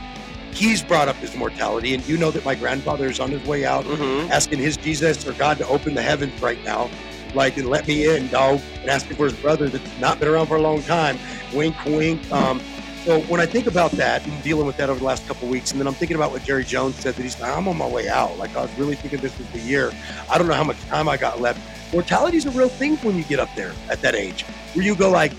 He's 0.53 0.81
brought 0.83 1.07
up 1.07 1.15
his 1.17 1.35
mortality, 1.35 1.93
and 1.93 2.07
you 2.07 2.17
know 2.17 2.31
that 2.31 2.43
my 2.45 2.55
grandfather 2.55 3.05
is 3.07 3.19
on 3.19 3.29
his 3.31 3.43
way 3.47 3.65
out, 3.65 3.85
Mm-hmm. 3.85 4.31
asking 4.31 4.59
his 4.59 4.75
Jesus 4.77 5.27
or 5.27 5.33
God 5.33 5.57
to 5.59 5.67
open 5.67 5.93
the 5.93 6.01
heavens 6.01 6.39
right 6.41 6.63
now, 6.63 6.89
like 7.35 7.57
and 7.57 7.69
let 7.69 7.87
me 7.87 8.07
in, 8.15 8.27
dog, 8.29 8.59
and 8.81 8.89
asking 8.89 9.17
for 9.17 9.25
his 9.25 9.33
brother 9.33 9.69
that's 9.69 9.99
not 9.99 10.19
been 10.19 10.27
around 10.29 10.47
for 10.47 10.55
a 10.55 10.61
long 10.61 10.81
time. 10.83 11.17
Wink, 11.53 11.75
wink. 11.85 12.31
Um, 12.31 12.59
so 13.05 13.21
when 13.21 13.39
I 13.39 13.45
think 13.45 13.67
about 13.67 13.91
that 13.91 14.25
and 14.25 14.43
dealing 14.43 14.65
with 14.65 14.77
that 14.77 14.89
over 14.89 14.99
the 14.99 15.05
last 15.05 15.27
couple 15.27 15.47
weeks, 15.47 15.71
and 15.71 15.79
then 15.79 15.87
I'm 15.87 15.93
thinking 15.93 16.15
about 16.15 16.31
what 16.31 16.43
Jerry 16.43 16.63
Jones 16.63 16.95
said 16.95 17.15
that 17.15 17.21
he's 17.21 17.39
like, 17.39 17.55
I'm 17.55 17.67
on 17.67 17.77
my 17.77 17.87
way 17.87 18.09
out. 18.09 18.37
Like 18.37 18.55
I 18.55 18.61
was 18.61 18.73
really 18.77 18.95
thinking 18.95 19.19
this 19.21 19.37
was 19.37 19.47
the 19.51 19.59
year. 19.59 19.91
I 20.29 20.37
don't 20.37 20.47
know 20.47 20.53
how 20.53 20.63
much 20.63 20.79
time 20.87 21.07
I 21.07 21.17
got 21.17 21.39
left. 21.39 21.59
Mortality 21.93 22.37
is 22.37 22.45
a 22.45 22.51
real 22.51 22.69
thing 22.69 22.97
when 22.97 23.17
you 23.17 23.23
get 23.23 23.39
up 23.39 23.49
there 23.55 23.73
at 23.89 24.01
that 24.01 24.13
age, 24.13 24.43
where 24.73 24.83
you 24.83 24.95
go 24.95 25.09
like, 25.09 25.31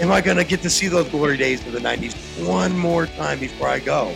am 0.00 0.10
I 0.10 0.20
going 0.20 0.36
to 0.36 0.44
get 0.44 0.62
to 0.62 0.70
see 0.70 0.88
those 0.88 1.08
glory 1.08 1.36
days 1.36 1.64
of 1.66 1.72
the 1.72 1.78
90s 1.78 2.14
one 2.46 2.76
more 2.76 3.06
time 3.06 3.38
before 3.38 3.68
I 3.68 3.78
go? 3.78 4.12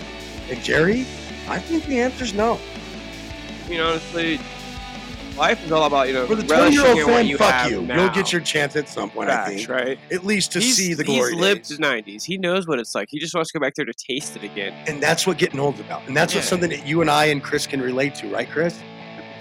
And 0.51 0.61
Jerry, 0.63 1.07
I 1.49 1.59
think 1.59 1.85
the 1.85 2.01
answer's 2.01 2.35
no. 2.35 2.59
I 3.65 3.69
mean, 3.69 3.81
honestly, 3.81 4.41
life 5.37 5.65
is 5.65 5.73
all 5.73 5.85
about, 5.87 6.07
you 6.09 6.15
know, 6.15 6.27
For 6.27 6.35
the 6.37 6.43
20 6.43 6.61
relishing 6.61 6.75
year 6.75 6.87
old 6.91 6.99
in 6.99 7.07
fan, 7.17 7.27
you 7.27 7.37
fuck 7.39 7.71
you. 7.71 7.83
now. 7.83 8.05
You'll 8.05 8.15
get 8.15 8.33
your 8.33 8.41
chance 8.41 8.77
at 8.77 8.89
some 8.89 9.11
point, 9.11 9.31
I 9.31 9.49
think. 9.49 9.69
right? 9.69 9.99
At 10.13 10.25
least 10.25 10.53
to 10.53 10.61
He's- 10.61 10.77
see 10.77 10.95
the 10.95 11.05
glory 11.05 11.33
He's 11.33 11.41
lived 11.41 11.69
days. 11.69 11.79
the 11.79 11.83
90s. 11.83 12.25
He 12.25 12.39
knows 12.39 12.67
what 12.67 12.79
it's 12.79 12.95
like. 12.95 13.09
He 13.11 13.19
just 13.19 13.35
wants 13.35 13.51
to 13.53 13.59
go 13.59 13.65
back 13.65 13.75
there 13.75 13.85
to 13.85 13.93
taste 13.95 14.37
it 14.37 14.45
again. 14.45 14.73
And 14.87 15.03
that's 15.03 15.27
what 15.27 15.39
getting 15.39 15.59
old's 15.61 15.81
about. 15.81 16.07
And 16.07 16.17
that's 16.17 16.35
what 16.35 16.45
something 16.45 16.71
that 16.71 16.87
you 16.87 17.01
and 17.01 17.11
I 17.11 17.27
and 17.27 17.43
Chris 17.43 17.67
can 17.67 17.81
relate 17.81 18.15
to, 18.17 18.29
right, 18.29 18.49
Chris? 18.49 18.79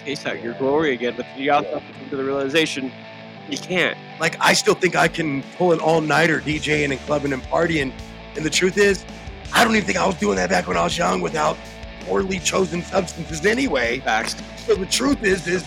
Taste 0.03 0.25
out 0.25 0.41
your 0.43 0.53
glory 0.55 0.93
again. 0.93 1.13
But 1.15 1.25
you 1.37 1.51
also 1.51 1.79
have 1.79 1.87
to 1.87 1.93
come 1.99 2.09
to 2.09 2.15
the 2.17 2.23
realization 2.23 2.91
you 3.49 3.57
can't. 3.57 3.97
Like, 4.19 4.35
I 4.39 4.53
still 4.53 4.73
think 4.73 4.95
I 4.95 5.07
can 5.07 5.43
pull 5.57 5.73
an 5.73 5.79
all 5.79 6.01
nighter 6.01 6.39
DJing 6.41 6.91
and 6.91 6.99
clubbing 7.01 7.33
and 7.33 7.43
partying. 7.43 7.91
And 8.35 8.43
the 8.45 8.49
truth 8.49 8.77
is, 8.77 9.05
I 9.53 9.63
don't 9.63 9.75
even 9.75 9.85
think 9.85 9.97
I 9.99 10.05
was 10.07 10.15
doing 10.15 10.37
that 10.37 10.49
back 10.49 10.67
when 10.67 10.75
I 10.77 10.83
was 10.83 10.97
young 10.97 11.21
without 11.21 11.57
poorly 12.01 12.39
chosen 12.39 12.81
substances 12.83 13.45
anyway. 13.45 13.99
Facts. 13.99 14.35
So 14.65 14.75
the 14.75 14.85
truth 14.85 15.23
is, 15.23 15.45
is 15.47 15.63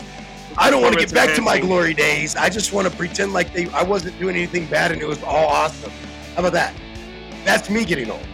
I 0.58 0.70
don't 0.70 0.82
want 0.82 0.94
to 0.94 1.00
get 1.00 1.12
back 1.12 1.34
to 1.36 1.42
my 1.42 1.60
glory 1.60 1.92
days. 1.92 2.34
I 2.34 2.48
just 2.48 2.72
want 2.72 2.88
to 2.88 2.96
pretend 2.96 3.32
like 3.32 3.52
they 3.52 3.68
I 3.70 3.82
wasn't 3.82 4.18
doing 4.18 4.36
anything 4.36 4.66
bad 4.66 4.90
and 4.90 5.02
it 5.02 5.06
was 5.06 5.22
all 5.22 5.48
awesome. 5.48 5.92
How 6.34 6.40
about 6.40 6.52
that? 6.54 6.74
That's 7.44 7.68
me 7.68 7.84
getting 7.84 8.10
old. 8.10 8.26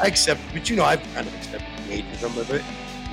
I 0.00 0.06
accept, 0.06 0.40
but 0.52 0.68
you 0.68 0.76
know, 0.76 0.84
I've 0.84 1.02
kind 1.14 1.26
of 1.26 1.34
accepted 1.34 1.68
the 1.88 2.02
ageism 2.02 2.38
of 2.38 2.50
it. 2.50 2.62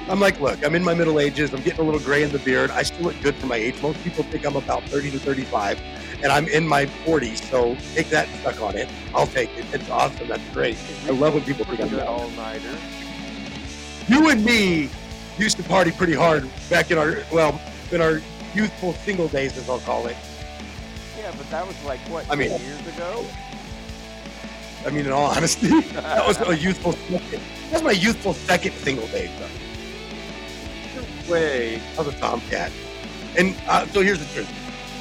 I'm 0.10 0.20
like, 0.20 0.40
look, 0.42 0.66
I'm 0.66 0.76
in 0.76 0.84
my 0.84 0.94
middle 0.94 1.20
ages. 1.20 1.54
I'm 1.54 1.62
getting 1.62 1.80
a 1.80 1.84
little 1.84 2.00
gray 2.00 2.24
in 2.24 2.32
the 2.32 2.40
beard. 2.40 2.72
I 2.72 2.84
still 2.84 3.06
look 3.06 3.22
good 3.22 3.36
for 3.36 3.46
my 3.46 3.56
age. 3.56 3.82
Most 3.82 4.04
people 4.04 4.24
think 4.26 4.46
I'm 4.46 4.58
about 4.58 4.84
30 4.90 5.12
to 5.12 5.20
35, 5.20 5.82
and 6.22 6.32
I'm 6.32 6.46
in 6.48 6.68
my 6.68 6.88
40s. 7.06 7.50
So 7.50 7.78
take 7.94 8.10
that 8.10 8.28
and 8.28 8.40
stuck 8.42 8.62
on 8.62 8.76
it. 8.76 8.90
I'll 9.16 9.28
take 9.28 9.58
it. 9.58 9.66
It's 9.72 9.90
awesome. 9.90 10.28
That's 10.28 10.44
great. 10.50 10.78
I 11.06 11.12
love 11.12 11.36
when 11.36 11.44
people 11.44 11.64
think 11.66 11.80
I'm 11.80 11.88
Good 11.88 12.04
all 12.04 12.30
nighter. 12.32 12.78
You 14.10 14.30
and 14.30 14.44
me 14.44 14.90
used 15.38 15.56
to 15.58 15.64
party 15.64 15.92
pretty 15.92 16.14
hard 16.14 16.50
back 16.70 16.92
in 16.92 16.98
our 16.98 17.24
well, 17.32 17.62
in 17.94 18.02
our 18.02 18.22
youthful 18.54 18.94
single 18.94 19.28
days, 19.28 19.58
as 19.58 19.70
I'll 19.70 19.80
call 19.80 20.08
it. 20.08 20.18
Yeah, 21.18 21.32
but 21.38 21.50
that 21.50 21.66
was 21.66 21.82
like 21.86 22.00
what 22.10 22.30
I 22.30 22.36
mean- 22.36 22.50
years 22.60 22.88
ago. 22.88 23.26
I 24.86 24.90
mean, 24.90 25.06
in 25.06 25.14
all 25.14 25.28
honesty, 25.28 25.68
that 25.92 26.28
was 26.28 26.42
a 26.42 26.58
youthful. 26.58 26.92
Second. 26.92 27.42
That's 27.72 27.84
my 27.84 27.92
youthful 27.92 28.34
second 28.34 28.74
single 28.74 29.08
day, 29.08 29.32
though. 29.40 29.48
Way. 31.32 31.82
I 31.98 32.02
was 32.02 32.14
a 32.14 32.20
tomcat. 32.20 32.70
And 33.38 33.56
uh, 33.70 33.86
so 33.88 34.02
here's 34.02 34.20
the 34.20 34.26
truth. 34.34 34.50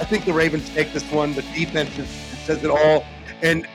I 0.00 0.04
think 0.04 0.24
the 0.24 0.32
Ravens 0.32 0.68
take 0.70 0.92
this 0.92 1.02
one. 1.10 1.34
The 1.34 1.42
defense 1.42 1.98
is, 1.98 2.08
says 2.08 2.62
it 2.62 2.70
all. 2.70 3.04
And 3.42 3.66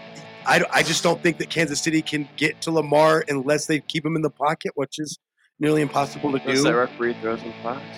I, 0.45 0.63
I 0.73 0.81
just 0.81 1.03
don't 1.03 1.21
think 1.21 1.39
that 1.39 1.49
Kansas 1.49 1.81
City 1.81 2.01
can 2.01 2.27
get 2.37 2.61
to 2.61 2.71
Lamar 2.71 3.25
unless 3.27 3.65
they 3.65 3.81
keep 3.81 4.05
him 4.05 4.15
in 4.15 4.21
the 4.21 4.29
pocket, 4.29 4.71
which 4.75 4.99
is 4.99 5.19
nearly 5.59 5.81
impossible 5.81 6.31
to 6.31 6.37
Unless 6.41 6.57
do. 6.59 6.63
that 6.63 6.75
referee 6.75 7.15
throws 7.21 7.41
some 7.41 7.53
flags. 7.61 7.97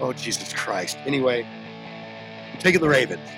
Oh, 0.00 0.12
Jesus 0.12 0.52
Christ. 0.52 0.96
Anyway, 1.04 1.46
I'm 2.52 2.58
taking 2.58 2.80
the 2.80 2.88
Ravens. 2.88 3.28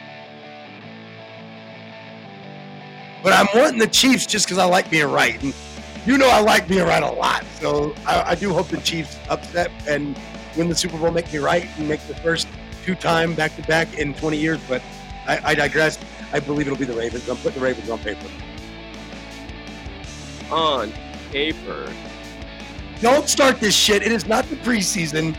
But 3.23 3.33
I'm 3.33 3.47
wanting 3.55 3.79
the 3.79 3.87
Chiefs 3.87 4.27
just 4.27 4.47
because 4.47 4.59
I 4.59 4.65
like 4.65 4.91
being 4.91 5.11
right. 5.11 5.41
And 5.43 5.55
you 6.07 6.19
know 6.19 6.29
I 6.29 6.41
like 6.41 6.69
being 6.69 6.85
right 6.85 7.03
a 7.03 7.11
lot. 7.11 7.45
So 7.61 7.95
I, 8.07 8.31
I 8.31 8.35
do 8.35 8.53
hope 8.53 8.69
the 8.69 8.79
Chiefs 8.79 9.19
upset 9.29 9.71
and 9.89 10.19
win 10.57 10.69
the 10.69 10.75
Super 10.75 10.99
Bowl, 10.99 11.11
make 11.11 11.33
me 11.33 11.39
right, 11.39 11.69
and 11.79 11.89
make 11.89 12.01
the 12.07 12.15
first 12.17 12.49
two 12.85 12.95
time 12.95 13.35
back 13.35 13.55
to 13.57 13.63
back 13.63 13.99
in 13.99 14.15
20 14.15 14.37
years. 14.37 14.61
But 14.69 14.83
I, 15.27 15.41
I 15.45 15.55
digress. 15.55 15.99
I 16.33 16.41
believe 16.41 16.67
it'll 16.67 16.79
be 16.79 16.85
the 16.85 16.95
Ravens. 16.95 17.29
I'm 17.29 17.37
putting 17.37 17.61
the 17.61 17.65
Ravens 17.65 17.91
on 17.91 17.99
paper. 18.01 18.27
On 20.51 20.93
paper. 21.31 21.93
Don't 23.01 23.29
start 23.29 23.59
this 23.59 23.75
shit. 23.75 24.03
It 24.03 24.13
is 24.13 24.27
not 24.27 24.45
the 24.47 24.57
preseason. 24.57 25.37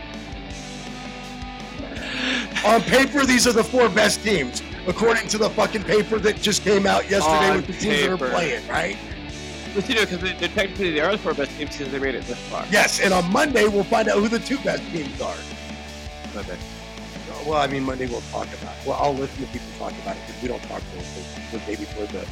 On 2.65 2.81
paper, 2.81 3.25
these 3.25 3.47
are 3.47 3.53
the 3.53 3.63
four 3.63 3.89
best 3.89 4.23
teams, 4.23 4.61
according 4.87 5.27
to 5.29 5.37
the 5.37 5.49
fucking 5.49 5.83
paper 5.83 6.19
that 6.19 6.41
just 6.41 6.63
came 6.63 6.85
out 6.85 7.09
yesterday 7.09 7.49
On 7.49 7.57
with 7.57 7.67
the 7.67 7.73
teams 7.73 8.01
that 8.01 8.11
are 8.11 8.17
playing, 8.17 8.67
right? 8.67 8.97
But 9.75 9.89
you 9.89 9.95
know, 9.95 10.01
because 10.01 10.19
they, 10.21 10.33
they 10.33 10.47
technically 10.47 10.91
they 10.91 10.99
are 11.01 11.11
the 11.11 11.17
four 11.17 11.33
best 11.33 11.51
teams 11.57 11.77
because 11.77 11.91
they 11.91 11.99
made 11.99 12.15
it 12.15 12.23
this 12.25 12.37
far. 12.49 12.65
Yes, 12.69 12.99
and 13.01 13.13
on 13.13 13.31
Monday 13.31 13.67
we'll 13.67 13.83
find 13.83 14.07
out 14.07 14.19
who 14.19 14.27
the 14.27 14.39
two 14.39 14.57
best 14.59 14.83
teams 14.91 15.19
are. 15.19 15.35
Okay. 16.35 16.57
Well, 17.45 17.61
I 17.61 17.67
mean, 17.67 17.83
Monday 17.83 18.07
we'll 18.07 18.21
talk 18.31 18.47
about 18.47 18.75
it. 18.77 18.87
Well, 18.87 18.97
I'll 19.01 19.13
listen 19.13 19.45
to 19.45 19.51
people 19.51 19.67
talk 19.77 19.91
about 20.01 20.15
it 20.15 20.21
because 20.25 20.41
we 20.41 20.47
don't 20.47 20.63
talk 20.63 20.79
to 20.79 20.95
them 20.95 21.05
the, 21.51 21.57
the 21.57 21.65
day 21.65 21.75
before 21.75 22.05
the. 22.07 22.25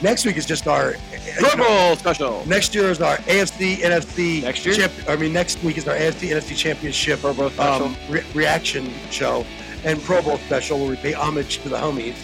Next 0.00 0.24
week 0.24 0.36
is 0.36 0.46
just 0.46 0.68
our 0.68 0.94
Pro 1.38 1.56
Bowl 1.56 1.96
special. 1.96 2.46
Next 2.46 2.74
year 2.74 2.90
is 2.90 3.00
our 3.00 3.16
AFC 3.18 3.78
NFC. 3.78 4.42
Next 4.42 4.64
year? 4.64 4.74
Champ, 4.74 4.92
I 5.08 5.16
mean, 5.16 5.32
next 5.32 5.62
week 5.64 5.76
is 5.76 5.88
our 5.88 5.96
AFC 5.96 6.28
NFC 6.28 6.56
Championship 6.56 7.20
Pro 7.20 7.34
Bowl 7.34 7.60
um, 7.60 7.96
re- 8.08 8.24
reaction 8.34 8.92
show 9.10 9.44
and 9.84 10.00
Pro 10.02 10.22
Bowl 10.22 10.38
special 10.38 10.78
where 10.78 10.88
we 10.90 10.96
pay 10.96 11.12
homage 11.12 11.58
to 11.58 11.68
the 11.68 11.76
homies 11.76 12.14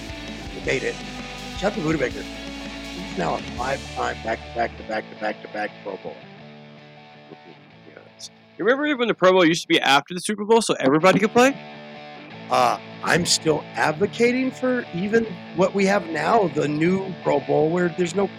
who 0.53 0.65
made 0.65 0.85
it. 0.85 0.95
To 1.61 1.71
Budabaker. 1.71 2.23
He's 2.23 3.19
now 3.19 3.37
a 3.37 3.39
five-time 3.57 4.17
back-to-back 4.23 4.77
to 4.77 4.83
back-to-back 4.85 5.41
to 5.43 5.49
back 5.49 5.71
Pro 5.83 5.97
Bowl. 5.97 6.17
You 8.57 8.65
remember 8.65 8.97
when 8.97 9.09
the 9.09 9.15
Pro 9.15 9.33
Bowl 9.33 9.45
used 9.45 9.63
to 9.63 9.69
be 9.69 9.81
after 9.81 10.15
the 10.15 10.21
Super 10.21 10.45
Bowl 10.45 10.63
so 10.63 10.75
everybody 10.79 11.19
could 11.19 11.33
play? 11.33 11.57
Uh, 12.51 12.79
I'm 13.03 13.27
still 13.27 13.63
advocating 13.75 14.51
for 14.51 14.85
even 14.95 15.25
what 15.57 15.75
we 15.75 15.85
have 15.87 16.09
now, 16.09 16.49
the 16.49 16.67
new 16.67 17.13
Pro 17.23 17.41
Bowl, 17.41 17.71
where 17.71 17.89
there's 17.91 18.15
no. 18.15 18.31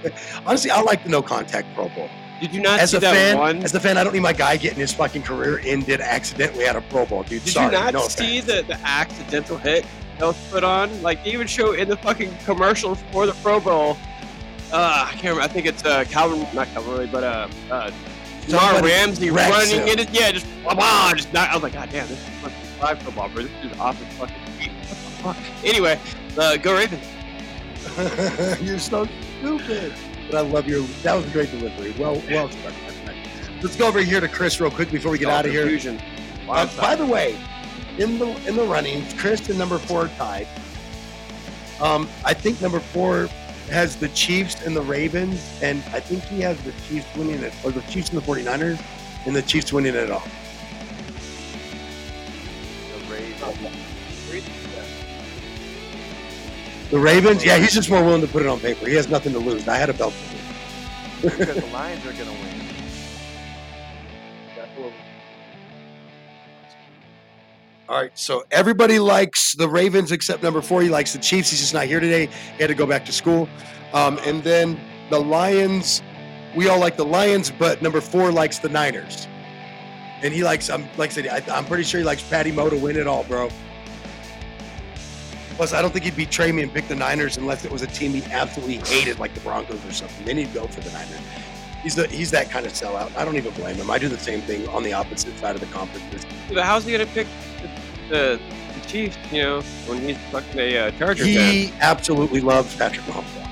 Honestly, 0.46 0.72
I 0.72 0.82
like 0.82 1.04
the 1.04 1.10
no 1.10 1.22
contact 1.22 1.68
Pro 1.76 1.90
Bowl. 1.90 2.10
Did 2.42 2.54
you 2.54 2.62
not 2.62 2.80
as 2.80 2.92
see 2.92 2.98
a 2.98 3.00
that 3.00 3.14
fan, 3.14 3.38
one? 3.38 3.64
as 3.64 3.74
a 3.74 3.80
fan, 3.80 3.98
I 3.98 4.04
don't 4.04 4.14
need 4.14 4.20
my 4.22 4.34
guy 4.34 4.58
getting 4.58 4.80
his 4.80 4.94
fucking 4.94 5.24
career 5.24 5.60
ended 5.64 6.02
accidentally 6.02 6.66
at 6.66 6.76
a 6.76 6.82
Pro 6.82 7.06
Bowl, 7.06 7.24
dude. 7.24 7.44
Did 7.44 7.54
Sorry, 7.54 7.68
you 7.68 7.72
not 7.72 7.94
no 7.94 8.08
see 8.08 8.40
offense. 8.40 8.68
the, 8.68 8.74
the 8.74 8.80
accidental 8.86 9.58
hit 9.58 9.86
that 10.20 10.26
was 10.26 10.50
put 10.50 10.64
on? 10.64 11.02
Like 11.02 11.24
they 11.24 11.32
even 11.32 11.48
show 11.48 11.74
in 11.74 11.88
the 11.88 11.98
fucking 11.98 12.36
commercials 12.46 13.02
for 13.12 13.26
the 13.26 13.34
Pro 13.36 13.60
Bowl. 13.60 13.98
Uh, 14.72 15.08
I 15.08 15.12
can't 15.12 15.24
remember. 15.36 15.42
I 15.44 15.48
think 15.48 15.66
it's 15.68 15.86
uh, 15.86 16.04
Calvin, 16.06 16.46
not 16.54 16.68
Calvin 16.70 17.10
but 17.12 17.24
uh, 17.24 17.48
uh, 17.72 17.92
Ramsey 18.50 19.30
running 19.30 19.80
him. 19.80 19.88
in 19.88 20.00
it. 20.00 20.10
Yeah, 20.12 20.32
just 20.32 20.48
blah, 20.64 20.74
blah, 20.76 21.14
just 21.14 21.32
not, 21.34 21.50
I 21.50 21.54
was 21.54 21.64
like, 21.64 21.74
God 21.74 21.90
damn, 21.90 22.08
this 22.08 22.20
is 22.20 22.30
fucking 22.42 22.65
live 22.82 23.02
football, 23.02 23.30
bro. 23.30 23.44
This 23.44 23.72
is 23.72 23.80
off 23.80 23.98
his 24.02 24.18
fucking 24.18 24.46
feet. 24.60 24.72
What 24.72 24.90
the 24.90 24.96
fuck? 24.96 25.38
Anyway, 25.64 26.00
uh, 26.38 26.58
go 26.58 26.76
Ravens. 26.76 27.04
You're 28.62 28.80
so 28.80 29.08
stupid. 29.40 29.94
But 30.30 30.38
I 30.38 30.42
love 30.42 30.68
your. 30.68 30.82
That 31.04 31.16
was 31.16 31.26
a 31.26 31.30
great 31.30 31.52
delivery. 31.52 31.94
Well, 32.00 32.22
well 32.30 32.50
struck, 32.50 32.74
my 32.84 32.90
friend. 32.90 33.18
Let's 33.62 33.76
go 33.76 33.88
over 33.88 34.00
here 34.02 34.20
to 34.20 34.28
Chris 34.28 34.60
real 34.60 34.72
quick 34.72 34.92
before 34.92 35.12
we 35.12 35.20
get 35.20 35.28
Oh, 35.28 35.32
out 35.32 35.46
of 35.46 35.52
here. 35.52 36.00
Uh, 36.50 36.68
by 36.78 36.96
the 36.96 37.06
way, 37.06 37.38
in 37.98 38.18
the 38.18 38.28
in 38.48 38.56
the 38.56 38.64
running, 38.64 39.06
Chris 39.18 39.48
and 39.50 39.58
number 39.60 39.78
four 39.78 40.06
are 40.06 40.08
tied. 40.10 40.48
Um, 41.80 42.08
I 42.24 42.34
think 42.34 42.62
number 42.62 42.80
four 42.80 43.28
has 43.70 43.96
the 43.96 44.10
Chiefs 44.10 44.66
and 44.66 44.76
the 44.76 44.82
Ravens, 44.82 45.60
and 45.62 45.80
I 45.92 46.00
think 46.00 46.24
he 46.24 46.40
has 46.42 46.60
the 46.64 46.72
Chiefs 46.88 47.08
winning 47.16 47.42
it, 47.42 47.54
or 47.64 47.72
the 47.72 47.82
Chiefs 47.82 48.10
and 48.10 48.18
the 48.22 48.26
49ers, 48.26 48.80
and 49.26 49.36
the 49.36 49.42
Chiefs 49.42 49.74
winning 49.74 49.96
it 49.96 50.10
all. 50.12 50.24
The 56.92 57.00
Ravens. 57.00 57.44
Yeah, 57.44 57.58
he's 57.58 57.74
just 57.74 57.90
more 57.90 58.04
willing 58.04 58.22
to 58.22 58.28
put 58.28 58.42
it 58.44 58.48
on 58.48 58.60
paper. 58.60 58.88
He 58.88 58.96
has 58.96 59.10
nothing 59.10 59.34
to 59.34 59.40
lose. 59.40 59.68
I 59.68 59.78
had 59.78 59.90
a 59.90 59.94
belt 59.94 60.14
to 60.14 61.28
lose. 61.28 61.38
because 61.38 61.56
the 61.56 61.66
Lions 61.74 62.06
are 62.06 62.14
going 62.14 62.26
to 62.26 62.32
win. 62.32 62.66
All 67.88 68.02
right, 68.02 68.18
so 68.18 68.44
everybody 68.50 68.98
likes 68.98 69.54
the 69.54 69.70
Ravens 69.70 70.12
except 70.12 70.42
number 70.42 70.62
four. 70.62 70.82
He 70.82 70.90
likes 70.90 71.14
the 71.14 71.20
Chiefs. 71.20 71.52
He's 71.52 71.60
just 71.60 71.74
not 71.74 71.86
here 71.86 72.00
today. 72.00 72.26
He 72.26 72.58
had 72.60 72.68
to 72.68 72.74
go 72.74 72.88
back 72.88 73.06
to 73.06 73.12
school. 73.12 73.48
Um, 73.94 74.20
and 74.26 74.44
then 74.44 74.80
the 75.12 75.20
Lions, 75.20 76.02
we 76.56 76.68
all 76.68 76.80
like 76.80 76.98
the 76.98 77.06
Lions, 77.06 77.52
but 77.52 77.84
number 77.84 78.02
four 78.02 78.32
likes 78.32 78.58
the 78.58 78.70
Niners. 78.70 79.28
And 80.24 80.34
he 80.34 80.44
likes, 80.44 80.70
I'm 80.70 80.88
like 80.98 81.12
I 81.12 81.14
said, 81.14 81.28
I, 81.28 81.56
I'm 81.56 81.66
pretty 81.66 81.84
sure 81.84 82.00
he 82.00 82.06
likes 82.06 82.24
Patty 82.24 82.52
Moe 82.52 82.70
to 82.70 82.78
win 82.78 82.96
it 82.96 83.08
all, 83.08 83.24
bro. 83.26 83.50
Plus, 85.56 85.74
I 85.74 85.82
don't 85.82 85.92
think 85.92 86.06
he'd 86.06 86.18
betray 86.18 86.52
me 86.52 86.64
and 86.64 86.74
pick 86.74 86.88
the 86.88 86.96
Niners 86.96 87.38
unless 87.38 87.64
it 87.64 87.72
was 87.72 87.82
a 87.82 87.88
team 87.88 88.12
he 88.12 88.24
absolutely 88.32 88.78
hated, 88.78 89.20
like 89.20 89.34
the 89.34 89.40
Broncos 89.40 89.86
or 89.86 89.94
something. 89.94 90.26
Then 90.26 90.38
he'd 90.38 90.54
go 90.54 90.68
for 90.68 90.82
the 90.82 90.92
Niners. 90.92 91.20
He's 91.82 91.96
the, 91.96 92.08
he's 92.08 92.32
that 92.32 92.50
kind 92.50 92.66
of 92.66 92.74
sellout. 92.74 93.16
I 93.16 93.24
don't 93.24 93.38
even 93.38 93.54
blame 93.54 93.76
him. 93.76 93.90
I 93.90 93.98
do 93.98 94.10
the 94.10 94.18
same 94.18 94.42
thing 94.42 94.68
on 94.70 94.84
the 94.84 94.92
opposite 94.92 95.38
side 95.38 95.56
of 95.56 95.62
the 95.62 95.68
conference. 95.68 96.26
But 96.50 96.64
how's 96.64 96.84
he 96.84 96.92
gonna 96.92 97.06
pick 97.06 97.28
the, 97.62 97.70
the, 98.10 98.42
the 98.74 98.88
Chiefs? 98.88 99.18
You 99.32 99.44
know, 99.44 99.62
when 99.86 100.02
he's 100.02 100.18
fucking 100.32 100.60
a 100.60 100.78
uh, 100.78 100.92
Charger 100.92 101.24
fan. 101.24 101.54
He 101.54 101.72
absolutely 101.80 102.42
loves 102.42 102.76
Patrick 102.76 103.06
Mahomes. 103.06 103.48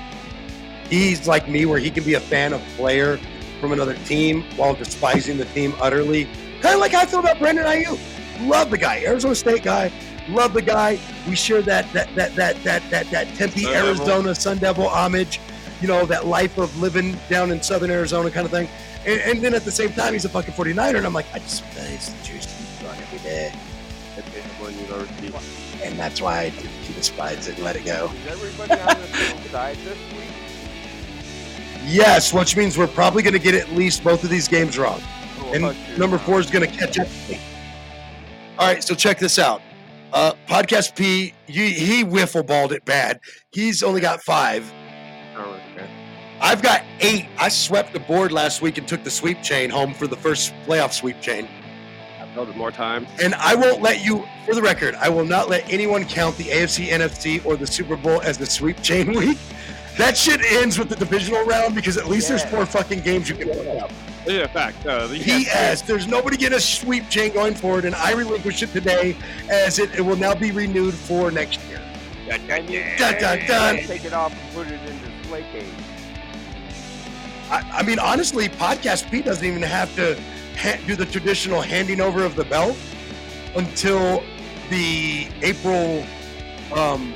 He's 0.90 1.26
like 1.26 1.48
me, 1.48 1.64
where 1.64 1.78
he 1.78 1.90
can 1.90 2.04
be 2.04 2.14
a 2.14 2.20
fan 2.20 2.52
of 2.52 2.60
player 2.76 3.18
from 3.60 3.72
another 3.72 3.94
team 4.04 4.42
while 4.56 4.74
despising 4.74 5.38
the 5.38 5.46
team 5.46 5.72
utterly. 5.80 6.28
Kind 6.64 6.76
of 6.76 6.80
like 6.80 6.94
I 6.94 7.04
feel 7.04 7.20
about 7.20 7.38
Brandon 7.38 7.66
Aiyuk. 7.66 8.48
Love 8.48 8.70
the 8.70 8.78
guy, 8.78 9.02
Arizona 9.04 9.34
State 9.34 9.62
guy. 9.62 9.92
Love 10.30 10.54
the 10.54 10.62
guy. 10.62 10.98
We 11.28 11.36
share 11.36 11.60
that 11.60 11.92
that 11.92 12.14
that 12.14 12.34
that 12.36 12.56
that 12.64 12.82
that 12.88 13.10
that 13.10 13.26
Tempe, 13.34 13.60
Sun 13.60 13.72
Devil. 13.74 13.88
Arizona 13.88 14.34
Sun 14.34 14.58
Devil 14.58 14.88
homage. 14.88 15.40
You 15.82 15.88
know 15.88 16.06
that 16.06 16.26
life 16.26 16.56
of 16.56 16.74
living 16.80 17.18
down 17.28 17.50
in 17.50 17.62
Southern 17.62 17.90
Arizona 17.90 18.30
kind 18.30 18.46
of 18.46 18.50
thing. 18.50 18.66
And, 19.04 19.20
and 19.20 19.44
then 19.44 19.52
at 19.52 19.66
the 19.66 19.70
same 19.70 19.92
time, 19.92 20.14
he's 20.14 20.24
a 20.24 20.30
fucking 20.30 20.54
49er, 20.54 20.96
and 20.96 21.04
I'm 21.04 21.12
like, 21.12 21.26
I 21.34 21.40
just 21.40 21.62
face 21.64 22.08
the 22.08 22.24
juice 22.24 22.46
to 22.46 22.86
run 22.86 22.96
every 22.96 23.18
day. 23.18 23.52
And 25.82 25.98
that's 25.98 26.22
why 26.22 26.44
I 26.44 26.48
he 26.48 26.94
despises 26.94 27.48
it 27.48 27.56
and 27.56 27.64
let 27.64 27.76
it 27.76 27.84
go. 27.84 28.10
Is 28.24 28.32
everybody 28.32 28.80
on 28.80 29.02
the 29.02 29.06
same 29.08 29.50
side 29.50 29.76
this 29.84 29.98
week? 30.12 30.30
Yes, 31.84 32.32
which 32.32 32.56
means 32.56 32.78
we're 32.78 32.86
probably 32.86 33.22
going 33.22 33.34
to 33.34 33.38
get 33.38 33.54
at 33.54 33.70
least 33.72 34.02
both 34.02 34.24
of 34.24 34.30
these 34.30 34.48
games 34.48 34.78
wrong. 34.78 35.02
And 35.52 35.64
hush 35.64 35.98
number 35.98 36.18
four 36.18 36.40
is 36.40 36.50
going 36.50 36.68
to 36.68 36.76
catch 36.76 36.98
up. 36.98 37.08
All 38.58 38.66
right, 38.66 38.82
so 38.82 38.94
check 38.94 39.18
this 39.18 39.38
out. 39.38 39.60
Uh, 40.12 40.32
Podcast 40.46 40.94
P, 40.94 41.34
he, 41.46 41.70
he 41.70 42.04
wiffle 42.04 42.46
balled 42.46 42.72
it 42.72 42.84
bad. 42.84 43.18
He's 43.50 43.82
only 43.82 44.00
got 44.00 44.22
five. 44.22 44.72
Oh, 45.36 45.60
okay. 45.72 45.88
I've 46.40 46.62
got 46.62 46.84
eight. 47.00 47.26
I 47.38 47.48
swept 47.48 47.92
the 47.92 47.98
board 47.98 48.30
last 48.30 48.62
week 48.62 48.78
and 48.78 48.86
took 48.86 49.02
the 49.02 49.10
sweep 49.10 49.42
chain 49.42 49.70
home 49.70 49.92
for 49.92 50.06
the 50.06 50.16
first 50.16 50.54
playoff 50.66 50.92
sweep 50.92 51.20
chain. 51.20 51.48
I've 52.20 52.28
held 52.28 52.48
it 52.48 52.56
more 52.56 52.70
times. 52.70 53.08
And 53.20 53.34
I 53.34 53.56
won't 53.56 53.82
let 53.82 54.04
you, 54.04 54.24
for 54.46 54.54
the 54.54 54.62
record, 54.62 54.94
I 54.96 55.08
will 55.08 55.24
not 55.24 55.48
let 55.48 55.68
anyone 55.72 56.04
count 56.04 56.36
the 56.36 56.44
AFC, 56.44 56.88
NFC, 56.88 57.44
or 57.44 57.56
the 57.56 57.66
Super 57.66 57.96
Bowl 57.96 58.20
as 58.20 58.38
the 58.38 58.46
sweep 58.46 58.80
chain 58.82 59.12
week. 59.18 59.38
That 59.98 60.16
shit 60.16 60.40
ends 60.42 60.78
with 60.78 60.88
the 60.88 60.96
divisional 60.96 61.44
round 61.44 61.74
because 61.74 61.96
at 61.96 62.06
least 62.06 62.28
there's 62.28 62.44
four 62.44 62.66
fucking 62.66 63.00
games 63.00 63.28
you 63.28 63.34
can 63.34 63.48
look 63.48 63.82
up. 63.82 63.90
Yeah, 64.26 64.46
fact. 64.46 64.86
Uh, 64.86 65.06
you 65.10 65.22
He 65.22 65.44
can't- 65.44 65.86
there's 65.86 66.06
nobody 66.06 66.36
getting 66.36 66.56
a 66.56 66.60
sweep 66.60 67.08
chain 67.10 67.32
going 67.32 67.54
forward, 67.54 67.84
and 67.84 67.94
I 67.94 68.12
relinquish 68.12 68.62
it 68.62 68.72
today 68.72 69.16
as 69.50 69.78
it, 69.78 69.94
it 69.94 70.00
will 70.00 70.16
now 70.16 70.34
be 70.34 70.50
renewed 70.50 70.94
for 70.94 71.30
next 71.30 71.60
year. 71.68 71.80
Dun, 72.28 72.40
dun, 72.46 72.66
dun. 72.66 72.96
Dun, 72.98 73.20
dun, 73.20 73.46
dun. 73.46 73.76
Take 73.86 74.04
it 74.06 74.12
off 74.14 74.32
and 74.32 74.54
put 74.54 74.66
it 74.68 74.80
into 74.80 75.28
Slate 75.28 75.44
Cage. 75.52 75.64
I, 77.50 77.80
I 77.80 77.82
mean, 77.82 77.98
honestly, 77.98 78.48
Podcast 78.48 79.10
Pete 79.10 79.26
doesn't 79.26 79.44
even 79.46 79.60
have 79.62 79.94
to 79.96 80.18
ha- 80.56 80.78
do 80.86 80.96
the 80.96 81.04
traditional 81.04 81.60
handing 81.60 82.00
over 82.00 82.24
of 82.24 82.34
the 82.34 82.44
belt 82.44 82.76
until 83.56 84.24
the 84.70 85.28
April, 85.42 86.04
um, 86.74 87.12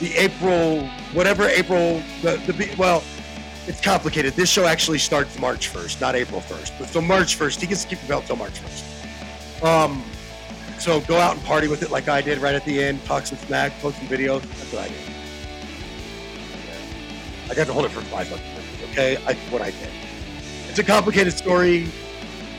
the 0.00 0.12
April, 0.16 0.86
whatever 1.14 1.48
April, 1.48 2.02
the, 2.20 2.36
the 2.46 2.52
be- 2.52 2.70
well, 2.76 3.02
it's 3.66 3.80
complicated. 3.80 4.34
This 4.34 4.50
show 4.50 4.66
actually 4.66 4.98
starts 4.98 5.38
March 5.38 5.72
1st, 5.72 6.00
not 6.00 6.14
April 6.16 6.40
1st. 6.40 6.72
But 6.78 6.88
so 6.88 7.00
March 7.00 7.38
1st, 7.38 7.60
he 7.60 7.66
gets 7.66 7.82
to 7.82 7.88
keep 7.88 8.00
the 8.00 8.08
belt 8.08 8.26
till 8.26 8.36
March 8.36 8.60
1st. 8.60 9.64
Um, 9.64 10.02
so 10.78 11.00
go 11.02 11.16
out 11.18 11.36
and 11.36 11.44
party 11.44 11.68
with 11.68 11.82
it 11.82 11.90
like 11.90 12.08
I 12.08 12.20
did 12.20 12.38
right 12.38 12.54
at 12.54 12.64
the 12.64 12.82
end, 12.82 13.04
talk 13.04 13.26
some 13.26 13.38
smack, 13.38 13.72
post 13.80 13.98
some 13.98 14.08
videos. 14.08 14.42
That's 14.42 14.72
what 14.72 14.82
I 14.82 14.88
did. 14.88 14.98
I 17.50 17.54
got 17.54 17.66
to 17.66 17.72
hold 17.72 17.84
it 17.84 17.90
for 17.90 18.00
five 18.02 18.28
months. 18.30 18.44
Okay, 18.90 19.16
I, 19.26 19.34
what 19.50 19.62
I 19.62 19.70
did. 19.70 19.90
It's 20.68 20.78
a 20.78 20.84
complicated 20.84 21.32
story. 21.34 21.84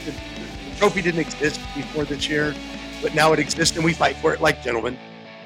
The, 0.06 0.12
the 0.12 0.76
trophy 0.78 1.02
didn't 1.02 1.20
exist 1.20 1.60
before 1.76 2.06
this 2.06 2.30
year, 2.30 2.56
but 3.02 3.14
now 3.14 3.34
it 3.34 3.40
exists, 3.40 3.76
and 3.76 3.84
we 3.84 3.92
fight 3.92 4.16
for 4.18 4.34
it 4.34 4.40
like 4.40 4.64
gentlemen 4.64 4.98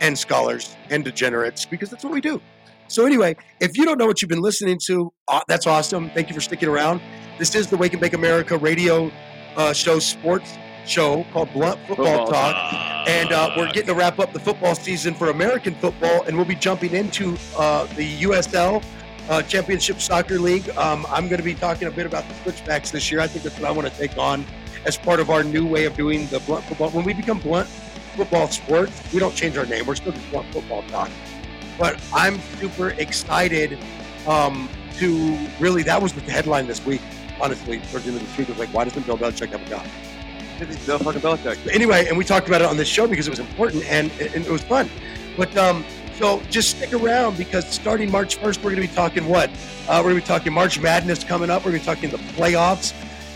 and 0.02 0.18
scholars 0.18 0.76
and 0.90 1.04
degenerates 1.04 1.66
because 1.66 1.90
that's 1.90 2.04
what 2.04 2.14
we 2.14 2.22
do. 2.22 2.42
So 2.88 3.06
anyway, 3.06 3.36
if 3.60 3.78
you 3.78 3.86
don't 3.86 3.98
know 3.98 4.06
what 4.06 4.22
you've 4.22 4.30
been 4.30 4.42
listening 4.42 4.80
to, 4.86 5.12
uh, 5.28 5.42
that's 5.48 5.68
awesome. 5.68 6.10
Thank 6.12 6.30
you 6.30 6.36
for 6.36 6.42
sticking 6.42 6.70
around. 6.70 7.02
This 7.38 7.54
is 7.56 7.68
the 7.68 7.78
Wake 7.78 7.94
and 7.94 8.02
Bake 8.02 8.14
America 8.14 8.58
radio 8.58 9.12
uh, 9.56 9.74
show 9.74 10.00
sports 10.00 10.58
show 10.86 11.26
called 11.34 11.52
Blunt 11.54 11.80
Football, 11.88 12.06
Football 12.06 12.28
Talk. 12.28 13.08
And 13.08 13.32
uh, 13.32 13.52
we're 13.58 13.68
getting 13.68 13.88
to 13.88 13.96
wrap 13.96 14.20
up 14.20 14.34
the 14.34 14.40
football 14.40 14.76
season 14.76 15.14
for 15.14 15.30
American 15.30 15.76
football, 15.76 16.24
and 16.24 16.36
we'll 16.36 16.46
be 16.46 16.56
jumping 16.56 16.94
into 16.94 17.38
uh, 17.58 17.86
the 17.96 18.22
USL 18.22 18.84
uh, 19.30 19.42
Championship 19.44 20.00
Soccer 20.00 20.40
League. 20.40 20.70
Um, 20.78 21.06
I'm 21.10 21.28
going 21.28 21.40
to 21.40 21.44
be 21.44 21.56
talking 21.56 21.88
a 21.88 21.92
bit 21.92 22.06
about 22.06 22.28
the 22.28 22.34
switchbacks 22.36 22.92
this 22.92 23.12
year. 23.12 23.20
I 23.20 23.28
think 23.28 23.44
that's 23.44 23.60
what 23.60 23.68
I 23.68 23.72
want 23.72 23.92
to 23.92 23.98
take 23.98 24.18
on 24.18 24.46
as 24.86 24.98
part 24.98 25.20
of 25.20 25.30
our 25.30 25.44
new 25.44 25.68
way 25.68 25.86
of 25.86 25.96
doing 25.96 26.28
the 26.28 26.40
blunt 26.42 26.64
football. 26.66 26.90
When 26.92 27.04
we 27.04 27.14
become 27.14 27.40
blunt 27.40 27.68
football 28.16 28.48
sports, 28.48 29.02
we 29.14 29.20
don't 29.20 29.36
change 29.36 29.58
our 29.58 29.66
name. 29.66 29.86
We're 29.86 29.96
still 29.96 30.14
just 30.14 30.30
blunt 30.32 30.52
football 30.54 30.84
talk. 30.84 31.10
But 31.78 32.02
I'm 32.14 32.40
super 32.60 32.90
excited 32.90 33.78
um, 34.28 34.70
to 34.98 35.38
really. 35.60 35.84
That 35.84 36.02
was 36.02 36.14
the 36.14 36.22
headline 36.22 36.68
this 36.68 36.86
week. 36.86 37.02
Honestly, 37.40 37.80
towards 37.80 38.06
the 38.06 38.12
end 38.12 38.22
of 38.22 38.28
this 38.28 38.38
week, 38.38 38.48
was 38.50 38.58
like, 38.58 38.70
why 38.70 38.84
doesn't 38.84 39.06
Bill 39.06 39.18
Belichick 39.18 39.50
have 39.50 39.62
a 39.62 39.70
job? 39.70 39.86
Bill 40.86 40.98
fucking 40.98 41.22
Belichick. 41.22 41.64
But 41.64 41.74
anyway, 41.76 42.08
and 42.08 42.18
we 42.18 42.24
talked 42.24 42.48
about 42.48 42.62
it 42.62 42.68
on 42.68 42.78
this 42.78 42.88
show 42.88 43.08
because 43.08 43.28
it 43.28 43.30
was 43.30 43.40
important 43.40 43.86
and, 43.86 44.12
and 44.20 44.44
it 44.44 44.50
was 44.50 44.64
fun. 44.64 44.90
But 45.38 45.56
um, 45.56 45.86
so 46.18 46.42
just 46.50 46.78
stick 46.78 46.94
around 46.94 47.38
because 47.38 47.70
starting 47.70 48.10
March 48.10 48.40
1st, 48.40 48.58
we're 48.58 48.72
going 48.72 48.82
to 48.82 48.88
be 48.88 48.96
talking 48.96 49.28
what? 49.28 49.52
Uh, 49.88 50.02
we're 50.04 50.10
going 50.10 50.16
to 50.16 50.22
be 50.22 50.28
talking 50.28 50.52
March 50.52 50.80
Madness 50.80 51.24
coming 51.24 51.52
up. 51.52 51.64
We're 51.64 51.72
going 51.72 51.84
to 51.84 51.90
be 51.90 51.96
talking 51.96 52.10
the 52.10 52.18
playoffs. 52.34 52.94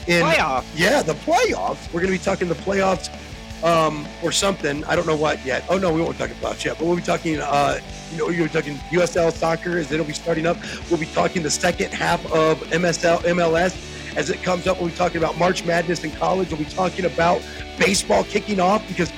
In, 0.07 0.23
Playoffs? 0.23 0.65
Yeah, 0.76 1.03
the 1.03 1.13
playoffs. 1.13 1.93
We're 1.93 2.01
going 2.01 2.11
to 2.11 2.18
be 2.18 2.23
talking 2.23 2.47
the 2.47 2.55
playoffs 2.55 3.15
um, 3.63 4.05
or 4.23 4.31
something. 4.31 4.83
I 4.85 4.95
don't 4.95 5.07
know 5.07 5.15
what 5.15 5.43
yet. 5.45 5.63
Oh, 5.69 5.77
no, 5.77 5.93
we 5.93 6.01
won't 6.01 6.13
be 6.13 6.19
talking 6.19 6.35
playoffs 6.35 6.63
yet. 6.65 6.77
But 6.77 6.85
we'll 6.85 6.95
be 6.95 7.01
talking, 7.01 7.39
uh, 7.39 7.79
you 8.11 8.17
know, 8.17 8.29
you're 8.29 8.47
talking 8.47 8.75
USL 8.91 9.31
soccer 9.31 9.77
as 9.77 9.91
it'll 9.91 10.05
be 10.05 10.13
starting 10.13 10.45
up. 10.45 10.57
We'll 10.89 10.99
be 10.99 11.05
talking 11.07 11.43
the 11.43 11.51
second 11.51 11.93
half 11.93 12.23
of 12.31 12.59
MSL, 12.69 13.19
MLS 13.19 13.91
as 14.17 14.29
it 14.29 14.41
comes 14.43 14.67
up. 14.67 14.79
We'll 14.79 14.89
be 14.89 14.95
talking 14.95 15.17
about 15.17 15.38
March 15.38 15.65
Madness 15.65 16.03
in 16.03 16.11
college. 16.11 16.49
We'll 16.49 16.59
be 16.59 16.65
talking 16.65 17.05
about 17.05 17.41
baseball 17.77 18.23
kicking 18.23 18.59
off 18.59 18.85
because 18.88 19.11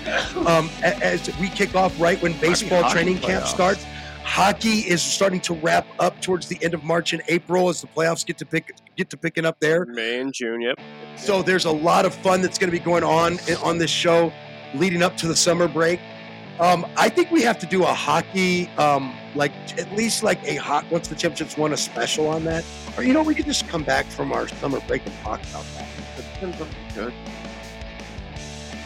um, 0.48 0.70
as 0.84 1.30
we 1.40 1.50
kick 1.50 1.76
off 1.76 2.00
right 2.00 2.22
when 2.22 2.34
baseball 2.40 2.90
training 2.90 3.20
camp 3.20 3.44
playoffs. 3.44 3.48
starts, 3.48 3.86
hockey 4.24 4.80
is 4.80 5.02
starting 5.02 5.42
to 5.42 5.54
wrap 5.56 5.86
up 6.00 6.20
towards 6.22 6.48
the 6.48 6.58
end 6.64 6.74
of 6.74 6.84
March 6.84 7.14
and 7.14 7.22
April 7.28 7.70
as 7.70 7.82
the 7.82 7.88
playoffs 7.88 8.26
get 8.26 8.38
to 8.38 8.46
pick 8.46 8.76
get 8.96 9.10
to 9.10 9.18
picking 9.18 9.46
up 9.46 9.60
there. 9.60 9.86
May 9.86 10.20
and 10.20 10.34
June, 10.34 10.62
yep. 10.62 10.80
So 11.16 11.42
there's 11.42 11.66
a 11.66 11.72
lot 11.72 12.06
of 12.06 12.14
fun 12.14 12.42
that's 12.42 12.58
going 12.58 12.70
to 12.72 12.78
be 12.78 12.84
going 12.84 13.04
on 13.04 13.38
on 13.64 13.78
this 13.78 13.92
show 13.92 14.32
leading 14.74 15.02
up 15.04 15.16
to 15.18 15.28
the 15.28 15.36
summer 15.36 15.68
break. 15.68 16.00
Um, 16.60 16.86
I 16.98 17.10
think 17.10 17.32
we 17.32 17.42
have 17.42 17.58
to 17.60 17.66
do 17.66 17.84
a 17.84 17.94
hockey, 17.94 18.70
um, 18.78 19.16
like 19.36 19.52
at 19.80 19.92
least 19.94 20.22
like 20.22 20.44
a 20.44 20.56
hot. 20.56 20.86
Once 20.92 21.08
the 21.08 21.16
championships 21.16 21.58
won 21.58 21.74
a 21.74 21.78
special 21.78 22.28
on 22.28 22.44
that, 22.46 22.64
or 22.96 23.04
you 23.04 23.14
know, 23.14 23.24
we 23.24 23.34
could 23.34 23.46
just 23.46 23.68
come 23.68 23.84
back 23.84 24.06
from 24.06 24.32
our 24.32 24.48
summer 24.48 24.80
break 24.82 25.06
and 25.06 25.16
talk 25.20 25.42
about 25.50 25.66
that. 25.76 25.88
Good. 26.94 27.14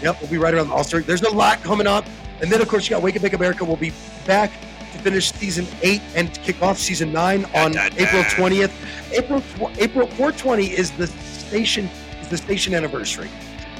Yep, 0.01 0.21
we'll 0.21 0.29
be 0.29 0.37
right 0.37 0.53
around 0.53 0.69
the 0.69 0.73
All 0.73 0.83
Star. 0.83 1.01
There's 1.01 1.23
a 1.23 1.29
lot 1.29 1.61
coming 1.63 1.87
up, 1.87 2.05
and 2.41 2.51
then 2.51 2.61
of 2.61 2.69
course 2.69 2.85
you 2.85 2.95
got 2.95 3.01
Wake 3.01 3.15
and 3.15 3.23
Bake 3.23 3.33
America. 3.33 3.65
We'll 3.65 3.75
be 3.75 3.93
back 4.25 4.51
to 4.93 4.97
finish 4.99 5.31
season 5.33 5.67
eight 5.81 6.01
and 6.15 6.33
kick 6.35 6.61
off 6.61 6.77
season 6.77 7.11
nine 7.11 7.45
on 7.53 7.77
April 7.77 8.23
20th. 8.23 8.71
April 9.11 9.43
April 9.77 10.07
420 10.07 10.67
is 10.67 10.91
the 10.91 11.07
station 11.07 11.89
the 12.29 12.37
station 12.37 12.73
anniversary. 12.73 13.29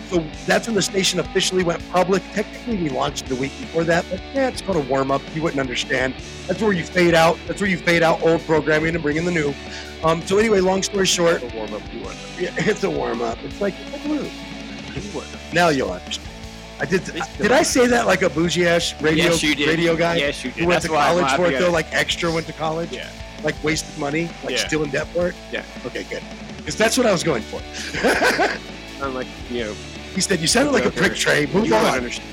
So 0.10 0.24
that's 0.45 0.68
when 0.68 0.76
the 0.76 0.82
station 0.82 1.19
officially 1.19 1.64
went 1.65 1.86
public. 1.90 2.24
Technically, 2.32 2.78
we 2.78 2.88
launched 2.90 3.26
the 3.28 3.36
week 3.36 3.52
before 3.60 3.84
that, 3.84 4.06
but 4.10 4.22
yeah, 4.34 4.48
it's 4.48 4.61
called 4.61 4.78
a 4.78 4.88
warm 4.90 5.11
up. 5.11 5.22
You 5.36 5.41
wouldn't 5.41 5.60
understand. 5.60 6.14
That's 6.48 6.61
where 6.61 6.72
you 6.72 6.86
fade 6.86 7.14
out. 7.14 7.38
That's 7.45 7.60
where 7.60 7.69
you 7.69 7.78
fade 7.78 8.03
out 8.03 8.22
old 8.22 8.40
programming 8.45 8.94
and 8.95 9.03
bring 9.03 9.18
in 9.18 9.26
the 9.26 9.32
new. 9.32 9.53
Um, 10.03 10.22
so 10.22 10.38
anyway, 10.38 10.61
long 10.61 10.82
story 10.82 11.06
short, 11.06 11.44
A 11.44 11.48
warm 11.57 11.74
up. 11.74 11.82
Yeah, 12.40 12.52
it's 12.57 12.84
a 12.86 12.90
warm 12.90 13.22
up. 13.22 13.38
It's 13.44 13.60
like 13.60 13.74
it's 13.94 14.03
blue. 14.06 14.30
Now 15.53 15.69
you'll 15.69 15.91
understand. 15.91 16.28
I 16.80 16.86
did. 16.86 17.03
Did 17.40 17.52
I 17.52 17.64
say 17.64 17.88
that 17.88 18.06
like 18.06 18.22
a 18.22 18.30
bougie 18.30 18.65
ass 18.68 18.94
radio 19.02 19.26
Yes, 19.26 19.44
you 19.44 19.56
did. 19.56 19.68
radio 19.68 19.95
guy? 19.95 20.18
Yes, 20.18 20.44
you 20.44 20.52
did. 20.52 20.61
Who 20.61 20.68
went 20.68 20.84
That's 20.84 20.94
to 20.94 20.98
college 20.98 21.32
for 21.34 21.48
it 21.52 21.60
though, 21.60 21.72
like 21.72 21.88
extra 21.91 22.32
went 22.32 22.45
to 22.48 22.53
college. 22.53 22.91
Yeah. 22.91 23.10
Like 23.44 23.61
wasted 23.64 23.98
money, 23.99 24.30
like 24.44 24.56
Yeah. 24.56 24.68
still 24.68 24.84
in 24.84 24.90
debt 24.91 25.07
for 25.07 25.28
it. 25.30 25.36
Yeah. 25.52 25.64
Okay, 25.86 26.03
good. 26.03 26.24
Because 26.68 26.77
that's 26.77 26.98
what 26.98 27.07
I 27.07 27.14
was 27.14 27.23
going 27.23 27.44
for. 27.44 27.61
I'm 29.02 29.14
like, 29.14 29.27
you 29.49 29.64
know. 29.64 29.73
He 30.14 30.19
said, 30.19 30.41
"You 30.41 30.48
sounded 30.48 30.72
like 30.73 30.84
a 30.84 30.91
prick, 30.91 31.15
Trey. 31.15 31.45
Move 31.45 31.65
You 31.65 31.76
on." 31.76 31.85
understand. 31.85 32.27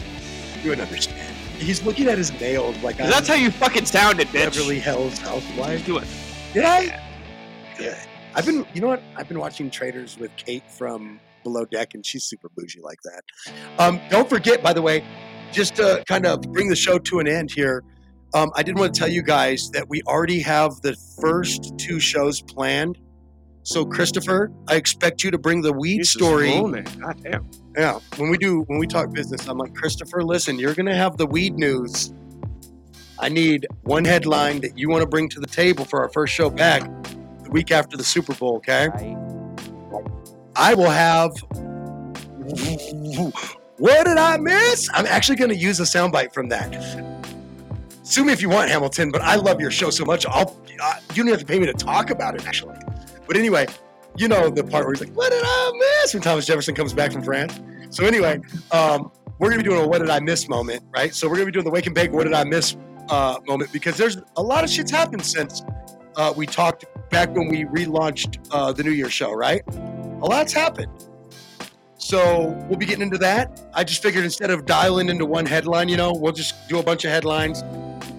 You 0.65 0.71
would 0.71 0.81
understand. 0.81 1.37
He's 1.57 1.85
looking 1.85 2.09
at 2.09 2.19
his 2.19 2.33
nails 2.41 2.77
like 2.83 2.99
'Cause 2.99 3.09
that's 3.11 3.29
how 3.29 3.35
you 3.35 3.53
fucking 3.53 3.85
sounded, 3.87 4.27
bitch. 4.29 4.33
Beverly 4.57 4.81
Hills 4.81 5.19
Housewife. 5.19 5.87
Do 5.87 5.99
it. 5.99 6.09
Did 6.53 6.65
I? 6.65 7.01
Good. 7.79 7.97
I've 8.35 8.45
been, 8.45 8.67
you 8.75 8.81
know 8.81 8.89
what? 8.89 9.05
I've 9.15 9.29
been 9.29 9.39
watching 9.39 9.71
Traitors 9.71 10.19
with 10.19 10.35
Kate 10.35 10.69
from 10.69 11.21
Below 11.45 11.65
Deck, 11.67 11.95
and 11.95 12.05
she's 12.05 12.25
super 12.25 12.49
bougie 12.57 12.81
like 12.81 12.99
that. 13.05 13.23
Um, 13.79 14.01
don't 14.11 14.29
forget, 14.29 14.65
by 14.65 14.73
the 14.73 14.83
way, 14.83 15.05
just 15.53 15.77
to 15.77 16.03
kind 16.09 16.27
of 16.27 16.43
bring 16.43 16.67
the 16.69 16.75
show 16.75 16.99
to 16.99 17.21
an 17.21 17.29
end 17.29 17.53
here, 17.53 17.85
um, 18.35 18.51
I 18.57 18.65
did 18.65 18.77
want 18.77 18.93
to 18.95 18.99
tell 18.99 19.09
you 19.09 19.23
guys 19.23 19.71
that 19.75 19.89
we 19.89 20.03
already 20.09 20.41
have 20.41 20.73
the 20.83 20.97
first 21.21 21.73
two 21.79 22.01
shows 22.01 22.43
planned. 22.43 22.99
So, 23.65 23.85
Christopher, 23.87 24.53
I 24.69 24.77
expect 24.77 25.25
you 25.25 25.31
to 25.31 25.39
bring 25.39 25.63
the 25.63 25.73
weed 25.73 25.99
Jesus 25.99 26.13
story. 26.13 26.51
moaning. 26.51 26.85
God 27.01 27.19
damn. 27.23 27.49
Yeah, 27.77 27.99
when 28.19 28.31
we 28.31 28.37
do 28.39 28.61
when 28.63 28.79
we 28.79 28.87
talk 28.87 29.13
business, 29.13 29.49
I'm 29.49 29.59
like 29.59 29.75
Christopher. 29.75 30.23
Listen, 30.23 30.59
you're 30.59 30.75
gonna 30.75 30.95
have 30.95 31.17
the 31.17 31.27
weed 31.27 31.55
news. 31.55 32.13
I 33.19 33.31
need 33.31 33.67
one 33.83 34.05
headline 34.05 34.61
that 34.61 34.77
you 34.79 34.91
want 34.91 35.01
to 35.01 35.09
bring 35.09 35.29
to 35.31 35.41
the 35.41 35.47
table 35.47 35.85
for 35.87 36.01
our 36.03 36.11
first 36.11 36.35
show 36.35 36.51
back 36.51 36.83
the 37.43 37.51
week 37.51 37.71
after 37.71 37.97
the 37.97 38.05
Super 38.05 38.35
Bowl. 38.35 38.57
Okay, 38.57 38.89
I 40.57 40.75
will 40.75 40.91
have. 40.91 41.33
What 43.79 44.07
did 44.07 44.19
I 44.19 44.37
miss? 44.37 44.89
I'm 44.93 45.07
actually 45.07 45.37
going 45.37 45.51
to 45.51 45.57
use 45.57 45.81
a 45.81 45.85
soundbite 45.85 46.33
from 46.33 46.49
that. 46.51 46.71
Sue 48.03 48.25
me 48.25 48.33
if 48.33 48.43
you 48.43 48.49
want, 48.49 48.71
Hamilton, 48.71 49.11
but 49.11 49.23
I 49.23 49.37
love 49.37 49.61
your 49.61 49.71
show 49.71 49.91
so 49.91 50.05
much. 50.05 50.27
I'll. 50.27 50.61
Uh, 50.81 50.95
you 51.15 51.23
don't 51.23 51.29
have 51.33 51.41
to 51.41 51.47
pay 51.47 51.59
me 51.59 51.67
to 51.67 51.73
talk 51.73 52.11
about 52.11 52.35
it, 52.35 52.47
actually. 52.47 52.77
But 53.27 53.37
anyway, 53.37 53.67
you 54.17 54.29
know 54.29 54.51
the 54.51 54.65
part 54.65 54.85
where 54.85 54.95
he's 54.95 55.01
like, 55.01 55.17
"What 55.17 55.31
did 55.31 55.43
I 55.45 55.73
miss?" 56.03 56.15
when 56.15 56.23
Thomas 56.23 56.47
Jefferson 56.47 56.75
comes 56.75 56.93
back 56.93 57.13
from 57.13 57.23
France. 57.23 57.61
So 57.91 58.05
anyway, 58.05 58.41
um, 58.73 59.11
we're 59.39 59.51
gonna 59.51 59.63
be 59.63 59.69
doing 59.69 59.85
a 59.85 59.89
"What 59.89 59.99
did 59.99 60.11
I 60.11 60.21
miss" 60.21 60.49
moment, 60.49 60.83
right? 60.95 61.15
So 61.15 61.29
we're 61.29 61.37
gonna 61.37 61.47
be 61.47 61.53
doing 61.53 61.65
the 61.65 61.71
"Wake 61.71 61.87
and 61.87 61.95
Bake" 61.95 62.13
"What 62.13 62.25
did 62.25 62.35
I 62.35 62.45
miss" 62.45 62.77
uh, 63.09 63.39
moment 63.47 63.73
because 63.73 63.97
there's 63.97 64.19
a 64.37 64.43
lot 64.43 64.65
of 64.65 64.71
shit's 64.71 64.91
happened 64.91 65.25
since 65.25 65.63
uh, 66.17 66.33
we 66.37 66.47
talked 66.47 66.85
back 67.11 67.35
when 67.35 67.49
we 67.49 67.65
relaunched 67.65 68.47
uh, 68.51 68.73
the 68.73 68.83
New 68.83 68.93
Year 68.93 69.11
show, 69.11 69.33
right? 69.33 69.63
A 69.69 70.27
lot's 70.27 70.53
happened. 70.53 70.91
So 71.99 72.49
we'll 72.69 72.79
be 72.79 72.87
getting 72.87 73.03
into 73.03 73.19
that. 73.19 73.63
I 73.73 73.83
just 73.83 74.03
figured 74.03 74.25
instead 74.25 74.51
of 74.51 74.67
dialing 74.67 75.09
into 75.09 75.25
one 75.25 75.47
headline, 75.47 75.89
you 75.89 75.97
know, 75.97 76.13
we'll 76.13 76.33
just 76.33 76.69
do 76.69 76.79
a 76.79 76.83
bunch 76.83 77.05
of 77.05 77.11
headlines, 77.11 77.63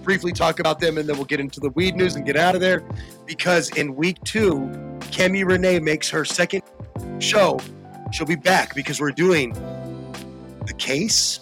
briefly 0.02 0.32
talk 0.32 0.58
about 0.58 0.80
them, 0.80 0.98
and 0.98 1.08
then 1.08 1.16
we'll 1.16 1.24
get 1.24 1.40
into 1.40 1.60
the 1.60 1.70
weed 1.70 1.94
news 1.94 2.16
and 2.16 2.26
get 2.26 2.36
out 2.36 2.54
of 2.54 2.60
there. 2.60 2.82
Because 3.26 3.70
in 3.70 3.94
week 3.94 4.18
two, 4.24 4.68
Kemi 5.06 5.44
Renee 5.46 5.80
makes 5.80 6.08
her 6.10 6.24
second 6.24 6.62
show. 7.18 7.60
She'll 8.12 8.26
be 8.26 8.36
back 8.36 8.74
because 8.74 9.00
we're 9.00 9.10
doing 9.10 9.52
the 10.66 10.74
case 10.78 11.40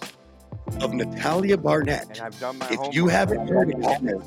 of 0.81 0.93
Natalia 0.93 1.57
Barnett. 1.57 2.07
And 2.09 2.19
I've 2.19 2.39
done 2.39 2.57
my 2.57 2.65
If 2.69 2.75
homework. 2.75 2.95
you 2.95 3.07
haven't 3.07 3.47
heard 3.47 3.69
it, 3.71 4.21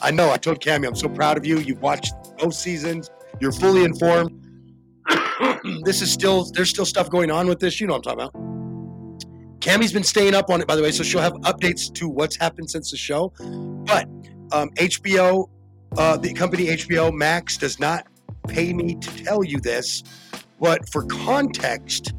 I 0.00 0.10
know. 0.10 0.30
I 0.30 0.36
told 0.36 0.60
Cammy, 0.60 0.86
I'm 0.86 0.96
so 0.96 1.08
proud 1.08 1.36
of 1.36 1.46
you. 1.46 1.58
You've 1.58 1.80
watched 1.80 2.12
both 2.38 2.54
seasons. 2.54 3.08
You're 3.40 3.52
fully 3.52 3.84
informed. 3.84 4.38
this 5.84 6.02
is 6.02 6.10
still 6.12 6.44
there's 6.52 6.70
still 6.70 6.84
stuff 6.84 7.08
going 7.10 7.30
on 7.30 7.46
with 7.46 7.58
this. 7.60 7.80
You 7.80 7.86
know 7.86 7.94
what 7.94 8.06
I'm 8.06 8.16
talking 8.16 8.38
about. 8.38 9.60
Cammy's 9.60 9.92
been 9.92 10.02
staying 10.02 10.34
up 10.34 10.50
on 10.50 10.60
it, 10.60 10.66
by 10.66 10.74
the 10.74 10.82
way, 10.82 10.90
so 10.90 11.04
she'll 11.04 11.20
have 11.20 11.34
updates 11.42 11.92
to 11.94 12.08
what's 12.08 12.36
happened 12.36 12.68
since 12.68 12.90
the 12.90 12.96
show. 12.96 13.32
But 13.86 14.06
um, 14.50 14.70
HBO, 14.70 15.48
uh, 15.96 16.16
the 16.16 16.32
company 16.34 16.66
HBO 16.66 17.12
Max, 17.12 17.56
does 17.56 17.78
not 17.78 18.06
pay 18.48 18.72
me 18.72 18.94
to 18.96 19.24
tell 19.24 19.44
you 19.44 19.60
this. 19.60 20.02
But 20.60 20.88
for 20.88 21.04
context, 21.06 22.12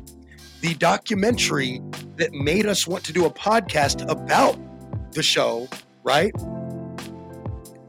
the 0.61 0.75
documentary 0.75 1.81
that 2.17 2.33
made 2.33 2.65
us 2.65 2.87
want 2.87 3.03
to 3.05 3.13
do 3.13 3.25
a 3.25 3.29
podcast 3.29 4.09
about 4.09 4.57
the 5.13 5.23
show, 5.23 5.67
right, 6.03 6.33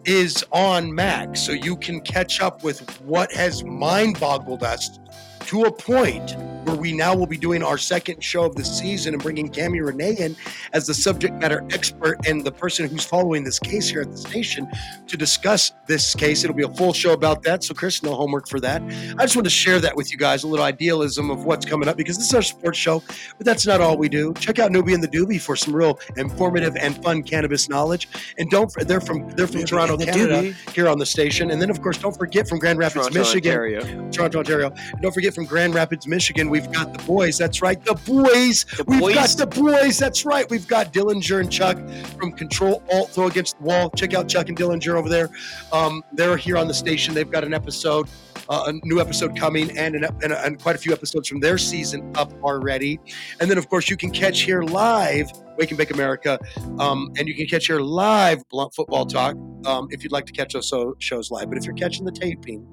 is 0.05 0.45
on 0.53 0.95
Max. 0.95 1.41
So 1.41 1.53
you 1.53 1.77
can 1.77 2.01
catch 2.01 2.41
up 2.41 2.63
with 2.63 2.81
what 3.03 3.33
has 3.33 3.65
mind 3.65 4.21
boggled 4.21 4.63
us 4.63 4.99
to 5.47 5.63
a 5.63 5.73
point 5.73 6.37
where 6.65 6.77
we 6.77 6.93
now 6.93 7.15
will 7.15 7.27
be 7.27 7.37
doing 7.37 7.63
our 7.63 7.79
second 7.79 8.23
show 8.23 8.45
of 8.45 8.55
the 8.55 8.65
season 8.65 9.15
and 9.15 9.23
bringing 9.23 9.51
Cami 9.51 9.85
Renee 9.85 10.17
in 10.19 10.37
as 10.73 10.87
the 10.87 10.95
subject 10.95 11.35
matter 11.41 11.65
expert 11.73 12.27
and 12.27 12.45
the 12.45 12.53
person 12.53 12.89
who's 12.89 13.05
following 13.05 13.45
this 13.45 13.59
case 13.59 13.89
here 13.89 14.03
at 14.03 14.11
the 14.11 14.17
station 14.17 14.69
to 15.07 15.17
discuss 15.17 15.73
this 15.87 16.15
case. 16.15 16.45
It'll 16.45 16.57
be 16.57 16.65
a 16.65 16.69
full 16.69 16.93
show 16.93 17.13
about 17.13 17.43
that. 17.43 17.65
So, 17.65 17.75
Chris, 17.75 18.03
no 18.03 18.15
homework 18.15 18.49
for 18.49 18.61
that. 18.61 18.83
I 18.83 19.23
just 19.23 19.37
want 19.37 19.47
to 19.47 19.51
share 19.51 19.81
that 19.81 19.95
with 19.97 20.11
you 20.11 20.19
guys, 20.19 20.45
a 20.45 20.49
little 20.49 20.65
idealism 20.65 21.31
of 21.31 21.45
what's 21.45 21.67
coming 21.67 21.89
up 21.89 21.97
because 21.97 22.17
this 22.17 22.29
is 22.29 22.35
our 22.35 22.43
sports 22.43 22.79
show, 22.79 23.03
but 23.37 23.45
that's 23.45 23.67
not 23.67 23.81
all 23.81 23.97
we 23.97 24.09
do. 24.09 24.35
Check 24.35 24.59
out 24.59 24.71
Newbie 24.71 24.95
and 24.95 25.03
the 25.03 25.09
Doobie 25.09 25.41
for 25.41 25.57
some 25.57 25.75
real 25.75 25.99
informative 26.17 26.77
and 26.77 27.03
fun 27.03 27.23
cannabis 27.23 27.69
knowledge. 27.69 28.09
And 28.39 28.51
don't 28.51 28.73
they're 28.87 29.01
from 29.01 29.29
they're 29.31 29.47
from 29.47 29.63
Newbie 29.63 29.67
Toronto, 29.67 29.97
Canada, 29.97 30.43
Doobie. 30.43 30.71
here 30.71 30.89
on 30.89 30.99
the 30.99 31.07
station. 31.07 31.51
And 31.51 31.61
then 31.61 31.71
of 31.71 31.81
course, 31.83 31.99
don't 31.99 32.17
forget 32.17 32.49
from 32.49 32.59
Grand 32.59 32.79
Rapids, 32.79 33.09
Toronto, 33.09 33.19
Michigan. 33.19 33.53
Ontario. 33.53 34.11
Toronto, 34.11 34.39
Ontario. 34.39 34.73
And 34.93 35.01
don't 35.03 35.13
forget 35.13 35.35
from 35.35 35.45
Grand 35.45 35.75
Rapids, 35.75 36.07
Michigan, 36.07 36.51
we've 36.55 36.71
got 36.71 36.97
the 36.97 37.03
boys. 37.03 37.37
That's 37.37 37.61
right, 37.61 37.85
the 37.85 37.95
boys. 37.95 38.65
we've 38.87 39.01
boys. 39.01 39.15
got 39.17 39.29
the 39.31 39.47
boys. 39.47 39.99
That's 39.99 40.25
right. 40.25 40.49
We've 40.49 40.69
got 40.69 40.93
Dillinger 40.93 41.41
and 41.41 41.51
Chuck 41.51 41.77
from 42.17 42.31
Control 42.31 42.81
Alt 42.93 43.11
Throw 43.11 43.27
Against 43.27 43.59
the 43.59 43.65
Wall. 43.65 43.91
Check 43.91 44.15
out 44.15 44.29
Chuck 44.29 44.49
and 44.49 44.57
Dillinger 44.57 44.95
over 44.95 45.09
there. 45.09 45.31
Um, 45.73 46.05
they're 46.13 46.37
here 46.37 46.57
on 46.57 46.69
the 46.69 46.75
station. 46.75 47.13
They've 47.13 47.29
got 47.29 47.43
an 47.43 47.53
episode, 47.53 48.09
uh, 48.49 48.67
a 48.69 48.87
new 48.87 49.01
episode 49.01 49.37
coming, 49.37 49.77
and, 49.77 49.97
an, 49.97 50.05
and, 50.23 50.33
and 50.33 50.63
quite 50.63 50.77
a 50.77 50.79
few 50.79 50.93
episodes 50.93 51.29
from 51.29 51.41
their 51.41 51.59
season 51.59 52.13
up 52.15 52.33
already. 52.45 53.01
And 53.41 53.51
then, 53.51 53.59
of 53.59 53.69
course, 53.69 53.91
you 53.91 53.97
can 53.97 54.13
catch 54.13 54.43
here 54.43 54.63
live 54.63 55.33
Wake 55.59 55.71
and 55.71 55.79
Bake 55.79 55.91
America, 55.91 56.39
um, 56.79 57.13
and 57.19 57.27
you 57.27 57.35
can 57.35 57.47
catch 57.47 57.67
here 57.67 57.81
live 57.81 58.49
Blunt 58.49 58.73
Football 58.75 59.07
Talk 59.07 59.35
um, 59.67 59.89
if 59.91 60.05
you'd 60.05 60.13
like 60.13 60.27
to 60.27 60.33
catch 60.33 60.53
those 60.53 60.69
so- 60.69 60.95
shows 61.01 61.33
live. 61.33 61.49
But 61.49 61.59
if 61.59 61.65
you're 61.65 61.75
catching 61.75 62.05
the 62.05 62.13
taping, 62.13 62.65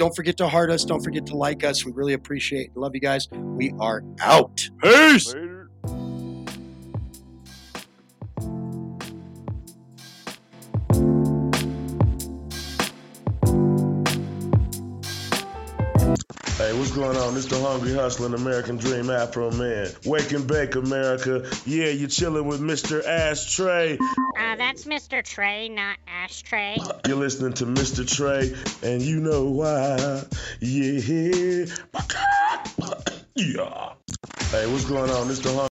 don't 0.00 0.16
forget 0.16 0.38
to 0.38 0.48
heart 0.48 0.70
us. 0.70 0.86
Don't 0.86 1.04
forget 1.04 1.26
to 1.26 1.36
like 1.36 1.62
us. 1.62 1.84
We 1.84 1.92
really 1.92 2.14
appreciate 2.14 2.68
and 2.68 2.78
love 2.78 2.94
you 2.94 3.02
guys. 3.02 3.28
We 3.30 3.74
are 3.78 4.02
out. 4.22 4.66
Peace. 4.82 5.34
Hey, 16.10 16.76
what's 16.76 16.90
going 16.90 17.16
on? 17.16 17.36
It's 17.36 17.46
the 17.46 17.58
Hungry 17.60 17.94
Hustling 17.94 18.34
American 18.34 18.76
Dream 18.76 19.08
Afro 19.10 19.50
Man. 19.50 19.88
Wake 20.04 20.32
and 20.32 20.46
bake, 20.46 20.74
America. 20.74 21.48
Yeah, 21.64 21.86
you're 21.86 22.08
chilling 22.08 22.46
with 22.46 22.60
Mr. 22.60 23.02
Ashtray. 23.04 23.96
Uh, 23.96 24.56
that's 24.56 24.84
Mr. 24.84 25.24
Trey, 25.24 25.68
not 25.68 25.96
Ashtray. 26.06 26.76
You're 27.06 27.16
listening 27.16 27.52
to 27.54 27.66
Mr. 27.66 28.06
Trey, 28.06 28.54
and 28.82 29.00
you 29.00 29.20
know 29.20 29.44
why. 29.44 30.22
Yeah. 30.60 31.66
Yeah. 33.36 33.92
Hey, 34.50 34.70
what's 34.70 34.84
going 34.84 35.10
on? 35.10 35.30
It's 35.30 35.38
the 35.38 35.48
Hungry 35.48 35.69